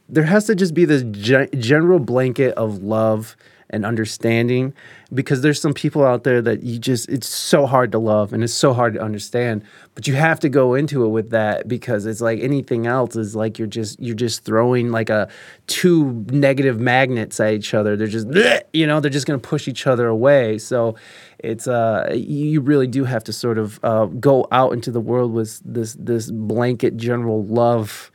there 0.09 0.23
has 0.23 0.45
to 0.45 0.55
just 0.55 0.73
be 0.73 0.85
this 0.85 1.03
ge- 1.11 1.51
general 1.59 1.99
blanket 1.99 2.53
of 2.55 2.81
love 2.81 3.37
and 3.69 3.85
understanding 3.85 4.73
because 5.13 5.41
there's 5.41 5.61
some 5.61 5.75
people 5.75 6.03
out 6.03 6.23
there 6.23 6.41
that 6.41 6.63
you 6.63 6.79
just 6.79 7.07
it's 7.09 7.27
so 7.27 7.67
hard 7.67 7.91
to 7.91 7.99
love 7.99 8.33
and 8.33 8.43
it's 8.43 8.53
so 8.53 8.73
hard 8.73 8.95
to 8.95 8.99
understand 8.99 9.63
but 9.99 10.07
you 10.07 10.15
have 10.15 10.39
to 10.39 10.47
go 10.47 10.75
into 10.75 11.03
it 11.03 11.09
with 11.09 11.31
that 11.31 11.67
because 11.67 12.05
it's 12.05 12.21
like 12.21 12.39
anything 12.39 12.87
else 12.87 13.17
is 13.17 13.35
like 13.35 13.59
you're 13.59 13.67
just 13.67 13.99
you're 13.99 14.15
just 14.15 14.45
throwing 14.45 14.91
like 14.91 15.09
a 15.09 15.27
two 15.67 16.25
negative 16.31 16.79
magnets 16.79 17.37
at 17.41 17.51
each 17.51 17.73
other. 17.73 17.97
They're 17.97 18.07
just 18.07 18.27
you 18.73 18.87
know 18.87 19.01
they're 19.01 19.11
just 19.11 19.27
going 19.27 19.37
to 19.37 19.45
push 19.45 19.67
each 19.67 19.87
other 19.87 20.07
away. 20.07 20.57
So 20.57 20.95
it's 21.39 21.67
uh 21.67 22.11
you 22.13 22.61
really 22.61 22.87
do 22.87 23.03
have 23.05 23.23
to 23.23 23.33
sort 23.33 23.57
of 23.57 23.79
uh, 23.83 24.05
go 24.05 24.47
out 24.51 24.73
into 24.73 24.91
the 24.91 24.99
world 24.99 25.33
with 25.33 25.61
this 25.63 25.95
this 25.99 26.29
blanket 26.31 26.97
general 26.97 27.45
love 27.45 28.11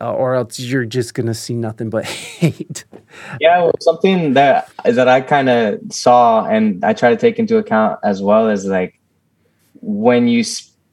uh, 0.00 0.12
or 0.12 0.34
else 0.34 0.58
you're 0.58 0.84
just 0.84 1.14
gonna 1.14 1.34
see 1.34 1.54
nothing 1.54 1.90
but 1.90 2.04
hate. 2.40 2.84
yeah, 3.40 3.62
well, 3.62 3.72
something 3.80 4.34
that 4.34 4.70
that 4.84 5.08
I 5.08 5.20
kind 5.20 5.48
of 5.48 5.80
saw 5.90 6.44
and 6.46 6.84
I 6.84 6.92
try 6.92 7.10
to 7.10 7.16
take 7.16 7.38
into 7.38 7.56
account 7.56 7.98
as 8.02 8.22
well 8.22 8.48
is 8.48 8.66
like 8.66 8.98
when 9.80 10.28
you 10.28 10.44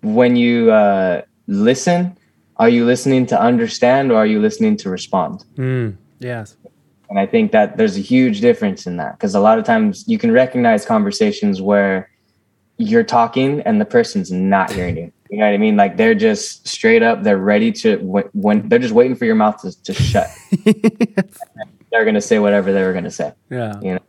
when 0.01 0.35
you 0.35 0.71
uh, 0.71 1.21
listen, 1.47 2.17
are 2.57 2.69
you 2.69 2.85
listening 2.85 3.25
to 3.27 3.39
understand 3.39 4.11
or 4.11 4.15
are 4.15 4.25
you 4.25 4.39
listening 4.39 4.77
to 4.77 4.89
respond? 4.89 5.43
Mm, 5.55 5.97
yes. 6.19 6.57
And 7.13 7.19
I 7.19 7.27
think 7.27 7.51
that 7.51 7.77
there's 7.77 7.95
a 7.95 7.99
huge 7.99 8.41
difference 8.41 8.87
in 8.87 8.97
that 8.97 9.11
because 9.19 9.35
a 9.35 9.39
lot 9.39 9.59
of 9.59 9.65
times 9.65 10.03
you 10.07 10.17
can 10.17 10.31
recognize 10.31 10.83
conversations 10.83 11.61
where 11.61 12.09
you're 12.77 13.03
talking 13.03 13.61
and 13.61 13.79
the 13.79 13.85
person's 13.85 14.31
not 14.31 14.71
hearing 14.71 14.97
you. 14.97 15.11
You 15.29 15.37
know 15.37 15.45
what 15.45 15.53
I 15.53 15.57
mean? 15.57 15.77
Like 15.77 15.95
they're 15.95 16.15
just 16.15 16.67
straight 16.67 17.03
up, 17.03 17.21
they're 17.21 17.37
ready 17.37 17.71
to, 17.73 17.97
when, 18.33 18.67
they're 18.67 18.79
just 18.79 18.95
waiting 18.95 19.15
for 19.15 19.25
your 19.25 19.35
mouth 19.35 19.61
to, 19.61 19.79
to 19.83 19.93
shut. 19.93 20.27
they're 21.91 22.03
going 22.03 22.15
to 22.15 22.21
say 22.21 22.39
whatever 22.39 22.73
they 22.73 22.81
were 22.81 22.93
going 22.93 23.03
to 23.03 23.11
say. 23.11 23.31
Yeah. 23.51 23.79
You 23.79 23.93
know, 23.93 23.99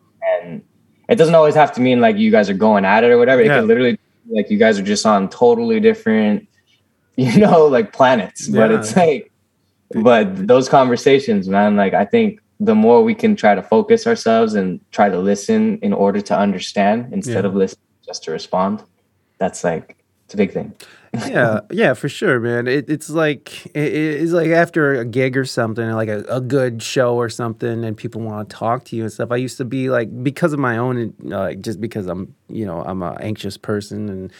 and 0.40 0.62
it 1.10 1.16
doesn't 1.16 1.34
always 1.34 1.56
have 1.56 1.72
to 1.72 1.82
mean 1.82 2.00
like 2.00 2.16
you 2.16 2.30
guys 2.30 2.48
are 2.48 2.54
going 2.54 2.86
at 2.86 3.04
it 3.04 3.10
or 3.10 3.18
whatever. 3.18 3.42
It 3.42 3.48
Yeah. 3.48 3.58
can 3.58 3.66
literally 3.66 3.98
like 4.30 4.50
you 4.50 4.56
guys 4.56 4.78
are 4.78 4.82
just 4.82 5.04
on 5.04 5.28
totally 5.28 5.78
different, 5.78 6.48
you 7.16 7.36
know, 7.38 7.66
like 7.66 7.92
planets. 7.92 8.48
But 8.48 8.70
it's 8.70 8.96
like, 8.96 9.30
but 9.90 10.46
those 10.46 10.70
conversations, 10.70 11.50
man, 11.50 11.76
like 11.76 11.92
I 11.92 12.06
think 12.06 12.40
the 12.60 12.74
more 12.74 13.02
we 13.02 13.14
can 13.14 13.36
try 13.36 13.54
to 13.54 13.62
focus 13.62 14.06
ourselves 14.06 14.54
and 14.54 14.80
try 14.92 15.08
to 15.08 15.18
listen 15.18 15.78
in 15.82 15.92
order 15.92 16.20
to 16.20 16.38
understand 16.38 17.12
instead 17.12 17.44
Yeah. 17.44 17.48
of 17.50 17.54
listening 17.54 17.82
just 18.06 18.24
to 18.24 18.30
respond, 18.30 18.82
that's 19.38 19.64
like 19.64 19.96
it's 20.24 20.34
a 20.34 20.36
big 20.36 20.52
thing. 20.52 20.72
yeah, 21.28 21.60
yeah, 21.70 21.94
for 21.94 22.08
sure, 22.08 22.40
man. 22.40 22.66
It, 22.66 22.90
it's 22.90 23.08
like 23.08 23.66
it, 23.66 23.92
it's 23.92 24.32
like 24.32 24.48
after 24.48 24.94
a 24.94 25.04
gig 25.04 25.36
or 25.36 25.44
something, 25.44 25.88
like 25.92 26.08
a, 26.08 26.24
a 26.28 26.40
good 26.40 26.82
show 26.82 27.14
or 27.14 27.28
something, 27.28 27.84
and 27.84 27.96
people 27.96 28.20
want 28.20 28.48
to 28.48 28.56
talk 28.56 28.84
to 28.86 28.96
you 28.96 29.02
and 29.04 29.12
stuff. 29.12 29.30
I 29.30 29.36
used 29.36 29.56
to 29.58 29.64
be 29.64 29.90
like 29.90 30.24
because 30.24 30.52
of 30.52 30.58
my 30.58 30.76
own, 30.76 31.14
uh, 31.32 31.52
just 31.54 31.80
because 31.80 32.06
I'm, 32.08 32.34
you 32.48 32.66
know, 32.66 32.82
I'm 32.82 33.02
an 33.02 33.16
anxious 33.20 33.56
person 33.56 34.08
and 34.08 34.32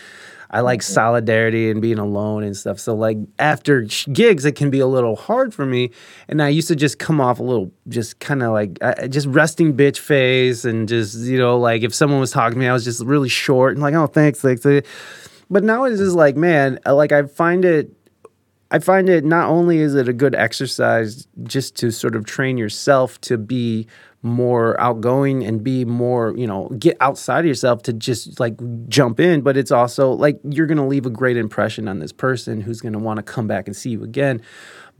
I 0.50 0.60
like 0.60 0.82
solidarity 0.82 1.70
and 1.70 1.80
being 1.82 1.98
alone 1.98 2.44
and 2.44 2.56
stuff. 2.56 2.78
So 2.78 2.94
like 2.94 3.18
after 3.38 3.82
gigs, 4.12 4.44
it 4.44 4.56
can 4.56 4.70
be 4.70 4.80
a 4.80 4.86
little 4.86 5.16
hard 5.16 5.54
for 5.54 5.66
me, 5.66 5.90
and 6.28 6.42
I 6.42 6.48
used 6.48 6.68
to 6.68 6.76
just 6.76 6.98
come 6.98 7.20
off 7.20 7.40
a 7.40 7.42
little, 7.42 7.72
just 7.88 8.20
kind 8.20 8.42
of 8.42 8.52
like 8.52 8.78
uh, 8.80 9.06
just 9.08 9.26
resting 9.26 9.76
bitch 9.76 9.98
face, 9.98 10.64
and 10.64 10.88
just 10.88 11.18
you 11.18 11.38
know, 11.38 11.58
like 11.58 11.82
if 11.82 11.94
someone 11.94 12.20
was 12.20 12.30
talking 12.30 12.54
to 12.54 12.60
me, 12.60 12.68
I 12.68 12.72
was 12.72 12.84
just 12.84 13.04
really 13.04 13.28
short 13.28 13.74
and 13.74 13.82
like, 13.82 13.94
oh, 13.94 14.06
thanks, 14.06 14.40
thanks. 14.40 14.64
But 15.50 15.62
now 15.62 15.84
it's 15.84 15.98
just 15.98 16.16
like, 16.16 16.36
man, 16.36 16.78
like 16.86 17.12
I 17.12 17.24
find 17.24 17.64
it 17.64 17.92
I 18.74 18.80
find 18.80 19.08
it 19.08 19.24
not 19.24 19.48
only 19.48 19.78
is 19.78 19.94
it 19.94 20.08
a 20.08 20.12
good 20.12 20.34
exercise 20.34 21.28
just 21.44 21.76
to 21.76 21.92
sort 21.92 22.16
of 22.16 22.24
train 22.24 22.58
yourself 22.58 23.20
to 23.20 23.38
be 23.38 23.86
more 24.24 24.80
outgoing 24.80 25.44
and 25.44 25.62
be 25.62 25.84
more, 25.84 26.34
you 26.34 26.46
know, 26.46 26.68
get 26.78 26.96
outside 27.00 27.40
of 27.40 27.46
yourself 27.46 27.82
to 27.82 27.92
just 27.92 28.40
like 28.40 28.54
jump 28.88 29.20
in, 29.20 29.42
but 29.42 29.54
it's 29.56 29.70
also 29.70 30.12
like 30.12 30.40
you're 30.48 30.66
going 30.66 30.78
to 30.78 30.84
leave 30.84 31.04
a 31.04 31.10
great 31.10 31.36
impression 31.36 31.86
on 31.86 31.98
this 31.98 32.10
person 32.10 32.62
who's 32.62 32.80
going 32.80 32.94
to 32.94 32.98
want 32.98 33.18
to 33.18 33.22
come 33.22 33.46
back 33.46 33.66
and 33.66 33.76
see 33.76 33.90
you 33.90 34.02
again. 34.02 34.40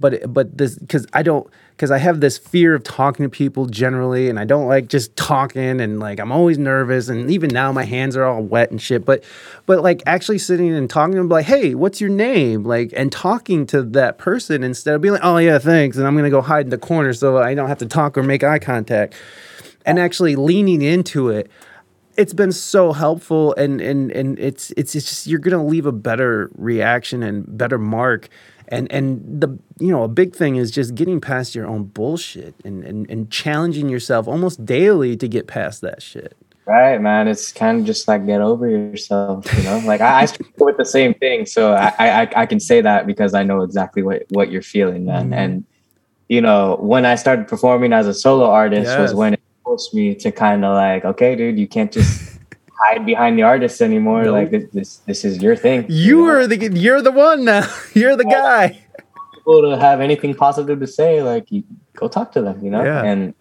But 0.01 0.33
but 0.33 0.59
this 0.59 0.79
cuz 0.89 1.07
I 1.13 1.23
don't 1.23 1.47
cuz 1.79 1.91
I 1.91 1.99
have 1.99 2.21
this 2.21 2.37
fear 2.37 2.75
of 2.75 2.83
talking 2.83 3.25
to 3.25 3.31
people 3.31 3.67
generally 3.67 4.29
and 4.29 4.41
I 4.41 4.45
don't 4.45 4.67
like 4.67 4.89
just 4.89 5.17
talking 5.17 5.81
and 5.81 6.01
like 6.01 6.19
I'm 6.19 6.33
always 6.33 6.59
nervous 6.59 7.09
and 7.09 7.31
even 7.31 7.51
now 7.51 7.71
my 7.73 7.85
hands 7.85 8.17
are 8.17 8.25
all 8.25 8.43
wet 8.43 8.71
and 8.71 8.81
shit, 8.81 9.05
but 9.05 9.23
but 9.67 9.83
like 9.83 10.03
actually 10.05 10.39
sitting 10.39 10.75
and 10.75 10.91
talking 10.91 11.13
to 11.13 11.19
them 11.19 11.29
like, 11.29 11.47
"Hey, 11.47 11.75
what's 11.75 12.01
your 12.01 12.11
name?" 12.11 12.65
like 12.65 12.93
and 12.97 13.13
talking 13.13 13.67
to 13.67 13.83
that 13.83 14.19
person 14.19 14.65
instead 14.65 14.95
of 14.95 15.01
being 15.01 15.13
like, 15.13 15.25
"Oh 15.25 15.39
yeah, 15.39 15.59
thanks," 15.59 15.97
and 15.97 16.07
I'm 16.07 16.17
to 16.17 16.31
go 16.31 16.43
hide 16.43 16.67
in 16.67 16.71
the 16.71 16.79
corner 16.79 17.13
so 17.13 17.39
I 17.39 17.55
don't 17.55 17.69
have 17.69 17.79
to 17.79 17.87
talk 17.87 18.19
or 18.19 18.23
make 18.23 18.43
eye 18.43 18.59
contact. 18.59 19.15
And 19.87 19.99
actually 19.99 20.35
leaning 20.35 20.83
into 20.83 21.29
it 21.29 21.51
it's 22.17 22.33
been 22.33 22.53
so 22.53 22.93
helpful 22.93 23.55
and 23.55 23.81
and 23.81 24.11
and 24.13 24.39
it's 24.39 24.71
it's, 24.77 24.95
it's 24.95 25.09
just 25.09 25.27
you're 25.27 25.39
gonna 25.39 25.65
leave 25.65 25.87
a 25.87 25.93
better 25.93 26.51
reaction 26.57 27.23
and 27.23 27.45
better 27.59 27.79
mark 27.79 28.29
and 28.69 28.91
and 28.93 29.41
the 29.41 29.59
you 29.79 29.89
know 29.93 30.03
a 30.03 30.09
big 30.09 30.35
thing 30.35 30.57
is 30.57 30.71
just 30.71 30.95
getting 30.95 31.21
past 31.21 31.55
your 31.55 31.67
own 31.67 31.85
bullshit 31.85 32.55
and 32.65 32.85
and, 32.85 33.09
and 33.11 33.31
challenging 33.31 33.89
yourself 33.89 34.27
almost 34.29 34.65
daily 34.65 35.17
to 35.17 35.29
get 35.29 35.47
past 35.47 35.81
that 35.81 36.03
shit 36.03 36.37
Right, 36.67 36.99
man. 36.99 37.29
It's 37.29 37.53
kind 37.53 37.79
of 37.81 37.85
just 37.85 38.09
like 38.09 38.25
get 38.25 38.41
over 38.41 38.67
yourself, 38.67 39.45
you 39.55 39.65
know. 39.65 39.83
Like 39.85 40.01
I, 40.01 40.23
I 40.23 40.25
struggle 40.25 40.65
with 40.65 40.79
the 40.79 40.85
same 40.87 41.13
thing, 41.13 41.45
so 41.45 41.75
I, 41.75 41.93
I 41.99 42.31
I 42.35 42.47
can 42.47 42.59
say 42.59 42.81
that 42.81 43.07
because 43.07 43.35
I 43.35 43.43
know 43.43 43.61
exactly 43.61 44.03
what 44.03 44.23
what 44.31 44.51
you're 44.51 44.63
feeling, 44.63 45.05
man. 45.05 45.29
Mhm. 45.29 45.35
And 45.37 45.65
you 46.31 46.41
know, 46.41 46.79
when 46.81 47.05
I 47.05 47.17
started 47.17 47.49
performing 47.49 47.93
as 47.93 48.07
a 48.07 48.15
solo 48.15 48.47
artist 48.47 48.87
Yes. 48.87 48.99
was 48.99 49.15
when 49.15 49.35
it 49.35 49.41
forced 49.63 49.93
me 49.93 50.15
to 50.15 50.33
kind 50.33 50.65
of 50.65 50.75
like, 50.75 51.05
okay, 51.05 51.37
dude, 51.37 51.59
you 51.59 51.69
can't 51.69 51.93
just 51.93 52.34
hide 52.79 53.07
behind 53.07 53.39
the 53.39 53.43
artist 53.43 53.81
anymore. 53.81 54.25
Nope. 54.25 54.33
Like 54.33 54.51
this, 54.51 54.71
this 54.73 54.97
this 55.07 55.25
is 55.25 55.43
your 55.43 55.57
thing. 55.57 55.87
you 55.89 56.25
are 56.25 56.47
the 56.47 56.71
you're 56.73 57.03
the 57.03 57.13
one 57.13 57.45
now 57.45 57.69
you're 57.95 58.17
the 58.17 58.25
guy 58.25 58.85
people 59.45 59.63
to 59.63 59.79
have 59.79 60.01
anything 60.01 60.35
positive 60.35 60.81
to 60.81 60.87
say, 60.87 61.23
like 61.23 61.51
you 61.51 61.63
go 61.95 62.09
talk 62.09 62.33
to 62.33 62.43
them, 62.43 62.65
you 62.65 62.71
know? 62.71 62.83
Yeah. 62.83 63.03
And 63.05 63.35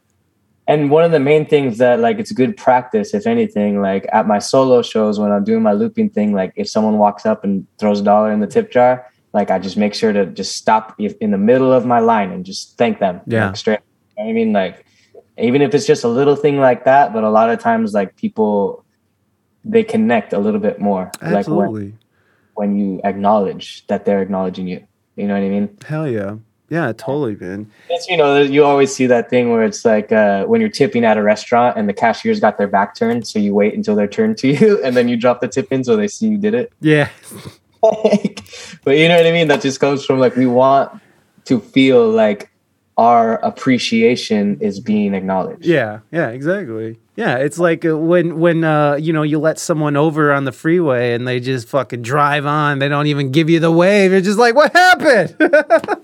and 0.66 0.90
one 0.90 1.04
of 1.04 1.12
the 1.12 1.20
main 1.20 1.46
things 1.46 1.78
that 1.80 2.00
like 2.00 2.20
it's 2.20 2.32
good 2.32 2.56
practice, 2.56 3.14
if 3.14 3.28
anything, 3.28 3.82
like 3.82 4.06
at 4.14 4.28
my 4.28 4.40
solo 4.40 4.82
shows 4.82 5.20
when 5.20 5.32
I'm 5.32 5.44
doing 5.44 5.62
my 5.62 5.74
looping 5.74 6.10
thing, 6.10 6.34
like 6.34 6.54
if 6.56 6.70
someone 6.70 6.98
walks 6.98 7.26
up 7.26 7.44
and 7.44 7.68
throws 7.80 8.00
a 8.00 8.04
dollar 8.04 8.32
in 8.32 8.40
the 8.40 8.48
tip 8.48 8.72
jar, 8.72 9.06
like 9.34 9.52
I 9.52 9.60
just 9.60 9.78
make 9.78 9.94
sure 9.94 10.14
to 10.14 10.26
just 10.28 10.56
stop 10.56 10.96
in 11.00 11.32
the 11.32 11.38
middle 11.38 11.74
of 11.74 11.86
my 11.86 12.00
line 12.00 12.32
and 12.32 12.46
just 12.46 12.78
thank 12.78 13.00
them. 13.00 13.22
Yeah. 13.28 13.48
Like, 13.48 13.58
straight. 13.58 13.80
You 14.18 14.24
know 14.24 14.30
I 14.30 14.34
mean, 14.34 14.54
like 14.54 14.86
even 15.38 15.62
if 15.62 15.74
it's 15.74 15.88
just 15.88 16.04
a 16.04 16.08
little 16.08 16.36
thing 16.36 16.60
like 16.60 16.86
that, 16.86 17.14
but 17.14 17.24
a 17.24 17.30
lot 17.30 17.50
of 17.50 17.60
times 17.60 17.94
like 17.94 18.16
people 18.16 18.83
they 19.66 19.84
connect 19.84 20.34
a 20.34 20.40
little 20.40 20.60
bit 20.60 20.80
more. 20.80 21.12
Like 21.22 21.32
when, 21.32 21.36
absolutely 21.36 21.94
when 22.56 22.78
you 22.78 23.02
acknowledge 23.04 23.86
that 23.88 24.06
they're 24.06 24.22
acknowledging 24.22 24.68
you. 24.68 24.86
You 25.16 25.28
know 25.28 25.34
what 25.34 25.44
I 25.44 25.50
mean? 25.50 25.78
hell 25.86 26.08
yeah 26.08 26.36
yeah 26.70 26.92
totally 26.94 27.36
man 27.36 27.70
It's, 27.90 28.08
you 28.08 28.18
know, 28.18 28.40
you 28.42 28.64
always 28.64 28.94
see 28.94 29.06
that 29.08 29.30
thing 29.30 29.52
where 29.52 29.64
it's 29.64 29.86
like 29.86 30.12
uh, 30.12 30.46
when 30.46 30.60
you're 30.60 30.70
tipping 30.72 31.06
at 31.06 31.18
a 31.18 31.24
restaurant 31.24 31.78
and 31.78 31.88
the 31.88 31.94
cashier's 31.94 32.40
got 32.40 32.58
their 32.58 32.68
back 32.68 32.96
turned, 32.96 33.28
so 33.28 33.38
you 33.38 33.54
wait 33.54 33.76
until 33.76 33.96
their 33.96 34.08
turn 34.08 34.36
to 34.38 34.48
you, 34.54 34.84
and 34.84 34.96
then 34.96 35.08
you 35.08 35.18
drop 35.18 35.42
the 35.42 35.48
tip 35.48 35.72
in 35.72 35.84
so 35.84 35.96
they 35.96 36.08
see 36.08 36.28
you 36.28 36.38
did 36.38 36.54
it. 36.54 36.72
yeah 36.80 37.10
but 37.82 38.98
you 38.98 39.08
know 39.10 39.18
what 39.18 39.28
I 39.28 39.32
mean? 39.32 39.50
That 39.50 39.62
just 39.62 39.80
comes 39.80 40.06
from 40.06 40.20
like 40.20 40.36
we 40.38 40.46
want 40.46 41.02
to 41.46 41.60
feel 41.60 42.10
like 42.10 42.50
our 42.98 43.36
appreciation 43.44 44.58
is 44.62 44.80
being 44.80 45.14
acknowledged. 45.14 45.66
Yeah, 45.66 46.00
yeah, 46.12 46.30
exactly. 46.30 46.98
Yeah, 47.16 47.38
it's 47.38 47.60
like 47.60 47.86
uh, 47.86 47.96
when 47.98 48.40
when 48.40 48.64
uh, 48.64 48.96
you 48.96 49.14
know 49.14 49.22
you 49.24 49.38
let 49.40 49.60
someone 49.60 49.96
over 49.96 50.32
on 50.34 50.46
the 50.46 50.52
freeway 50.52 51.14
and 51.14 51.28
they 51.28 51.40
just 51.40 51.68
fucking 51.68 52.02
drive 52.02 52.46
on. 52.46 52.80
They 52.80 52.90
don't 52.90 53.06
even 53.08 53.32
give 53.32 53.50
you 53.52 53.60
the 53.60 53.72
wave. 53.72 54.12
You're 54.12 54.22
just 54.22 54.40
like, 54.40 54.56
what 54.56 54.74
happened? 54.74 55.36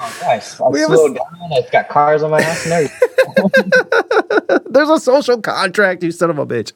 Oh, 0.00 0.18
nice. 0.22 0.60
I 0.60 0.68
We 0.68 0.78
have 0.78 0.92
a 0.92 0.96
down. 1.12 1.18
I've 1.56 1.68
got 1.72 1.88
cars 1.88 2.22
on 2.22 2.30
my 2.30 2.40
house 2.40 2.64
and 2.66 2.72
everything. 2.72 4.62
There's 4.72 4.88
a 4.88 5.00
social 5.00 5.40
contract, 5.40 6.04
you 6.04 6.12
son 6.12 6.30
of 6.30 6.38
a 6.38 6.46
bitch. 6.46 6.70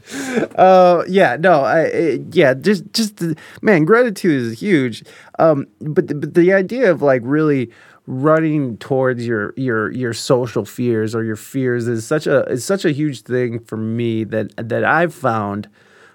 Uh, 0.59 1.05
yeah, 1.07 1.37
no, 1.39 1.61
I, 1.61 1.81
I- 1.85 2.25
yeah, 2.33 2.55
just, 2.55 2.93
just, 2.93 3.23
man, 3.63 3.85
gratitude 3.85 4.43
is 4.43 4.61
huge. 4.61 5.05
Um, 5.39 5.69
but, 5.81 6.09
the, 6.09 6.17
but 6.17 6.35
the 6.35 6.53
idea 6.53 6.91
of 6.91 7.01
like 7.01 7.23
really 7.25 7.71
running 8.07 8.77
towards 8.79 9.27
your 9.27 9.55
your 9.57 9.91
your 9.93 10.13
social 10.13 10.65
fears 10.65 11.15
or 11.15 11.23
your 11.23 11.37
fears 11.37 11.87
is 11.87 12.05
such 12.07 12.27
a 12.27 12.45
is 12.47 12.65
such 12.65 12.85
a 12.85 12.91
huge 12.91 13.23
thing 13.23 13.61
for 13.61 13.77
me 13.77 14.25
that 14.25 14.53
that 14.57 14.85
I've 14.85 15.15
found. 15.15 15.69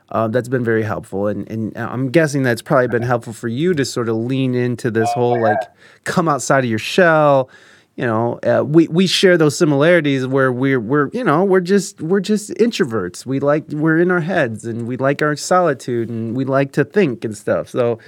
Um, 0.10 0.32
that's 0.32 0.48
been 0.48 0.64
very 0.64 0.84
helpful, 0.84 1.28
and 1.28 1.50
and 1.52 1.78
I'm 1.78 2.12
guessing 2.12 2.44
that's 2.44 2.62
probably 2.62 2.88
been 2.88 3.02
helpful 3.02 3.34
for 3.34 3.50
you 3.50 3.74
to 3.74 3.84
sort 3.84 4.08
of 4.08 4.16
lean 4.16 4.56
into 4.56 4.90
this 4.90 5.12
whole 5.12 5.42
like 5.42 5.60
come 6.06 6.30
outside 6.30 6.64
of 6.64 6.70
your 6.70 6.80
shell, 6.80 7.50
you 7.98 8.06
know 8.06 8.40
uh, 8.44 8.64
we 8.64 8.88
we 8.88 9.06
share 9.06 9.38
those 9.38 9.58
similarities 9.58 10.26
where 10.26 10.52
we're 10.52 10.80
we're 10.80 11.10
you 11.12 11.24
know 11.24 11.44
we're 11.44 11.60
just 11.60 12.02
we're 12.02 12.22
just 12.22 12.52
introverts 12.52 13.26
we 13.26 13.40
like 13.40 13.66
we're 13.72 14.00
in 14.00 14.12
our 14.12 14.22
heads 14.22 14.64
and 14.64 14.88
we 14.88 14.96
like 14.96 15.22
our 15.22 15.36
solitude 15.36 16.08
and 16.08 16.38
we 16.38 16.46
like 16.46 16.72
to 16.72 16.86
think 16.86 17.26
and 17.26 17.36
stuff 17.36 17.68
so 17.68 18.00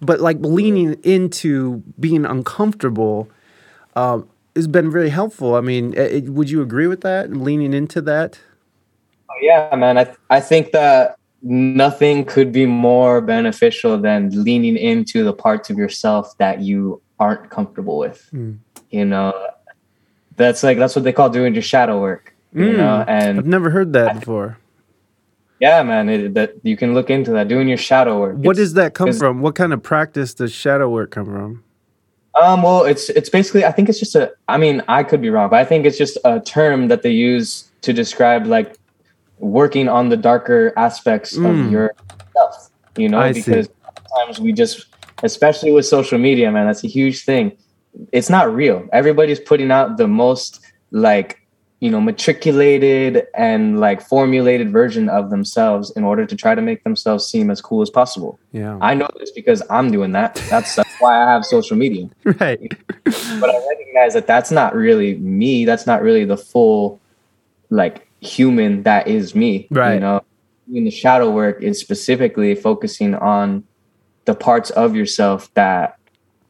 but 0.00 0.20
like 0.20 0.38
leaning 0.40 0.94
into 1.02 1.82
being 2.00 2.24
uncomfortable 2.24 3.28
um, 3.96 4.26
has 4.56 4.66
been 4.66 4.90
very 4.90 5.10
helpful 5.10 5.54
i 5.56 5.60
mean 5.60 5.92
it, 5.94 6.30
would 6.30 6.48
you 6.48 6.62
agree 6.62 6.86
with 6.86 7.02
that 7.02 7.30
leaning 7.30 7.74
into 7.74 8.00
that 8.00 8.38
yeah, 9.42 9.74
man. 9.74 9.98
I 9.98 10.14
I 10.30 10.40
think 10.40 10.72
that 10.72 11.16
nothing 11.42 12.24
could 12.24 12.52
be 12.52 12.66
more 12.66 13.20
beneficial 13.20 13.98
than 13.98 14.30
leaning 14.44 14.76
into 14.76 15.24
the 15.24 15.32
parts 15.32 15.68
of 15.70 15.76
yourself 15.76 16.36
that 16.38 16.60
you 16.60 17.02
aren't 17.18 17.50
comfortable 17.50 17.98
with. 17.98 18.28
Mm. 18.32 18.58
You 18.92 19.06
know, 19.06 19.32
that's 20.36 20.62
like 20.62 20.78
that's 20.78 20.94
what 20.94 21.04
they 21.04 21.12
call 21.12 21.30
doing 21.30 21.54
your 21.54 21.62
shadow 21.62 22.00
work. 22.00 22.34
You 22.54 22.66
Mm. 22.66 22.76
know, 22.76 23.04
and 23.08 23.38
i've 23.38 23.46
never 23.46 23.70
heard 23.70 23.94
that 23.94 24.20
before 24.20 24.58
yeah, 25.58 25.80
man, 25.84 26.08
it, 26.08 26.34
that 26.34 26.54
you 26.64 26.76
can 26.76 26.92
look 26.92 27.08
into 27.08 27.30
that 27.30 27.46
doing 27.46 27.68
your 27.68 27.78
shadow 27.78 28.18
work. 28.20 28.34
what 28.36 28.56
It's- 28.56 28.56
does 28.58 28.74
that 28.74 28.92
come 28.94 29.12
from 29.12 29.40
what 29.40 29.54
kind 29.54 29.72
of 29.72 29.80
practice 29.82 30.34
does 30.34 30.52
shadow 30.52 30.88
work 30.90 31.10
come 31.12 31.24
from 31.26 31.62
Um, 32.40 32.62
well, 32.62 32.84
it's 32.84 33.08
it's 33.10 33.30
basically 33.30 33.64
I 33.64 33.72
think 33.72 33.88
it's 33.88 33.98
just 33.98 34.14
a 34.14 34.32
I 34.48 34.58
mean, 34.58 34.82
I 34.88 35.02
could 35.02 35.22
be 35.22 35.30
wrong, 35.30 35.48
but 35.48 35.58
I 35.60 35.64
think 35.64 35.86
it's 35.86 35.96
just 35.96 36.18
a 36.24 36.40
term 36.40 36.88
that 36.88 37.00
they 37.02 37.10
use 37.10 37.70
to 37.82 37.92
describe 37.94 38.46
like 38.46 38.74
working 39.38 39.88
on 39.88 40.10
the 40.10 40.16
darker 40.18 40.72
aspects 40.76 41.36
Mm. 41.38 41.46
of 41.66 41.72
yourself, 41.72 42.70
you 42.98 43.08
know, 43.08 43.18
I 43.20 43.32
see. 43.32 43.40
because 43.40 43.68
sometimes 44.10 44.40
we 44.40 44.52
just 44.52 44.86
especially 45.22 45.72
with 45.72 45.86
social 45.86 46.18
media, 46.18 46.50
man. 46.50 46.66
That's 46.66 46.84
a 46.84 46.88
huge 46.88 47.24
thing. 47.24 47.52
It's 48.12 48.30
not 48.30 48.52
real. 48.54 48.86
Everybody's 48.92 49.40
putting 49.40 49.70
out 49.70 49.96
the 49.96 50.08
most 50.08 50.60
like 50.90 51.38
you 51.80 51.90
know 51.90 52.00
matriculated 52.00 53.26
and 53.34 53.80
like 53.80 54.00
formulated 54.00 54.70
version 54.70 55.08
of 55.08 55.30
themselves 55.30 55.90
in 55.96 56.04
order 56.04 56.24
to 56.24 56.36
try 56.36 56.54
to 56.54 56.62
make 56.62 56.84
themselves 56.84 57.26
seem 57.26 57.50
as 57.50 57.60
cool 57.60 57.82
as 57.82 57.90
possible 57.90 58.38
Yeah. 58.52 58.78
i 58.80 58.94
know 58.94 59.08
this 59.18 59.32
because 59.32 59.62
i'm 59.68 59.90
doing 59.90 60.12
that 60.12 60.36
that's, 60.48 60.76
that's 60.76 60.94
why 61.00 61.20
i 61.24 61.32
have 61.32 61.44
social 61.44 61.76
media 61.76 62.08
right. 62.24 62.72
but 63.04 63.50
i 63.50 63.66
recognize 63.68 64.14
that 64.14 64.28
that's 64.28 64.52
not 64.52 64.76
really 64.76 65.16
me 65.16 65.64
that's 65.64 65.84
not 65.84 66.02
really 66.02 66.24
the 66.24 66.36
full 66.36 67.00
like 67.70 68.06
human 68.20 68.84
that 68.84 69.08
is 69.08 69.34
me 69.34 69.66
Right. 69.70 69.94
you 69.94 70.00
know 70.00 70.22
in 70.72 70.84
the 70.84 70.90
shadow 70.90 71.30
work 71.32 71.60
is 71.62 71.80
specifically 71.80 72.54
focusing 72.54 73.16
on 73.16 73.64
the 74.26 74.34
parts 74.36 74.70
of 74.70 74.94
yourself 74.94 75.52
that 75.54 75.98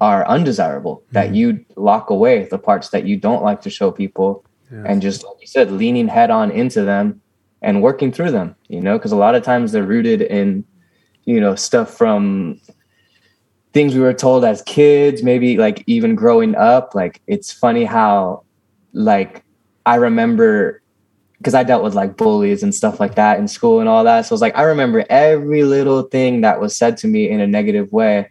are 0.08 0.26
undesirable 0.26 0.96
that 1.12 1.30
Mhm. 1.30 1.34
you 1.36 1.46
lock 1.76 2.10
away 2.10 2.34
the 2.50 2.58
parts 2.58 2.88
that 2.88 3.04
you 3.06 3.16
don't 3.16 3.42
like 3.48 3.60
to 3.62 3.70
show 3.70 3.88
people 3.92 4.30
Yeah. 4.72 4.82
and 4.88 5.00
just 5.00 5.22
like 5.24 5.36
you 5.40 5.46
said 5.46 5.70
leaning 5.70 6.08
head 6.08 6.30
on 6.30 6.50
into 6.50 6.82
them 6.82 7.20
and 7.66 7.82
working 7.82 8.10
through 8.10 8.32
them 8.32 8.48
you 8.68 8.80
know 8.80 8.98
because 8.98 9.12
a 9.12 9.16
lot 9.26 9.36
of 9.36 9.42
times 9.44 9.70
they're 9.70 9.90
rooted 9.96 10.20
in 10.38 10.64
you 11.24 11.38
know 11.40 11.54
stuff 11.54 11.88
from 12.00 12.58
things 13.72 13.94
we 13.94 14.00
were 14.00 14.12
told 14.26 14.44
as 14.44 14.60
kids 14.62 15.22
maybe 15.22 15.56
like 15.56 15.84
even 15.86 16.14
growing 16.16 16.54
up 16.56 16.94
like 16.96 17.20
it's 17.28 17.52
funny 17.52 17.84
how 17.84 18.42
like 18.92 19.44
i 19.86 19.94
remember 19.94 20.82
because 21.38 21.54
i 21.54 21.62
dealt 21.62 21.84
with 21.84 21.94
like 21.94 22.16
bullies 22.16 22.62
and 22.64 22.74
stuff 22.74 22.98
like 22.98 23.14
that 23.14 23.38
in 23.38 23.46
school 23.46 23.78
and 23.80 23.88
all 23.88 24.02
that 24.04 24.22
so 24.26 24.34
it's 24.34 24.42
like 24.42 24.56
i 24.58 24.62
remember 24.62 25.04
every 25.10 25.62
little 25.62 26.02
thing 26.02 26.40
that 26.40 26.60
was 26.60 26.76
said 26.76 26.96
to 26.96 27.06
me 27.06 27.30
in 27.30 27.40
a 27.40 27.46
negative 27.46 27.90
way 27.92 28.28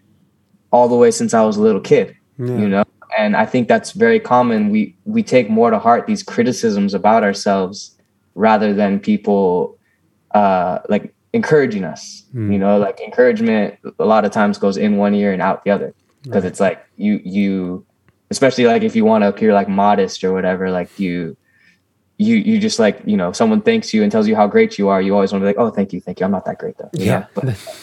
all 0.71 0.87
the 0.87 0.95
way 0.95 1.11
since 1.11 1.33
i 1.33 1.43
was 1.43 1.57
a 1.57 1.61
little 1.61 1.81
kid 1.81 2.15
yeah. 2.39 2.45
you 2.57 2.67
know 2.67 2.83
and 3.17 3.35
i 3.35 3.45
think 3.45 3.67
that's 3.67 3.91
very 3.91 4.19
common 4.19 4.69
we 4.69 4.95
we 5.05 5.21
take 5.21 5.49
more 5.49 5.69
to 5.71 5.79
heart 5.79 6.07
these 6.07 6.23
criticisms 6.23 6.93
about 6.93 7.23
ourselves 7.23 7.97
rather 8.35 8.73
than 8.73 8.99
people 8.99 9.77
uh 10.33 10.79
like 10.89 11.13
encouraging 11.33 11.83
us 11.83 12.23
Hmm. 12.31 12.51
you 12.51 12.59
know 12.59 12.77
like 12.77 12.99
encouragement 13.01 13.77
a 13.99 14.05
lot 14.05 14.23
of 14.25 14.31
times 14.31 14.57
goes 14.57 14.77
in 14.77 14.95
one 14.97 15.13
ear 15.13 15.33
and 15.33 15.41
out 15.41 15.63
the 15.65 15.71
other 15.71 15.93
because 16.23 16.43
Right. 16.43 16.49
it's 16.51 16.59
like 16.61 16.85
you 16.97 17.19
you 17.25 17.85
especially 18.29 18.65
like 18.65 18.83
if 18.83 18.95
you 18.95 19.03
want 19.03 19.23
to 19.23 19.27
appear 19.27 19.53
like 19.53 19.67
modest 19.67 20.23
or 20.23 20.31
whatever 20.31 20.71
like 20.71 20.97
you 20.99 21.35
you 22.17 22.35
you 22.35 22.59
just 22.59 22.79
like 22.79 23.01
you 23.05 23.17
know 23.17 23.31
someone 23.33 23.61
thanks 23.61 23.93
you 23.93 24.03
and 24.03 24.11
tells 24.11 24.27
you 24.27 24.35
how 24.35 24.47
great 24.47 24.77
you 24.77 24.87
are 24.87 25.01
you 25.01 25.13
always 25.13 25.31
want 25.33 25.41
to 25.41 25.45
be 25.45 25.47
like 25.47 25.57
oh 25.57 25.69
thank 25.71 25.91
you 25.91 25.99
thank 25.99 26.19
you 26.19 26.25
i'm 26.25 26.31
not 26.31 26.45
that 26.45 26.57
great 26.57 26.77
though 26.77 26.89
you 26.93 27.05
Yeah. 27.05 27.25
but, 27.33 27.43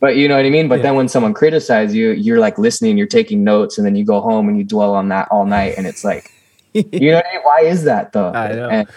but 0.00 0.16
you 0.16 0.28
know 0.28 0.36
what 0.36 0.44
i 0.46 0.50
mean 0.50 0.68
but 0.68 0.76
Yeah. 0.76 0.82
then 0.84 0.94
when 0.96 1.08
someone 1.08 1.34
criticizes 1.34 1.94
you 1.94 2.10
you're 2.12 2.38
like 2.38 2.58
listening 2.58 2.96
you're 2.98 3.06
taking 3.06 3.44
notes 3.44 3.78
and 3.78 3.86
then 3.86 3.96
you 3.96 4.04
go 4.04 4.20
home 4.20 4.48
and 4.48 4.56
you 4.58 4.64
dwell 4.64 4.94
on 4.94 5.08
that 5.08 5.28
all 5.30 5.44
night 5.46 5.74
and 5.76 5.86
it's 5.86 6.04
like 6.04 6.30
you 6.72 7.10
know 7.10 7.16
what 7.16 7.26
I 7.26 7.32
mean? 7.32 7.42
why 7.42 7.60
is 7.62 7.84
that 7.84 8.12
though 8.12 8.32
I 8.32 8.52
know. 8.52 8.68
And- 8.68 8.88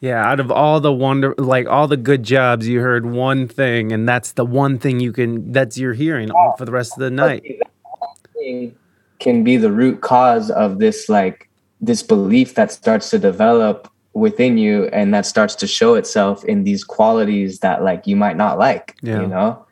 Yeah, 0.00 0.20
out 0.28 0.40
of 0.40 0.50
all 0.50 0.80
the 0.80 0.92
wonder, 0.92 1.32
like 1.38 1.68
all 1.68 1.86
the 1.86 1.96
good 1.96 2.24
jobs, 2.24 2.66
you 2.66 2.80
heard 2.80 3.06
one 3.06 3.46
thing, 3.46 3.92
and 3.92 4.02
that's 4.08 4.32
the 4.32 4.44
one 4.44 4.76
thing 4.80 4.98
you 4.98 5.12
can. 5.12 5.52
That's 5.52 5.78
you're 5.78 5.92
hearing 5.94 6.28
all 6.32 6.56
for 6.58 6.64
the 6.64 6.72
rest 6.72 6.94
of 6.94 6.98
the 6.98 7.10
night. 7.12 7.44
But 7.60 7.70
that 8.00 8.32
thing 8.34 8.74
can 9.20 9.44
be 9.44 9.56
the 9.56 9.70
root 9.70 10.00
cause 10.00 10.50
of 10.50 10.80
this 10.80 11.08
like 11.08 11.48
this 11.80 12.02
belief 12.02 12.56
that 12.56 12.72
starts 12.72 13.10
to 13.10 13.18
develop 13.20 13.88
within 14.12 14.58
you 14.58 14.86
and 14.92 15.14
that 15.14 15.24
starts 15.24 15.54
to 15.62 15.68
show 15.68 15.94
itself 15.94 16.44
in 16.46 16.64
these 16.64 16.82
qualities 16.82 17.60
that 17.60 17.84
like 17.84 18.04
you 18.04 18.16
might 18.16 18.36
not 18.36 18.58
like 18.58 18.96
Yeah. 19.02 19.20
you 19.20 19.28
know 19.28 19.64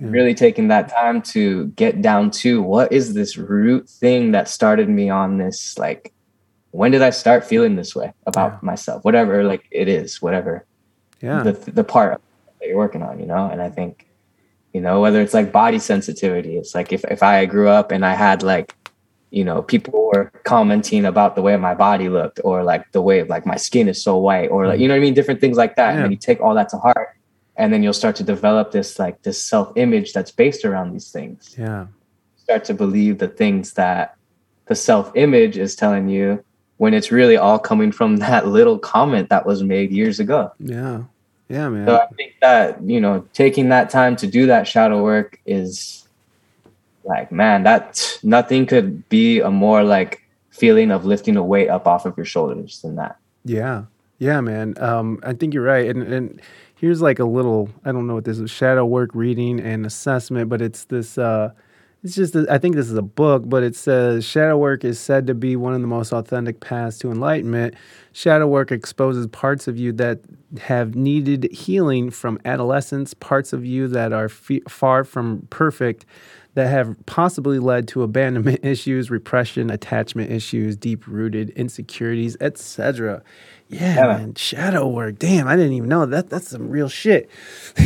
Yeah. 0.00 0.08
really 0.10 0.34
taking 0.34 0.68
that 0.68 0.88
time 0.88 1.22
to 1.34 1.66
get 1.68 2.02
down 2.02 2.30
to 2.42 2.60
what 2.62 2.92
is 2.92 3.14
this 3.14 3.36
root 3.38 3.88
thing 3.88 4.32
that 4.32 4.48
started 4.48 4.88
me 4.88 5.08
on 5.08 5.38
this 5.38 5.78
like 5.78 6.12
when 6.72 6.90
did 6.92 7.00
i 7.02 7.10
start 7.10 7.44
feeling 7.44 7.76
this 7.76 7.96
way 7.96 8.12
about 8.26 8.52
Yeah. 8.52 8.58
myself 8.62 9.04
whatever 9.04 9.42
like 9.44 9.64
it 9.70 9.88
is 9.88 10.20
whatever 10.20 10.64
Yeah, 11.22 11.42
the 11.42 11.52
the 11.72 11.84
part 11.84 12.20
that 12.60 12.68
you're 12.68 12.76
working 12.76 13.02
on, 13.02 13.18
you 13.20 13.26
know. 13.26 13.48
And 13.50 13.60
I 13.62 13.70
think, 13.70 14.06
you 14.74 14.80
know, 14.84 15.00
whether 15.00 15.20
it's 15.24 15.32
like 15.32 15.50
body 15.50 15.78
sensitivity, 15.78 16.56
it's 16.60 16.74
like 16.74 16.92
if 16.92 17.02
if 17.10 17.22
I 17.22 17.46
grew 17.46 17.68
up 17.68 17.90
and 17.90 18.04
I 18.04 18.14
had 18.14 18.42
like, 18.42 18.74
you 19.30 19.44
know, 19.48 19.62
people 19.62 20.10
were 20.12 20.30
commenting 20.44 21.04
about 21.06 21.34
the 21.34 21.40
way 21.42 21.56
my 21.56 21.74
body 21.74 22.08
looked, 22.10 22.38
or 22.44 22.62
like 22.62 22.84
the 22.92 23.00
way 23.00 23.22
like 23.24 23.46
my 23.46 23.56
skin 23.56 23.88
is 23.88 24.02
so 24.02 24.18
white, 24.18 24.48
or 24.52 24.66
like 24.68 24.76
mm. 24.78 24.82
you 24.82 24.88
know 24.88 24.94
what 24.94 24.98
I 25.04 25.06
mean, 25.08 25.14
different 25.14 25.40
things 25.40 25.56
like 25.56 25.76
that, 25.76 25.88
and 25.90 25.96
Yeah. 25.98 26.02
then 26.04 26.12
you 26.12 26.18
take 26.20 26.40
all 26.44 26.54
that 26.54 26.68
to 26.72 26.76
heart, 26.76 27.15
and 27.56 27.72
then 27.72 27.82
you'll 27.82 27.92
start 27.92 28.16
to 28.16 28.22
develop 28.24 28.72
this 28.72 28.98
like 28.98 29.22
this 29.22 29.40
self 29.42 29.72
image 29.76 30.12
that's 30.12 30.30
based 30.30 30.64
around 30.64 30.92
these 30.92 31.10
things. 31.10 31.54
yeah, 31.58 31.86
Start 32.36 32.64
to 32.64 32.74
believe 32.74 33.18
the 33.18 33.28
things 33.28 33.72
that 33.74 34.16
the 34.66 34.74
self 34.74 35.10
image 35.14 35.56
is 35.56 35.76
telling 35.76 36.08
you. 36.08 36.42
When 36.78 36.92
it's 36.92 37.10
really 37.10 37.38
all 37.38 37.58
coming 37.58 37.90
from 37.90 38.16
that 38.28 38.46
little 38.46 38.78
comment 38.78 39.30
that 39.30 39.46
was 39.46 39.62
made 39.62 39.90
years 39.90 40.20
ago. 40.20 40.52
yeah, 40.58 41.04
yeah, 41.48 41.68
man. 41.70 41.86
So 41.86 41.96
I 41.96 42.06
think 42.14 42.34
that 42.42 42.82
you 42.82 43.00
know, 43.00 43.26
taking 43.32 43.70
that 43.70 43.88
time 43.88 44.16
to 44.16 44.26
do 44.26 44.46
that 44.46 44.68
shadow 44.68 45.02
work 45.02 45.40
is 45.46 46.06
like, 47.04 47.32
man, 47.32 47.62
that 47.62 48.18
nothing 48.22 48.66
could 48.66 49.08
be 49.08 49.40
a 49.40 49.50
more 49.50 49.82
like 49.84 50.22
feeling 50.50 50.90
of 50.90 51.04
lifting 51.06 51.36
a 51.36 51.42
weight 51.42 51.68
up 51.68 51.86
off 51.86 52.04
of 52.04 52.16
your 52.16 52.26
shoulders 52.26 52.80
than 52.82 52.96
that. 52.96 53.16
Yeah. 53.44 53.84
Yeah, 54.18 54.40
man. 54.40 54.74
Um, 54.78 55.20
I 55.22 55.34
think 55.34 55.54
you're 55.54 55.62
right. 55.62 55.88
And 55.88 56.02
and 56.02 56.40
here's 56.76 57.02
like 57.02 57.18
a 57.18 57.24
little 57.24 57.68
I 57.84 57.92
don't 57.92 58.06
know 58.06 58.14
what 58.14 58.24
this 58.24 58.38
is, 58.38 58.50
shadow 58.50 58.84
work 58.84 59.10
reading 59.14 59.60
and 59.60 59.84
assessment, 59.84 60.48
but 60.48 60.62
it's 60.62 60.84
this 60.84 61.18
uh 61.18 61.50
it's 62.02 62.14
just 62.14 62.36
a, 62.36 62.46
I 62.48 62.58
think 62.58 62.76
this 62.76 62.88
is 62.88 62.96
a 62.96 63.02
book, 63.02 63.42
but 63.46 63.64
it 63.64 63.74
says 63.74 64.24
shadow 64.24 64.56
work 64.56 64.84
is 64.84 65.00
said 65.00 65.26
to 65.26 65.34
be 65.34 65.56
one 65.56 65.74
of 65.74 65.80
the 65.80 65.88
most 65.88 66.12
authentic 66.12 66.60
paths 66.60 66.98
to 67.00 67.10
enlightenment. 67.10 67.74
Shadow 68.12 68.46
work 68.46 68.70
exposes 68.70 69.26
parts 69.26 69.66
of 69.66 69.76
you 69.76 69.92
that 69.94 70.20
have 70.60 70.94
needed 70.94 71.50
healing 71.50 72.10
from 72.10 72.38
adolescence, 72.44 73.12
parts 73.12 73.52
of 73.52 73.64
you 73.66 73.88
that 73.88 74.12
are 74.12 74.28
fe- 74.28 74.62
far 74.68 75.02
from 75.02 75.48
perfect 75.50 76.06
that 76.54 76.68
have 76.68 76.94
possibly 77.04 77.58
led 77.58 77.88
to 77.88 78.02
abandonment 78.02 78.60
issues, 78.64 79.10
repression, 79.10 79.70
attachment 79.70 80.30
issues, 80.30 80.76
deep-rooted 80.76 81.50
insecurities, 81.50 82.36
etc. 82.40 83.22
Yeah, 83.68 83.94
Yeah. 83.96 84.06
man, 84.18 84.34
shadow 84.34 84.86
work. 84.88 85.18
Damn, 85.18 85.48
I 85.48 85.56
didn't 85.56 85.72
even 85.72 85.88
know 85.88 86.06
that. 86.06 86.30
That's 86.30 86.48
some 86.48 86.68
real 86.68 86.88
shit. 86.88 87.28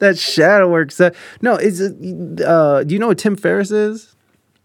that 0.00 0.14
shadow 0.18 0.68
work. 0.70 0.90
So, 0.92 1.10
no, 1.42 1.56
is 1.56 1.80
it? 1.80 2.40
Uh, 2.40 2.82
do 2.84 2.94
you 2.94 2.98
know 2.98 3.08
what 3.08 3.18
Tim 3.18 3.36
Ferriss 3.36 3.70
is? 3.70 4.14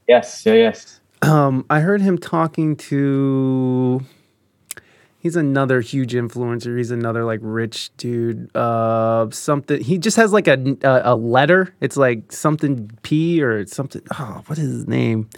Yes, 0.07 0.45
yeah, 0.45 0.53
yes. 0.53 0.99
Um, 1.21 1.65
I 1.69 1.81
heard 1.81 2.01
him 2.01 2.17
talking 2.17 2.75
to. 2.77 4.01
He's 5.19 5.35
another 5.35 5.81
huge 5.81 6.13
influencer. 6.13 6.77
He's 6.77 6.91
another 6.91 7.25
like 7.25 7.39
rich 7.43 7.89
dude. 7.97 8.55
Uh, 8.55 9.29
something. 9.31 9.81
He 9.83 9.97
just 9.97 10.15
has 10.15 10.31
like 10.31 10.47
a 10.47 10.77
a, 10.83 11.13
a 11.13 11.15
letter. 11.15 11.73
It's 11.81 11.97
like 11.97 12.31
something 12.31 12.89
P 13.01 13.41
or 13.41 13.65
something. 13.65 14.01
Oh, 14.17 14.41
what 14.45 14.57
is 14.57 14.71
his 14.71 14.87
name? 14.87 15.29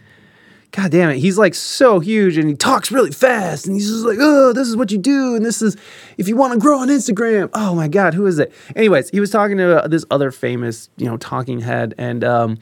God 0.72 0.92
damn 0.92 1.10
it. 1.10 1.18
He's 1.18 1.38
like 1.38 1.56
so 1.56 2.00
huge 2.00 2.38
and 2.38 2.48
he 2.48 2.56
talks 2.56 2.92
really 2.92 3.12
fast 3.12 3.66
and 3.66 3.76
he's 3.76 3.90
just 3.90 4.06
like, 4.06 4.20
oh, 4.22 4.54
this 4.54 4.68
is 4.68 4.76
what 4.76 4.92
you 4.92 5.00
do. 5.00 5.36
And 5.36 5.44
this 5.44 5.64
is 5.64 5.76
if 6.18 6.28
you 6.28 6.36
want 6.36 6.54
to 6.54 6.60
grow 6.60 6.80
on 6.80 6.90
Instagram. 6.90 7.50
Oh 7.54 7.74
my 7.74 7.88
God, 7.88 8.14
who 8.14 8.28
is 8.28 8.38
it? 8.38 8.54
Anyways, 8.76 9.10
he 9.10 9.20
was 9.20 9.32
talking 9.32 9.58
to 9.58 9.88
this 9.90 10.06
other 10.12 10.30
famous, 10.32 10.90
you 10.98 11.06
know, 11.06 11.18
talking 11.18 11.60
head. 11.60 11.96
And 11.98 12.24
um, 12.24 12.60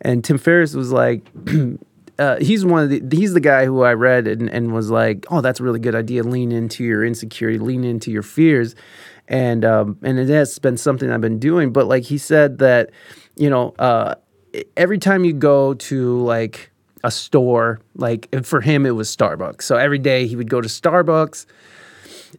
and 0.00 0.24
Tim 0.24 0.38
Ferriss 0.38 0.74
was 0.74 0.90
like, 0.90 1.22
uh, 2.18 2.36
he's 2.40 2.64
one 2.64 2.84
of 2.84 2.90
the 2.90 3.16
he's 3.16 3.34
the 3.34 3.40
guy 3.40 3.66
who 3.66 3.82
I 3.82 3.92
read 3.92 4.26
and, 4.26 4.48
and 4.48 4.72
was 4.72 4.90
like, 4.90 5.26
oh, 5.30 5.42
that's 5.42 5.60
a 5.60 5.62
really 5.62 5.80
good 5.80 5.94
idea. 5.94 6.22
Lean 6.22 6.52
into 6.52 6.82
your 6.82 7.04
insecurity, 7.04 7.58
lean 7.58 7.84
into 7.84 8.10
your 8.10 8.22
fears. 8.22 8.74
And 9.28 9.66
um, 9.66 9.98
and 10.02 10.18
it 10.18 10.30
has 10.30 10.58
been 10.58 10.78
something 10.78 11.10
I've 11.10 11.20
been 11.20 11.38
doing. 11.38 11.74
But 11.74 11.86
like 11.86 12.04
he 12.04 12.16
said 12.16 12.58
that, 12.58 12.90
you 13.36 13.50
know, 13.50 13.74
uh, 13.78 14.14
every 14.78 14.98
time 14.98 15.24
you 15.24 15.34
go 15.34 15.74
to 15.74 16.20
like 16.22 16.70
a 17.04 17.10
store, 17.10 17.80
like 17.96 18.28
for 18.44 18.60
him 18.60 18.86
it 18.86 18.90
was 18.92 19.14
Starbucks. 19.14 19.62
So 19.62 19.76
every 19.76 19.98
day 19.98 20.26
he 20.26 20.36
would 20.36 20.50
go 20.50 20.60
to 20.60 20.68
Starbucks 20.68 21.46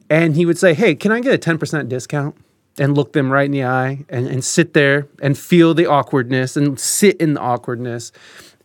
and 0.10 0.36
he 0.36 0.46
would 0.46 0.58
say, 0.58 0.74
Hey, 0.74 0.96
can 0.96 1.12
I 1.12 1.20
get 1.20 1.34
a 1.34 1.38
10% 1.38 1.90
discount? 1.90 2.36
And 2.78 2.96
look 2.96 3.12
them 3.14 3.32
right 3.32 3.46
in 3.46 3.52
the 3.52 3.66
eye 3.66 4.06
and, 4.10 4.28
and 4.28 4.44
sit 4.44 4.74
there 4.74 5.08
and 5.22 5.38
feel 5.38 5.74
the 5.74 5.86
awkwardness 5.88 6.56
and 6.56 6.80
sit 6.80 7.18
in 7.18 7.34
the 7.34 7.42
awkwardness. 7.42 8.12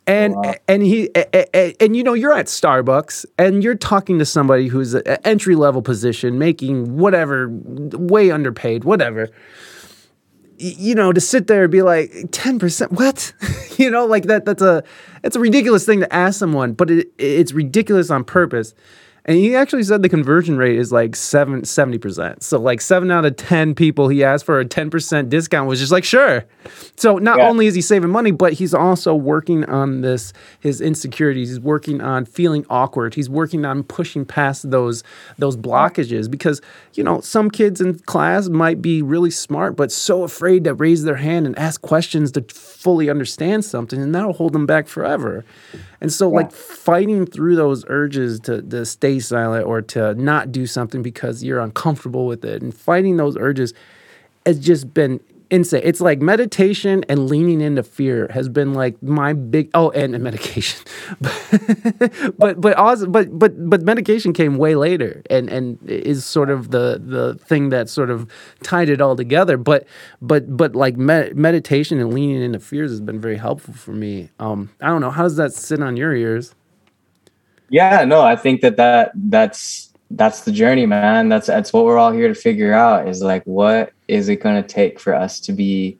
And 0.06 0.36
Wow. 0.36 0.54
and 0.68 0.82
he 0.84 1.10
a- 1.16 1.26
a- 1.36 1.56
a- 1.56 1.76
and 1.80 1.96
you 1.96 2.04
know 2.04 2.14
you're 2.14 2.32
at 2.32 2.46
Starbucks 2.46 3.26
and 3.38 3.64
you're 3.64 3.74
talking 3.74 4.20
to 4.20 4.24
somebody 4.24 4.68
who's 4.68 4.94
an 4.94 5.02
entry 5.24 5.56
level 5.56 5.82
position 5.82 6.38
making 6.38 6.96
whatever 6.96 7.48
way 7.50 8.30
underpaid 8.30 8.84
whatever 8.84 9.28
you 10.58 10.94
know, 10.94 11.12
to 11.12 11.20
sit 11.20 11.46
there 11.46 11.64
and 11.64 11.72
be 11.72 11.82
like, 11.82 12.10
10%, 12.10 12.92
what? 12.92 13.32
you 13.78 13.90
know, 13.90 14.06
like 14.06 14.24
that, 14.24 14.44
that's 14.44 14.62
a, 14.62 14.82
it's 15.22 15.36
a 15.36 15.40
ridiculous 15.40 15.84
thing 15.84 16.00
to 16.00 16.14
ask 16.14 16.38
someone, 16.38 16.72
but 16.72 16.90
it, 16.90 17.08
it's 17.18 17.52
ridiculous 17.52 18.10
on 18.10 18.24
purpose. 18.24 18.74
And 19.28 19.36
he 19.36 19.56
actually 19.56 19.82
said 19.82 20.02
the 20.02 20.08
conversion 20.08 20.56
rate 20.56 20.78
is 20.78 20.92
like 20.92 21.16
seven, 21.16 21.62
70%. 21.62 22.44
So 22.44 22.60
like 22.60 22.80
seven 22.80 23.10
out 23.10 23.24
of 23.24 23.34
10 23.34 23.74
people 23.74 24.06
he 24.08 24.22
asked 24.22 24.44
for 24.44 24.60
a 24.60 24.64
10% 24.64 25.28
discount 25.28 25.68
was 25.68 25.80
just 25.80 25.90
like, 25.90 26.04
sure. 26.04 26.44
So 26.96 27.18
not 27.18 27.38
Yeah. 27.38 27.48
only 27.48 27.66
is 27.66 27.74
he 27.74 27.80
saving 27.80 28.10
money, 28.10 28.30
but 28.30 28.52
he's 28.52 28.72
also 28.72 29.16
working 29.16 29.64
on 29.64 30.02
this, 30.02 30.32
his 30.60 30.80
insecurities. 30.80 31.48
He's 31.48 31.58
working 31.60 32.00
on 32.00 32.24
feeling 32.24 32.64
awkward. 32.70 33.14
He's 33.14 33.28
working 33.28 33.64
on 33.64 33.82
pushing 33.82 34.24
past 34.24 34.70
those, 34.70 35.02
those 35.38 35.56
blockages 35.56 36.30
because, 36.30 36.60
you 36.94 37.02
know, 37.02 37.20
some 37.20 37.50
kids 37.50 37.80
in 37.80 37.98
class 37.98 38.48
might 38.48 38.80
be 38.80 39.02
really 39.02 39.32
smart, 39.32 39.74
but 39.74 39.90
so 39.90 40.22
afraid 40.22 40.62
to 40.64 40.74
raise 40.74 41.02
their 41.02 41.16
hand 41.16 41.46
and 41.46 41.58
ask 41.58 41.82
questions 41.82 42.30
to 42.32 42.42
fully 42.42 43.10
understand 43.10 43.64
something. 43.64 44.00
And 44.00 44.14
that'll 44.14 44.34
hold 44.34 44.52
them 44.52 44.66
back 44.66 44.86
forever. 44.86 45.44
And 46.00 46.12
so, 46.12 46.28
like, 46.28 46.52
fighting 46.52 47.26
through 47.26 47.56
those 47.56 47.84
urges 47.88 48.40
to, 48.40 48.60
to 48.62 48.84
stay 48.84 49.18
silent 49.18 49.66
or 49.66 49.80
to 49.82 50.14
not 50.14 50.52
do 50.52 50.66
something 50.66 51.02
because 51.02 51.42
you're 51.42 51.60
uncomfortable 51.60 52.26
with 52.26 52.44
it, 52.44 52.62
and 52.62 52.74
fighting 52.74 53.16
those 53.16 53.36
urges 53.36 53.72
has 54.44 54.58
just 54.58 54.92
been 54.92 55.20
insane. 55.50 55.82
It's 55.84 56.00
like 56.00 56.20
meditation 56.20 57.04
and 57.08 57.28
leaning 57.28 57.60
into 57.60 57.82
fear 57.82 58.28
has 58.32 58.48
been 58.48 58.74
like 58.74 59.00
my 59.02 59.32
big 59.32 59.70
oh, 59.74 59.90
and, 59.90 60.18
medication, 60.22 60.84
but 62.38 62.60
but 62.60 62.74
also 62.74 63.06
but 63.06 63.38
but 63.38 63.68
but 63.68 63.82
medication 63.82 64.32
came 64.32 64.56
way 64.56 64.74
later 64.74 65.22
and 65.30 65.48
and 65.48 65.78
is 65.88 66.24
sort 66.24 66.50
of 66.50 66.70
the 66.70 67.00
the 67.04 67.34
thing 67.44 67.70
that 67.70 67.88
sort 67.88 68.10
of 68.10 68.30
tied 68.62 68.88
it 68.88 69.00
all 69.00 69.16
together. 69.16 69.56
But 69.56 69.86
but 70.20 70.56
but 70.56 70.74
like 70.74 70.96
med- 70.96 71.36
meditation 71.36 72.00
and 72.00 72.12
leaning 72.12 72.42
into 72.42 72.60
fears 72.60 72.90
has 72.90 73.00
been 73.00 73.20
very 73.20 73.36
helpful 73.36 73.74
for 73.74 73.92
me. 73.92 74.30
Um, 74.38 74.70
I 74.80 74.88
don't 74.88 75.00
know 75.00 75.10
how 75.10 75.22
does 75.22 75.36
that 75.36 75.52
sit 75.52 75.82
on 75.82 75.96
your 75.96 76.14
ears. 76.14 76.54
Yeah, 77.68 78.04
no, 78.04 78.20
I 78.20 78.36
think 78.36 78.60
that 78.60 78.76
that 78.76 79.12
that's 79.14 79.92
that's 80.10 80.42
the 80.42 80.52
journey, 80.52 80.86
man. 80.86 81.28
That's 81.28 81.46
that's 81.46 81.72
what 81.72 81.84
we're 81.84 81.98
all 81.98 82.12
here 82.12 82.28
to 82.28 82.34
figure 82.34 82.72
out 82.72 83.08
is 83.08 83.22
like 83.22 83.42
what 83.44 83.92
is 84.08 84.28
it 84.28 84.36
going 84.36 84.60
to 84.62 84.66
take 84.66 84.98
for 85.00 85.14
us 85.14 85.40
to 85.40 85.52
be 85.52 85.98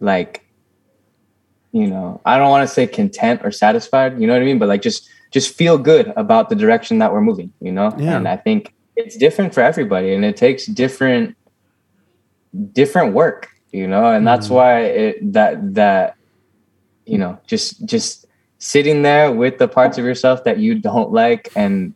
like 0.00 0.46
you 1.72 1.86
know, 1.86 2.20
I 2.26 2.36
don't 2.36 2.50
want 2.50 2.68
to 2.68 2.72
say 2.72 2.86
content 2.86 3.40
or 3.42 3.50
satisfied, 3.50 4.20
you 4.20 4.26
know 4.26 4.34
what 4.34 4.42
I 4.42 4.44
mean, 4.44 4.58
but 4.58 4.68
like 4.68 4.82
just 4.82 5.08
just 5.30 5.54
feel 5.54 5.78
good 5.78 6.12
about 6.16 6.50
the 6.50 6.54
direction 6.54 6.98
that 6.98 7.10
we're 7.12 7.22
moving, 7.22 7.50
you 7.60 7.72
know? 7.72 7.94
Yeah. 7.96 8.18
And 8.18 8.28
I 8.28 8.36
think 8.36 8.74
it's 8.94 9.16
different 9.16 9.54
for 9.54 9.62
everybody 9.62 10.12
and 10.12 10.22
it 10.22 10.36
takes 10.36 10.66
different 10.66 11.34
different 12.72 13.14
work, 13.14 13.48
you 13.70 13.88
know? 13.88 14.12
And 14.12 14.26
that's 14.26 14.48
Mhm. 14.48 14.54
why 14.54 14.80
it 14.82 15.32
that 15.32 15.74
that 15.74 16.16
you 17.06 17.18
know, 17.18 17.38
just 17.46 17.84
just 17.86 18.26
sitting 18.58 19.02
there 19.02 19.32
with 19.32 19.58
the 19.58 19.66
parts 19.66 19.98
of 19.98 20.04
yourself 20.04 20.44
that 20.44 20.58
you 20.58 20.78
don't 20.78 21.10
like 21.10 21.50
and 21.56 21.94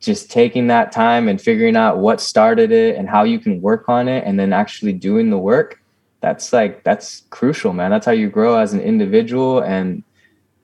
just 0.00 0.30
taking 0.30 0.68
that 0.68 0.92
time 0.92 1.28
and 1.28 1.40
figuring 1.40 1.76
out 1.76 1.98
what 1.98 2.20
started 2.20 2.70
it 2.70 2.96
and 2.96 3.08
how 3.08 3.24
you 3.24 3.38
can 3.38 3.60
work 3.60 3.88
on 3.88 4.08
it 4.08 4.24
and 4.24 4.38
then 4.38 4.52
actually 4.52 4.92
doing 4.92 5.30
the 5.30 5.38
work 5.38 5.82
that's 6.20 6.52
like 6.52 6.82
that's 6.84 7.22
crucial 7.30 7.72
man 7.72 7.90
that's 7.90 8.06
how 8.06 8.12
you 8.12 8.28
grow 8.28 8.56
as 8.58 8.72
an 8.72 8.80
individual 8.80 9.60
and 9.60 10.02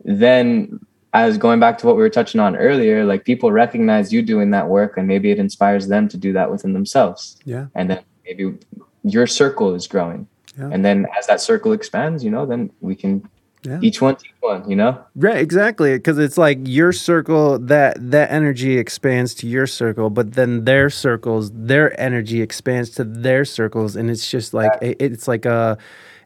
then 0.05 0.79
as 1.13 1.39
going 1.39 1.61
back 1.61 1.79
to 1.79 1.87
what 1.87 1.97
we 1.97 2.03
were 2.03 2.11
touching 2.11 2.41
on 2.41 2.57
earlier 2.57 3.05
like 3.05 3.25
people 3.25 3.51
recognize 3.53 4.13
you 4.13 4.23
doing 4.23 4.51
that 4.51 4.69
work 4.69 4.97
and 4.97 5.07
maybe 5.09 5.31
it 5.31 5.39
inspires 5.39 5.89
them 5.89 6.09
to 6.09 6.17
do 6.17 6.33
that 6.33 6.51
within 6.51 6.73
themselves 6.73 7.39
Yeah. 7.45 7.67
and 7.75 7.91
then 7.91 8.01
maybe 8.25 8.55
your 9.03 9.27
circle 9.27 9.75
is 9.75 9.87
growing 9.87 10.27
Yeah. 10.59 10.71
and 10.73 10.85
then 10.85 11.07
as 11.19 11.27
that 11.27 11.41
circle 11.41 11.73
expands 11.73 12.23
you 12.25 12.31
know 12.31 12.47
then 12.47 12.71
we 12.81 12.95
can 12.95 13.29
Yeah. 13.65 13.79
each 13.83 14.01
one 14.03 14.17
teach 14.17 14.33
one 14.41 14.69
you 14.69 14.77
know 14.77 15.03
Right, 15.17 15.39
exactly. 15.39 15.97
Because 15.97 16.19
it's 16.19 16.37
like 16.37 16.59
your 16.65 16.93
circle 16.93 17.59
that 17.61 17.97
that 18.11 18.31
energy 18.31 18.79
expands 18.79 19.35
to 19.37 19.47
your 19.47 19.67
circle, 19.67 20.11
but 20.11 20.33
then 20.35 20.65
their 20.65 20.91
circles, 20.91 21.51
their 21.55 21.99
energy 22.01 22.43
expands 22.43 22.91
to 22.91 23.05
their 23.05 23.45
circles, 23.45 23.97
and 23.97 24.11
it's 24.11 24.29
just 24.31 24.53
like 24.53 24.73
it, 24.83 24.97
it's 25.01 25.29
like 25.29 25.47
a, 25.47 25.79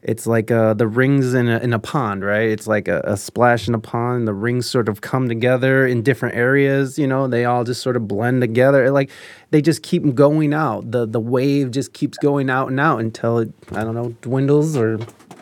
it's 0.03 0.27
like 0.27 0.51
uh 0.51 0.75
the 0.75 0.87
rings 0.89 1.35
in 1.35 1.49
a 1.49 1.59
in 1.59 1.73
a 1.75 1.79
pond, 1.79 2.25
right? 2.25 2.49
It's 2.49 2.67
like 2.67 2.89
a, 2.89 3.01
a 3.05 3.17
splash 3.17 3.69
in 3.69 3.75
a 3.75 3.79
pond. 3.79 4.27
The 4.27 4.35
rings 4.35 4.69
sort 4.71 4.89
of 4.89 5.01
come 5.03 5.29
together 5.29 5.87
in 5.87 6.03
different 6.03 6.35
areas. 6.35 6.99
You 6.99 7.07
know, 7.07 7.29
they 7.29 7.45
all 7.45 7.65
just 7.65 7.83
sort 7.83 7.97
of 7.97 8.09
blend 8.09 8.41
together. 8.41 8.91
Like 8.91 9.11
they 9.51 9.61
just 9.61 9.83
keep 9.83 10.15
going 10.15 10.55
out. 10.55 10.91
the 10.91 11.07
The 11.07 11.21
wave 11.21 11.71
just 11.73 11.93
keeps 11.93 12.17
going 12.19 12.49
out 12.51 12.69
and 12.69 12.81
out 12.81 13.01
until 13.01 13.39
it 13.39 13.53
I 13.73 13.85
don't 13.85 13.95
know 13.95 14.15
dwindles 14.23 14.77
or 14.77 14.99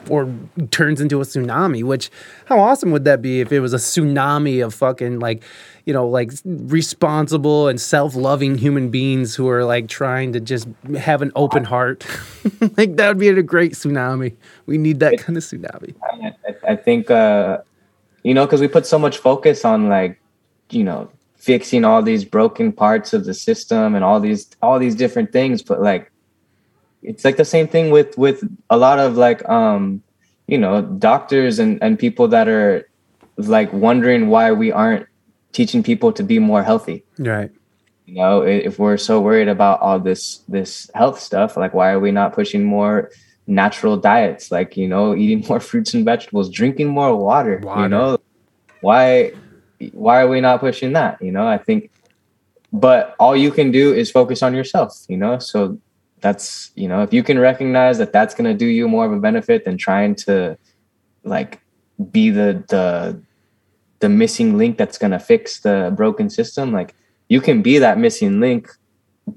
or 0.08 0.32
turns 0.70 1.00
into 1.00 1.20
a 1.20 1.24
tsunami 1.24 1.82
which 1.82 2.10
how 2.46 2.58
awesome 2.58 2.90
would 2.90 3.04
that 3.04 3.20
be 3.22 3.40
if 3.40 3.52
it 3.52 3.60
was 3.60 3.72
a 3.72 3.78
tsunami 3.78 4.64
of 4.64 4.74
fucking 4.74 5.18
like 5.18 5.42
you 5.84 5.92
know 5.92 6.06
like 6.08 6.32
responsible 6.44 7.68
and 7.68 7.80
self-loving 7.80 8.58
human 8.58 8.90
beings 8.90 9.34
who 9.34 9.48
are 9.48 9.64
like 9.64 9.88
trying 9.88 10.32
to 10.32 10.40
just 10.40 10.68
have 10.98 11.22
an 11.22 11.32
open 11.34 11.64
heart? 11.64 12.06
Like 12.76 12.96
that 12.96 13.08
would 13.08 13.18
be 13.18 13.28
a 13.28 13.42
great 13.42 13.72
tsunami. 13.72 14.34
We 14.66 14.78
need 14.78 15.00
that 15.00 15.18
kind 15.18 15.36
of 15.36 15.42
tsunami. 15.42 15.94
I, 16.02 16.72
I- 16.72 16.76
think 16.76 17.10
uh 17.10 17.58
you 18.22 18.34
know 18.34 18.46
because 18.46 18.60
we 18.60 18.68
put 18.68 18.86
so 18.86 18.98
much 18.98 19.18
focus 19.18 19.64
on 19.64 19.88
like 19.88 20.20
you 20.70 20.84
know 20.84 21.10
fixing 21.36 21.84
all 21.84 22.02
these 22.02 22.24
broken 22.24 22.72
parts 22.72 23.12
of 23.12 23.24
the 23.24 23.34
system 23.34 23.94
and 23.94 24.04
all 24.04 24.20
these 24.20 24.48
all 24.62 24.78
these 24.78 24.94
different 24.94 25.32
things 25.32 25.62
but 25.62 25.80
like 25.80 26.10
it's 27.06 27.24
like 27.24 27.36
the 27.36 27.44
same 27.44 27.68
thing 27.68 27.90
with 27.90 28.18
with 28.18 28.42
a 28.68 28.76
lot 28.76 28.98
of 28.98 29.16
like 29.16 29.48
um 29.48 30.02
you 30.46 30.58
know 30.58 30.82
doctors 30.82 31.58
and 31.58 31.82
and 31.82 31.98
people 31.98 32.28
that 32.28 32.48
are 32.48 32.86
like 33.36 33.72
wondering 33.72 34.28
why 34.28 34.52
we 34.52 34.72
aren't 34.72 35.06
teaching 35.52 35.82
people 35.82 36.12
to 36.12 36.22
be 36.22 36.38
more 36.38 36.62
healthy. 36.62 37.04
Right. 37.18 37.50
You 38.06 38.14
know 38.14 38.42
if 38.42 38.78
we're 38.78 38.96
so 38.98 39.20
worried 39.20 39.48
about 39.48 39.80
all 39.80 39.98
this 40.00 40.38
this 40.48 40.90
health 40.94 41.20
stuff 41.20 41.56
like 41.56 41.72
why 41.74 41.92
are 41.92 42.00
we 42.00 42.10
not 42.10 42.34
pushing 42.34 42.64
more 42.64 43.10
natural 43.46 43.96
diets? 43.96 44.50
Like 44.50 44.76
you 44.76 44.88
know 44.88 45.14
eating 45.22 45.44
more 45.48 45.60
fruits 45.60 45.94
and 45.94 46.04
vegetables 46.04 46.50
drinking 46.50 46.88
more 46.88 47.16
water, 47.16 47.60
Water. 47.62 47.82
you 47.82 47.88
know? 47.88 48.18
Why 48.80 49.32
why 49.92 50.22
are 50.22 50.28
we 50.28 50.40
not 50.40 50.60
pushing 50.60 50.92
that? 50.94 51.22
You 51.22 51.32
know 51.32 51.46
i 51.46 51.58
think 51.58 51.90
but 52.72 53.14
all 53.18 53.36
you 53.36 53.50
can 53.50 53.70
do 53.70 53.94
is 53.94 54.10
focus 54.10 54.42
on 54.42 54.52
yourself 54.54 55.04
you 55.08 55.16
know? 55.16 55.38
So 55.38 55.78
that's 56.26 56.72
you 56.74 56.88
know 56.90 57.00
if 57.06 57.12
you 57.16 57.22
can 57.28 57.38
recognize 57.50 57.96
that 57.98 58.12
that's 58.16 58.34
going 58.36 58.50
to 58.52 58.58
do 58.64 58.68
you 58.78 58.84
more 58.88 59.04
of 59.08 59.12
a 59.12 59.20
benefit 59.28 59.64
than 59.64 59.76
trying 59.88 60.12
to 60.26 60.34
like 61.34 61.52
be 62.16 62.26
the 62.38 62.50
the 62.72 62.84
the 64.00 64.08
missing 64.22 64.58
link 64.60 64.72
that's 64.80 64.98
going 65.02 65.12
to 65.18 65.22
fix 65.32 65.60
the 65.66 65.76
broken 66.00 66.28
system 66.38 66.66
like 66.78 66.90
you 67.28 67.40
can 67.40 67.58
be 67.62 67.78
that 67.78 67.96
missing 68.06 68.40
link 68.40 68.62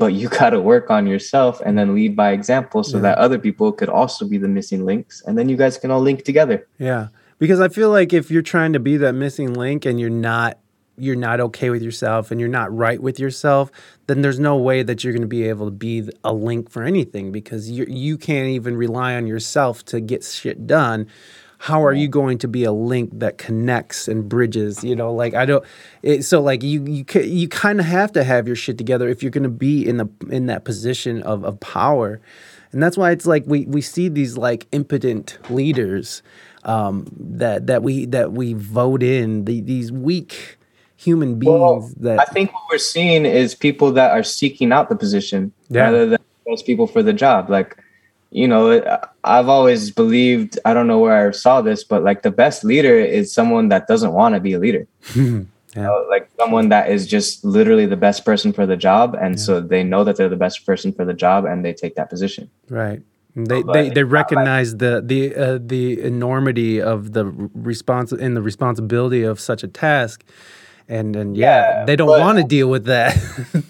but 0.01 0.11
you 0.19 0.27
got 0.41 0.49
to 0.55 0.59
work 0.73 0.89
on 0.97 1.05
yourself 1.13 1.61
and 1.65 1.77
then 1.77 1.93
lead 1.99 2.15
by 2.15 2.29
example 2.39 2.81
so 2.83 2.97
Yeah. 2.97 3.03
that 3.05 3.17
other 3.25 3.39
people 3.47 3.71
could 3.71 3.89
also 3.99 4.21
be 4.33 4.37
the 4.45 4.51
missing 4.57 4.81
links 4.91 5.21
and 5.25 5.37
then 5.37 5.47
you 5.51 5.57
guys 5.63 5.77
can 5.77 5.91
all 5.91 6.01
link 6.09 6.23
together 6.31 6.57
Yeah, 6.89 7.07
because 7.43 7.59
I 7.59 7.69
feel 7.77 7.89
like 7.97 8.11
if 8.19 8.25
you're 8.31 8.49
trying 8.55 8.73
to 8.73 8.79
be 8.89 8.97
that 8.97 9.13
missing 9.13 9.53
link 9.53 9.85
and 9.85 9.99
you're 10.01 10.17
not 10.33 10.57
you're 11.01 11.15
not 11.15 11.39
okay 11.39 11.69
with 11.69 11.81
yourself 11.81 12.31
and 12.31 12.39
you're 12.39 12.49
not 12.49 12.76
right 12.76 13.01
with 13.01 13.19
yourself, 13.19 13.71
then 14.07 14.21
there's 14.21 14.39
no 14.39 14.55
way 14.55 14.84
that 14.84 15.03
you're 15.03 15.13
going 15.13 15.21
to 15.21 15.27
be 15.27 15.47
able 15.47 15.65
to 15.65 15.71
be 15.71 16.09
a 16.23 16.34
link 16.34 16.69
for 16.69 16.84
anything 16.84 17.31
because 17.31 17.69
you 17.69 17.85
you 17.88 18.17
can't 18.17 18.49
even 18.49 18.76
rely 18.76 19.15
on 19.15 19.27
yourself 19.27 19.84
to 19.85 19.99
get 19.99 20.23
shit 20.23 20.67
done. 20.67 21.07
How 21.63 21.84
are 21.84 21.93
you 21.93 22.07
going 22.07 22.38
to 22.38 22.47
be 22.47 22.63
a 22.63 22.71
link 22.71 23.19
that 23.19 23.38
connects 23.38 24.07
and 24.07 24.30
bridges? 24.30 24.81
You 24.81 24.95
know, 24.95 25.13
like 25.13 25.34
I 25.34 25.45
don't. 25.45 25.65
It, 26.01 26.23
so 26.23 26.41
like 26.41 26.63
you 26.63 26.85
you 26.85 27.05
you 27.21 27.49
kind 27.49 27.80
of 27.80 27.85
have 27.85 28.13
to 28.13 28.23
have 28.23 28.47
your 28.47 28.55
shit 28.55 28.77
together 28.77 29.09
if 29.09 29.21
you're 29.21 29.31
going 29.31 29.43
to 29.43 29.49
be 29.49 29.85
in 29.85 29.97
the 29.97 30.07
in 30.30 30.45
that 30.45 30.63
position 30.63 31.21
of 31.23 31.43
of 31.43 31.59
power. 31.59 32.21
And 32.71 32.84
that's 32.84 32.97
why 32.97 33.11
it's 33.11 33.26
like 33.26 33.43
we, 33.47 33.65
we 33.65 33.81
see 33.81 34.09
these 34.09 34.38
like 34.38 34.67
impotent 34.71 35.39
leaders 35.49 36.21
um, 36.63 37.07
that 37.17 37.67
that 37.67 37.84
we 37.84 38.05
that 38.07 38.31
we 38.31 38.53
vote 38.53 39.01
in 39.01 39.45
the, 39.45 39.61
these 39.61 39.91
weak 39.91 40.57
human 40.99 41.39
beings 41.39 41.49
Well, 41.49 41.89
that 42.01 42.19
I 42.19 42.26
think 42.26 42.53
what 42.53 42.63
we're 42.71 42.77
seeing 42.77 43.26
is 43.26 43.55
people 43.55 43.91
that 43.93 44.11
are 44.11 44.23
seeking 44.23 44.71
out 44.73 44.89
the 44.89 44.95
position 44.95 45.51
Yeah. 45.69 45.84
rather 45.85 46.05
than 46.11 46.19
those 46.45 46.61
people 46.61 46.88
for 46.88 47.01
the 47.01 47.13
job. 47.13 47.49
Like, 47.49 47.77
you 48.31 48.47
know, 48.47 48.81
I've 49.23 49.47
always 49.47 49.91
believed, 49.91 50.59
I 50.65 50.73
don't 50.73 50.88
know 50.88 50.99
where 50.99 51.30
I 51.30 51.31
saw 51.31 51.61
this, 51.61 51.84
but 51.84 52.03
like 52.03 52.21
the 52.21 52.31
best 52.31 52.63
leader 52.63 52.99
is 52.99 53.34
someone 53.34 53.69
that 53.69 53.88
doesn't 53.88 54.11
want 54.13 54.35
to 54.35 54.41
be 54.41 54.53
a 54.53 54.59
leader. 54.59 54.85
You 55.76 55.84
know, 55.84 56.03
like 56.09 56.27
someone 56.38 56.69
that 56.69 56.89
is 56.89 57.05
just 57.05 57.45
literally 57.45 57.85
the 57.85 57.95
best 57.95 58.26
person 58.26 58.51
for 58.51 58.65
the 58.65 58.76
job. 58.76 59.15
And 59.21 59.39
so 59.39 59.61
they 59.61 59.84
know 59.84 60.03
that 60.03 60.15
they're 60.17 60.27
the 60.27 60.35
best 60.47 60.65
person 60.65 60.91
for 60.91 61.05
the 61.05 61.13
job 61.13 61.45
and 61.45 61.63
they 61.63 61.73
take 61.73 61.93
that 61.95 62.09
position. 62.09 62.49
right. 62.69 63.01
They, 63.35 63.61
they, 63.61 63.89
they 63.91 64.03
recognize 64.03 64.76
the 64.77 65.01
the 65.05 65.21
uh, 65.35 65.59
the 65.61 66.01
enormity 66.01 66.81
of 66.81 67.13
the 67.13 67.26
response 67.53 68.11
and 68.11 68.35
the 68.35 68.41
responsibility 68.41 69.21
of 69.23 69.39
such 69.39 69.61
a 69.63 69.67
task, 69.67 70.23
and 70.89 71.15
and 71.15 71.37
yeah, 71.37 71.79
Yeah, 71.79 71.85
they 71.85 71.95
don't 71.95 72.09
want 72.09 72.39
to 72.39 72.43
deal 72.43 72.69
with 72.69 72.85
that, 72.85 73.15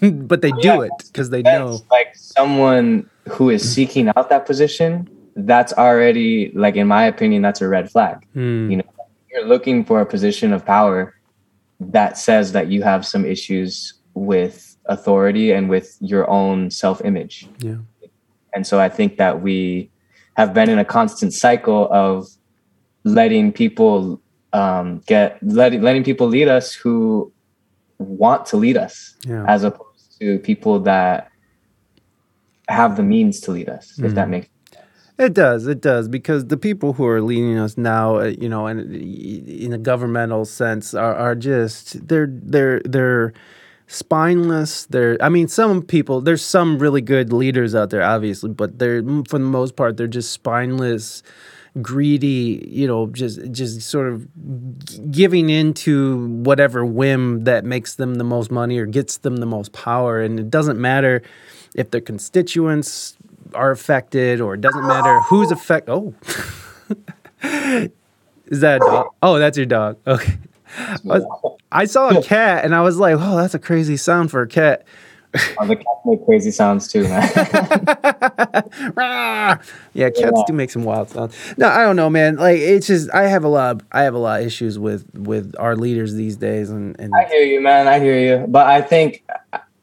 but 0.28 0.42
they 0.42 0.50
do 0.52 0.80
it 0.82 0.92
because 1.06 1.30
they 1.30 1.42
know. 1.42 1.80
like 1.90 2.16
someone 2.16 3.08
who 3.28 3.50
is 3.50 3.62
seeking 3.62 4.08
out 4.16 4.30
that 4.30 4.46
position, 4.46 5.08
that's 5.36 5.72
already 5.74 6.50
like 6.54 6.74
in 6.76 6.88
my 6.88 7.04
opinion, 7.04 7.42
that's 7.42 7.60
a 7.60 7.68
red 7.68 7.90
flag. 7.90 8.26
Hmm, 8.32 8.70
you 8.70 8.76
know 8.78 8.84
you're 9.30 9.46
looking 9.46 9.84
for 9.84 10.00
a 10.00 10.06
position 10.06 10.52
of 10.52 10.64
power 10.64 11.14
that 11.78 12.18
says 12.18 12.52
that 12.52 12.68
you 12.68 12.82
have 12.82 13.06
some 13.06 13.24
issues 13.24 13.94
with 14.14 14.76
authority 14.86 15.52
and 15.52 15.68
with 15.68 15.96
your 16.00 16.28
own 16.28 16.70
self-image. 16.70 17.46
Yeah. 17.60 17.76
And 18.52 18.66
so 18.66 18.80
I 18.80 18.88
think 18.88 19.16
that 19.18 19.40
we 19.40 19.90
have 20.34 20.52
been 20.52 20.68
in 20.68 20.78
a 20.78 20.84
constant 20.84 21.32
cycle 21.32 21.88
of 21.92 22.26
letting 23.04 23.52
people 23.52 24.19
um, 24.52 25.00
get 25.06 25.38
letting 25.42 25.82
letting 25.82 26.04
people 26.04 26.26
lead 26.28 26.48
us 26.48 26.72
who 26.74 27.32
want 27.98 28.46
to 28.46 28.56
lead 28.56 28.76
us, 28.76 29.14
Yeah. 29.26 29.44
as 29.46 29.62
opposed 29.64 30.18
to 30.20 30.38
people 30.40 30.80
that 30.80 31.28
have 32.68 32.96
the 32.96 33.02
means 33.02 33.40
to 33.40 33.50
lead 33.52 33.68
us. 33.68 33.98
If 33.98 34.14
that 34.14 34.26
Mhm. 34.28 34.30
makes 34.30 34.48
It 35.18 35.34
does. 35.34 35.66
It 35.66 35.82
does 35.82 36.08
because 36.08 36.46
the 36.46 36.56
people 36.56 36.94
who 36.94 37.06
are 37.06 37.20
leading 37.20 37.58
us 37.58 37.76
now, 37.76 38.20
uh, 38.20 38.24
you 38.40 38.48
know, 38.48 38.66
and 38.66 38.80
in 38.96 39.70
a 39.74 39.76
governmental 39.76 40.46
sense, 40.46 40.94
are, 40.94 41.14
are 41.14 41.34
just 41.34 42.08
they're 42.08 42.26
they're 42.30 42.80
they're 42.86 43.34
spineless. 43.86 44.86
They're 44.86 45.18
I 45.20 45.28
mean, 45.28 45.46
some 45.48 45.82
people 45.82 46.22
there's 46.22 46.40
some 46.42 46.78
really 46.78 47.02
good 47.02 47.34
leaders 47.34 47.74
out 47.74 47.90
there, 47.90 48.02
obviously, 48.02 48.48
but 48.48 48.78
they're 48.78 49.02
for 49.28 49.38
the 49.38 49.44
most 49.44 49.76
part 49.76 49.98
they're 49.98 50.06
just 50.06 50.32
spineless, 50.32 51.22
greedy. 51.82 52.66
You 52.70 52.86
know, 52.86 53.06
just 53.08 53.40
just 53.52 53.80
sort 53.82 54.08
of 54.08 54.26
giving 55.10 55.50
into 55.50 56.26
whatever 56.28 56.84
whim 56.84 57.44
that 57.44 57.64
makes 57.64 57.94
them 57.94 58.16
the 58.16 58.24
most 58.24 58.50
money 58.50 58.78
or 58.78 58.86
gets 58.86 59.18
them 59.18 59.36
the 59.36 59.46
most 59.46 59.72
power, 59.72 60.20
and 60.20 60.38
it 60.40 60.50
doesn't 60.50 60.78
matter 60.80 61.22
if 61.74 61.90
their 61.90 62.00
constituents 62.00 63.16
are 63.54 63.70
affected 63.70 64.40
or 64.40 64.54
it 64.54 64.60
doesn't 64.60 64.86
matter 64.86 65.20
who's 65.22 65.50
affected. 65.50 65.92
Oh, 65.92 66.14
is 68.46 68.60
that 68.60 68.76
a 68.76 68.78
dog? 68.80 69.06
Oh, 69.22 69.38
that's 69.38 69.56
your 69.56 69.66
dog. 69.66 69.98
Okay. 70.06 70.38
I, 70.78 70.96
was- 71.04 71.56
I 71.72 71.84
saw 71.84 72.08
a 72.10 72.22
cat 72.22 72.64
and 72.64 72.74
I 72.74 72.80
was 72.82 72.96
like, 72.98 73.16
oh, 73.18 73.36
that's 73.36 73.54
a 73.54 73.58
crazy 73.58 73.96
sound 73.96 74.30
for 74.30 74.42
a 74.42 74.46
cat. 74.48 74.84
Oh, 75.58 75.66
the 75.66 75.76
cats 75.76 76.00
make 76.04 76.24
crazy 76.26 76.50
sounds 76.50 76.88
too, 76.88 77.04
man. 77.04 77.28
Yeah, 79.92 80.10
cats 80.10 80.18
Yeah. 80.18 80.42
do 80.46 80.52
make 80.52 80.70
some 80.70 80.84
wild 80.84 81.10
sounds. 81.10 81.36
No, 81.56 81.68
I 81.68 81.82
don't 81.82 81.96
know, 81.96 82.10
man. 82.10 82.36
Like 82.36 82.58
it's 82.58 82.86
just 82.86 83.12
I 83.14 83.26
have 83.28 83.44
a 83.44 83.48
lot. 83.48 83.82
I 83.92 84.02
have 84.02 84.14
a 84.14 84.18
lot 84.18 84.40
of 84.40 84.46
issues 84.46 84.78
with 84.78 85.06
with 85.14 85.54
our 85.58 85.76
leaders 85.76 86.14
these 86.14 86.36
days, 86.36 86.70
and 86.70 86.98
and 87.00 87.12
I 87.14 87.24
hear 87.28 87.42
you, 87.42 87.60
man. 87.60 87.88
I 87.88 88.00
hear 88.00 88.18
you. 88.18 88.46
But 88.46 88.66
I 88.66 88.80
think, 88.82 89.24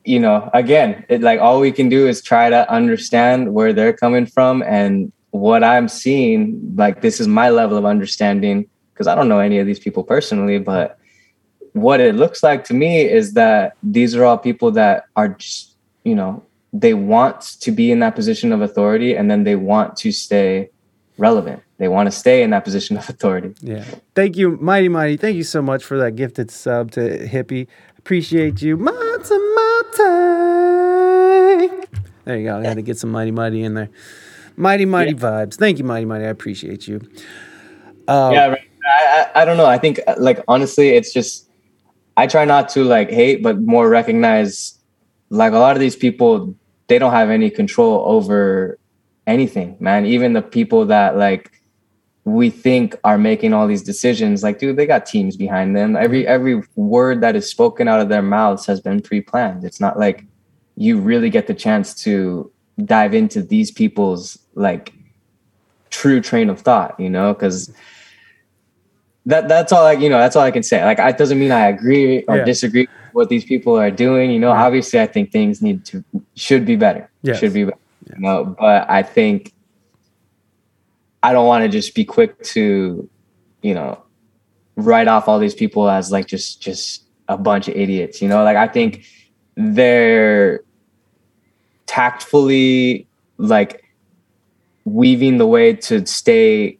you 0.05 0.19
know, 0.19 0.49
again, 0.53 1.05
it 1.09 1.21
like 1.21 1.39
all 1.39 1.59
we 1.59 1.71
can 1.71 1.89
do 1.89 2.07
is 2.07 2.21
try 2.21 2.49
to 2.49 2.69
understand 2.71 3.53
where 3.53 3.73
they're 3.73 3.93
coming 3.93 4.25
from 4.25 4.63
and 4.63 5.11
what 5.31 5.63
I'm 5.63 5.87
seeing. 5.87 6.73
Like, 6.75 7.01
this 7.01 7.19
is 7.19 7.27
my 7.27 7.49
level 7.49 7.77
of 7.77 7.85
understanding 7.85 8.67
because 8.93 9.07
I 9.07 9.15
don't 9.15 9.29
know 9.29 9.39
any 9.39 9.59
of 9.59 9.65
these 9.67 9.79
people 9.79 10.03
personally, 10.03 10.59
but 10.59 10.97
what 11.81 11.99
it 11.99 12.15
looks 12.15 12.43
like 12.43 12.63
to 12.65 12.73
me 12.73 13.01
is 13.01 13.33
that 13.33 13.75
these 13.83 14.15
are 14.15 14.23
all 14.25 14.37
people 14.37 14.71
that 14.71 15.05
are 15.15 15.29
just, 15.29 15.75
you 16.03 16.15
know, 16.15 16.43
they 16.73 16.93
want 16.93 17.41
to 17.61 17.71
be 17.71 17.91
in 17.91 17.99
that 17.99 18.15
position 18.15 18.51
of 18.51 18.61
authority 18.61 19.15
and 19.15 19.31
then 19.31 19.43
they 19.43 19.55
want 19.55 19.95
to 19.97 20.11
stay 20.11 20.69
relevant. 21.17 21.61
They 21.77 21.87
want 21.87 22.07
to 22.07 22.11
stay 22.11 22.43
in 22.43 22.49
that 22.51 22.63
position 22.63 22.97
of 22.97 23.07
authority. 23.09 23.53
Yeah. 23.61 23.85
Thank 24.15 24.35
you, 24.35 24.57
Mighty 24.57 24.89
Mighty. 24.89 25.17
Thank 25.17 25.35
you 25.35 25.43
so 25.43 25.61
much 25.61 25.83
for 25.83 25.97
that 25.99 26.15
gifted 26.15 26.51
sub 26.51 26.91
to 26.91 27.27
Hippie. 27.27 27.67
Appreciate 27.97 28.61
you. 28.61 28.77
Mata 28.77 28.93
Mata. 29.55 30.07
There 32.25 32.37
you 32.37 32.45
go. 32.45 32.59
I 32.59 32.63
had 32.65 32.75
to 32.77 32.81
get 32.81 32.97
some 32.97 33.11
Mighty 33.11 33.31
Mighty 33.31 33.63
in 33.63 33.75
there. 33.75 33.89
Mighty 34.55 34.85
Mighty 34.85 35.13
vibes. 35.13 35.55
Thank 35.55 35.77
you, 35.77 35.83
Mighty 35.83 36.05
Mighty. 36.05 36.25
I 36.25 36.29
appreciate 36.29 36.87
you. 36.87 37.01
Um, 38.07 38.33
yeah 38.33 38.47
right. 38.47 38.61
I, 38.85 39.25
I 39.35 39.41
i 39.41 39.45
don't 39.45 39.57
know 39.57 39.65
i 39.65 39.77
think 39.77 39.99
uh, 40.07 40.15
like 40.17 40.41
honestly 40.47 40.89
it's 40.89 41.11
just 41.11 41.46
i 42.17 42.27
try 42.27 42.43
not 42.43 42.67
to 42.67 42.83
like 42.83 43.09
hate 43.09 43.41
but 43.41 43.61
more 43.61 43.89
recognize 43.89 44.77
like 45.29 45.53
a 45.53 45.57
lot 45.57 45.75
of 45.75 45.79
these 45.79 45.95
people 45.95 46.53
they 46.87 46.99
don't 46.99 47.11
have 47.11 47.29
any 47.29 47.49
control 47.49 48.03
over 48.05 48.77
anything 49.27 49.75
man. 49.79 50.05
Even 50.05 50.33
the 50.33 50.41
people 50.41 50.85
that 50.85 51.17
like 51.17 51.51
we 52.23 52.49
think 52.49 52.95
are 53.03 53.17
making 53.17 53.53
all 53.53 53.67
these 53.67 53.83
decisions 53.83 54.43
like 54.43 54.59
dude 54.59 54.75
they 54.75 54.85
got 54.85 55.05
teams 55.05 55.35
behind 55.35 55.75
them. 55.75 55.95
Every 55.95 56.25
every 56.25 56.63
word 56.75 57.21
that 57.21 57.35
is 57.35 57.49
spoken 57.49 57.87
out 57.87 57.99
of 57.99 58.09
their 58.09 58.21
mouths 58.21 58.65
has 58.65 58.81
been 58.81 59.01
pre-planned. 59.01 59.63
It's 59.63 59.79
not 59.79 59.99
like 59.99 60.25
you 60.75 60.99
really 60.99 61.29
get 61.29 61.47
the 61.47 61.53
chance 61.53 61.93
to 62.03 62.51
dive 62.85 63.13
into 63.13 63.41
these 63.41 63.71
people's 63.71 64.37
like 64.55 64.93
true 65.89 66.21
train 66.21 66.49
of 66.49 66.61
thought 66.61 66.99
you 66.99 67.09
know? 67.09 67.33
Because 67.33 67.71
that 69.27 69.47
that's 69.49 69.71
all 69.71 69.83
like 69.83 69.99
you 69.99 70.09
know 70.09 70.17
that's 70.17 70.35
all 70.35 70.43
I 70.43 70.51
can 70.51 70.63
say. 70.63 70.83
Like 70.83 70.99
it 70.99 71.17
doesn't 71.17 71.37
mean 71.37 71.51
I 71.51 71.67
agree 71.67 72.23
or 72.27 72.37
Yeah. 72.37 72.43
disagree 72.45 72.87
with 72.87 73.13
what 73.13 73.29
these 73.29 73.43
people 73.45 73.77
are 73.77 73.91
doing. 73.91 74.31
You 74.31 74.39
know, 74.39 74.51
Yeah. 74.53 74.65
obviously 74.65 74.99
I 74.99 75.05
think 75.05 75.31
things 75.31 75.61
need 75.61 75.85
to 75.85 76.03
should 76.35 76.65
be 76.65 76.75
better. 76.75 77.09
Yes. 77.21 77.39
Should 77.39 77.53
be 77.53 77.65
better. 77.65 77.77
You 78.15 78.21
know, 78.21 78.55
but 78.59 78.89
I 78.89 79.03
think 79.03 79.53
I 81.23 81.33
don't 81.33 81.45
want 81.45 81.63
to 81.63 81.69
just 81.69 81.93
be 81.93 82.05
quick 82.05 82.41
to, 82.55 83.09
you 83.61 83.73
know, 83.73 84.01
write 84.77 85.07
off 85.09 85.27
all 85.27 85.39
these 85.39 85.55
people 85.55 85.89
as 85.89 86.09
like 86.11 86.25
just 86.27 86.61
just 86.61 87.03
a 87.27 87.37
bunch 87.37 87.67
of 87.67 87.75
idiots. 87.75 88.21
You 88.21 88.29
know, 88.29 88.43
like 88.43 88.55
I 88.55 88.67
think 88.67 89.03
they're 89.55 90.61
tactfully 91.85 93.07
like 93.37 93.83
weaving 94.85 95.37
the 95.37 95.47
way 95.47 95.73
to 95.73 96.05
stay 96.05 96.77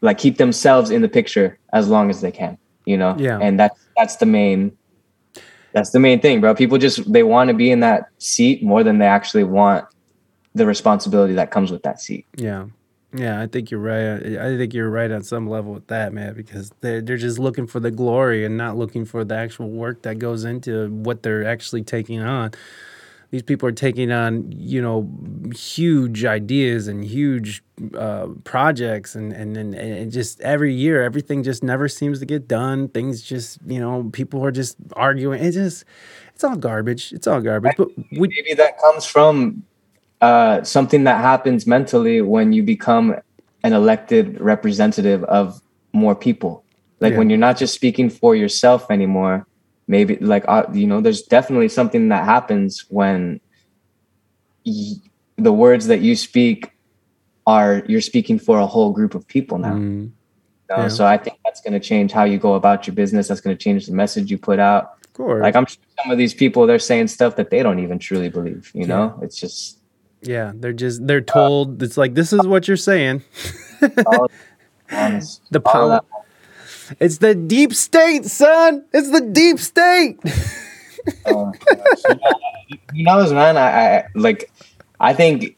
like 0.00 0.18
keep 0.18 0.38
themselves 0.38 0.90
in 0.90 1.02
the 1.02 1.08
picture 1.08 1.58
as 1.72 1.88
long 1.88 2.10
as 2.10 2.20
they 2.20 2.32
can 2.32 2.56
you 2.84 2.96
know 2.96 3.14
Yeah. 3.18 3.38
and 3.40 3.58
that's 3.58 3.78
that's 3.96 4.16
the 4.16 4.26
main 4.26 4.76
that's 5.72 5.90
the 5.90 6.00
main 6.00 6.20
thing 6.20 6.40
bro 6.40 6.54
people 6.54 6.78
just 6.78 7.12
they 7.12 7.22
want 7.22 7.48
to 7.48 7.54
be 7.54 7.70
in 7.70 7.80
that 7.80 8.06
seat 8.18 8.62
more 8.62 8.82
than 8.82 8.98
they 8.98 9.06
actually 9.06 9.44
want 9.44 9.84
the 10.54 10.66
responsibility 10.66 11.34
that 11.34 11.50
comes 11.50 11.70
with 11.70 11.82
that 11.82 12.00
seat 12.00 12.26
Yeah. 12.36 12.66
Yeah, 13.12 13.40
I 13.40 13.48
think 13.48 13.72
you're 13.72 13.80
right. 13.80 14.38
I 14.38 14.56
think 14.56 14.72
you're 14.72 14.88
right 14.88 15.10
on 15.10 15.24
some 15.24 15.48
level 15.48 15.72
with 15.72 15.88
that, 15.88 16.12
man, 16.12 16.34
because 16.34 16.70
they're 16.80 17.00
they're 17.00 17.16
just 17.16 17.40
looking 17.40 17.66
for 17.66 17.80
the 17.80 17.90
glory 17.90 18.44
and 18.44 18.56
not 18.56 18.76
looking 18.76 19.04
for 19.04 19.24
the 19.24 19.34
actual 19.34 19.68
work 19.68 20.02
that 20.02 20.20
goes 20.20 20.44
into 20.44 20.88
what 20.90 21.24
they're 21.24 21.44
actually 21.44 21.82
taking 21.82 22.20
on. 22.20 22.52
These 23.30 23.44
people 23.44 23.68
are 23.68 23.72
taking 23.72 24.10
on, 24.10 24.50
you 24.50 24.82
know, 24.82 25.08
huge 25.54 26.24
ideas 26.24 26.88
and 26.88 27.04
huge 27.04 27.62
uh, 27.96 28.26
projects, 28.42 29.14
and, 29.14 29.32
and 29.32 29.56
and 29.56 29.74
and 29.74 30.10
just 30.10 30.40
every 30.40 30.74
year, 30.74 31.02
everything 31.02 31.44
just 31.44 31.62
never 31.62 31.86
seems 31.88 32.18
to 32.18 32.26
get 32.26 32.48
done. 32.48 32.88
Things 32.88 33.22
just, 33.22 33.58
you 33.66 33.78
know, 33.78 34.10
people 34.12 34.44
are 34.44 34.50
just 34.50 34.76
arguing. 34.94 35.42
It 35.44 35.52
just, 35.52 35.84
it's 36.34 36.42
all 36.42 36.56
garbage. 36.56 37.12
It's 37.12 37.28
all 37.28 37.40
garbage. 37.40 37.74
But 37.76 37.88
we, 38.10 38.28
maybe 38.28 38.54
that 38.54 38.80
comes 38.80 39.06
from 39.06 39.62
uh, 40.20 40.64
something 40.64 41.04
that 41.04 41.20
happens 41.20 41.68
mentally 41.68 42.20
when 42.22 42.52
you 42.52 42.64
become 42.64 43.14
an 43.62 43.72
elected 43.72 44.40
representative 44.40 45.22
of 45.24 45.62
more 45.92 46.16
people. 46.16 46.64
Like 46.98 47.12
Yeah. 47.12 47.18
when 47.18 47.30
you're 47.30 47.38
not 47.38 47.56
just 47.58 47.74
speaking 47.74 48.10
for 48.10 48.34
yourself 48.34 48.90
anymore. 48.90 49.46
Maybe 49.90 50.16
like 50.18 50.44
uh, 50.46 50.66
you 50.72 50.86
know, 50.86 51.00
there's 51.00 51.22
definitely 51.22 51.68
something 51.68 52.10
that 52.10 52.24
happens 52.24 52.84
when 52.88 53.40
y- 54.64 54.94
the 55.36 55.52
words 55.52 55.88
that 55.88 56.00
you 56.00 56.14
speak 56.14 56.70
are 57.44 57.82
you're 57.88 58.00
speaking 58.00 58.38
for 58.38 58.60
a 58.60 58.66
whole 58.66 58.92
group 58.92 59.16
of 59.16 59.26
people 59.26 59.58
now. 59.58 59.74
Mm, 59.74 60.02
you 60.04 60.12
know? 60.70 60.82
yeah. 60.82 60.88
So 60.88 61.04
I 61.04 61.18
think 61.18 61.38
that's 61.44 61.60
going 61.60 61.72
to 61.72 61.80
change 61.80 62.12
how 62.12 62.22
you 62.22 62.38
go 62.38 62.54
about 62.54 62.86
your 62.86 62.94
business. 62.94 63.26
That's 63.26 63.40
going 63.40 63.56
to 63.56 63.60
change 63.60 63.86
the 63.86 63.92
message 63.92 64.30
you 64.30 64.38
put 64.38 64.60
out. 64.60 64.92
of 65.04 65.12
course. 65.12 65.42
Like 65.42 65.56
I'm 65.56 65.66
sure 65.66 65.82
some 66.00 66.12
of 66.12 66.18
these 66.18 66.34
people 66.34 66.68
they're 66.68 66.78
saying 66.78 67.08
stuff 67.08 67.34
that 67.34 67.50
they 67.50 67.60
don't 67.64 67.80
even 67.80 67.98
truly 67.98 68.28
believe. 68.28 68.70
You 68.72 68.86
know, 68.86 69.18
it's 69.22 69.40
just 69.40 69.80
Yeah, 70.22 70.52
they're 70.54 70.72
just 70.72 71.04
they're 71.04 71.20
told 71.20 71.82
it's 71.82 71.96
like 71.96 72.14
this 72.14 72.32
is 72.32 72.46
what 72.46 72.68
you're 72.68 72.76
saying. 72.76 73.24
all, 74.06 74.30
honest. 74.92 75.42
The 75.50 75.60
power. 75.60 76.00
It's 76.98 77.18
the 77.18 77.34
deep 77.34 77.74
state, 77.74 78.24
son. 78.24 78.84
It's 78.92 79.10
the 79.10 79.20
deep 79.20 79.58
state. 79.58 80.18
oh. 81.26 81.52
Who 82.68 83.02
knows, 83.02 83.32
man? 83.32 83.56
I, 83.56 83.98
I 83.98 84.04
like. 84.14 84.50
I 84.98 85.14
think 85.14 85.56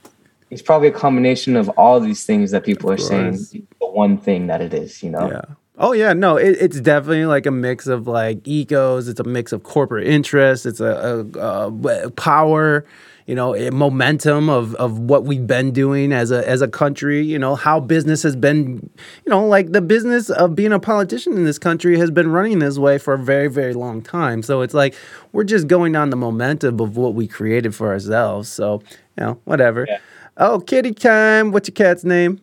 it's 0.50 0.62
probably 0.62 0.88
a 0.88 0.92
combination 0.92 1.56
of 1.56 1.68
all 1.70 1.98
these 1.98 2.24
things 2.24 2.50
that 2.50 2.64
people 2.64 2.90
are 2.90 2.98
saying. 2.98 3.38
The 3.52 3.64
one 3.80 4.18
thing 4.18 4.46
that 4.48 4.60
it 4.60 4.74
is, 4.74 5.02
you 5.02 5.10
know. 5.10 5.28
Yeah. 5.28 5.54
Oh 5.78 5.92
yeah, 5.92 6.12
no, 6.12 6.36
it, 6.36 6.56
it's 6.60 6.80
definitely 6.80 7.24
like 7.24 7.46
a 7.46 7.50
mix 7.50 7.86
of 7.86 8.06
like 8.06 8.46
egos. 8.46 9.08
It's 9.08 9.18
a 9.18 9.24
mix 9.24 9.52
of 9.52 9.62
corporate 9.62 10.06
interests. 10.06 10.66
It's 10.66 10.80
a, 10.80 11.26
a, 11.34 11.68
a 11.68 12.10
power, 12.10 12.84
you 13.26 13.34
know, 13.34 13.54
momentum 13.70 14.48
of 14.48 14.74
of 14.76 14.98
what 14.98 15.24
we've 15.24 15.46
been 15.46 15.70
doing 15.70 16.12
as 16.12 16.30
a 16.30 16.46
as 16.48 16.60
a 16.62 16.68
country. 16.68 17.22
You 17.22 17.38
know 17.38 17.54
how 17.54 17.80
business 17.80 18.22
has 18.22 18.36
been. 18.36 18.90
You 19.24 19.30
know, 19.30 19.46
like 19.46 19.72
the 19.72 19.80
business 19.80 20.30
of 20.30 20.54
being 20.54 20.72
a 20.72 20.80
politician 20.80 21.34
in 21.34 21.44
this 21.44 21.58
country 21.58 21.98
has 21.98 22.10
been 22.10 22.30
running 22.30 22.58
this 22.58 22.78
way 22.78 22.98
for 22.98 23.14
a 23.14 23.18
very 23.18 23.48
very 23.48 23.74
long 23.74 24.02
time. 24.02 24.42
So 24.42 24.62
it's 24.62 24.74
like 24.74 24.94
we're 25.32 25.44
just 25.44 25.68
going 25.68 25.96
on 25.96 26.10
the 26.10 26.16
momentum 26.16 26.80
of 26.80 26.96
what 26.96 27.14
we 27.14 27.28
created 27.28 27.74
for 27.74 27.88
ourselves. 27.88 28.48
So 28.48 28.82
you 29.18 29.24
know, 29.24 29.40
whatever. 29.44 29.86
Yeah. 29.88 29.98
Oh, 30.36 30.60
kitty 30.60 30.92
time. 30.92 31.52
What's 31.52 31.68
your 31.68 31.74
cat's 31.74 32.04
name? 32.04 32.40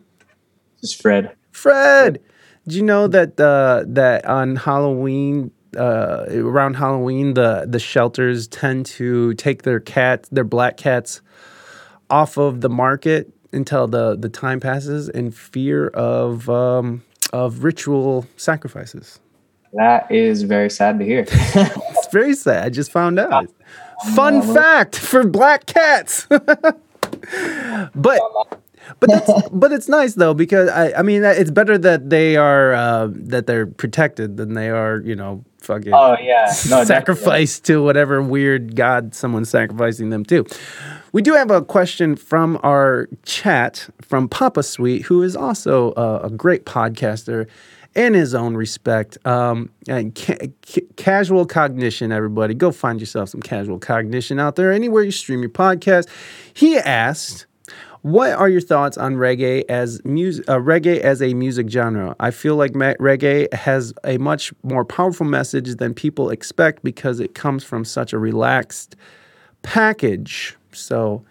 Just 0.80 1.02
Fred. 1.02 1.34
Fred. 1.52 2.20
Did 2.66 2.74
you 2.74 2.82
know 2.82 3.06
that 3.08 3.38
uh, 3.40 3.84
that 3.88 4.24
on 4.26 4.56
Halloween 4.56 5.50
uh, 5.76 6.26
around 6.30 6.74
Halloween, 6.74 7.34
the 7.34 7.66
the 7.68 7.78
shelters 7.78 8.48
tend 8.48 8.86
to 8.86 9.34
take 9.34 9.62
their 9.62 9.80
cats, 9.80 10.28
their 10.30 10.44
black 10.44 10.76
cats, 10.76 11.20
off 12.08 12.36
of 12.36 12.60
the 12.60 12.68
market 12.68 13.32
until 13.52 13.86
the 13.86 14.16
the 14.16 14.28
time 14.28 14.60
passes 14.60 15.08
in 15.08 15.30
fear 15.30 15.88
of 15.88 16.48
um, 16.48 17.02
of 17.32 17.64
ritual 17.64 18.26
sacrifices. 18.36 19.20
That 19.72 20.10
is 20.10 20.42
very 20.42 20.70
sad 20.70 20.98
to 20.98 21.04
hear. 21.04 21.20
it's 21.28 22.08
very 22.12 22.34
sad. 22.34 22.64
I 22.64 22.70
just 22.70 22.90
found 22.90 23.18
out. 23.20 23.46
Fun 24.14 24.42
fact 24.42 24.96
for 24.96 25.24
black 25.24 25.66
cats. 25.66 26.26
but 26.28 28.20
but 28.98 29.08
that's 29.08 29.30
but 29.52 29.72
it's 29.72 29.88
nice 29.88 30.14
though 30.14 30.34
because 30.34 30.68
I 30.68 30.92
I 30.98 31.02
mean 31.02 31.22
it's 31.22 31.50
better 31.50 31.78
that 31.78 32.10
they 32.10 32.36
are 32.36 32.72
uh, 32.72 33.08
that 33.10 33.46
they're 33.46 33.66
protected 33.66 34.36
than 34.36 34.54
they 34.54 34.70
are 34.70 34.98
you 35.00 35.14
know 35.14 35.44
fucking 35.70 35.92
oh 35.94 36.16
yeah 36.20 36.52
no, 36.68 36.84
sacrificed 36.96 37.64
to 37.64 37.82
whatever 37.82 38.20
weird 38.22 38.74
god 38.74 39.14
someone's 39.14 39.50
sacrificing 39.50 40.10
them 40.10 40.24
to. 40.24 40.44
We 41.12 41.22
do 41.22 41.34
have 41.34 41.50
a 41.50 41.62
question 41.62 42.14
from 42.14 42.58
our 42.62 43.08
chat 43.24 43.88
from 44.00 44.28
Papa 44.28 44.62
Sweet, 44.62 45.02
who 45.02 45.22
is 45.22 45.34
also 45.34 45.92
a, 45.96 46.26
a 46.26 46.30
great 46.30 46.64
podcaster 46.66 47.48
in 47.94 48.14
his 48.14 48.34
own 48.34 48.56
respect. 48.56 49.18
Um, 49.26 49.70
and 49.88 50.14
ca- 50.14 50.48
ca- 50.64 50.86
casual 50.96 51.46
cognition, 51.46 52.12
everybody, 52.12 52.54
go 52.54 52.70
find 52.70 53.00
yourself 53.00 53.28
some 53.28 53.42
casual 53.42 53.78
cognition 53.78 54.38
out 54.38 54.54
there 54.54 54.72
anywhere 54.72 55.02
you 55.02 55.10
stream 55.10 55.40
your 55.40 55.50
podcast. 55.50 56.08
He 56.54 56.78
asked. 56.78 57.46
What 58.02 58.32
are 58.32 58.48
your 58.48 58.62
thoughts 58.62 58.96
on 58.96 59.16
reggae 59.16 59.64
as 59.68 60.02
music? 60.04 60.48
Uh, 60.48 60.56
reggae 60.56 61.00
as 61.00 61.20
a 61.20 61.34
music 61.34 61.68
genre. 61.68 62.16
I 62.18 62.30
feel 62.30 62.56
like 62.56 62.74
ma- 62.74 62.94
reggae 62.94 63.52
has 63.52 63.92
a 64.04 64.16
much 64.16 64.54
more 64.62 64.84
powerful 64.84 65.26
message 65.26 65.76
than 65.76 65.92
people 65.92 66.30
expect 66.30 66.82
because 66.82 67.20
it 67.20 67.34
comes 67.34 67.62
from 67.62 67.84
such 67.84 68.12
a 68.14 68.18
relaxed 68.18 68.96
package. 69.62 70.56
So, 70.72 71.22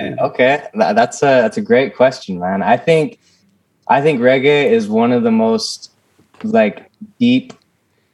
okay, 0.00 0.66
that's 0.74 1.22
a 1.22 1.40
that's 1.40 1.56
a 1.56 1.62
great 1.62 1.96
question, 1.96 2.38
man. 2.38 2.62
I 2.62 2.76
think 2.76 3.18
I 3.88 4.02
think 4.02 4.20
reggae 4.20 4.70
is 4.70 4.86
one 4.88 5.12
of 5.12 5.22
the 5.22 5.32
most 5.32 5.92
like 6.42 6.90
deep 7.18 7.54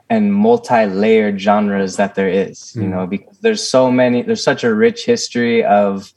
and 0.08 0.32
multi-layered 0.32 1.40
genres 1.40 1.96
that 1.96 2.14
there 2.14 2.28
is. 2.28 2.74
Mm. 2.76 2.82
You 2.82 2.88
know, 2.88 3.06
because 3.08 3.38
there's 3.38 3.66
so 3.66 3.90
many. 3.90 4.22
There's 4.22 4.44
such 4.44 4.62
a 4.62 4.72
rich 4.72 5.04
history 5.04 5.64
of 5.64 6.12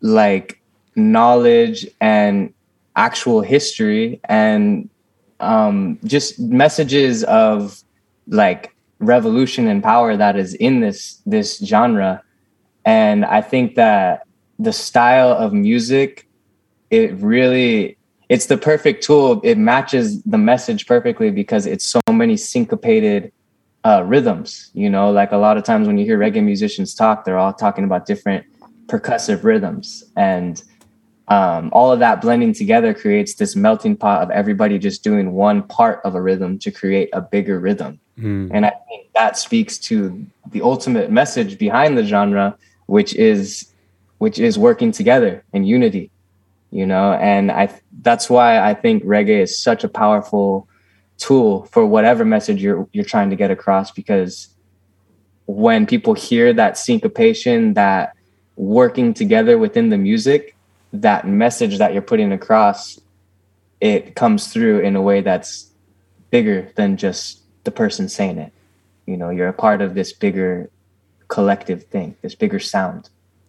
like 0.00 0.57
knowledge 0.98 1.86
and 2.00 2.52
actual 2.96 3.40
history 3.40 4.20
and 4.24 4.90
um, 5.40 5.98
just 6.04 6.38
messages 6.40 7.24
of 7.24 7.82
like 8.26 8.74
revolution 8.98 9.68
and 9.68 9.82
power 9.82 10.16
that 10.16 10.36
is 10.36 10.54
in 10.54 10.80
this 10.80 11.22
this 11.24 11.58
genre. 11.64 12.22
And 12.84 13.24
i 13.24 13.40
think 13.40 13.76
that 13.76 14.26
the 14.58 14.72
style 14.72 15.30
of 15.30 15.52
music 15.52 16.26
it 16.90 17.12
really 17.20 17.96
it's 18.28 18.46
the 18.46 18.58
perfect 18.58 19.02
tool. 19.02 19.40
It 19.42 19.56
matches 19.56 20.22
the 20.24 20.36
message 20.36 20.86
perfectly 20.86 21.30
because 21.30 21.64
it's 21.64 21.84
so 21.84 22.00
many 22.12 22.36
syncopated 22.36 23.32
uh, 23.84 24.02
rhythms 24.04 24.70
you 24.74 24.90
know? 24.90 25.10
Like 25.10 25.32
a 25.32 25.36
lot 25.36 25.56
of 25.56 25.64
times 25.64 25.86
when 25.86 25.96
you 25.98 26.04
hear 26.04 26.18
reggae 26.18 26.42
musicians 26.42 26.94
talk 26.94 27.24
they're 27.24 27.38
all 27.38 27.52
talking 27.54 27.84
about 27.84 28.06
different 28.06 28.44
percussive 28.88 29.44
rhythms. 29.44 30.02
And 30.16 30.62
um, 31.28 31.68
all 31.72 31.92
of 31.92 31.98
that 31.98 32.20
blending 32.20 32.54
together 32.54 32.94
creates 32.94 33.34
this 33.34 33.54
melting 33.54 33.96
pot 33.96 34.22
of 34.22 34.30
everybody 34.30 34.78
just 34.78 35.04
doing 35.04 35.32
one 35.32 35.62
part 35.62 36.00
of 36.04 36.14
a 36.14 36.22
rhythm 36.22 36.58
to 36.58 36.70
create 36.70 37.10
a 37.12 37.20
bigger 37.20 37.60
rhythm 37.60 38.00
mm. 38.18 38.50
and 38.52 38.66
i 38.66 38.72
think 38.88 39.06
that 39.14 39.36
speaks 39.36 39.78
to 39.78 40.26
the 40.50 40.62
ultimate 40.62 41.10
message 41.10 41.58
behind 41.58 41.96
the 41.96 42.04
genre 42.04 42.56
which 42.86 43.14
is 43.14 43.72
which 44.18 44.38
is 44.38 44.58
working 44.58 44.90
together 44.90 45.44
in 45.52 45.64
unity 45.64 46.10
you 46.70 46.86
know 46.86 47.12
and 47.14 47.50
i 47.50 47.68
that's 48.02 48.28
why 48.30 48.60
i 48.60 48.74
think 48.74 49.02
reggae 49.04 49.42
is 49.42 49.58
such 49.58 49.84
a 49.84 49.88
powerful 49.88 50.68
tool 51.18 51.64
for 51.66 51.84
whatever 51.84 52.24
message 52.24 52.62
you're 52.62 52.88
you're 52.92 53.04
trying 53.04 53.30
to 53.30 53.36
get 53.36 53.50
across 53.50 53.90
because 53.90 54.48
when 55.46 55.86
people 55.86 56.14
hear 56.14 56.52
that 56.52 56.76
syncopation 56.76 57.74
that 57.74 58.12
working 58.56 59.14
together 59.14 59.56
within 59.56 59.88
the 59.88 59.98
music 59.98 60.54
that 60.92 61.26
message 61.26 61.78
that 61.78 61.92
you're 61.92 62.02
putting 62.02 62.32
across 62.32 62.98
it 63.80 64.14
comes 64.14 64.52
through 64.52 64.80
in 64.80 64.96
a 64.96 65.02
way 65.02 65.20
that's 65.20 65.70
bigger 66.30 66.72
than 66.76 66.96
just 66.96 67.40
the 67.64 67.70
person 67.70 68.08
saying 68.08 68.38
it 68.38 68.52
you 69.06 69.16
know 69.16 69.30
you're 69.30 69.48
a 69.48 69.52
part 69.52 69.80
of 69.80 69.94
this 69.94 70.12
bigger 70.12 70.70
collective 71.28 71.84
thing, 71.84 72.16
this 72.22 72.34
bigger 72.34 72.58
sound. 72.58 73.08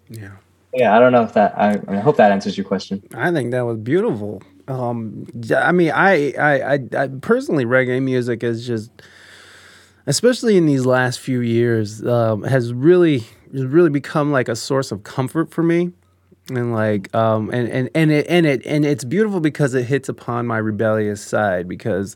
Yeah. 0.09 0.31
Yeah, 0.73 0.95
I 0.95 0.99
don't 0.99 1.11
know 1.11 1.23
if 1.23 1.33
that. 1.33 1.57
I, 1.57 1.79
I 1.87 1.99
hope 1.99 2.17
that 2.17 2.31
answers 2.31 2.55
your 2.55 2.65
question. 2.65 3.01
I 3.15 3.31
think 3.31 3.51
that 3.51 3.61
was 3.61 3.79
beautiful. 3.79 4.43
Um, 4.67 5.25
I 5.55 5.71
mean, 5.71 5.89
I, 5.89 6.31
I, 6.33 6.73
I, 6.73 6.79
I 6.95 7.07
personally, 7.07 7.65
reggae 7.65 8.03
music 8.03 8.43
is 8.43 8.67
just, 8.67 8.91
especially 10.05 10.57
in 10.57 10.67
these 10.67 10.85
last 10.85 11.19
few 11.19 11.39
years, 11.39 12.05
um, 12.05 12.43
has 12.43 12.71
really, 12.71 13.25
really 13.51 13.89
become 13.89 14.31
like 14.31 14.47
a 14.47 14.55
source 14.55 14.91
of 14.91 15.01
comfort 15.01 15.49
for 15.49 15.63
me 15.63 15.91
and 16.57 16.73
like 16.73 17.13
um 17.15 17.49
and 17.51 17.69
and 17.69 17.89
and 17.93 18.11
it 18.11 18.25
and 18.29 18.45
it 18.45 18.65
and 18.65 18.85
it's 18.85 19.03
beautiful 19.03 19.39
because 19.39 19.73
it 19.73 19.83
hits 19.83 20.09
upon 20.09 20.47
my 20.47 20.57
rebellious 20.57 21.21
side 21.21 21.67
because 21.67 22.15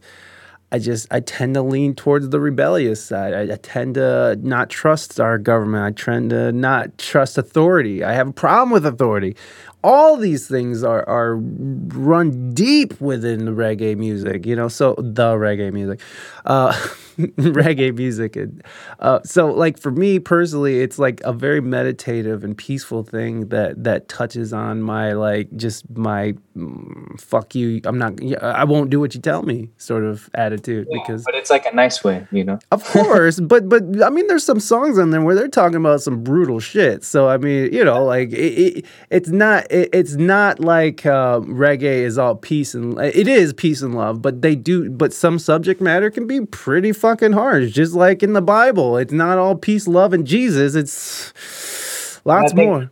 I 0.71 0.79
just 0.79 1.07
I 1.11 1.19
tend 1.19 1.53
to 1.53 1.61
lean 1.61 1.93
towards 1.93 2.29
the 2.29 2.39
rebellious 2.39 3.03
side. 3.03 3.35
I, 3.35 3.53
I, 3.53 3.57
tend 3.57 3.93
to 3.93 4.35
not 4.41 4.71
trust 4.71 5.19
our 5.19 5.37
government. 5.37 5.85
I 5.85 6.03
tend 6.03 6.31
to 6.31 6.51
not 6.51 6.97
trust 6.97 7.37
authority. 7.37 8.03
I 8.03 8.13
have 8.13 8.29
a 8.29 8.33
problem 8.33 8.71
with 8.71 8.83
authority. 8.83 9.35
All 9.83 10.17
these 10.17 10.47
things 10.47 10.83
are 10.83 11.07
are 11.07 11.35
run 11.35 12.53
deep 12.53 12.99
within 13.01 13.45
the 13.45 13.51
reggae 13.51 13.97
music, 13.97 14.45
you 14.45 14.55
know. 14.55 14.67
So 14.67 14.95
the 14.97 15.33
reggae 15.33 15.71
music. 15.71 15.99
Uh, 16.45 16.73
reggae 17.17 17.95
music. 17.95 18.35
And, 18.35 18.63
uh, 18.99 19.19
so, 19.23 19.51
like 19.51 19.77
for 19.77 19.91
me 19.91 20.19
personally, 20.19 20.79
it's 20.79 20.97
like 20.97 21.21
a 21.21 21.31
very 21.31 21.61
meditative 21.61 22.43
and 22.43 22.57
peaceful 22.57 23.03
thing 23.03 23.49
that 23.49 23.83
that 23.83 24.07
touches 24.07 24.51
on 24.51 24.81
my 24.81 25.13
like 25.13 25.55
just 25.55 25.89
my 25.95 26.33
mm, 26.57 27.19
fuck 27.19 27.53
you. 27.53 27.81
I'm 27.85 27.97
not. 27.97 28.19
I 28.41 28.63
won't 28.63 28.89
do 28.89 28.99
what 28.99 29.13
you 29.13 29.21
tell 29.21 29.43
me 29.43 29.69
sort 29.77 30.03
of 30.03 30.29
attitude 30.33 30.87
yeah, 30.89 30.99
because. 30.99 31.23
But 31.23 31.35
it's 31.35 31.51
like 31.51 31.65
a 31.65 31.75
nice 31.75 32.03
way, 32.03 32.25
you 32.31 32.43
know. 32.43 32.57
of 32.71 32.83
course, 32.83 33.39
but 33.39 33.69
but 33.69 33.83
I 34.01 34.09
mean, 34.09 34.27
there's 34.27 34.43
some 34.43 34.59
songs 34.59 34.97
on 34.97 35.11
there 35.11 35.21
where 35.21 35.35
they're 35.35 35.47
talking 35.47 35.77
about 35.77 36.01
some 36.01 36.23
brutal 36.23 36.59
shit. 36.59 37.03
So 37.03 37.29
I 37.29 37.37
mean, 37.37 37.71
you 37.71 37.83
know, 37.83 38.03
like 38.03 38.31
it, 38.31 38.77
it 38.77 38.85
it's 39.11 39.29
not 39.29 39.67
it, 39.73 39.89
it's 39.91 40.13
not 40.13 40.59
like 40.59 41.05
uh, 41.05 41.39
reggae 41.41 41.83
is 41.83 42.17
all 42.17 42.35
peace 42.35 42.73
and 42.73 42.99
it 42.99 43.27
is 43.27 43.53
peace 43.53 43.81
and 43.81 43.95
love, 43.95 44.21
but 44.21 44.41
they 44.41 44.55
do. 44.55 44.89
But 44.89 45.13
some 45.13 45.39
subject 45.39 45.81
matter 45.81 46.09
can 46.09 46.27
be 46.27 46.45
pretty 46.45 46.91
fucking 46.91 47.33
harsh, 47.33 47.71
just 47.71 47.93
like 47.93 48.23
in 48.23 48.33
the 48.33 48.41
Bible. 48.41 48.97
It's 48.97 49.13
not 49.13 49.37
all 49.37 49.55
peace, 49.55 49.87
love, 49.87 50.13
and 50.13 50.25
Jesus. 50.25 50.75
It's 50.75 52.21
lots 52.25 52.53
more. 52.53 52.91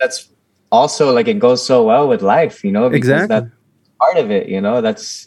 That's 0.00 0.28
also 0.70 1.12
like 1.12 1.28
it 1.28 1.38
goes 1.38 1.64
so 1.64 1.84
well 1.84 2.08
with 2.08 2.22
life, 2.22 2.64
you 2.64 2.72
know, 2.72 2.88
because 2.90 3.08
exactly. 3.08 3.28
that's 3.28 3.50
part 3.98 4.16
of 4.16 4.30
it, 4.30 4.48
you 4.48 4.60
know, 4.60 4.80
that's 4.80 5.26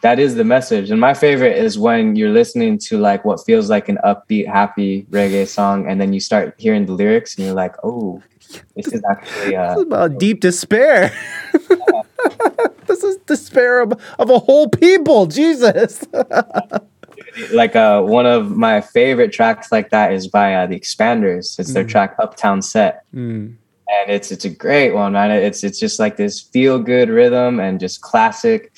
that 0.00 0.18
is 0.18 0.34
the 0.34 0.44
message. 0.44 0.90
And 0.90 1.00
my 1.00 1.14
favorite 1.14 1.56
is 1.56 1.78
when 1.78 2.16
you're 2.16 2.30
listening 2.30 2.78
to 2.78 2.98
like 2.98 3.24
what 3.24 3.44
feels 3.44 3.68
like 3.68 3.88
an 3.88 3.98
upbeat, 4.04 4.46
happy 4.46 5.06
reggae 5.10 5.46
song, 5.46 5.86
and 5.88 6.00
then 6.00 6.12
you 6.12 6.20
start 6.20 6.54
hearing 6.58 6.86
the 6.86 6.92
lyrics 6.92 7.36
and 7.36 7.44
you're 7.44 7.54
like, 7.54 7.74
oh, 7.84 8.22
this 8.76 8.88
is 8.88 9.02
actually 9.10 9.56
uh, 9.56 9.68
this 9.68 9.76
is 9.78 9.82
about 9.82 10.18
deep 10.18 10.40
despair. 10.40 11.12
this 12.86 13.02
is 13.04 13.16
despair 13.26 13.80
of, 13.80 13.92
of 14.18 14.30
a 14.30 14.38
whole 14.38 14.68
people, 14.68 15.26
Jesus 15.26 16.04
like 17.52 17.76
uh, 17.76 18.02
one 18.02 18.26
of 18.26 18.56
my 18.56 18.80
favorite 18.80 19.32
tracks 19.32 19.70
like 19.72 19.90
that 19.90 20.12
is 20.12 20.28
by 20.28 20.54
uh, 20.54 20.66
the 20.66 20.78
Expanders. 20.78 21.58
It's 21.58 21.72
their 21.72 21.84
mm. 21.84 21.88
track 21.88 22.16
"Uptown 22.18 22.62
Set," 22.62 23.04
mm. 23.14 23.54
and 23.88 24.10
it's 24.10 24.30
it's 24.30 24.44
a 24.44 24.50
great 24.50 24.92
one, 24.92 25.12
man. 25.12 25.30
It's 25.30 25.64
it's 25.64 25.78
just 25.78 25.98
like 25.98 26.16
this 26.16 26.40
feel 26.40 26.78
good 26.78 27.08
rhythm 27.08 27.60
and 27.60 27.80
just 27.80 28.00
classic, 28.00 28.72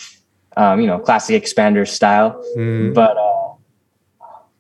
um, 0.56 0.80
you 0.80 0.86
know, 0.86 0.98
classic 0.98 1.42
Expander 1.42 1.88
style. 1.88 2.42
Mm. 2.56 2.94
But 2.94 3.16
uh, 3.16 3.41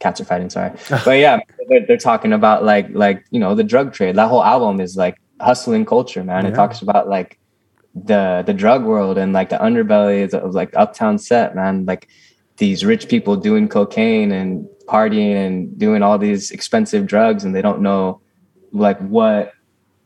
cats 0.02 0.20
are 0.20 0.24
fighting. 0.24 0.50
Sorry, 0.50 0.72
but 1.04 1.18
yeah, 1.18 1.40
they're, 1.68 1.86
they're, 1.86 1.96
talking 1.96 2.32
about 2.32 2.64
like 2.64 2.88
like 2.90 3.24
you 3.30 3.40
know 3.40 3.54
the 3.54 3.64
drug 3.64 3.92
trade. 3.92 4.16
That 4.16 4.28
whole 4.28 4.44
album 4.44 4.80
is 4.80 4.96
like 4.96 5.16
hustling 5.40 5.86
culture, 5.86 6.24
man. 6.24 6.44
Yeah. 6.44 6.50
It 6.50 6.54
talks 6.54 6.82
about 6.82 7.08
like 7.08 7.38
the 7.94 8.42
the 8.44 8.54
drug 8.54 8.84
world 8.84 9.18
and 9.18 9.32
like 9.32 9.48
the 9.50 9.56
underbelly 9.56 10.32
of 10.32 10.54
like 10.54 10.74
Uptown 10.76 11.18
Set, 11.18 11.54
man. 11.54 11.84
Like 11.86 12.08
these 12.56 12.84
rich 12.84 13.08
people 13.08 13.36
doing 13.36 13.68
cocaine 13.68 14.32
and 14.32 14.68
partying 14.86 15.34
and 15.34 15.78
doing 15.78 16.02
all 16.02 16.18
these 16.18 16.50
expensive 16.50 17.06
drugs 17.06 17.44
and 17.44 17.54
they 17.54 17.62
don't 17.62 17.80
know 17.80 18.20
like 18.72 18.98
what 18.98 19.52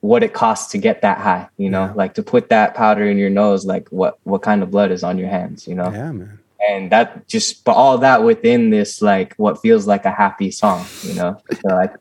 what 0.00 0.22
it 0.22 0.32
costs 0.32 0.70
to 0.70 0.78
get 0.78 1.02
that 1.02 1.18
high 1.18 1.48
you 1.56 1.68
know 1.68 1.86
yeah. 1.86 1.92
like 1.94 2.14
to 2.14 2.22
put 2.22 2.48
that 2.50 2.74
powder 2.74 3.04
in 3.04 3.18
your 3.18 3.30
nose 3.30 3.64
like 3.64 3.88
what 3.88 4.18
what 4.24 4.42
kind 4.42 4.62
of 4.62 4.70
blood 4.70 4.92
is 4.92 5.02
on 5.02 5.18
your 5.18 5.28
hands 5.28 5.66
you 5.66 5.74
know 5.74 5.90
yeah 5.90 6.12
man 6.12 6.38
and 6.68 6.90
that 6.90 7.26
just 7.28 7.64
but 7.64 7.72
all 7.72 7.98
that 7.98 8.22
within 8.22 8.70
this 8.70 9.02
like 9.02 9.34
what 9.36 9.60
feels 9.60 9.86
like 9.86 10.04
a 10.04 10.10
happy 10.10 10.50
song 10.50 10.84
you 11.02 11.14
know? 11.14 11.38
So 11.52 11.74
like 11.74 11.94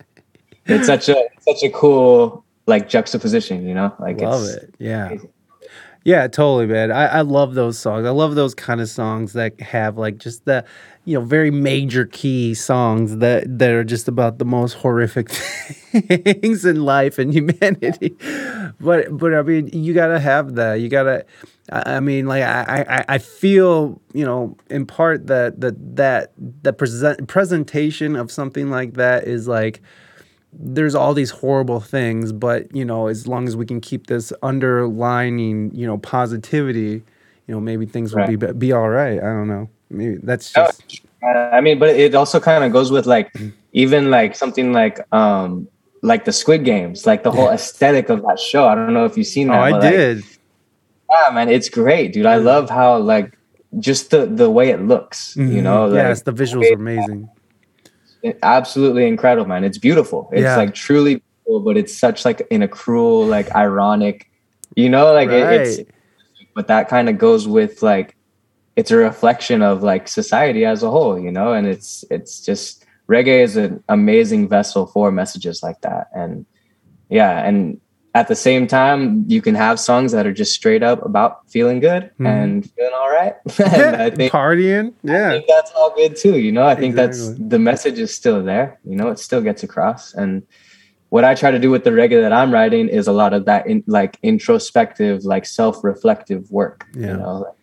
it's 0.65 0.88
such 0.88 1.10
a 1.10 1.15
such 1.41 1.64
a 1.64 1.69
cool 1.69 2.44
like 2.68 2.90
juxtaposition 2.90 3.68
you 3.68 3.73
know? 3.73 3.94
Like 3.99 4.22
love 4.22 4.44
it's 4.44 4.53
it. 4.53 4.76
Yeah. 4.80 5.15
yeah 6.03 6.27
totally 6.27 6.68
man. 6.68 6.91
I, 6.91 7.06
I 7.06 7.22
love 7.22 7.53
those 7.53 7.77
songs. 7.77 8.06
I 8.06 8.11
love 8.11 8.36
those 8.36 8.56
kind 8.56 8.82
of 8.82 8.90
songs 8.90 9.34
that 9.34 9.60
have 9.60 9.98
like 9.98 10.18
just 10.18 10.45
the 10.45 10.65
you 11.06 11.19
know 11.19 11.26
very 11.26 11.52
major 11.52 12.06
key 12.06 12.53
songs 12.53 13.18
that 13.18 13.60
that 13.60 13.72
are 13.72 13.84
just 13.84 14.07
about 14.07 14.40
the 14.40 14.45
most 14.45 14.73
horrific 14.73 15.30
things 15.32 16.65
in 16.65 16.84
life 16.84 17.19
and 17.19 17.34
humanity. 17.34 18.15
But 18.80 19.15
but 19.18 19.34
i 19.34 19.41
mean 19.41 19.68
you 19.68 19.94
gotta 19.94 20.19
have 20.19 20.56
that. 20.56 20.76
You 20.76 20.90
gotta 20.90 21.26
I 21.71 21.95
I 21.95 21.99
mean, 21.99 22.27
like 22.27 22.43
I, 22.43 22.85
I, 22.87 23.05
I 23.15 23.17
feel, 23.17 24.01
you 24.13 24.25
know, 24.25 24.55
in 24.69 24.85
part 24.85 25.27
that 25.27 25.61
that 25.61 25.95
that 25.95 26.31
the 26.63 26.73
present 26.73 27.27
presentation 27.27 28.15
of 28.15 28.31
something 28.31 28.69
like 28.69 28.93
that 28.93 29.25
is 29.25 29.47
like 29.47 29.81
there's 30.57 30.95
all 30.95 31.13
these 31.13 31.31
horrible 31.31 31.79
things, 31.79 32.31
but 32.31 32.73
you 32.75 32.85
know, 32.85 33.07
as 33.07 33.27
long 33.27 33.47
as 33.47 33.57
we 33.57 33.65
can 33.65 33.81
keep 33.81 34.07
this 34.07 34.31
underlining, 34.41 35.73
you 35.73 35.85
know, 35.85 35.97
positivity, 35.97 37.03
you 37.47 37.53
know, 37.53 37.59
maybe 37.59 37.85
things 37.85 38.15
will 38.15 38.27
be 38.27 38.35
be 38.35 38.71
all 38.71 38.89
right. 38.89 39.17
I 39.17 39.25
don't 39.25 39.47
know. 39.47 39.69
Maybe 39.89 40.17
that's 40.23 40.55
Oh, 40.55 40.69
just 40.87 41.05
uh, 41.23 41.27
I 41.27 41.61
mean, 41.61 41.79
but 41.79 41.89
it 41.89 42.15
also 42.15 42.39
kind 42.39 42.63
of 42.63 42.71
goes 42.71 42.91
with 42.91 43.05
like 43.05 43.35
even 43.73 44.11
like 44.11 44.35
something 44.35 44.73
like 44.73 44.99
um 45.13 45.67
like 46.01 46.25
the 46.25 46.31
Squid 46.31 46.63
Games, 46.63 47.05
like 47.05 47.23
the 47.23 47.31
whole 47.31 47.49
aesthetic 47.49 48.09
of 48.09 48.21
that 48.21 48.39
show. 48.39 48.67
I 48.67 48.75
don't 48.75 48.93
know 48.93 49.05
if 49.05 49.17
you've 49.17 49.27
seen 49.27 49.49
oh, 49.49 49.53
that. 49.53 49.61
I 49.61 49.71
but, 49.71 49.81
like, 49.81 49.91
did. 49.91 50.23
Yeah, 51.10 51.34
man, 51.34 51.49
it's 51.49 51.69
great, 51.69 52.14
dude. 52.14 52.26
I 52.26 52.38
love 52.38 52.69
how 52.69 52.98
like 52.99 53.38
just 53.80 54.11
the 54.11 54.26
the 54.26 54.49
way 54.49 54.69
it 54.69 54.82
looks. 54.82 55.36
You 55.36 55.44
Mhm. 55.60 55.64
know, 55.64 55.86
like, 55.88 55.95
yes, 56.03 56.22
the 56.23 56.34
visuals 56.34 56.69
are 56.72 56.76
amazing. 56.76 57.30
it- 58.23 58.40
absolutely 58.41 59.07
incredible, 59.07 59.48
man. 59.48 59.64
It's 59.64 59.77
beautiful. 59.77 60.30
It's 60.34 60.41
Yeah. 60.41 60.57
like 60.57 60.73
truly 60.73 61.22
beautiful, 61.45 61.60
but 61.60 61.77
it's 61.77 61.95
such 61.95 62.26
like 62.26 62.45
in 62.49 62.64
a 62.64 62.68
cruel, 62.68 63.23
like 63.26 63.53
ironic, 63.56 64.26
you 64.76 64.90
know, 64.90 65.14
like 65.14 65.30
it, 65.30 65.44
it's. 65.61 65.80
But 66.56 66.68
that 66.68 66.88
kind 66.90 67.07
of 67.10 67.18
goes 67.18 67.48
with 67.48 67.84
like, 67.84 68.15
it's 68.77 68.90
a 68.90 68.95
reflection 68.95 69.61
of 69.61 69.84
like 69.84 70.07
society 70.07 70.65
as 70.65 70.82
a 70.84 70.90
whole, 70.90 71.19
you 71.19 71.32
know, 71.32 71.53
and 71.53 71.68
it's 71.68 72.03
it's 72.10 72.40
just 72.41 72.86
reggae 73.07 73.44
is 73.44 73.57
an 73.57 73.84
amazing 73.90 74.48
vessel 74.49 74.88
for 74.88 75.11
messages 75.11 75.61
like 75.61 75.80
that, 75.82 76.07
and 76.15 76.45
yeah, 77.10 77.45
and 77.48 77.80
at 78.15 78.29
the 78.29 78.35
same 78.35 78.65
time, 78.65 79.25
you 79.27 79.41
can 79.41 79.55
have 79.55 79.77
songs 79.79 80.13
that 80.13 80.25
are 80.25 80.31
just 80.31 80.53
straight 80.53 80.81
up 80.81 81.05
about 81.05 81.47
feeling 81.49 81.81
good 81.81 82.09
Mhm. 82.17 82.25
and 82.27 82.71
feeling 82.71 82.93
all 82.97 83.09
right. 83.11 83.35
and 83.59 83.95
I 83.97 84.09
think 84.09 84.31
Partying, 84.31 84.91
I 84.91 85.11
yeah, 85.11 85.29
think 85.31 85.45
that's 85.47 85.71
all 85.75 85.93
good 85.93 86.15
too. 86.15 86.39
You 86.39 86.51
know, 86.53 86.65
I 86.65 86.75
think 86.75 86.95
that's 86.95 87.33
the 87.37 87.59
message 87.59 87.99
is 87.99 88.15
still 88.15 88.41
there. 88.41 88.79
You 88.85 88.95
know, 88.95 89.09
it 89.09 89.19
still 89.19 89.41
gets 89.41 89.63
across. 89.63 90.13
And 90.13 90.43
what 91.09 91.25
I 91.25 91.35
try 91.35 91.51
to 91.51 91.59
do 91.59 91.69
with 91.69 91.83
the 91.83 91.91
reggae 91.91 92.21
that 92.21 92.31
I'm 92.31 92.51
writing 92.53 92.87
is 92.87 93.07
a 93.07 93.11
lot 93.11 93.33
of 93.33 93.43
that 93.45 93.67
in, 93.67 93.83
like 93.85 94.17
introspective, 94.23 95.25
like 95.25 95.45
self-reflective 95.45 96.49
work. 96.49 96.85
Yeah. 96.95 97.07
You 97.07 97.17
know, 97.17 97.33
like, 97.39 97.53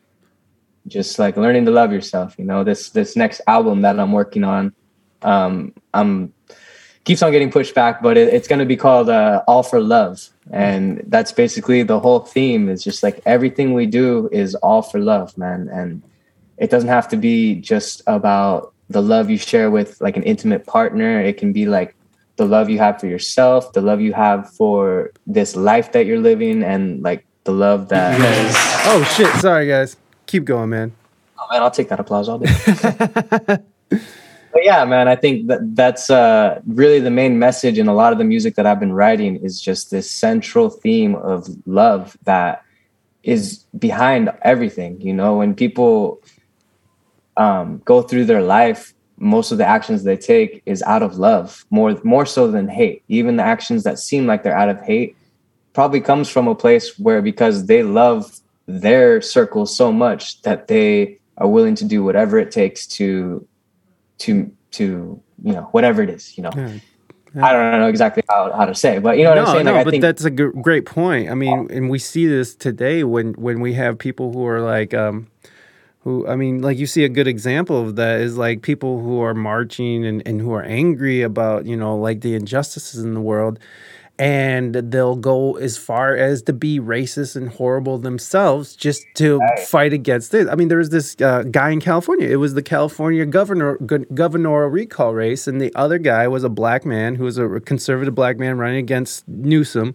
just 0.86 1.18
like 1.18 1.36
learning 1.38 1.64
to 1.64 1.70
love 1.70 1.92
yourself. 1.92 2.34
You 2.38 2.44
know, 2.44 2.62
this 2.62 2.90
this 2.90 3.16
next 3.16 3.40
album 3.46 3.80
that 3.82 3.98
I'm 3.98 4.12
working 4.12 4.44
on, 4.44 4.74
um, 5.22 5.72
I'm 5.94 6.34
keeps 7.04 7.22
on 7.22 7.32
getting 7.32 7.50
pushed 7.50 7.74
back, 7.74 8.02
but 8.02 8.16
it, 8.18 8.34
it's 8.34 8.46
going 8.48 8.58
to 8.58 8.66
be 8.66 8.76
called 8.76 9.08
uh, 9.08 9.42
All 9.48 9.62
for 9.62 9.80
Love, 9.80 10.28
Mm. 10.50 10.54
and 10.54 11.04
that's 11.06 11.30
basically 11.30 11.82
the 11.82 12.00
whole 12.00 12.20
theme. 12.20 12.68
Is 12.68 12.82
just 12.82 13.02
like 13.02 13.20
everything 13.24 13.74
we 13.74 13.86
do 13.86 14.28
is 14.32 14.54
all 14.56 14.82
for 14.82 14.98
love, 14.98 15.36
man, 15.38 15.68
and 15.68 16.02
it 16.58 16.70
doesn't 16.70 16.88
have 16.88 17.08
to 17.08 17.16
be 17.16 17.54
just 17.54 18.02
about 18.06 18.72
the 18.90 19.00
love 19.00 19.30
you 19.30 19.38
share 19.38 19.70
with 19.70 20.00
like 20.00 20.16
an 20.16 20.22
intimate 20.24 20.66
partner. 20.66 21.20
It 21.20 21.36
can 21.36 21.52
be 21.52 21.66
like 21.66 21.94
the 22.36 22.44
love 22.44 22.68
you 22.68 22.78
have 22.78 22.98
for 22.98 23.06
yourself, 23.06 23.72
the 23.72 23.80
love 23.80 24.00
you 24.00 24.12
have 24.12 24.50
for 24.54 25.12
this 25.26 25.54
life 25.54 25.92
that 25.92 26.06
you're 26.06 26.20
living, 26.20 26.64
and 26.64 27.02
like 27.02 27.24
the 27.44 27.52
love 27.52 27.88
that. 27.90 28.18
Oh 28.84 29.04
shit! 29.16 29.32
Sorry, 29.40 29.68
guys. 29.68 29.96
Keep 30.26 30.44
going, 30.44 30.70
man. 30.70 30.92
Oh 31.38 31.46
man, 31.50 31.62
I'll 31.62 31.70
take 31.70 31.88
that 31.90 32.00
applause 32.00 32.28
all 32.28 32.38
day. 32.38 33.58
but 34.52 34.64
yeah, 34.64 34.84
man, 34.84 35.08
I 35.08 35.16
think 35.16 35.46
that 35.46 35.74
that's 35.74 36.10
uh, 36.10 36.60
really 36.66 37.00
the 37.00 37.10
main 37.10 37.38
message 37.38 37.78
in 37.78 37.88
a 37.88 37.94
lot 37.94 38.12
of 38.12 38.18
the 38.18 38.24
music 38.24 38.54
that 38.56 38.66
I've 38.66 38.80
been 38.80 38.92
writing 38.92 39.36
is 39.36 39.60
just 39.60 39.90
this 39.90 40.10
central 40.10 40.68
theme 40.68 41.14
of 41.14 41.48
love 41.66 42.16
that 42.24 42.62
is 43.22 43.64
behind 43.78 44.30
everything. 44.42 45.00
You 45.00 45.14
know, 45.14 45.36
when 45.38 45.54
people 45.54 46.20
um, 47.36 47.80
go 47.84 48.02
through 48.02 48.26
their 48.26 48.42
life, 48.42 48.92
most 49.16 49.52
of 49.52 49.58
the 49.58 49.66
actions 49.66 50.02
they 50.02 50.16
take 50.16 50.62
is 50.66 50.82
out 50.82 51.02
of 51.02 51.16
love, 51.16 51.64
more 51.70 51.98
more 52.04 52.26
so 52.26 52.50
than 52.50 52.68
hate. 52.68 53.02
Even 53.08 53.36
the 53.36 53.44
actions 53.44 53.84
that 53.84 53.98
seem 53.98 54.26
like 54.26 54.42
they're 54.42 54.56
out 54.56 54.68
of 54.68 54.80
hate 54.82 55.16
probably 55.72 56.00
comes 56.00 56.28
from 56.28 56.48
a 56.48 56.54
place 56.54 56.98
where 56.98 57.22
because 57.22 57.66
they 57.66 57.82
love 57.82 58.38
their 58.66 59.22
circle 59.22 59.64
so 59.64 59.92
much 59.92 60.42
that 60.42 60.68
they 60.68 61.18
are 61.38 61.48
willing 61.48 61.74
to 61.76 61.84
do 61.84 62.04
whatever 62.04 62.38
it 62.38 62.50
takes 62.50 62.86
to 62.86 63.46
to 64.22 64.50
to 64.70 65.20
you 65.42 65.52
know 65.52 65.62
whatever 65.72 66.02
it 66.02 66.10
is 66.10 66.36
you 66.36 66.42
know 66.42 66.50
Yeah. 66.54 66.78
i 67.46 67.52
don't 67.52 67.80
know 67.80 67.88
exactly 67.88 68.22
how, 68.28 68.52
how 68.52 68.64
to 68.64 68.74
say 68.74 68.98
but 68.98 69.18
you 69.18 69.24
know 69.24 69.30
what 69.30 69.38
i'm 69.38 69.46
saying 69.46 69.64
no, 69.64 69.72
like, 69.72 69.84
but 69.84 69.90
think 69.90 70.02
that's 70.02 70.24
a 70.24 70.30
great 70.30 70.84
point. 70.86 71.30
I 71.30 71.34
mean, 71.34 71.68
and 71.70 71.90
we 71.90 71.98
see 71.98 72.26
this 72.26 72.54
today 72.54 73.04
when 73.04 73.32
when 73.34 73.60
we 73.60 73.72
have 73.74 73.98
people 73.98 74.32
who 74.32 74.46
are 74.46 74.60
like, 74.60 74.92
um, 74.94 75.28
who 76.00 76.26
I 76.26 76.36
mean, 76.36 76.62
like 76.62 76.78
you 76.78 76.86
see 76.86 77.04
a 77.04 77.08
good 77.08 77.26
example 77.26 77.80
of 77.80 77.96
that 77.96 78.20
is 78.20 78.36
like 78.36 78.62
people 78.62 79.00
who 79.00 79.20
are 79.22 79.34
marching 79.34 80.04
and 80.04 80.22
and 80.26 80.40
who 80.40 80.52
are 80.52 80.62
angry 80.62 81.22
about 81.22 81.64
you 81.64 81.76
know 81.76 81.96
like 81.96 82.20
the 82.20 82.34
injustices 82.34 83.02
in 83.02 83.14
the 83.14 83.20
world. 83.20 83.58
And 84.22 84.74
they'll 84.74 85.16
go 85.16 85.56
as 85.56 85.76
far 85.76 86.14
as 86.14 86.42
to 86.42 86.52
be 86.52 86.78
racist 86.78 87.34
and 87.34 87.48
horrible 87.48 87.98
themselves 87.98 88.76
just 88.76 89.04
to 89.14 89.40
fight 89.66 89.92
against 89.92 90.32
it. 90.32 90.48
I 90.48 90.54
mean, 90.54 90.68
there 90.68 90.78
was 90.78 90.90
this 90.90 91.20
uh, 91.20 91.42
guy 91.42 91.70
in 91.70 91.80
California. 91.80 92.28
It 92.28 92.36
was 92.36 92.54
the 92.54 92.62
California 92.62 93.26
governor 93.26 93.78
gu- 93.78 94.06
governorial 94.14 94.70
recall 94.70 95.12
race, 95.12 95.48
and 95.48 95.60
the 95.60 95.74
other 95.74 95.98
guy 95.98 96.28
was 96.28 96.44
a 96.44 96.48
black 96.48 96.84
man 96.84 97.16
who 97.16 97.24
was 97.24 97.36
a 97.36 97.58
conservative 97.60 98.14
black 98.14 98.38
man 98.38 98.58
running 98.58 98.78
against 98.78 99.26
Newsom 99.26 99.94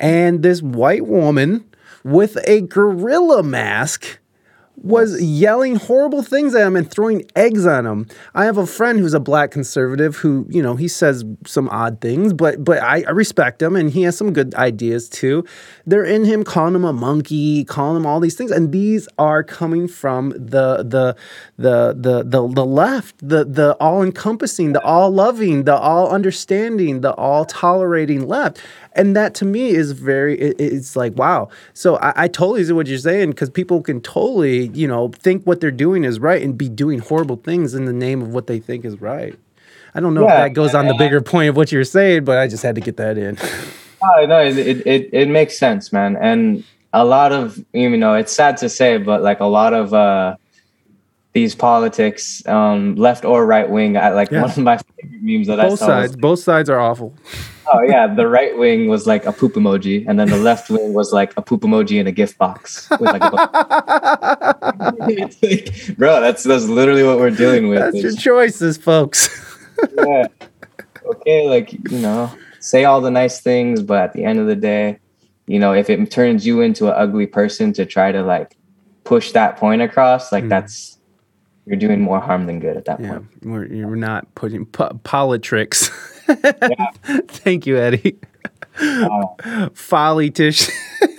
and 0.00 0.42
this 0.42 0.62
white 0.62 1.06
woman 1.06 1.64
with 2.02 2.38
a 2.48 2.62
gorilla 2.62 3.42
mask 3.42 4.19
was 4.82 5.20
yelling 5.22 5.76
horrible 5.76 6.22
things 6.22 6.54
at 6.54 6.66
him 6.66 6.76
and 6.76 6.90
throwing 6.90 7.24
eggs 7.36 7.66
on 7.66 7.86
him. 7.86 8.06
I 8.34 8.44
have 8.44 8.56
a 8.56 8.66
friend 8.66 8.98
who's 8.98 9.14
a 9.14 9.20
black 9.20 9.50
conservative 9.50 10.16
who, 10.16 10.46
you 10.48 10.62
know, 10.62 10.76
he 10.76 10.88
says 10.88 11.24
some 11.46 11.68
odd 11.68 12.00
things, 12.00 12.32
but 12.32 12.64
but 12.64 12.82
I, 12.82 13.04
I 13.06 13.10
respect 13.10 13.60
him 13.60 13.76
and 13.76 13.90
he 13.90 14.02
has 14.02 14.16
some 14.16 14.32
good 14.32 14.54
ideas 14.54 15.08
too. 15.08 15.44
They're 15.86 16.04
in 16.04 16.24
him 16.24 16.44
calling 16.44 16.74
him 16.74 16.84
a 16.84 16.92
monkey, 16.92 17.64
calling 17.64 17.96
him 17.96 18.06
all 18.06 18.20
these 18.20 18.36
things, 18.36 18.50
and 18.50 18.72
these 18.72 19.08
are 19.18 19.42
coming 19.42 19.86
from 19.86 20.30
the 20.30 20.78
the 20.78 21.16
the 21.56 21.94
the 21.94 22.22
the, 22.24 22.48
the 22.48 22.66
left, 22.66 23.16
the 23.18 23.44
the 23.44 23.76
all 23.80 24.02
encompassing, 24.02 24.72
the 24.72 24.82
all 24.82 25.10
loving, 25.10 25.64
the 25.64 25.76
all 25.76 26.08
understanding, 26.08 27.02
the 27.02 27.12
all 27.14 27.44
tolerating 27.44 28.26
left. 28.26 28.60
And 28.94 29.14
that 29.14 29.34
to 29.36 29.44
me 29.44 29.70
is 29.70 29.92
very, 29.92 30.38
it- 30.40 30.56
it's 30.60 30.96
like, 30.96 31.16
wow. 31.16 31.48
So 31.74 31.96
I, 31.96 32.24
I 32.24 32.28
totally 32.28 32.64
see 32.64 32.72
what 32.72 32.86
you're 32.88 32.98
saying 32.98 33.30
because 33.30 33.48
people 33.50 33.82
can 33.82 34.00
totally, 34.00 34.68
you 34.68 34.88
know, 34.88 35.08
think 35.08 35.44
what 35.46 35.60
they're 35.60 35.70
doing 35.70 36.04
is 36.04 36.18
right 36.18 36.42
and 36.42 36.58
be 36.58 36.68
doing 36.68 36.98
horrible 36.98 37.36
things 37.36 37.74
in 37.74 37.84
the 37.84 37.92
name 37.92 38.20
of 38.22 38.28
what 38.34 38.46
they 38.48 38.58
think 38.58 38.84
is 38.84 39.00
right. 39.00 39.38
I 39.94 40.00
don't 40.00 40.14
know 40.14 40.22
if 40.22 40.28
that 40.48 40.54
goes 40.54 40.74
on 40.74 40.86
the 40.86 40.94
bigger 40.98 41.20
point 41.20 41.48
of 41.50 41.56
what 41.56 41.72
you're 41.72 41.84
saying, 41.84 42.24
but 42.24 42.38
I 42.38 42.46
just 42.48 42.62
had 42.62 42.74
to 42.76 42.80
get 42.80 42.96
that 42.98 43.16
in. 43.18 43.36
No, 44.26 44.40
it, 44.40 44.56
it, 44.56 44.86
it, 44.86 45.10
it 45.12 45.28
makes 45.28 45.58
sense, 45.58 45.92
man. 45.92 46.16
And 46.16 46.64
a 46.94 47.04
lot 47.04 47.32
of, 47.32 47.62
you 47.74 47.94
know, 47.98 48.14
it's 48.14 48.32
sad 48.32 48.56
to 48.58 48.68
say, 48.70 48.96
but 48.96 49.22
like 49.22 49.40
a 49.40 49.44
lot 49.46 49.74
of 49.74 49.92
uh, 49.92 50.36
these 51.32 51.54
politics, 51.54 52.44
um, 52.46 52.96
left 52.96 53.24
or 53.24 53.46
right 53.46 53.70
wing, 53.70 53.96
I, 53.96 54.10
like 54.10 54.30
Yeah. 54.32 54.40
one 54.42 54.50
of 54.50 54.58
my 54.58 54.78
favorite 54.78 55.22
memes 55.22 55.46
that 55.46 55.60
I 55.60 55.64
saw. 55.64 55.68
both 55.70 55.78
sides, 55.78 56.08
was, 56.12 56.16
both 56.16 56.38
sides 56.40 56.68
are 56.70 56.80
awful. 56.80 57.14
oh 57.72 57.82
yeah, 57.82 58.06
the 58.12 58.26
right 58.26 58.58
wing 58.58 58.88
was 58.88 59.06
like 59.06 59.24
a 59.26 59.32
poop 59.32 59.54
emoji, 59.54 60.04
and 60.08 60.18
then 60.18 60.28
the 60.28 60.36
left 60.36 60.70
wing 60.70 60.92
was 60.92 61.12
like 61.12 61.32
a 61.36 61.42
poop 61.42 61.60
emoji 61.62 62.00
in 62.00 62.06
a 62.08 62.12
gift 62.12 62.36
box. 62.38 62.88
With 62.90 63.02
like 63.02 63.22
a 63.22 64.56
It's 65.08 65.42
like, 65.88 65.96
bro, 65.96 66.20
that's 66.20 66.42
that's 66.42 66.64
literally 66.66 67.04
what 67.04 67.18
we're 67.18 67.30
dealing 67.30 67.68
with. 67.68 67.78
That's 67.78 68.02
your 68.02 68.12
choices, 68.12 68.76
folks. 68.76 69.28
yeah. 69.96 70.26
Okay, 71.04 71.48
like 71.48 71.72
you 71.72 71.98
know, 71.98 72.30
say 72.60 72.84
all 72.84 73.00
the 73.00 73.10
nice 73.10 73.40
things, 73.40 73.82
but 73.82 74.02
at 74.02 74.12
the 74.14 74.24
end 74.24 74.38
of 74.40 74.46
the 74.46 74.56
day, 74.56 74.98
you 75.46 75.58
know, 75.58 75.72
if 75.72 75.88
it 75.90 76.10
turns 76.10 76.46
you 76.46 76.60
into 76.60 76.88
an 76.88 76.94
ugly 76.96 77.26
person 77.26 77.72
to 77.74 77.86
try 77.86 78.10
to 78.12 78.22
like 78.22 78.56
push 79.04 79.32
that 79.32 79.56
point 79.56 79.80
across, 79.82 80.30
like 80.32 80.44
Mhm. 80.44 80.48
that's 80.50 80.98
you're 81.66 81.76
doing 81.78 82.00
more 82.00 82.20
harm 82.20 82.46
than 82.46 82.58
good 82.60 82.76
at 82.76 82.84
that 82.86 83.00
Yeah, 83.00 83.10
point. 83.18 83.26
we're, 83.42 83.66
you're 83.66 83.96
not 83.96 84.34
putting 84.34 84.66
po- 84.66 84.98
politricks. 85.04 85.88
Thank 87.28 87.66
you, 87.66 87.76
Eddie. 87.78 88.18
Uh, 88.80 89.68
Folly 89.74 90.30
tish. 90.30 90.68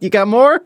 you 0.00 0.10
got 0.10 0.28
more? 0.28 0.60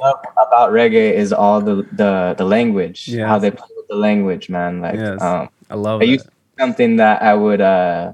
love 0.00 0.16
about 0.46 0.70
reggae 0.72 1.12
is 1.12 1.32
all 1.32 1.60
the 1.60 1.86
the 1.92 2.34
the 2.36 2.44
language, 2.44 3.08
Yes. 3.08 3.26
how 3.28 3.38
they 3.38 3.50
play 3.50 3.68
with 3.76 3.88
the 3.88 3.96
language, 3.96 4.48
man. 4.50 4.80
Like, 4.80 4.96
Yes. 4.96 5.20
um, 5.22 5.48
I 5.70 5.74
love 5.74 6.00
I 6.00 6.04
it. 6.04 6.08
used 6.10 6.26
to 6.26 6.32
something 6.58 6.96
that 6.96 7.22
I 7.22 7.34
would, 7.34 7.60
uh, 7.60 8.12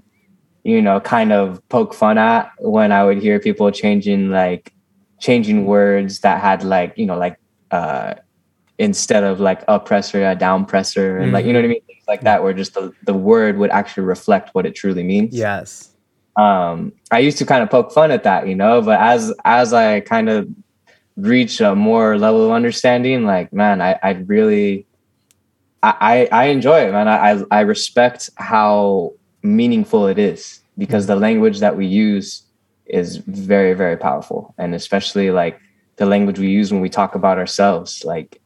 you 0.64 0.80
know, 0.82 1.00
kind 1.00 1.32
of 1.32 1.66
poke 1.68 1.94
fun 1.94 2.18
at 2.18 2.50
when 2.58 2.92
I 2.92 3.04
would 3.04 3.18
hear 3.18 3.40
people 3.40 3.70
changing 3.70 4.30
like 4.30 4.72
changing 5.18 5.64
words 5.64 6.20
that 6.20 6.40
had 6.40 6.62
like 6.62 6.92
you 6.98 7.06
know 7.06 7.16
like 7.16 7.38
uh 7.70 8.14
instead 8.78 9.24
of 9.24 9.40
like 9.40 9.65
up 9.69 9.86
presser 9.86 10.28
a 10.28 10.35
down 10.35 10.65
presser 10.66 11.19
and 11.19 11.32
like 11.32 11.44
you 11.47 11.53
know 11.53 11.61
what 11.61 11.65
I 11.65 11.69
mean? 11.69 11.82
Things 11.86 12.05
like 12.07 12.23
that 12.23 12.43
where 12.43 12.53
just 12.53 12.74
the 12.74 12.93
the 13.05 13.15
word 13.15 13.57
would 13.59 13.70
actually 13.70 14.05
reflect 14.05 14.55
what 14.55 14.66
it 14.66 14.74
truly 14.74 15.03
means. 15.03 15.35
Yes. 15.35 15.90
um 16.36 16.93
i 17.11 17.19
used 17.19 17.39
to 17.39 17.47
kind 17.47 17.62
of 17.62 17.70
poke 17.70 17.90
fun 17.90 18.11
at 18.11 18.23
that 18.24 18.47
you 18.47 18.55
know 18.55 18.82
but 18.82 19.01
as 19.01 19.32
as 19.44 19.73
i 19.73 20.01
kind 20.01 20.28
of 20.28 20.47
reach 21.16 21.62
a 21.62 21.74
more 21.74 22.19
level 22.19 22.44
of 22.44 22.53
understanding 22.53 23.24
like 23.24 23.51
man 23.55 23.81
i 23.81 23.98
i 24.03 24.11
really 24.27 24.85
i 25.82 26.28
i, 26.31 26.43
I 26.43 26.44
enjoy 26.57 26.81
it 26.86 26.93
man. 26.93 27.09
I, 27.09 27.16
I 27.31 27.43
i 27.51 27.61
respect 27.61 28.28
how 28.36 29.12
meaningful 29.43 30.07
it 30.09 30.19
is 30.19 30.61
because 30.77 31.07
the 31.07 31.16
language 31.16 31.61
that 31.61 31.74
we 31.77 31.86
use 31.86 32.43
is 32.85 33.16
very 33.16 33.73
very 33.74 33.97
powerful. 33.97 34.55
And 34.59 34.74
especially 34.74 35.31
like 35.31 35.59
the 35.97 36.07
language 36.07 36.39
we 36.39 36.48
use 36.48 36.70
when 36.70 36.82
we 36.82 36.90
talk 36.90 37.15
about 37.15 37.39
ourselves 37.39 38.05
like 38.05 38.40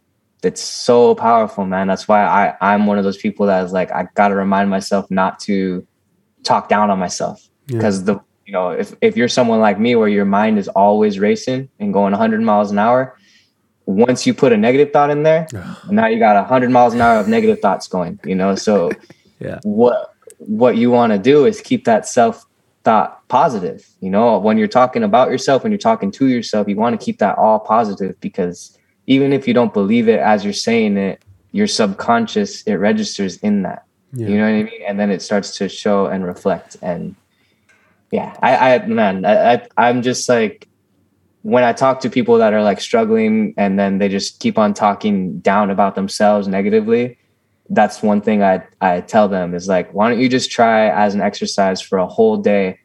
it's 0.44 0.62
so 0.62 1.14
powerful 1.14 1.66
man. 1.66 1.86
That's 1.86 2.08
why 2.08 2.24
i 2.24 2.54
i'm 2.60 2.86
one 2.86 2.98
of 2.98 3.04
those 3.04 3.16
people 3.18 3.46
that 3.46 3.64
is 3.64 3.72
like 3.72 3.90
i 3.92 4.06
gotta 4.14 4.34
remind 4.34 4.70
myself 4.70 5.10
not 5.10 5.38
to 5.40 5.86
talk 6.42 6.68
down 6.68 6.90
on 6.90 6.98
myself. 6.98 7.46
Yeah. 7.66 7.76
because 7.76 8.04
the 8.04 8.18
you 8.46 8.52
know 8.52 8.70
if 8.70 8.94
if 9.00 9.16
you're 9.16 9.28
someone 9.28 9.60
like 9.60 9.78
me 9.78 9.94
where 9.94 10.08
your 10.08 10.24
mind 10.24 10.58
is 10.58 10.66
always 10.68 11.18
racing 11.18 11.68
and 11.78 11.92
going 11.92 12.12
100 12.12 12.40
miles 12.40 12.70
an 12.72 12.78
hour 12.78 13.16
once 13.86 14.26
you 14.26 14.34
put 14.34 14.52
a 14.52 14.56
negative 14.56 14.92
thought 14.92 15.10
in 15.10 15.22
there 15.22 15.46
now 15.88 16.06
you 16.06 16.18
got 16.18 16.34
100 16.36 16.70
miles 16.70 16.94
an 16.94 17.00
hour 17.00 17.18
of 17.20 17.28
negative 17.28 17.60
thoughts 17.60 17.86
going 17.86 18.18
you 18.24 18.34
know? 18.34 18.54
So 18.54 18.90
Yeah. 19.40 19.58
what 19.62 20.14
what 20.38 20.76
you 20.76 20.90
want 20.90 21.12
to 21.12 21.18
do 21.18 21.46
is 21.46 21.60
keep 21.60 21.84
that 21.84 22.06
self 22.08 22.44
thought 22.82 23.26
positive 23.28 23.86
you 24.00 24.10
know? 24.10 24.38
When 24.38 24.58
you're 24.58 24.68
talking 24.68 25.02
about 25.02 25.30
yourself 25.30 25.62
when 25.62 25.70
you're 25.70 25.78
talking 25.78 26.10
to 26.12 26.26
yourself 26.26 26.66
you 26.68 26.76
want 26.76 26.98
to 26.98 27.04
keep 27.04 27.18
that 27.20 27.38
all 27.38 27.60
positive 27.60 28.20
because 28.20 28.76
even 29.10 29.32
if 29.32 29.46
you 29.48 29.54
don't 29.54 29.74
believe 29.74 30.08
it 30.08 30.20
as 30.20 30.44
you're 30.44 30.62
saying 30.68 30.96
it 30.96 31.22
your 31.52 31.66
subconscious 31.66 32.62
it 32.62 32.74
registers 32.74 33.36
in 33.38 33.62
that. 33.62 33.84
Yeah. 34.12 34.28
you 34.28 34.36
know 34.38 34.44
what 34.44 34.60
i 34.60 34.62
mean? 34.62 34.82
And 34.86 34.98
then 34.98 35.10
it 35.10 35.20
starts 35.22 35.56
to 35.58 35.68
show 35.68 36.06
and 36.06 36.24
reflect. 36.24 36.76
And 36.80 37.16
yeah 38.10 38.36
i 38.42 38.74
i 38.74 38.86
man 38.86 39.24
I, 39.24 39.54
I 39.54 39.68
i'm 39.76 40.02
just 40.02 40.28
like 40.28 40.68
when 41.42 41.64
i 41.64 41.72
talk 41.72 42.00
to 42.00 42.10
people 42.10 42.38
that 42.38 42.52
are 42.52 42.62
like 42.62 42.80
struggling 42.80 43.54
and 43.56 43.78
then 43.78 43.98
they 43.98 44.08
just 44.08 44.40
keep 44.40 44.58
on 44.58 44.74
talking 44.74 45.38
down 45.40 45.70
about 45.70 45.94
themselves 45.94 46.48
negatively 46.48 47.18
that's 47.70 48.02
one 48.02 48.20
thing 48.20 48.42
i 48.42 48.62
i 48.80 49.00
tell 49.00 49.28
them 49.28 49.54
is 49.54 49.68
like 49.68 49.92
why 49.94 50.10
don't 50.10 50.20
you 50.20 50.28
just 50.28 50.50
try 50.50 50.88
as 50.88 51.14
an 51.14 51.20
exercise 51.20 51.80
for 51.80 51.98
a 51.98 52.06
whole 52.06 52.36
day? 52.36 52.78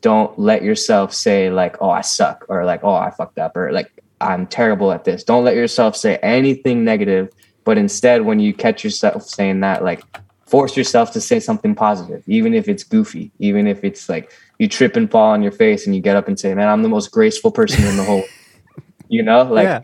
Don't 0.00 0.36
let 0.38 0.62
yourself 0.62 1.14
say 1.14 1.50
like 1.50 1.76
oh 1.80 1.90
i 1.90 2.00
suck 2.00 2.44
or 2.48 2.64
like 2.64 2.82
oh 2.82 2.94
i 2.94 3.10
fucked 3.10 3.38
up 3.38 3.56
or 3.56 3.70
like 3.70 4.01
i'm 4.22 4.46
terrible 4.46 4.92
at 4.92 5.04
this 5.04 5.24
don't 5.24 5.44
let 5.44 5.54
yourself 5.54 5.96
say 5.96 6.16
anything 6.22 6.84
negative 6.84 7.28
but 7.64 7.78
instead 7.78 8.22
when 8.22 8.40
you 8.40 8.52
catch 8.54 8.82
yourself 8.84 9.22
saying 9.22 9.60
that 9.60 9.82
like 9.84 10.02
force 10.46 10.76
yourself 10.76 11.12
to 11.12 11.20
say 11.20 11.40
something 11.40 11.74
positive 11.74 12.22
even 12.26 12.54
if 12.54 12.68
it's 12.68 12.84
goofy 12.84 13.30
even 13.38 13.66
if 13.66 13.82
it's 13.84 14.08
like 14.08 14.30
you 14.58 14.68
trip 14.68 14.96
and 14.96 15.10
fall 15.10 15.30
on 15.32 15.42
your 15.42 15.52
face 15.52 15.86
and 15.86 15.94
you 15.94 16.00
get 16.00 16.16
up 16.16 16.28
and 16.28 16.38
say 16.38 16.54
man 16.54 16.68
i'm 16.68 16.82
the 16.82 16.88
most 16.88 17.10
graceful 17.10 17.50
person 17.50 17.84
in 17.84 17.96
the 17.96 18.04
whole 18.04 18.22
you 19.08 19.22
know 19.22 19.42
like 19.44 19.82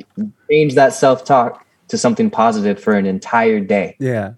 change 0.51 0.74
that 0.74 0.93
self-talk 0.93 1.65
to 1.89 1.97
something 1.97 2.31
positive 2.31 2.78
for 2.78 2.93
an 2.94 3.06
entire 3.06 3.60
day 3.60 3.97
Yeah. 3.98 4.32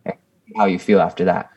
how 0.56 0.66
you 0.66 0.78
feel 0.78 1.00
after 1.00 1.24
that 1.24 1.50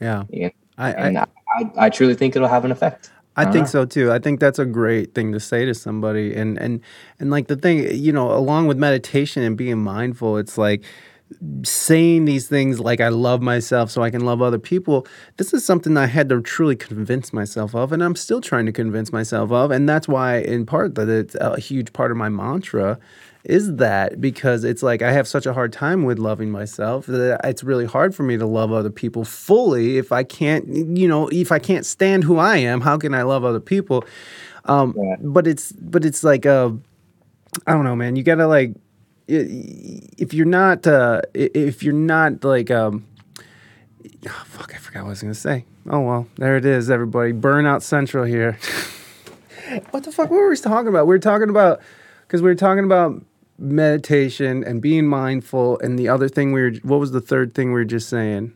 Yeah. 0.00 0.24
Yeah. 0.28 0.50
I, 0.78 0.92
I, 0.92 1.26
I, 1.56 1.70
I 1.86 1.90
truly 1.90 2.14
think 2.14 2.36
it'll 2.36 2.48
have 2.48 2.64
an 2.66 2.70
effect 2.72 3.10
I 3.36 3.44
think 3.44 3.64
Uh-huh. 3.64 3.66
so 3.66 3.84
too. 3.84 4.10
I 4.12 4.18
think 4.18 4.40
that's 4.40 4.58
a 4.58 4.64
great 4.66 5.14
thing 5.14 5.32
to 5.32 5.40
say 5.40 5.64
to 5.66 5.74
somebody. 5.74 6.34
And 6.34 6.58
and 6.58 6.80
and 7.20 7.30
like 7.30 7.48
the 7.48 7.56
thing, 7.56 7.94
you 7.94 8.12
know, 8.12 8.32
along 8.32 8.66
with 8.66 8.78
meditation 8.78 9.42
and 9.42 9.56
being 9.56 9.78
mindful, 9.78 10.38
it's 10.38 10.56
like 10.58 10.82
saying 11.64 12.24
these 12.24 12.46
things 12.48 12.78
like 12.78 13.00
I 13.00 13.08
love 13.08 13.42
myself 13.42 13.90
so 13.90 14.02
I 14.02 14.10
can 14.10 14.24
love 14.24 14.40
other 14.40 14.58
people. 14.60 15.06
This 15.38 15.52
is 15.52 15.64
something 15.64 15.96
I 15.96 16.06
had 16.06 16.28
to 16.28 16.40
truly 16.40 16.76
convince 16.76 17.32
myself 17.32 17.74
of 17.74 17.92
and 17.92 18.02
I'm 18.02 18.14
still 18.14 18.40
trying 18.40 18.66
to 18.66 18.72
convince 18.72 19.12
myself 19.12 19.50
of 19.50 19.70
and 19.72 19.88
that's 19.88 20.06
why 20.06 20.38
in 20.38 20.66
part 20.66 20.94
that 20.94 21.08
it's 21.08 21.34
a 21.40 21.58
huge 21.58 21.92
part 21.92 22.12
of 22.12 22.16
my 22.16 22.28
mantra 22.28 22.98
is 23.46 23.76
that 23.76 24.20
because 24.20 24.64
it's 24.64 24.82
like 24.82 25.02
I 25.02 25.12
have 25.12 25.28
such 25.28 25.46
a 25.46 25.52
hard 25.52 25.72
time 25.72 26.02
with 26.02 26.18
loving 26.18 26.50
myself 26.50 27.06
that 27.06 27.40
it's 27.44 27.62
really 27.62 27.84
hard 27.86 28.14
for 28.14 28.24
me 28.24 28.36
to 28.36 28.44
love 28.44 28.72
other 28.72 28.90
people 28.90 29.24
fully 29.24 29.98
if 29.98 30.10
I 30.10 30.24
can't, 30.24 30.66
you 30.68 31.06
know, 31.06 31.28
if 31.28 31.52
I 31.52 31.60
can't 31.60 31.86
stand 31.86 32.24
who 32.24 32.38
I 32.38 32.56
am, 32.56 32.80
how 32.80 32.98
can 32.98 33.14
I 33.14 33.22
love 33.22 33.44
other 33.44 33.60
people? 33.60 34.04
Um, 34.64 34.94
Yeah. 34.96 35.16
But 35.20 35.46
it's 35.46 35.70
but 35.70 36.04
it's 36.04 36.24
like 36.24 36.44
uh, 36.44 36.70
I 37.66 37.72
don't 37.72 37.84
know, 37.84 37.94
man. 37.94 38.16
You 38.16 38.24
gotta 38.24 38.48
like 38.48 38.74
if 39.28 40.34
you're 40.34 40.44
not 40.44 40.84
uh, 40.86 41.22
if 41.34 41.84
you're 41.84 41.94
not 41.94 42.42
like 42.42 42.72
um, 42.72 43.06
oh, 44.28 44.44
fuck, 44.46 44.74
I 44.74 44.78
forgot 44.78 45.02
what 45.02 45.06
I 45.06 45.10
was 45.10 45.22
gonna 45.22 45.34
say. 45.34 45.64
Oh 45.88 46.00
well, 46.00 46.26
there 46.34 46.56
it 46.56 46.64
is, 46.64 46.90
everybody. 46.90 47.32
Burnout 47.32 47.82
Central 47.82 48.24
here. 48.24 48.58
what 49.92 50.02
the 50.02 50.10
fuck? 50.10 50.30
What 50.30 50.40
were 50.40 50.50
we 50.50 50.56
talking 50.56 50.88
about? 50.88 51.06
We 51.06 51.14
were 51.14 51.20
talking 51.20 51.48
about 51.48 51.80
because 52.26 52.42
we 52.42 52.48
were 52.48 52.56
talking 52.56 52.84
about 52.84 53.22
meditation 53.58 54.64
and 54.64 54.80
being 54.80 55.06
mindful, 55.06 55.78
and 55.80 55.98
the 55.98 56.08
other 56.08 56.28
thing 56.28 56.52
we 56.52 56.62
were. 56.62 56.72
What 56.82 57.00
was 57.00 57.12
the 57.12 57.20
third 57.20 57.54
thing 57.54 57.68
we 57.68 57.80
were 57.80 57.84
just 57.84 58.08
saying? 58.08 58.52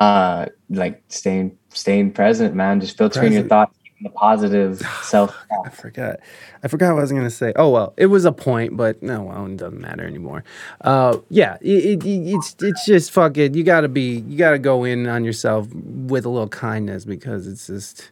uh 0.00 0.46
like 0.68 1.00
staying 1.06 1.56
staying 1.68 2.10
present 2.10 2.56
man 2.56 2.80
just 2.80 2.98
filtering 2.98 3.32
your 3.32 3.44
thoughts 3.44 3.78
the 4.02 4.10
positive 4.10 4.82
self 5.02 5.36
I 5.64 5.68
forgot. 5.70 6.18
I 6.64 6.68
forgot 6.68 6.92
what 6.92 6.98
I 6.98 7.02
was 7.02 7.12
gonna 7.12 7.30
say. 7.30 7.52
Oh 7.54 7.70
well, 7.70 7.94
it 7.96 8.06
was 8.06 8.24
a 8.24 8.32
point, 8.32 8.76
but 8.76 9.00
no, 9.00 9.22
well, 9.22 9.46
it 9.46 9.56
doesn't 9.56 9.80
matter 9.80 10.04
anymore. 10.04 10.42
Uh, 10.80 11.18
yeah, 11.30 11.56
it, 11.60 12.04
it, 12.04 12.06
it's 12.06 12.56
it's 12.60 12.84
just 12.84 13.12
fuck 13.12 13.36
it. 13.36 13.54
You 13.54 13.62
gotta 13.62 13.88
be, 13.88 14.24
you 14.26 14.36
gotta 14.36 14.58
go 14.58 14.82
in 14.82 15.06
on 15.06 15.24
yourself 15.24 15.68
with 15.72 16.24
a 16.24 16.28
little 16.28 16.48
kindness 16.48 17.04
because 17.04 17.46
it's 17.46 17.68
just 17.68 18.10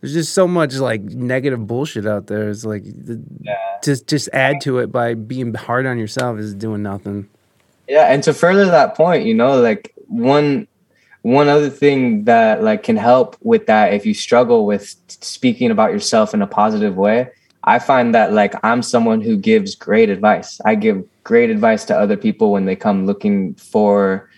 there's 0.00 0.12
just 0.12 0.32
so 0.32 0.48
much 0.48 0.74
like 0.74 1.02
negative 1.02 1.66
bullshit 1.66 2.06
out 2.06 2.26
there. 2.26 2.48
It's 2.48 2.64
like 2.64 2.84
the, 2.84 3.22
Yeah. 3.42 3.67
Just 3.82 4.06
just 4.08 4.28
add 4.32 4.60
to 4.62 4.78
it 4.78 4.90
by 4.92 5.14
being 5.14 5.54
hard 5.54 5.86
on 5.86 5.98
yourself 5.98 6.38
is 6.38 6.54
doing 6.54 6.82
nothing. 6.82 7.28
yeah 7.88 8.12
and 8.12 8.22
to 8.22 8.32
further 8.34 8.66
that 8.66 8.94
point 8.96 9.24
you 9.26 9.34
know 9.34 9.60
like 9.60 9.92
one 10.06 10.66
one 11.22 11.48
other 11.48 11.68
thing 11.70 12.24
that 12.24 12.62
like 12.62 12.82
can 12.82 12.96
help 12.96 13.36
with 13.42 13.66
that 13.66 13.92
if 13.92 14.06
you 14.06 14.14
struggle 14.14 14.64
with 14.66 14.94
speaking 15.08 15.70
about 15.70 15.90
yourself 15.92 16.32
in 16.34 16.40
a 16.42 16.46
positive 16.46 16.96
way 16.96 17.28
i 17.64 17.78
find 17.78 18.14
that 18.14 18.32
like 18.32 18.54
i'm 18.62 18.82
someone 18.82 19.20
who 19.20 19.36
gives 19.36 19.74
great 19.74 20.08
advice 20.10 20.60
i 20.64 20.74
give 20.74 21.04
great 21.24 21.50
advice 21.50 21.84
to 21.84 21.94
other 21.98 22.16
people 22.16 22.52
when 22.52 22.64
they 22.66 22.76
come 22.76 23.04
looking 23.04 23.54
for 23.54 24.28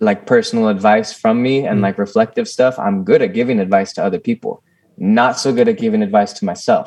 like 0.00 0.26
personal 0.26 0.68
advice 0.68 1.12
from 1.12 1.42
me 1.42 1.66
and 1.66 1.78
Mm. 1.80 1.82
like 1.82 1.98
reflective 1.98 2.46
stuff 2.46 2.78
i'm 2.78 3.04
good 3.04 3.22
at 3.22 3.32
giving 3.32 3.58
advice 3.58 3.92
to 3.94 4.04
other 4.04 4.20
people 4.20 4.62
not 4.98 5.38
so 5.38 5.52
good 5.52 5.66
at 5.68 5.78
giving 5.78 6.02
advice 6.02 6.32
to 6.34 6.44
myself 6.44 6.86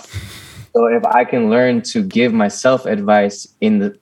so 0.73 0.85
if 0.88 1.03
i 1.06 1.23
can 1.23 1.49
learn 1.49 1.81
to 1.81 2.02
give 2.03 2.34
myself 2.34 2.85
advice 2.85 3.48
in 3.61 3.80
the 3.80 3.98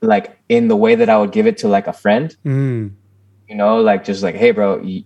like 0.00 0.36
in 0.48 0.68
the 0.68 0.76
way 0.76 0.94
that 0.94 1.08
i 1.08 1.16
would 1.16 1.32
give 1.32 1.46
it 1.46 1.56
to 1.58 1.68
like 1.68 1.86
a 1.86 1.92
friend 1.92 2.36
Mm. 2.44 2.92
you 3.48 3.54
know 3.54 3.80
like 3.80 4.04
just 4.04 4.22
like 4.22 4.34
hey 4.34 4.50
bro 4.50 4.78
y- 4.78 5.04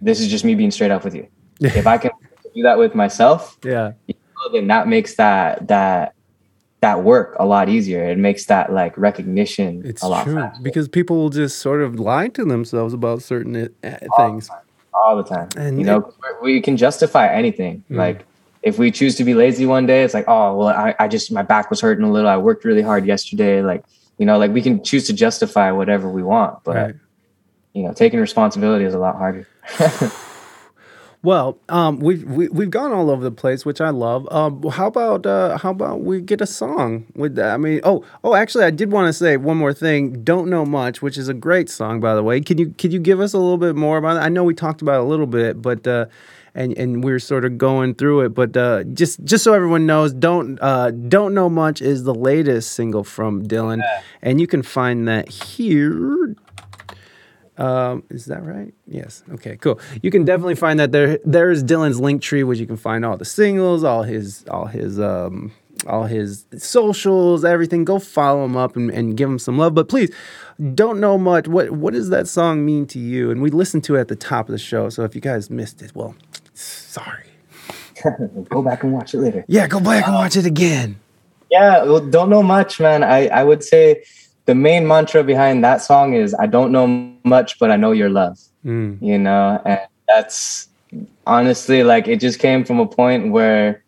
this 0.00 0.20
is 0.20 0.28
just 0.28 0.44
me 0.44 0.54
being 0.54 0.70
straight 0.70 0.90
up 0.90 1.04
with 1.04 1.14
you 1.14 1.26
if 1.60 1.86
i 1.86 1.98
can 1.98 2.10
do 2.54 2.62
that 2.62 2.78
with 2.78 2.94
myself 2.94 3.58
Yeah. 3.64 3.92
then 4.52 4.66
that 4.68 4.86
makes 4.88 5.16
that 5.16 5.66
that 5.68 6.14
that 6.80 7.02
work 7.02 7.34
a 7.38 7.46
lot 7.46 7.68
easier 7.70 8.04
it 8.04 8.18
makes 8.18 8.44
that 8.46 8.70
like 8.72 8.96
recognition 8.98 9.82
It's 9.84 10.02
a 10.02 10.08
lot 10.08 10.24
true 10.24 10.34
faster 10.36 10.62
because 10.62 10.86
people 10.88 11.16
will 11.16 11.30
just 11.30 11.58
sort 11.60 11.80
of 11.82 11.98
lie 11.98 12.28
to 12.28 12.44
themselves 12.44 12.92
about 12.92 13.22
certain 13.22 13.56
uh, 13.56 13.98
things. 14.18 14.50
all 14.92 15.16
the 15.16 15.22
time 15.24 15.48
And 15.56 15.78
you 15.78 15.84
know 15.86 16.12
we 16.42 16.60
can 16.60 16.76
justify 16.76 17.26
anything 17.28 17.84
Mm. 17.90 17.96
like 17.96 18.26
if 18.64 18.78
we 18.78 18.90
choose 18.90 19.14
to 19.16 19.24
be 19.24 19.34
lazy 19.34 19.66
one 19.66 19.86
day 19.86 20.02
it's 20.02 20.14
like 20.14 20.24
oh 20.26 20.56
well 20.56 20.68
I, 20.68 20.94
I 20.98 21.06
just 21.06 21.30
my 21.30 21.42
back 21.42 21.70
was 21.70 21.80
hurting 21.80 22.04
a 22.04 22.10
little 22.10 22.28
i 22.30 22.36
worked 22.36 22.64
really 22.64 22.82
hard 22.82 23.04
yesterday 23.06 23.60
like 23.62 23.84
you 24.18 24.26
know 24.26 24.38
like 24.38 24.52
we 24.52 24.62
can 24.62 24.82
choose 24.82 25.06
to 25.06 25.12
justify 25.12 25.70
whatever 25.70 26.08
we 26.08 26.22
want 26.22 26.64
but 26.64 26.76
Right. 26.76 26.94
you 27.74 27.82
know 27.82 27.92
taking 27.92 28.20
responsibility 28.20 28.84
is 28.84 28.94
a 28.94 28.98
lot 28.98 29.16
harder 29.16 29.46
Well, 31.22 31.56
um, 31.70 32.00
we've 32.00 32.22
we, 32.24 32.48
we've 32.48 32.68
gone 32.68 32.92
all 32.92 33.08
over 33.08 33.24
the 33.24 33.30
place, 33.30 33.64
which 33.64 33.80
I 33.80 33.88
love. 33.88 34.28
Um, 34.30 34.62
how 34.68 34.88
about 34.88 35.24
uh, 35.24 35.56
how 35.56 35.70
about 35.70 36.02
we 36.02 36.20
get 36.20 36.42
a 36.42 36.46
song 36.46 37.06
with 37.14 37.34
that? 37.36 37.54
I 37.54 37.56
mean, 37.56 37.80
oh 37.82 38.04
oh, 38.24 38.34
actually, 38.34 38.64
I 38.64 38.70
did 38.70 38.92
want 38.92 39.06
to 39.06 39.12
say 39.14 39.38
one 39.38 39.56
more 39.56 39.72
thing. 39.72 40.22
Don't 40.22 40.50
know 40.50 40.66
much, 40.66 41.00
which 41.00 41.16
is 41.16 41.28
a 41.28 41.32
great 41.32 41.70
song, 41.70 41.98
by 41.98 42.14
the 42.14 42.22
way. 42.22 42.42
Can 42.42 42.58
you 42.58 42.74
could 42.76 42.92
you 42.92 42.98
give 43.00 43.20
us 43.20 43.32
a 43.32 43.38
little 43.38 43.56
bit 43.56 43.74
more 43.74 43.96
about 43.96 44.18
it? 44.18 44.20
I 44.20 44.28
know 44.28 44.44
we 44.44 44.52
talked 44.52 44.82
about 44.82 44.96
it 44.96 45.00
a 45.00 45.08
little 45.08 45.26
bit, 45.26 45.62
but 45.62 45.86
uh, 45.86 46.04
and 46.54 46.76
and 46.78 47.02
we're 47.02 47.18
sort 47.18 47.44
of 47.44 47.58
going 47.58 47.94
through 47.94 48.22
it. 48.22 48.28
But 48.30 48.56
uh, 48.56 48.84
just 48.84 49.24
just 49.24 49.44
so 49.44 49.52
everyone 49.54 49.86
knows, 49.86 50.12
don't 50.12 50.58
uh, 50.62 50.90
don't 50.90 51.34
know 51.34 51.48
much 51.48 51.82
is 51.82 52.04
the 52.04 52.14
latest 52.14 52.72
single 52.72 53.04
from 53.04 53.42
Dylan, 53.46 53.82
and 54.22 54.40
you 54.40 54.46
can 54.46 54.62
find 54.62 55.08
that 55.08 55.28
here. 55.28 56.36
Um, 57.56 58.02
is 58.10 58.24
that 58.26 58.44
right? 58.44 58.74
Yes. 58.86 59.22
Okay. 59.32 59.56
Cool. 59.56 59.78
You 60.02 60.10
can 60.10 60.24
definitely 60.24 60.56
find 60.56 60.80
that 60.80 60.90
there. 60.92 61.18
There's 61.24 61.62
Dylan's 61.62 62.00
Linktree, 62.00 62.44
which 62.44 62.58
you 62.58 62.66
can 62.66 62.76
find 62.76 63.04
all 63.04 63.16
the 63.16 63.24
singles, 63.24 63.84
all 63.84 64.02
his, 64.02 64.44
all 64.50 64.66
his, 64.66 64.98
um, 64.98 65.52
all 65.86 66.04
his 66.04 66.46
socials, 66.56 67.44
everything. 67.44 67.84
Go 67.84 68.00
follow 68.00 68.44
him 68.44 68.56
up 68.56 68.74
and, 68.74 68.90
and 68.90 69.16
give 69.16 69.28
him 69.28 69.38
some 69.38 69.56
love. 69.56 69.72
But 69.72 69.88
please, 69.88 70.12
don't 70.74 70.98
know 70.98 71.16
much. 71.16 71.46
What 71.46 71.70
What 71.70 71.94
does 71.94 72.10
that 72.10 72.26
song 72.26 72.64
mean 72.64 72.86
to 72.88 72.98
you? 72.98 73.30
And 73.30 73.40
we 73.40 73.50
listened 73.50 73.84
to 73.84 73.94
it 73.94 74.00
at 74.00 74.08
the 74.08 74.16
top 74.16 74.48
of 74.48 74.52
the 74.52 74.58
show. 74.58 74.88
So 74.88 75.04
if 75.04 75.14
you 75.14 75.20
guys 75.20 75.48
missed 75.48 75.80
it, 75.80 75.94
well, 75.94 76.16
sorry. 76.94 77.24
Go 78.48 78.62
back 78.62 78.82
and 78.84 78.92
watch 78.92 79.14
it 79.14 79.18
later. 79.18 79.44
Yeah, 79.48 79.66
go 79.66 79.80
back 79.80 80.06
and 80.06 80.14
watch 80.14 80.36
it 80.36 80.46
again. 80.46 81.00
Yeah, 81.50 81.84
well, 81.84 82.00
don't 82.00 82.28
know 82.28 82.42
much, 82.42 82.80
man. 82.80 83.02
I, 83.02 83.28
I 83.28 83.44
would 83.44 83.62
say 83.62 84.04
the 84.46 84.54
main 84.54 84.86
mantra 84.86 85.24
behind 85.24 85.64
that 85.64 85.80
song 85.80 86.14
is 86.14 86.34
I 86.34 86.46
don't 86.46 86.70
know 86.72 86.86
much, 87.24 87.58
but 87.58 87.70
I 87.70 87.76
know 87.76 87.92
your 87.92 88.10
love. 88.10 88.38
Mm. 88.64 89.00
You 89.00 89.18
know, 89.18 89.60
and 89.64 89.80
that's 90.08 90.68
honestly 91.26 91.82
like 91.82 92.06
it 92.08 92.20
just 92.20 92.38
came 92.38 92.64
from 92.64 92.78
a 92.80 92.86
point 92.86 93.32
where 93.32 93.82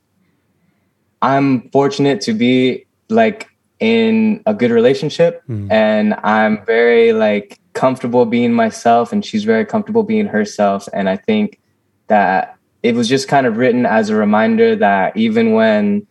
I'm 1.22 1.68
fortunate 1.70 2.20
to 2.22 2.32
be 2.32 2.86
like 3.08 3.48
in 3.80 4.42
a 4.46 4.54
good 4.54 4.70
relationship 4.70 5.42
Mm. 5.48 5.70
and 5.70 6.14
I'm 6.22 6.64
very 6.64 7.12
like 7.12 7.60
comfortable 7.74 8.24
being 8.24 8.52
myself 8.54 9.12
and 9.12 9.24
she's 9.24 9.44
very 9.44 9.64
comfortable 9.66 10.02
being 10.02 10.26
herself 10.26 10.88
and 10.92 11.08
I 11.08 11.16
think 11.16 11.60
that 12.08 12.55
it 12.86 12.94
was 12.94 13.08
just 13.08 13.26
kind 13.28 13.46
of 13.46 13.56
written 13.56 13.84
as 13.86 14.08
a 14.10 14.16
reminder 14.16 14.76
that 14.76 15.16
even 15.16 15.52
when 15.52 16.06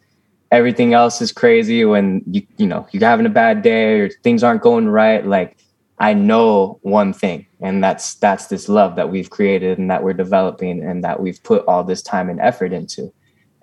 everything 0.52 0.94
else 0.94 1.22
is 1.22 1.32
crazy 1.32 1.84
when 1.86 2.22
you 2.34 2.42
you 2.58 2.68
know 2.68 2.88
you're 2.92 3.10
having 3.10 3.26
a 3.26 3.30
bad 3.44 3.62
day 3.62 4.00
or 4.02 4.10
things 4.26 4.44
aren't 4.44 4.62
going 4.62 4.88
right 4.88 5.26
like 5.26 5.58
I 5.98 6.14
know 6.14 6.80
one 6.82 7.14
thing 7.14 7.48
and 7.62 7.84
that's 7.84 8.16
that's 8.16 8.48
this 8.48 8.68
love 8.70 8.96
that 8.98 9.10
we've 9.10 9.30
created 9.30 9.80
and 9.80 9.90
that 9.90 10.04
we're 10.04 10.14
developing 10.26 10.84
and 10.84 11.04
that 11.04 11.20
we've 11.22 11.42
put 11.44 11.66
all 11.68 11.84
this 11.84 12.02
time 12.02 12.30
and 12.30 12.40
effort 12.40 12.72
into 12.74 13.12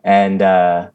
and 0.05 0.43
uh 0.43 0.89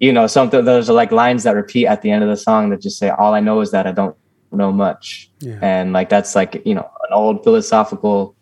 you 0.00 0.12
know 0.12 0.26
something 0.26 0.64
those 0.64 0.90
are 0.90 0.98
like 1.02 1.12
lines 1.12 1.42
that 1.44 1.54
repeat 1.54 1.86
at 1.86 2.02
the 2.02 2.10
end 2.10 2.22
of 2.24 2.28
the 2.28 2.36
song 2.36 2.70
that 2.70 2.80
just 2.82 2.98
say 2.98 3.08
all 3.10 3.32
I 3.34 3.40
know 3.40 3.60
is 3.60 3.70
that 3.70 3.86
I 3.86 3.92
don't 3.92 4.16
know 4.52 4.72
much 4.72 5.30
Yeah. 5.40 5.58
and 5.62 5.92
like 5.92 6.08
that's 6.08 6.34
like 6.34 6.60
you 6.64 6.74
know 6.74 6.88
an 7.08 7.12
old 7.12 7.42
philosophical 7.44 8.34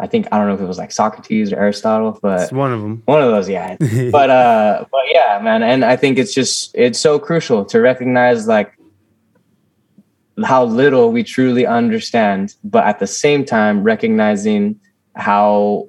I 0.00 0.06
think 0.06 0.28
I 0.30 0.38
don't 0.38 0.46
know 0.46 0.54
if 0.54 0.60
it 0.60 0.66
was 0.66 0.78
like 0.78 0.92
Socrates 0.92 1.52
or 1.52 1.56
Aristotle 1.56 2.18
but 2.22 2.42
It's 2.42 2.52
one 2.52 2.72
of 2.72 2.80
them. 2.82 3.02
one 3.06 3.20
of 3.22 3.30
those 3.30 3.48
yeah 3.48 3.76
but 4.12 4.30
uh 4.30 4.84
but 4.90 5.00
yeah 5.12 5.40
man 5.42 5.62
and 5.62 5.84
i 5.84 5.96
think 5.96 6.18
it's 6.18 6.32
just 6.32 6.70
it's 6.74 6.98
so 6.98 7.18
crucial 7.18 7.64
to 7.64 7.80
recognize 7.80 8.46
like 8.46 8.72
how 10.44 10.64
little 10.64 11.10
we 11.10 11.24
truly 11.24 11.66
understand 11.66 12.54
but 12.62 12.84
at 12.86 13.00
the 13.00 13.06
same 13.06 13.44
time 13.44 13.82
recognizing 13.82 14.78
how 15.16 15.86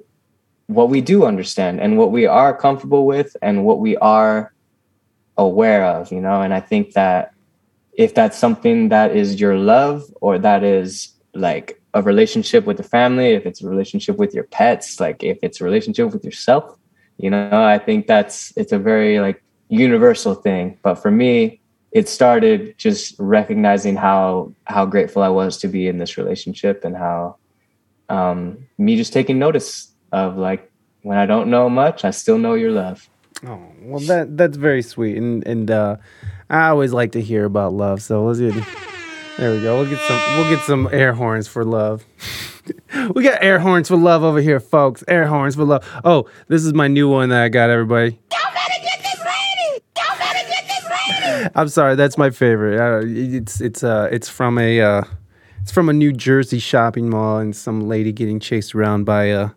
what 0.66 0.88
we 0.88 1.00
do 1.00 1.24
understand 1.24 1.80
and 1.80 1.96
what 1.98 2.10
we 2.10 2.26
are 2.26 2.56
comfortable 2.56 3.06
with 3.06 3.36
and 3.42 3.64
what 3.64 3.78
we 3.78 3.96
are 3.98 4.52
aware 5.36 5.84
of 5.84 6.10
you 6.10 6.20
know 6.20 6.42
and 6.42 6.52
i 6.52 6.58
think 6.60 6.92
that 6.94 7.32
if 7.92 8.14
that's 8.14 8.36
something 8.38 8.88
that 8.88 9.14
is 9.14 9.40
your 9.40 9.56
love 9.56 10.02
or 10.20 10.38
that 10.38 10.64
is 10.64 11.12
like 11.34 11.79
a 11.94 12.02
relationship 12.02 12.64
with 12.66 12.76
the 12.76 12.82
family 12.82 13.30
if 13.30 13.46
it's 13.46 13.62
a 13.62 13.68
relationship 13.68 14.16
with 14.16 14.34
your 14.34 14.44
pets 14.44 15.00
like 15.00 15.22
if 15.22 15.38
it's 15.42 15.60
a 15.60 15.64
relationship 15.64 16.12
with 16.12 16.24
yourself 16.24 16.76
you 17.18 17.30
know 17.30 17.62
i 17.62 17.78
think 17.78 18.06
that's 18.06 18.52
it's 18.56 18.72
a 18.72 18.78
very 18.78 19.20
like 19.20 19.42
universal 19.68 20.34
thing 20.34 20.78
but 20.82 20.94
for 20.96 21.10
me 21.10 21.60
it 21.92 22.08
started 22.08 22.74
just 22.78 23.14
recognizing 23.18 23.96
how 23.96 24.52
how 24.64 24.86
grateful 24.86 25.22
i 25.22 25.28
was 25.28 25.58
to 25.58 25.68
be 25.68 25.88
in 25.88 25.98
this 25.98 26.16
relationship 26.16 26.84
and 26.84 26.96
how 26.96 27.36
um 28.08 28.58
me 28.78 28.96
just 28.96 29.12
taking 29.12 29.38
notice 29.38 29.92
of 30.12 30.36
like 30.36 30.70
when 31.02 31.18
i 31.18 31.26
don't 31.26 31.50
know 31.50 31.68
much 31.68 32.04
i 32.04 32.10
still 32.10 32.38
know 32.38 32.54
your 32.54 32.72
love 32.72 33.08
Oh 33.46 33.58
well, 33.82 34.00
that 34.00 34.36
that's 34.36 34.56
very 34.56 34.82
sweet, 34.82 35.16
and 35.16 35.46
and 35.46 35.70
uh, 35.70 35.96
I 36.50 36.68
always 36.68 36.92
like 36.92 37.12
to 37.12 37.22
hear 37.22 37.46
about 37.46 37.72
love. 37.72 38.02
So 38.02 38.24
let's 38.24 38.38
get 38.38 38.54
there. 39.40 39.52
We 39.52 39.62
go. 39.62 39.80
We'll 39.80 39.88
get 39.88 39.98
some. 40.00 40.20
We'll 40.36 40.50
get 40.50 40.64
some 40.64 40.88
air 40.92 41.12
horns 41.12 41.48
for 41.48 41.64
love. 41.64 42.04
we 43.14 43.24
got 43.24 43.42
air 43.42 43.58
horns 43.58 43.88
for 43.88 43.96
love 43.96 44.22
over 44.22 44.40
here, 44.40 44.60
folks. 44.60 45.02
Air 45.08 45.26
horns 45.26 45.56
for 45.56 45.64
love. 45.64 45.88
Oh, 46.04 46.28
this 46.48 46.64
is 46.64 46.74
my 46.74 46.86
new 46.88 47.08
one 47.08 47.30
that 47.30 47.42
I 47.42 47.48
got, 47.48 47.70
everybody. 47.70 48.20
Y'all 48.30 48.52
better 48.52 48.82
get 48.82 48.98
this 49.02 49.18
lady! 49.18 49.84
Y'all 49.96 50.18
better 50.18 50.48
get 50.48 50.64
this 50.68 50.84
lady! 50.90 51.50
I'm 51.54 51.68
sorry, 51.68 51.96
that's 51.96 52.18
my 52.18 52.30
favorite. 52.30 52.78
Uh, 52.78 53.00
it's 53.06 53.60
it's 53.60 53.82
uh 53.82 54.08
it's 54.12 54.28
from 54.28 54.58
a 54.58 54.80
uh, 54.80 55.02
it's 55.62 55.72
from 55.72 55.88
a 55.88 55.92
New 55.92 56.12
Jersey 56.12 56.58
shopping 56.58 57.08
mall, 57.08 57.38
and 57.38 57.56
some 57.56 57.88
lady 57.88 58.12
getting 58.12 58.40
chased 58.40 58.74
around 58.74 59.04
by 59.04 59.24
a 59.24 59.50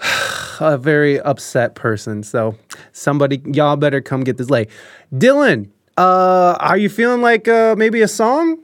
a 0.60 0.76
very 0.78 1.20
upset 1.20 1.74
person. 1.74 2.22
So 2.22 2.56
somebody, 2.92 3.40
y'all 3.46 3.76
better 3.76 4.00
come 4.00 4.24
get 4.24 4.36
this 4.36 4.50
lady. 4.50 4.70
Dylan, 5.14 5.70
uh, 5.98 6.56
are 6.60 6.76
you 6.78 6.88
feeling 6.88 7.20
like 7.20 7.48
uh 7.48 7.74
maybe 7.76 8.02
a 8.02 8.08
song? 8.08 8.58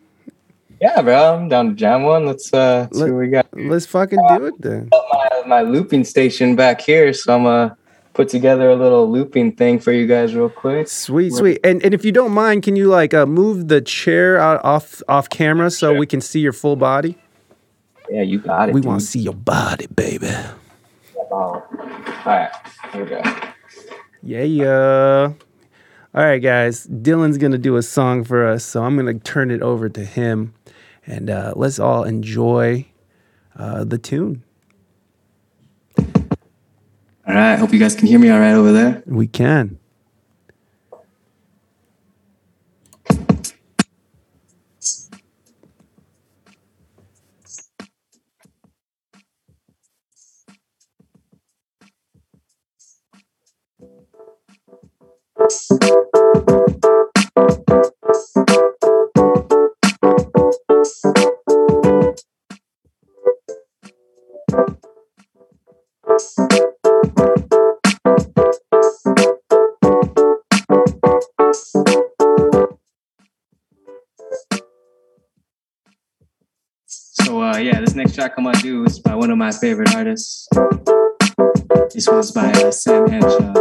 yeah 0.80 1.02
bro 1.02 1.34
i'm 1.34 1.48
down 1.48 1.70
to 1.70 1.74
jam 1.74 2.04
one 2.04 2.24
let's 2.24 2.52
uh 2.54 2.86
see 2.92 3.00
Let- 3.00 3.10
what 3.12 3.18
we 3.18 3.28
got 3.28 3.46
Let's 3.52 3.86
fucking 3.86 4.20
do 4.36 4.46
it 4.46 4.54
then. 4.60 4.88
my, 4.92 5.42
my 5.46 5.62
looping 5.62 6.04
station 6.04 6.54
back 6.54 6.80
here 6.80 7.12
so 7.12 7.34
i'm 7.34 7.42
gonna 7.42 7.76
put 8.14 8.28
together 8.28 8.70
a 8.70 8.76
little 8.76 9.10
looping 9.10 9.52
thing 9.56 9.80
for 9.80 9.90
you 9.92 10.06
guys 10.06 10.34
real 10.36 10.48
quick 10.48 10.86
Sweet, 10.86 11.32
sweet. 11.32 11.58
And 11.64 11.82
and 11.84 11.94
if 11.94 12.04
you 12.04 12.12
don't 12.12 12.30
mind, 12.32 12.62
can 12.62 12.76
you 12.76 12.86
like 12.86 13.12
uh, 13.12 13.26
move 13.26 13.66
the 13.68 13.80
chair 13.80 14.38
out 14.38 14.60
off 14.64 15.02
off 15.08 15.28
camera 15.28 15.70
so 15.70 15.94
we 15.94 16.06
can 16.06 16.20
see 16.20 16.38
your 16.40 16.52
full 16.52 16.76
body? 16.76 17.16
yeah 18.08 18.22
you 18.22 18.38
got 18.38 18.68
it 18.68 18.72
We 18.74 18.80
want 18.80 19.00
to 19.00 19.06
see 19.06 19.18
your 19.20 19.34
body, 19.34 19.86
baby. 19.88 20.30
All 21.30 21.66
right 22.24 22.50
here 22.92 23.04
we 23.04 23.10
go 23.10 23.22
Yeah, 24.22 24.42
yeah. 24.44 25.32
All 26.18 26.24
right, 26.24 26.42
guys. 26.42 26.84
Dylan's 26.88 27.38
gonna 27.38 27.58
do 27.58 27.76
a 27.76 27.82
song 27.82 28.24
for 28.24 28.44
us, 28.44 28.64
so 28.64 28.82
I'm 28.82 28.96
gonna 28.96 29.20
turn 29.20 29.52
it 29.52 29.62
over 29.62 29.88
to 29.88 30.04
him, 30.04 30.52
and 31.06 31.30
uh, 31.30 31.52
let's 31.54 31.78
all 31.78 32.02
enjoy 32.02 32.86
uh, 33.54 33.84
the 33.84 33.98
tune. 33.98 34.42
all 35.96 36.06
right 37.34 37.56
hope 37.56 37.72
you 37.72 37.78
guys 37.78 37.94
can 37.94 38.08
hear 38.08 38.18
me 38.18 38.30
all 38.30 38.40
right 38.40 38.54
over 38.54 38.72
there 38.72 39.00
We 39.06 39.28
can. 39.28 39.78
So 57.38 57.44
uh, 77.42 77.58
yeah, 77.58 77.80
this 77.80 77.94
next 77.94 78.14
track 78.14 78.32
I'm 78.36 78.44
gonna 78.44 78.58
do 78.58 78.84
is 78.84 78.98
by 78.98 79.14
one 79.14 79.30
of 79.30 79.38
my 79.38 79.52
favorite 79.52 79.94
artists. 79.94 80.48
This 81.94 82.08
one's 82.08 82.32
by 82.32 82.50
uh, 82.50 82.72
Sam 82.72 83.08
Henshaw. 83.08 83.54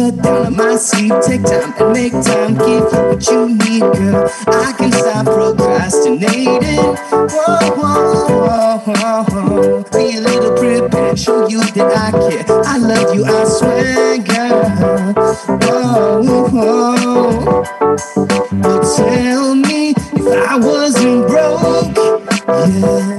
Put 0.00 0.16
down 0.22 0.46
on 0.46 0.56
my 0.56 0.76
seat, 0.76 1.12
take 1.26 1.42
time 1.42 1.74
and 1.78 1.92
make 1.92 2.12
time, 2.12 2.54
give 2.54 2.90
you 2.90 3.00
what 3.04 3.26
you 3.28 3.48
need, 3.48 3.80
girl. 3.80 4.30
I 4.46 4.72
can 4.72 4.90
stop 4.92 5.26
procrastinating. 5.26 6.96
Whoa, 7.12 7.58
whoa, 7.76 8.78
whoa, 8.80 9.24
whoa. 9.28 9.84
Be 9.92 10.16
a 10.16 10.20
little 10.22 10.56
prepared, 10.56 11.18
show 11.18 11.46
you 11.48 11.60
that 11.60 11.92
I 11.94 12.12
care. 12.12 12.44
I 12.48 12.78
love 12.78 13.14
you, 13.14 13.26
I 13.26 13.44
swear, 13.44 14.16
girl. 14.24 15.12
Whoa, 15.68 16.48
whoa. 16.48 17.64
But 18.62 18.96
tell 18.96 19.54
me 19.54 19.90
if 19.90 20.48
I 20.48 20.56
wasn't 20.56 21.26
broke, 21.28 21.94
yeah. 22.48 23.16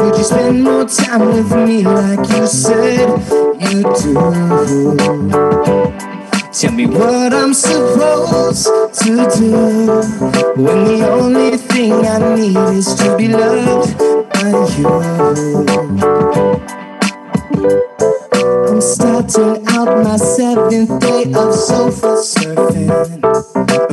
Would 0.00 0.16
you 0.16 0.24
spend 0.24 0.62
more 0.64 0.86
time 0.86 1.26
with 1.26 1.52
me 1.52 1.84
like 1.84 2.26
you 2.30 2.46
said 2.46 3.20
you 3.60 3.82
do? 3.82 4.49
When 10.60 10.84
the 10.84 11.08
only 11.10 11.56
thing 11.56 11.92
I 11.92 12.34
need 12.34 12.56
is 12.76 12.94
to 12.96 13.16
be 13.16 13.28
loved 13.28 13.96
by 14.34 14.50
you. 14.76 14.88
I'm 18.68 18.80
starting 18.82 19.66
out 19.68 20.04
my 20.04 20.16
seventh 20.16 21.00
day 21.00 21.32
of 21.32 21.54
sofa 21.54 22.20
surfing, 22.20 22.90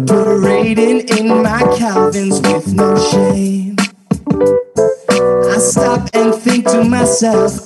parading 0.07 1.07
in 1.17 1.41
my 1.41 1.61
Calvins 1.77 2.41
with 2.41 2.73
no 2.73 2.97
shame. 3.11 3.77
I 5.09 5.57
stop 5.59 6.09
and 6.13 6.35
think 6.35 6.65
to 6.67 6.83
myself, 6.83 7.65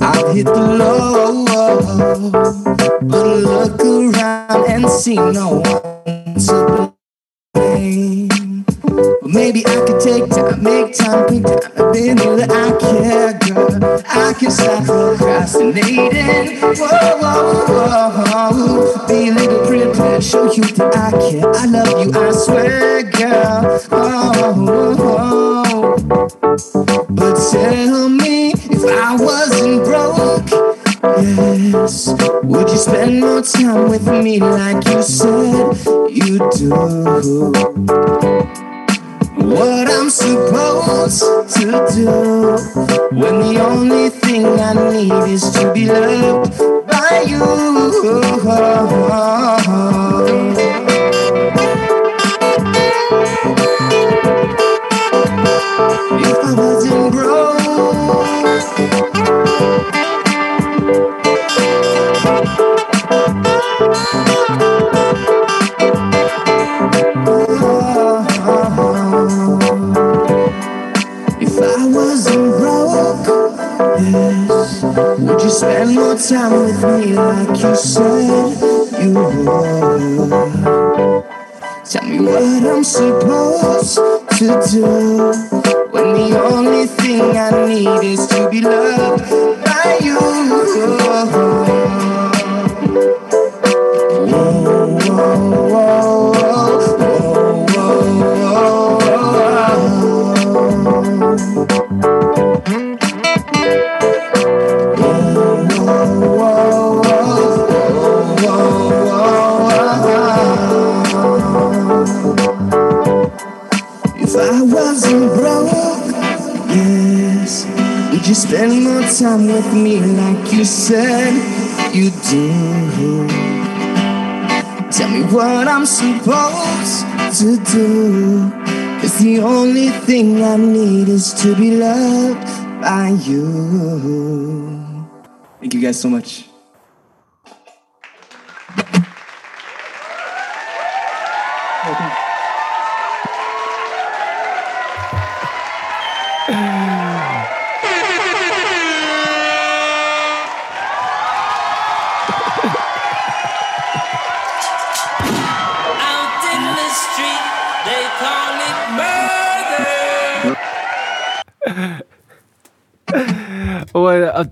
Thank 135.59 135.73
you 135.73 135.81
guys 135.81 135.99
so 136.01 136.09
much. 136.09 136.50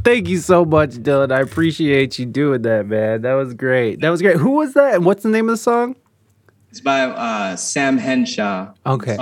Thank 0.10 0.28
you 0.28 0.40
so 0.40 0.66
much, 0.66 0.92
Dylan. 0.92 1.32
I 1.32 1.42
appreciate 1.42 2.18
you 2.18 2.26
doing 2.26 2.64
that, 2.64 2.88
man. 2.88 3.22
That 3.22 3.34
was 3.34 3.54
great. 3.54 4.02
That 4.02 4.10
was 4.10 4.22
great. 4.24 4.38
Who 4.38 4.52
was 4.52 4.74
that? 4.74 4.96
And 4.96 5.06
what's 5.06 5.22
the 5.22 5.30
name 5.30 5.48
of 5.50 5.54
the 5.54 5.58
song? 5.58 5.96
It's 6.72 6.82
by 6.82 7.02
uh, 7.02 7.56
Sam 7.56 7.98
Henshaw. 7.98 8.74
Okay. 8.88 9.18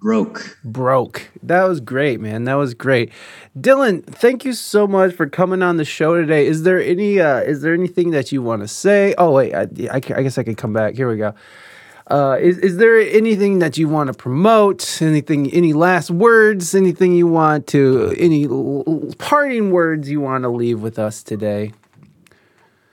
Broke. 0.00 0.58
Broke. 0.64 1.30
That 1.42 1.64
was 1.64 1.80
great, 1.80 2.18
man. 2.20 2.44
That 2.44 2.54
was 2.54 2.72
great. 2.72 3.12
Dylan, 3.58 4.04
thank 4.04 4.44
you 4.46 4.54
so 4.54 4.86
much 4.86 5.14
for 5.14 5.28
coming 5.28 5.62
on 5.62 5.76
the 5.76 5.84
show 5.84 6.14
today. 6.14 6.46
Is 6.46 6.62
there 6.62 6.82
any 6.82 7.20
uh 7.20 7.40
is 7.40 7.62
there 7.62 7.72
anything 7.72 8.10
that 8.10 8.32
you 8.32 8.42
want 8.42 8.62
to 8.62 8.68
say? 8.68 9.14
Oh 9.16 9.30
wait, 9.30 9.54
I, 9.54 9.68
I, 9.92 9.96
I 9.96 10.00
guess 10.00 10.38
I 10.38 10.42
can 10.42 10.56
come 10.56 10.72
back. 10.72 10.96
Here 10.96 11.08
we 11.08 11.18
go. 11.18 11.34
Uh, 12.08 12.36
is, 12.40 12.58
is 12.58 12.76
there 12.78 12.98
anything 12.98 13.60
that 13.60 13.78
you 13.78 13.88
want 13.88 14.08
to 14.08 14.14
promote? 14.14 15.00
Anything, 15.00 15.50
any 15.52 15.72
last 15.72 16.10
words? 16.10 16.74
Anything 16.74 17.12
you 17.14 17.26
want 17.26 17.66
to, 17.68 18.14
any 18.18 18.44
l- 18.46 19.12
parting 19.18 19.70
words 19.70 20.10
you 20.10 20.20
want 20.20 20.42
to 20.42 20.48
leave 20.48 20.80
with 20.82 20.98
us 20.98 21.22
today? 21.22 21.72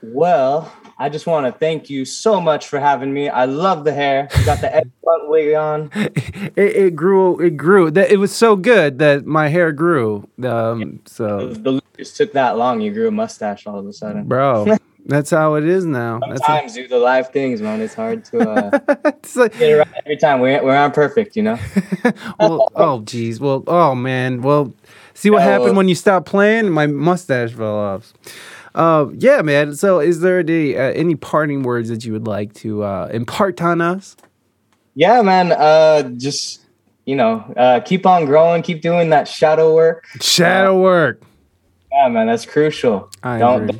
Well, 0.02 0.72
I 0.98 1.08
just 1.10 1.26
want 1.26 1.46
to 1.46 1.52
thank 1.58 1.90
you 1.90 2.04
so 2.06 2.40
much 2.40 2.68
for 2.68 2.78
having 2.80 3.12
me. 3.12 3.28
I 3.28 3.44
love 3.44 3.84
the 3.84 3.92
hair. 3.92 4.28
You 4.38 4.44
got 4.46 4.60
the 4.60 4.70
front 5.04 5.28
wig 5.28 5.54
on. 5.54 5.90
It, 5.94 6.56
it 6.56 6.96
grew, 6.96 7.38
it 7.40 7.56
grew. 7.56 7.90
That 7.90 8.10
it 8.10 8.16
was 8.16 8.34
so 8.34 8.56
good 8.56 8.98
that 9.00 9.26
my 9.26 9.48
hair 9.48 9.72
grew. 9.72 10.26
Um, 10.42 11.00
so, 11.04 11.48
The 11.52 11.72
look 11.72 11.96
just 11.98 12.16
took 12.16 12.32
that 12.32 12.56
long. 12.56 12.80
You 12.80 12.92
grew 12.92 13.08
a 13.08 13.10
mustache 13.10 13.66
all 13.66 13.78
of 13.78 13.86
a 13.86 13.92
sudden. 13.92 14.24
bro, 14.24 14.76
that's 15.10 15.30
how 15.30 15.54
it 15.56 15.64
is 15.64 15.84
now. 15.84 16.20
How, 16.22 16.34
Sometimes 16.36 16.74
do 16.74 16.88
the 16.88 16.98
live 16.98 17.30
things, 17.30 17.60
man. 17.60 17.80
It's 17.80 17.94
hard 17.94 18.24
to 18.26 18.48
uh, 18.48 18.78
it's 19.04 19.36
like, 19.36 19.52
get 19.58 19.70
it 19.70 19.74
right 19.76 19.88
every 20.04 20.16
time. 20.16 20.40
We're, 20.40 20.62
we're 20.62 20.74
not 20.74 20.94
perfect, 20.94 21.36
you 21.36 21.42
know? 21.42 21.58
well, 22.38 22.68
oh 22.76 23.00
geez, 23.02 23.40
well, 23.40 23.64
oh 23.66 23.94
man, 23.94 24.40
well, 24.42 24.72
see 25.14 25.30
what 25.30 25.38
Yeah, 25.38 25.44
happened 25.44 25.64
well- 25.70 25.74
when 25.76 25.88
you 25.88 25.94
stopped 25.94 26.26
playing? 26.26 26.70
My 26.70 26.86
mustache 26.86 27.52
fell 27.52 27.76
off. 27.76 28.12
Uh, 28.74 29.06
yeah, 29.14 29.42
man. 29.42 29.74
So, 29.74 29.98
is 29.98 30.20
there 30.20 30.38
any 30.38 30.76
uh, 30.76 30.92
any 30.92 31.16
parting 31.16 31.64
words 31.64 31.88
that 31.88 32.04
you 32.04 32.12
would 32.12 32.28
like 32.28 32.54
to 32.54 32.84
uh, 32.84 33.08
impart 33.12 33.60
on 33.60 33.80
us? 33.80 34.16
Yeah, 34.94 35.22
man. 35.22 35.50
Uh, 35.50 36.02
just, 36.16 36.60
you 37.04 37.16
know, 37.16 37.38
uh, 37.56 37.80
keep 37.80 38.06
on 38.06 38.26
growing. 38.26 38.62
Keep 38.62 38.80
doing 38.82 39.10
that 39.10 39.26
shadow 39.26 39.74
work. 39.74 40.04
Shadow 40.20 40.80
work. 40.80 41.20
Yeah, 41.90 42.08
man. 42.10 42.28
That's 42.28 42.46
crucial. 42.46 43.10
I 43.24 43.38
don't 43.40 43.70
uh, 43.70 43.72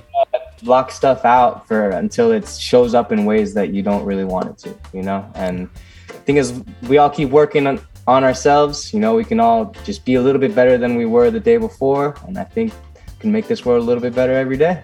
block 0.61 0.91
stuff 0.91 1.24
out 1.24 1.66
for 1.66 1.91
until 1.91 2.32
it 2.32 2.47
shows 2.49 2.95
up 2.95 3.12
in 3.12 3.24
ways 3.24 3.55
that 3.55 3.73
you 3.73 3.82
don't 3.82 4.05
really 4.05 4.24
want 4.24 4.49
it 4.49 4.59
to, 4.59 4.77
you 4.93 5.03
know? 5.03 5.31
And 5.35 5.69
the 6.09 6.15
thing 6.15 6.37
is, 6.37 6.62
we 6.89 6.99
all 6.99 7.11
keep 7.11 7.31
working 7.31 7.66
on, 7.66 7.81
on 8.07 8.24
ourselves. 8.24 8.93
You 8.93 9.01
know, 9.01 9.15
we 9.15 9.24
can 9.24 9.41
all 9.41 9.74
just 9.85 10.05
be 10.05 10.15
a 10.15 10.23
little 10.23 10.41
bit 10.41 10.55
better 10.55 10.78
than 10.78 10.97
we 10.97 11.07
were 11.07 11.31
the 11.31 11.41
day 11.41 11.57
before. 11.57 12.16
And 12.27 12.39
I 12.39 12.45
think 12.45 12.73
we 12.95 13.20
can 13.20 13.32
make 13.32 13.49
this 13.49 13.65
world 13.65 13.82
a 13.82 13.85
little 13.85 14.03
bit 14.03 14.15
better 14.15 14.32
every 14.32 14.57
day. 14.57 14.82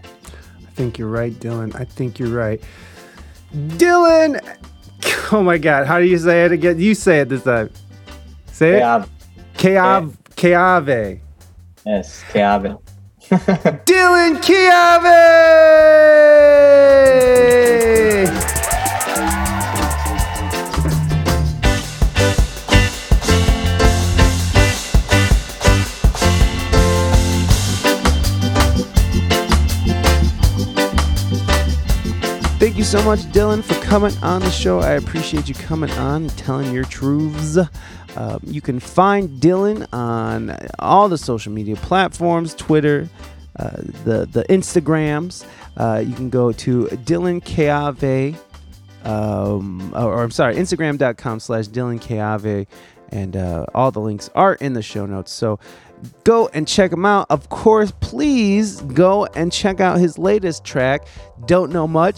I 0.59 0.71
think 0.75 0.99
you're 0.99 1.09
right, 1.09 1.33
Dylan. 1.33 1.75
I 1.75 1.85
think 1.85 2.19
you're 2.19 2.29
right. 2.29 2.63
Dylan, 3.55 4.41
oh 5.33 5.43
my 5.43 5.59
God, 5.59 5.87
how 5.87 5.99
do 5.99 6.05
you 6.07 6.19
say 6.19 6.45
it 6.45 6.53
again? 6.53 6.79
You 6.79 6.95
say 6.95 7.21
it 7.21 7.29
this 7.29 7.45
time. 7.45 7.71
Say 8.53 8.77
it. 8.77 8.79
Yeah. 8.79 9.05
Keav, 9.55 10.17
Keawe. 10.37 11.21
Yes. 11.85 12.23
Keawe. 12.31 12.79
Dylan 13.31 14.39
Keawe. 14.41 15.23
Thank 32.77 32.85
you 32.93 32.99
so 32.99 33.05
much, 33.07 33.21
Dylan, 33.33 33.65
for 33.65 33.73
coming 33.87 34.13
on 34.19 34.43
the 34.43 34.51
show. 34.51 34.81
I 34.81 34.93
appreciate 34.93 35.49
you 35.49 35.55
coming 35.55 35.91
on 35.93 36.25
and 36.25 36.37
telling 36.37 36.75
your 36.75 36.85
truths. 36.85 37.57
Um, 38.15 38.41
you 38.43 38.61
can 38.61 38.81
find 38.81 39.31
Dylan 39.41 39.87
on 39.95 40.55
all 40.79 41.09
the 41.09 41.17
social 41.17 41.53
media 41.53 41.77
platforms 41.77 42.55
Twitter, 42.55 43.09
uh, 43.59 43.71
the, 44.05 44.29
the 44.31 44.45
Instagrams. 44.51 45.47
Uh, 45.79 46.05
you 46.07 46.15
can 46.15 46.29
go 46.29 46.53
to 46.53 46.85
Dylan 46.89 47.43
Keawe, 47.43 48.37
um, 49.07 49.95
or, 49.95 50.13
or 50.13 50.23
I'm 50.23 50.31
sorry, 50.31 50.57
Instagram.com 50.57 51.41
slash 51.41 51.69
Dylan 51.69 51.99
Keawe, 51.99 52.67
and 53.09 53.37
uh, 53.39 53.65
all 53.75 53.91
the 53.91 54.01
links 54.01 54.29
are 54.35 54.57
in 54.57 54.75
the 54.75 54.83
show 54.83 55.07
notes. 55.07 55.33
So 55.33 55.59
go 56.25 56.51
and 56.53 56.69
check 56.69 56.93
him 56.93 57.07
out. 57.07 57.29
Of 57.31 57.49
course, 57.49 57.91
please 58.01 58.83
go 58.83 59.25
and 59.25 59.51
check 59.51 59.81
out 59.81 59.99
his 59.99 60.19
latest 60.19 60.63
track, 60.63 61.09
Don't 61.47 61.73
Know 61.73 61.89
Much. 61.89 62.17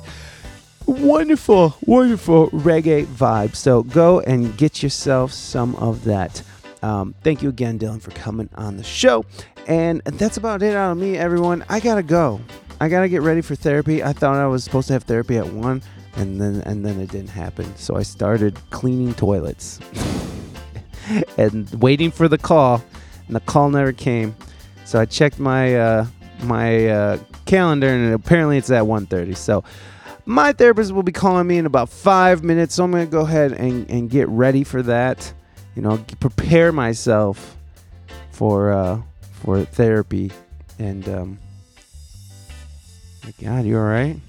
Wonderful, 0.89 1.77
wonderful 1.85 2.49
reggae 2.49 3.05
vibe. 3.05 3.55
So 3.55 3.83
go 3.83 4.21
and 4.21 4.57
get 4.57 4.83
yourself 4.83 5.33
some 5.33 5.77
of 5.77 6.05
that. 6.05 6.43
Um, 6.83 7.15
thank 7.23 7.43
you 7.43 7.51
again, 7.51 7.79
Dylan, 7.79 8.01
for 8.01 8.11
coming 8.13 8.49
on 8.55 8.79
the 8.79 8.83
show. 8.83 9.27
And 9.67 10.01
that's 10.07 10.39
about 10.39 10.63
it 10.63 10.75
out 10.75 10.93
of 10.93 10.97
me, 10.97 11.19
everyone. 11.19 11.63
I 11.69 11.81
gotta 11.81 12.03
go. 12.03 12.41
I 12.81 12.89
gotta 12.89 13.11
get 13.11 13.21
ready 13.21 13.43
for 13.43 13.55
therapy. 13.55 14.03
I 14.03 14.15
thought 14.15 14.37
I 14.37 14.47
was 14.47 14.65
supposed 14.65 14.87
to 14.87 14.95
have 14.95 15.03
therapy 15.03 15.37
at 15.37 15.53
one, 15.53 15.83
and 16.17 16.41
then 16.41 16.63
and 16.63 16.87
then 16.87 16.99
it 17.01 17.11
didn't 17.11 17.29
happen. 17.29 17.77
So 17.77 17.97
I 17.97 18.03
started 18.03 18.59
cleaning 18.71 19.13
toilets 19.13 19.81
and 21.37 21.71
waiting 21.83 22.11
for 22.11 22.29
the 22.29 22.39
call, 22.39 22.83
and 23.27 23.37
the 23.37 23.41
call 23.41 23.69
never 23.69 23.93
came. 23.93 24.35
So 24.87 24.99
I 24.99 25.05
checked 25.05 25.39
my 25.39 25.77
uh, 25.77 26.07
my 26.45 26.89
uh, 26.89 27.19
calendar, 27.45 27.89
and 27.89 28.15
apparently 28.15 28.57
it's 28.57 28.71
at 28.71 28.85
1:30. 28.85 29.37
So 29.37 29.65
my 30.29 30.53
therapist 30.53 30.93
will 30.93 31.03
be 31.03 31.11
calling 31.11 31.47
me 31.47 31.57
in 31.57 31.65
about 31.65 31.89
five 31.89 32.45
minutes, 32.45 32.75
so 32.75 32.85
I'm 32.85 32.91
gonna 32.91 33.07
go 33.07 33.23
ahead 33.23 33.53
and, 33.53 33.89
and 33.89 34.11
get 34.11 34.29
ready 34.29 34.63
for 34.63 34.83
that. 34.83 35.33
You 35.75 35.81
know, 35.81 36.05
prepare 36.21 36.71
myself 36.71 37.57
for 38.31 38.71
uh, 38.71 39.01
for 39.33 39.65
therapy. 39.65 40.31
And 40.79 41.09
um, 41.09 41.39
my 43.25 43.33
God, 43.43 43.65
you 43.65 43.79
all 43.79 43.85
right? 43.85 44.21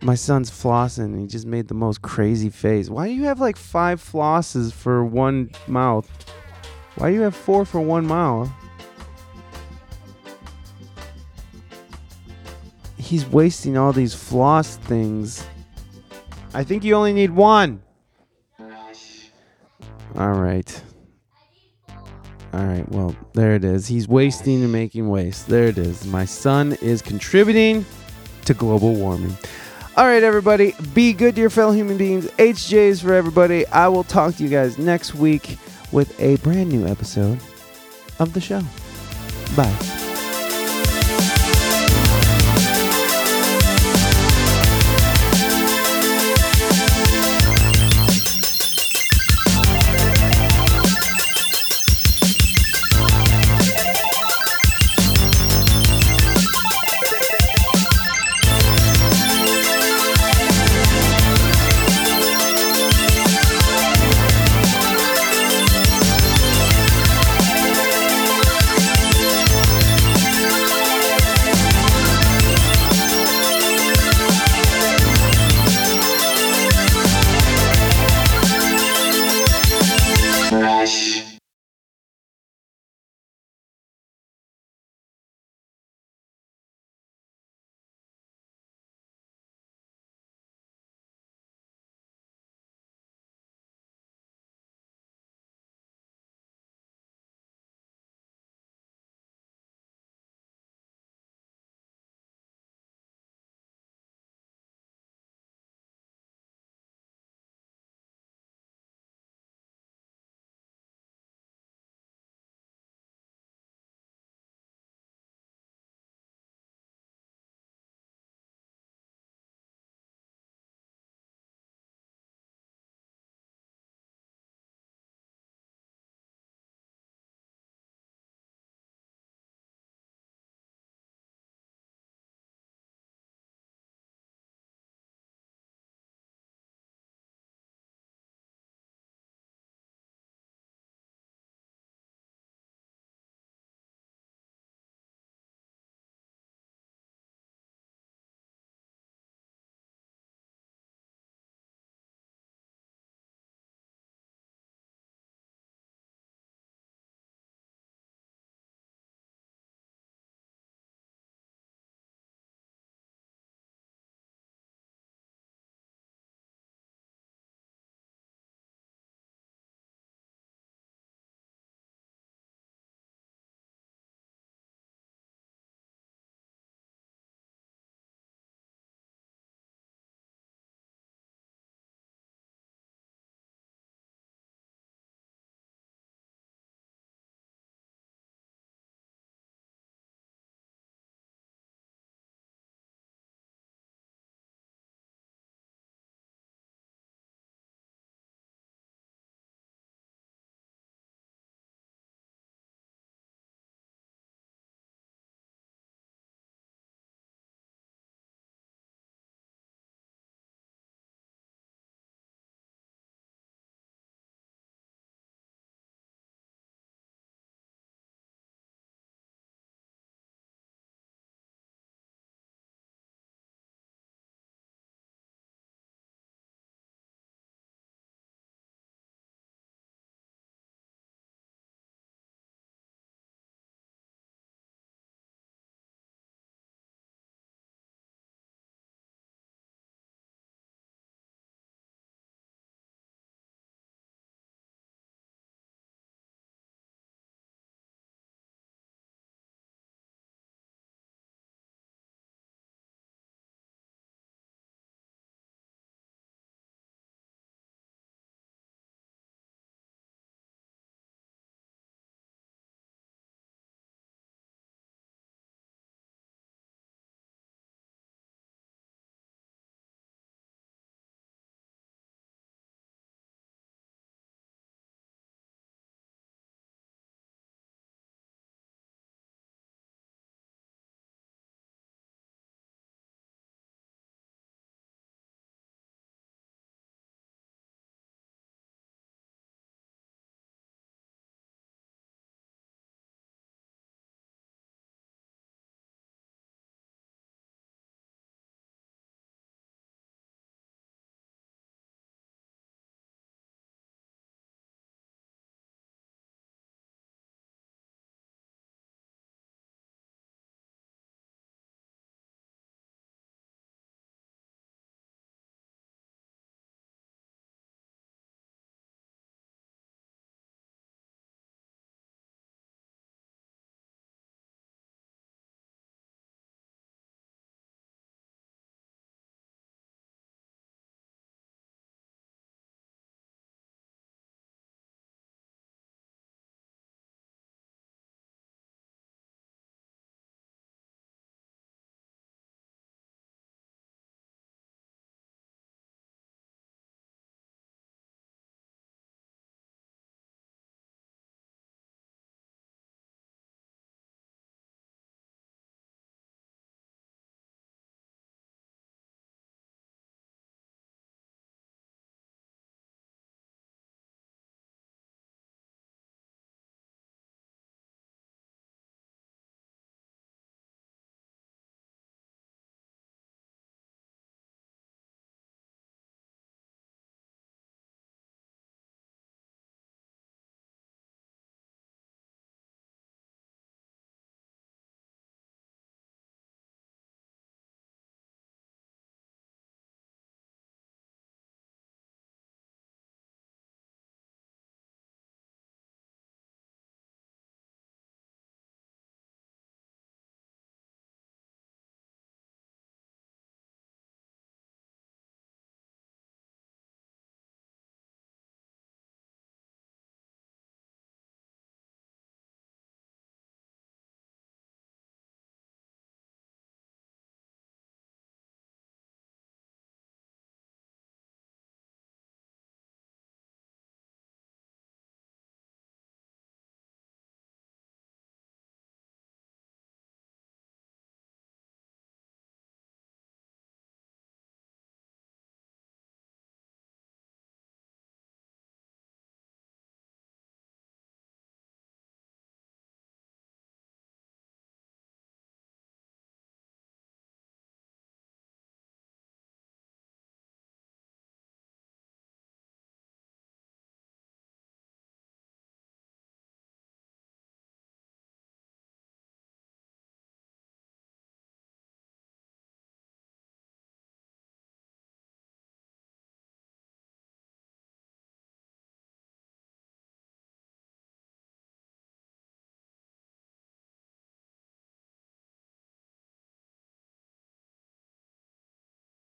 My 0.00 0.14
son's 0.14 0.48
flossing. 0.48 1.20
He 1.20 1.26
just 1.26 1.46
made 1.46 1.66
the 1.66 1.74
most 1.74 2.00
crazy 2.00 2.50
face. 2.50 2.88
Why 2.88 3.08
do 3.08 3.14
you 3.14 3.24
have 3.24 3.40
like 3.40 3.56
five 3.56 4.00
flosses 4.00 4.72
for 4.72 5.04
one 5.04 5.50
mouth? 5.66 6.08
Why 6.94 7.08
do 7.08 7.16
you 7.16 7.22
have 7.22 7.34
four 7.34 7.64
for 7.64 7.80
one 7.80 8.06
mouth? 8.06 8.48
He's 13.04 13.26
wasting 13.26 13.76
all 13.76 13.92
these 13.92 14.14
floss 14.14 14.76
things. 14.76 15.46
I 16.54 16.64
think 16.64 16.84
you 16.84 16.94
only 16.94 17.12
need 17.12 17.30
one. 17.30 17.82
All 20.16 20.32
right. 20.32 20.82
All 22.54 22.64
right. 22.64 22.88
Well, 22.88 23.14
there 23.34 23.54
it 23.56 23.64
is. 23.64 23.86
He's 23.86 24.08
wasting 24.08 24.62
and 24.62 24.72
making 24.72 25.08
waste. 25.08 25.48
There 25.48 25.64
it 25.64 25.76
is. 25.76 26.06
My 26.06 26.24
son 26.24 26.78
is 26.80 27.02
contributing 27.02 27.84
to 28.46 28.54
global 28.54 28.94
warming. 28.94 29.36
All 29.96 30.06
right, 30.06 30.22
everybody. 30.22 30.74
Be 30.94 31.12
good 31.12 31.34
to 31.34 31.40
your 31.42 31.50
fellow 31.50 31.72
human 31.72 31.98
beings. 31.98 32.26
HJs 32.38 33.02
for 33.02 33.12
everybody. 33.12 33.66
I 33.66 33.88
will 33.88 34.04
talk 34.04 34.36
to 34.36 34.42
you 34.42 34.48
guys 34.48 34.78
next 34.78 35.14
week 35.14 35.58
with 35.92 36.18
a 36.20 36.36
brand 36.36 36.70
new 36.70 36.86
episode 36.86 37.38
of 38.18 38.32
the 38.32 38.40
show. 38.40 38.62
Bye. 39.54 39.93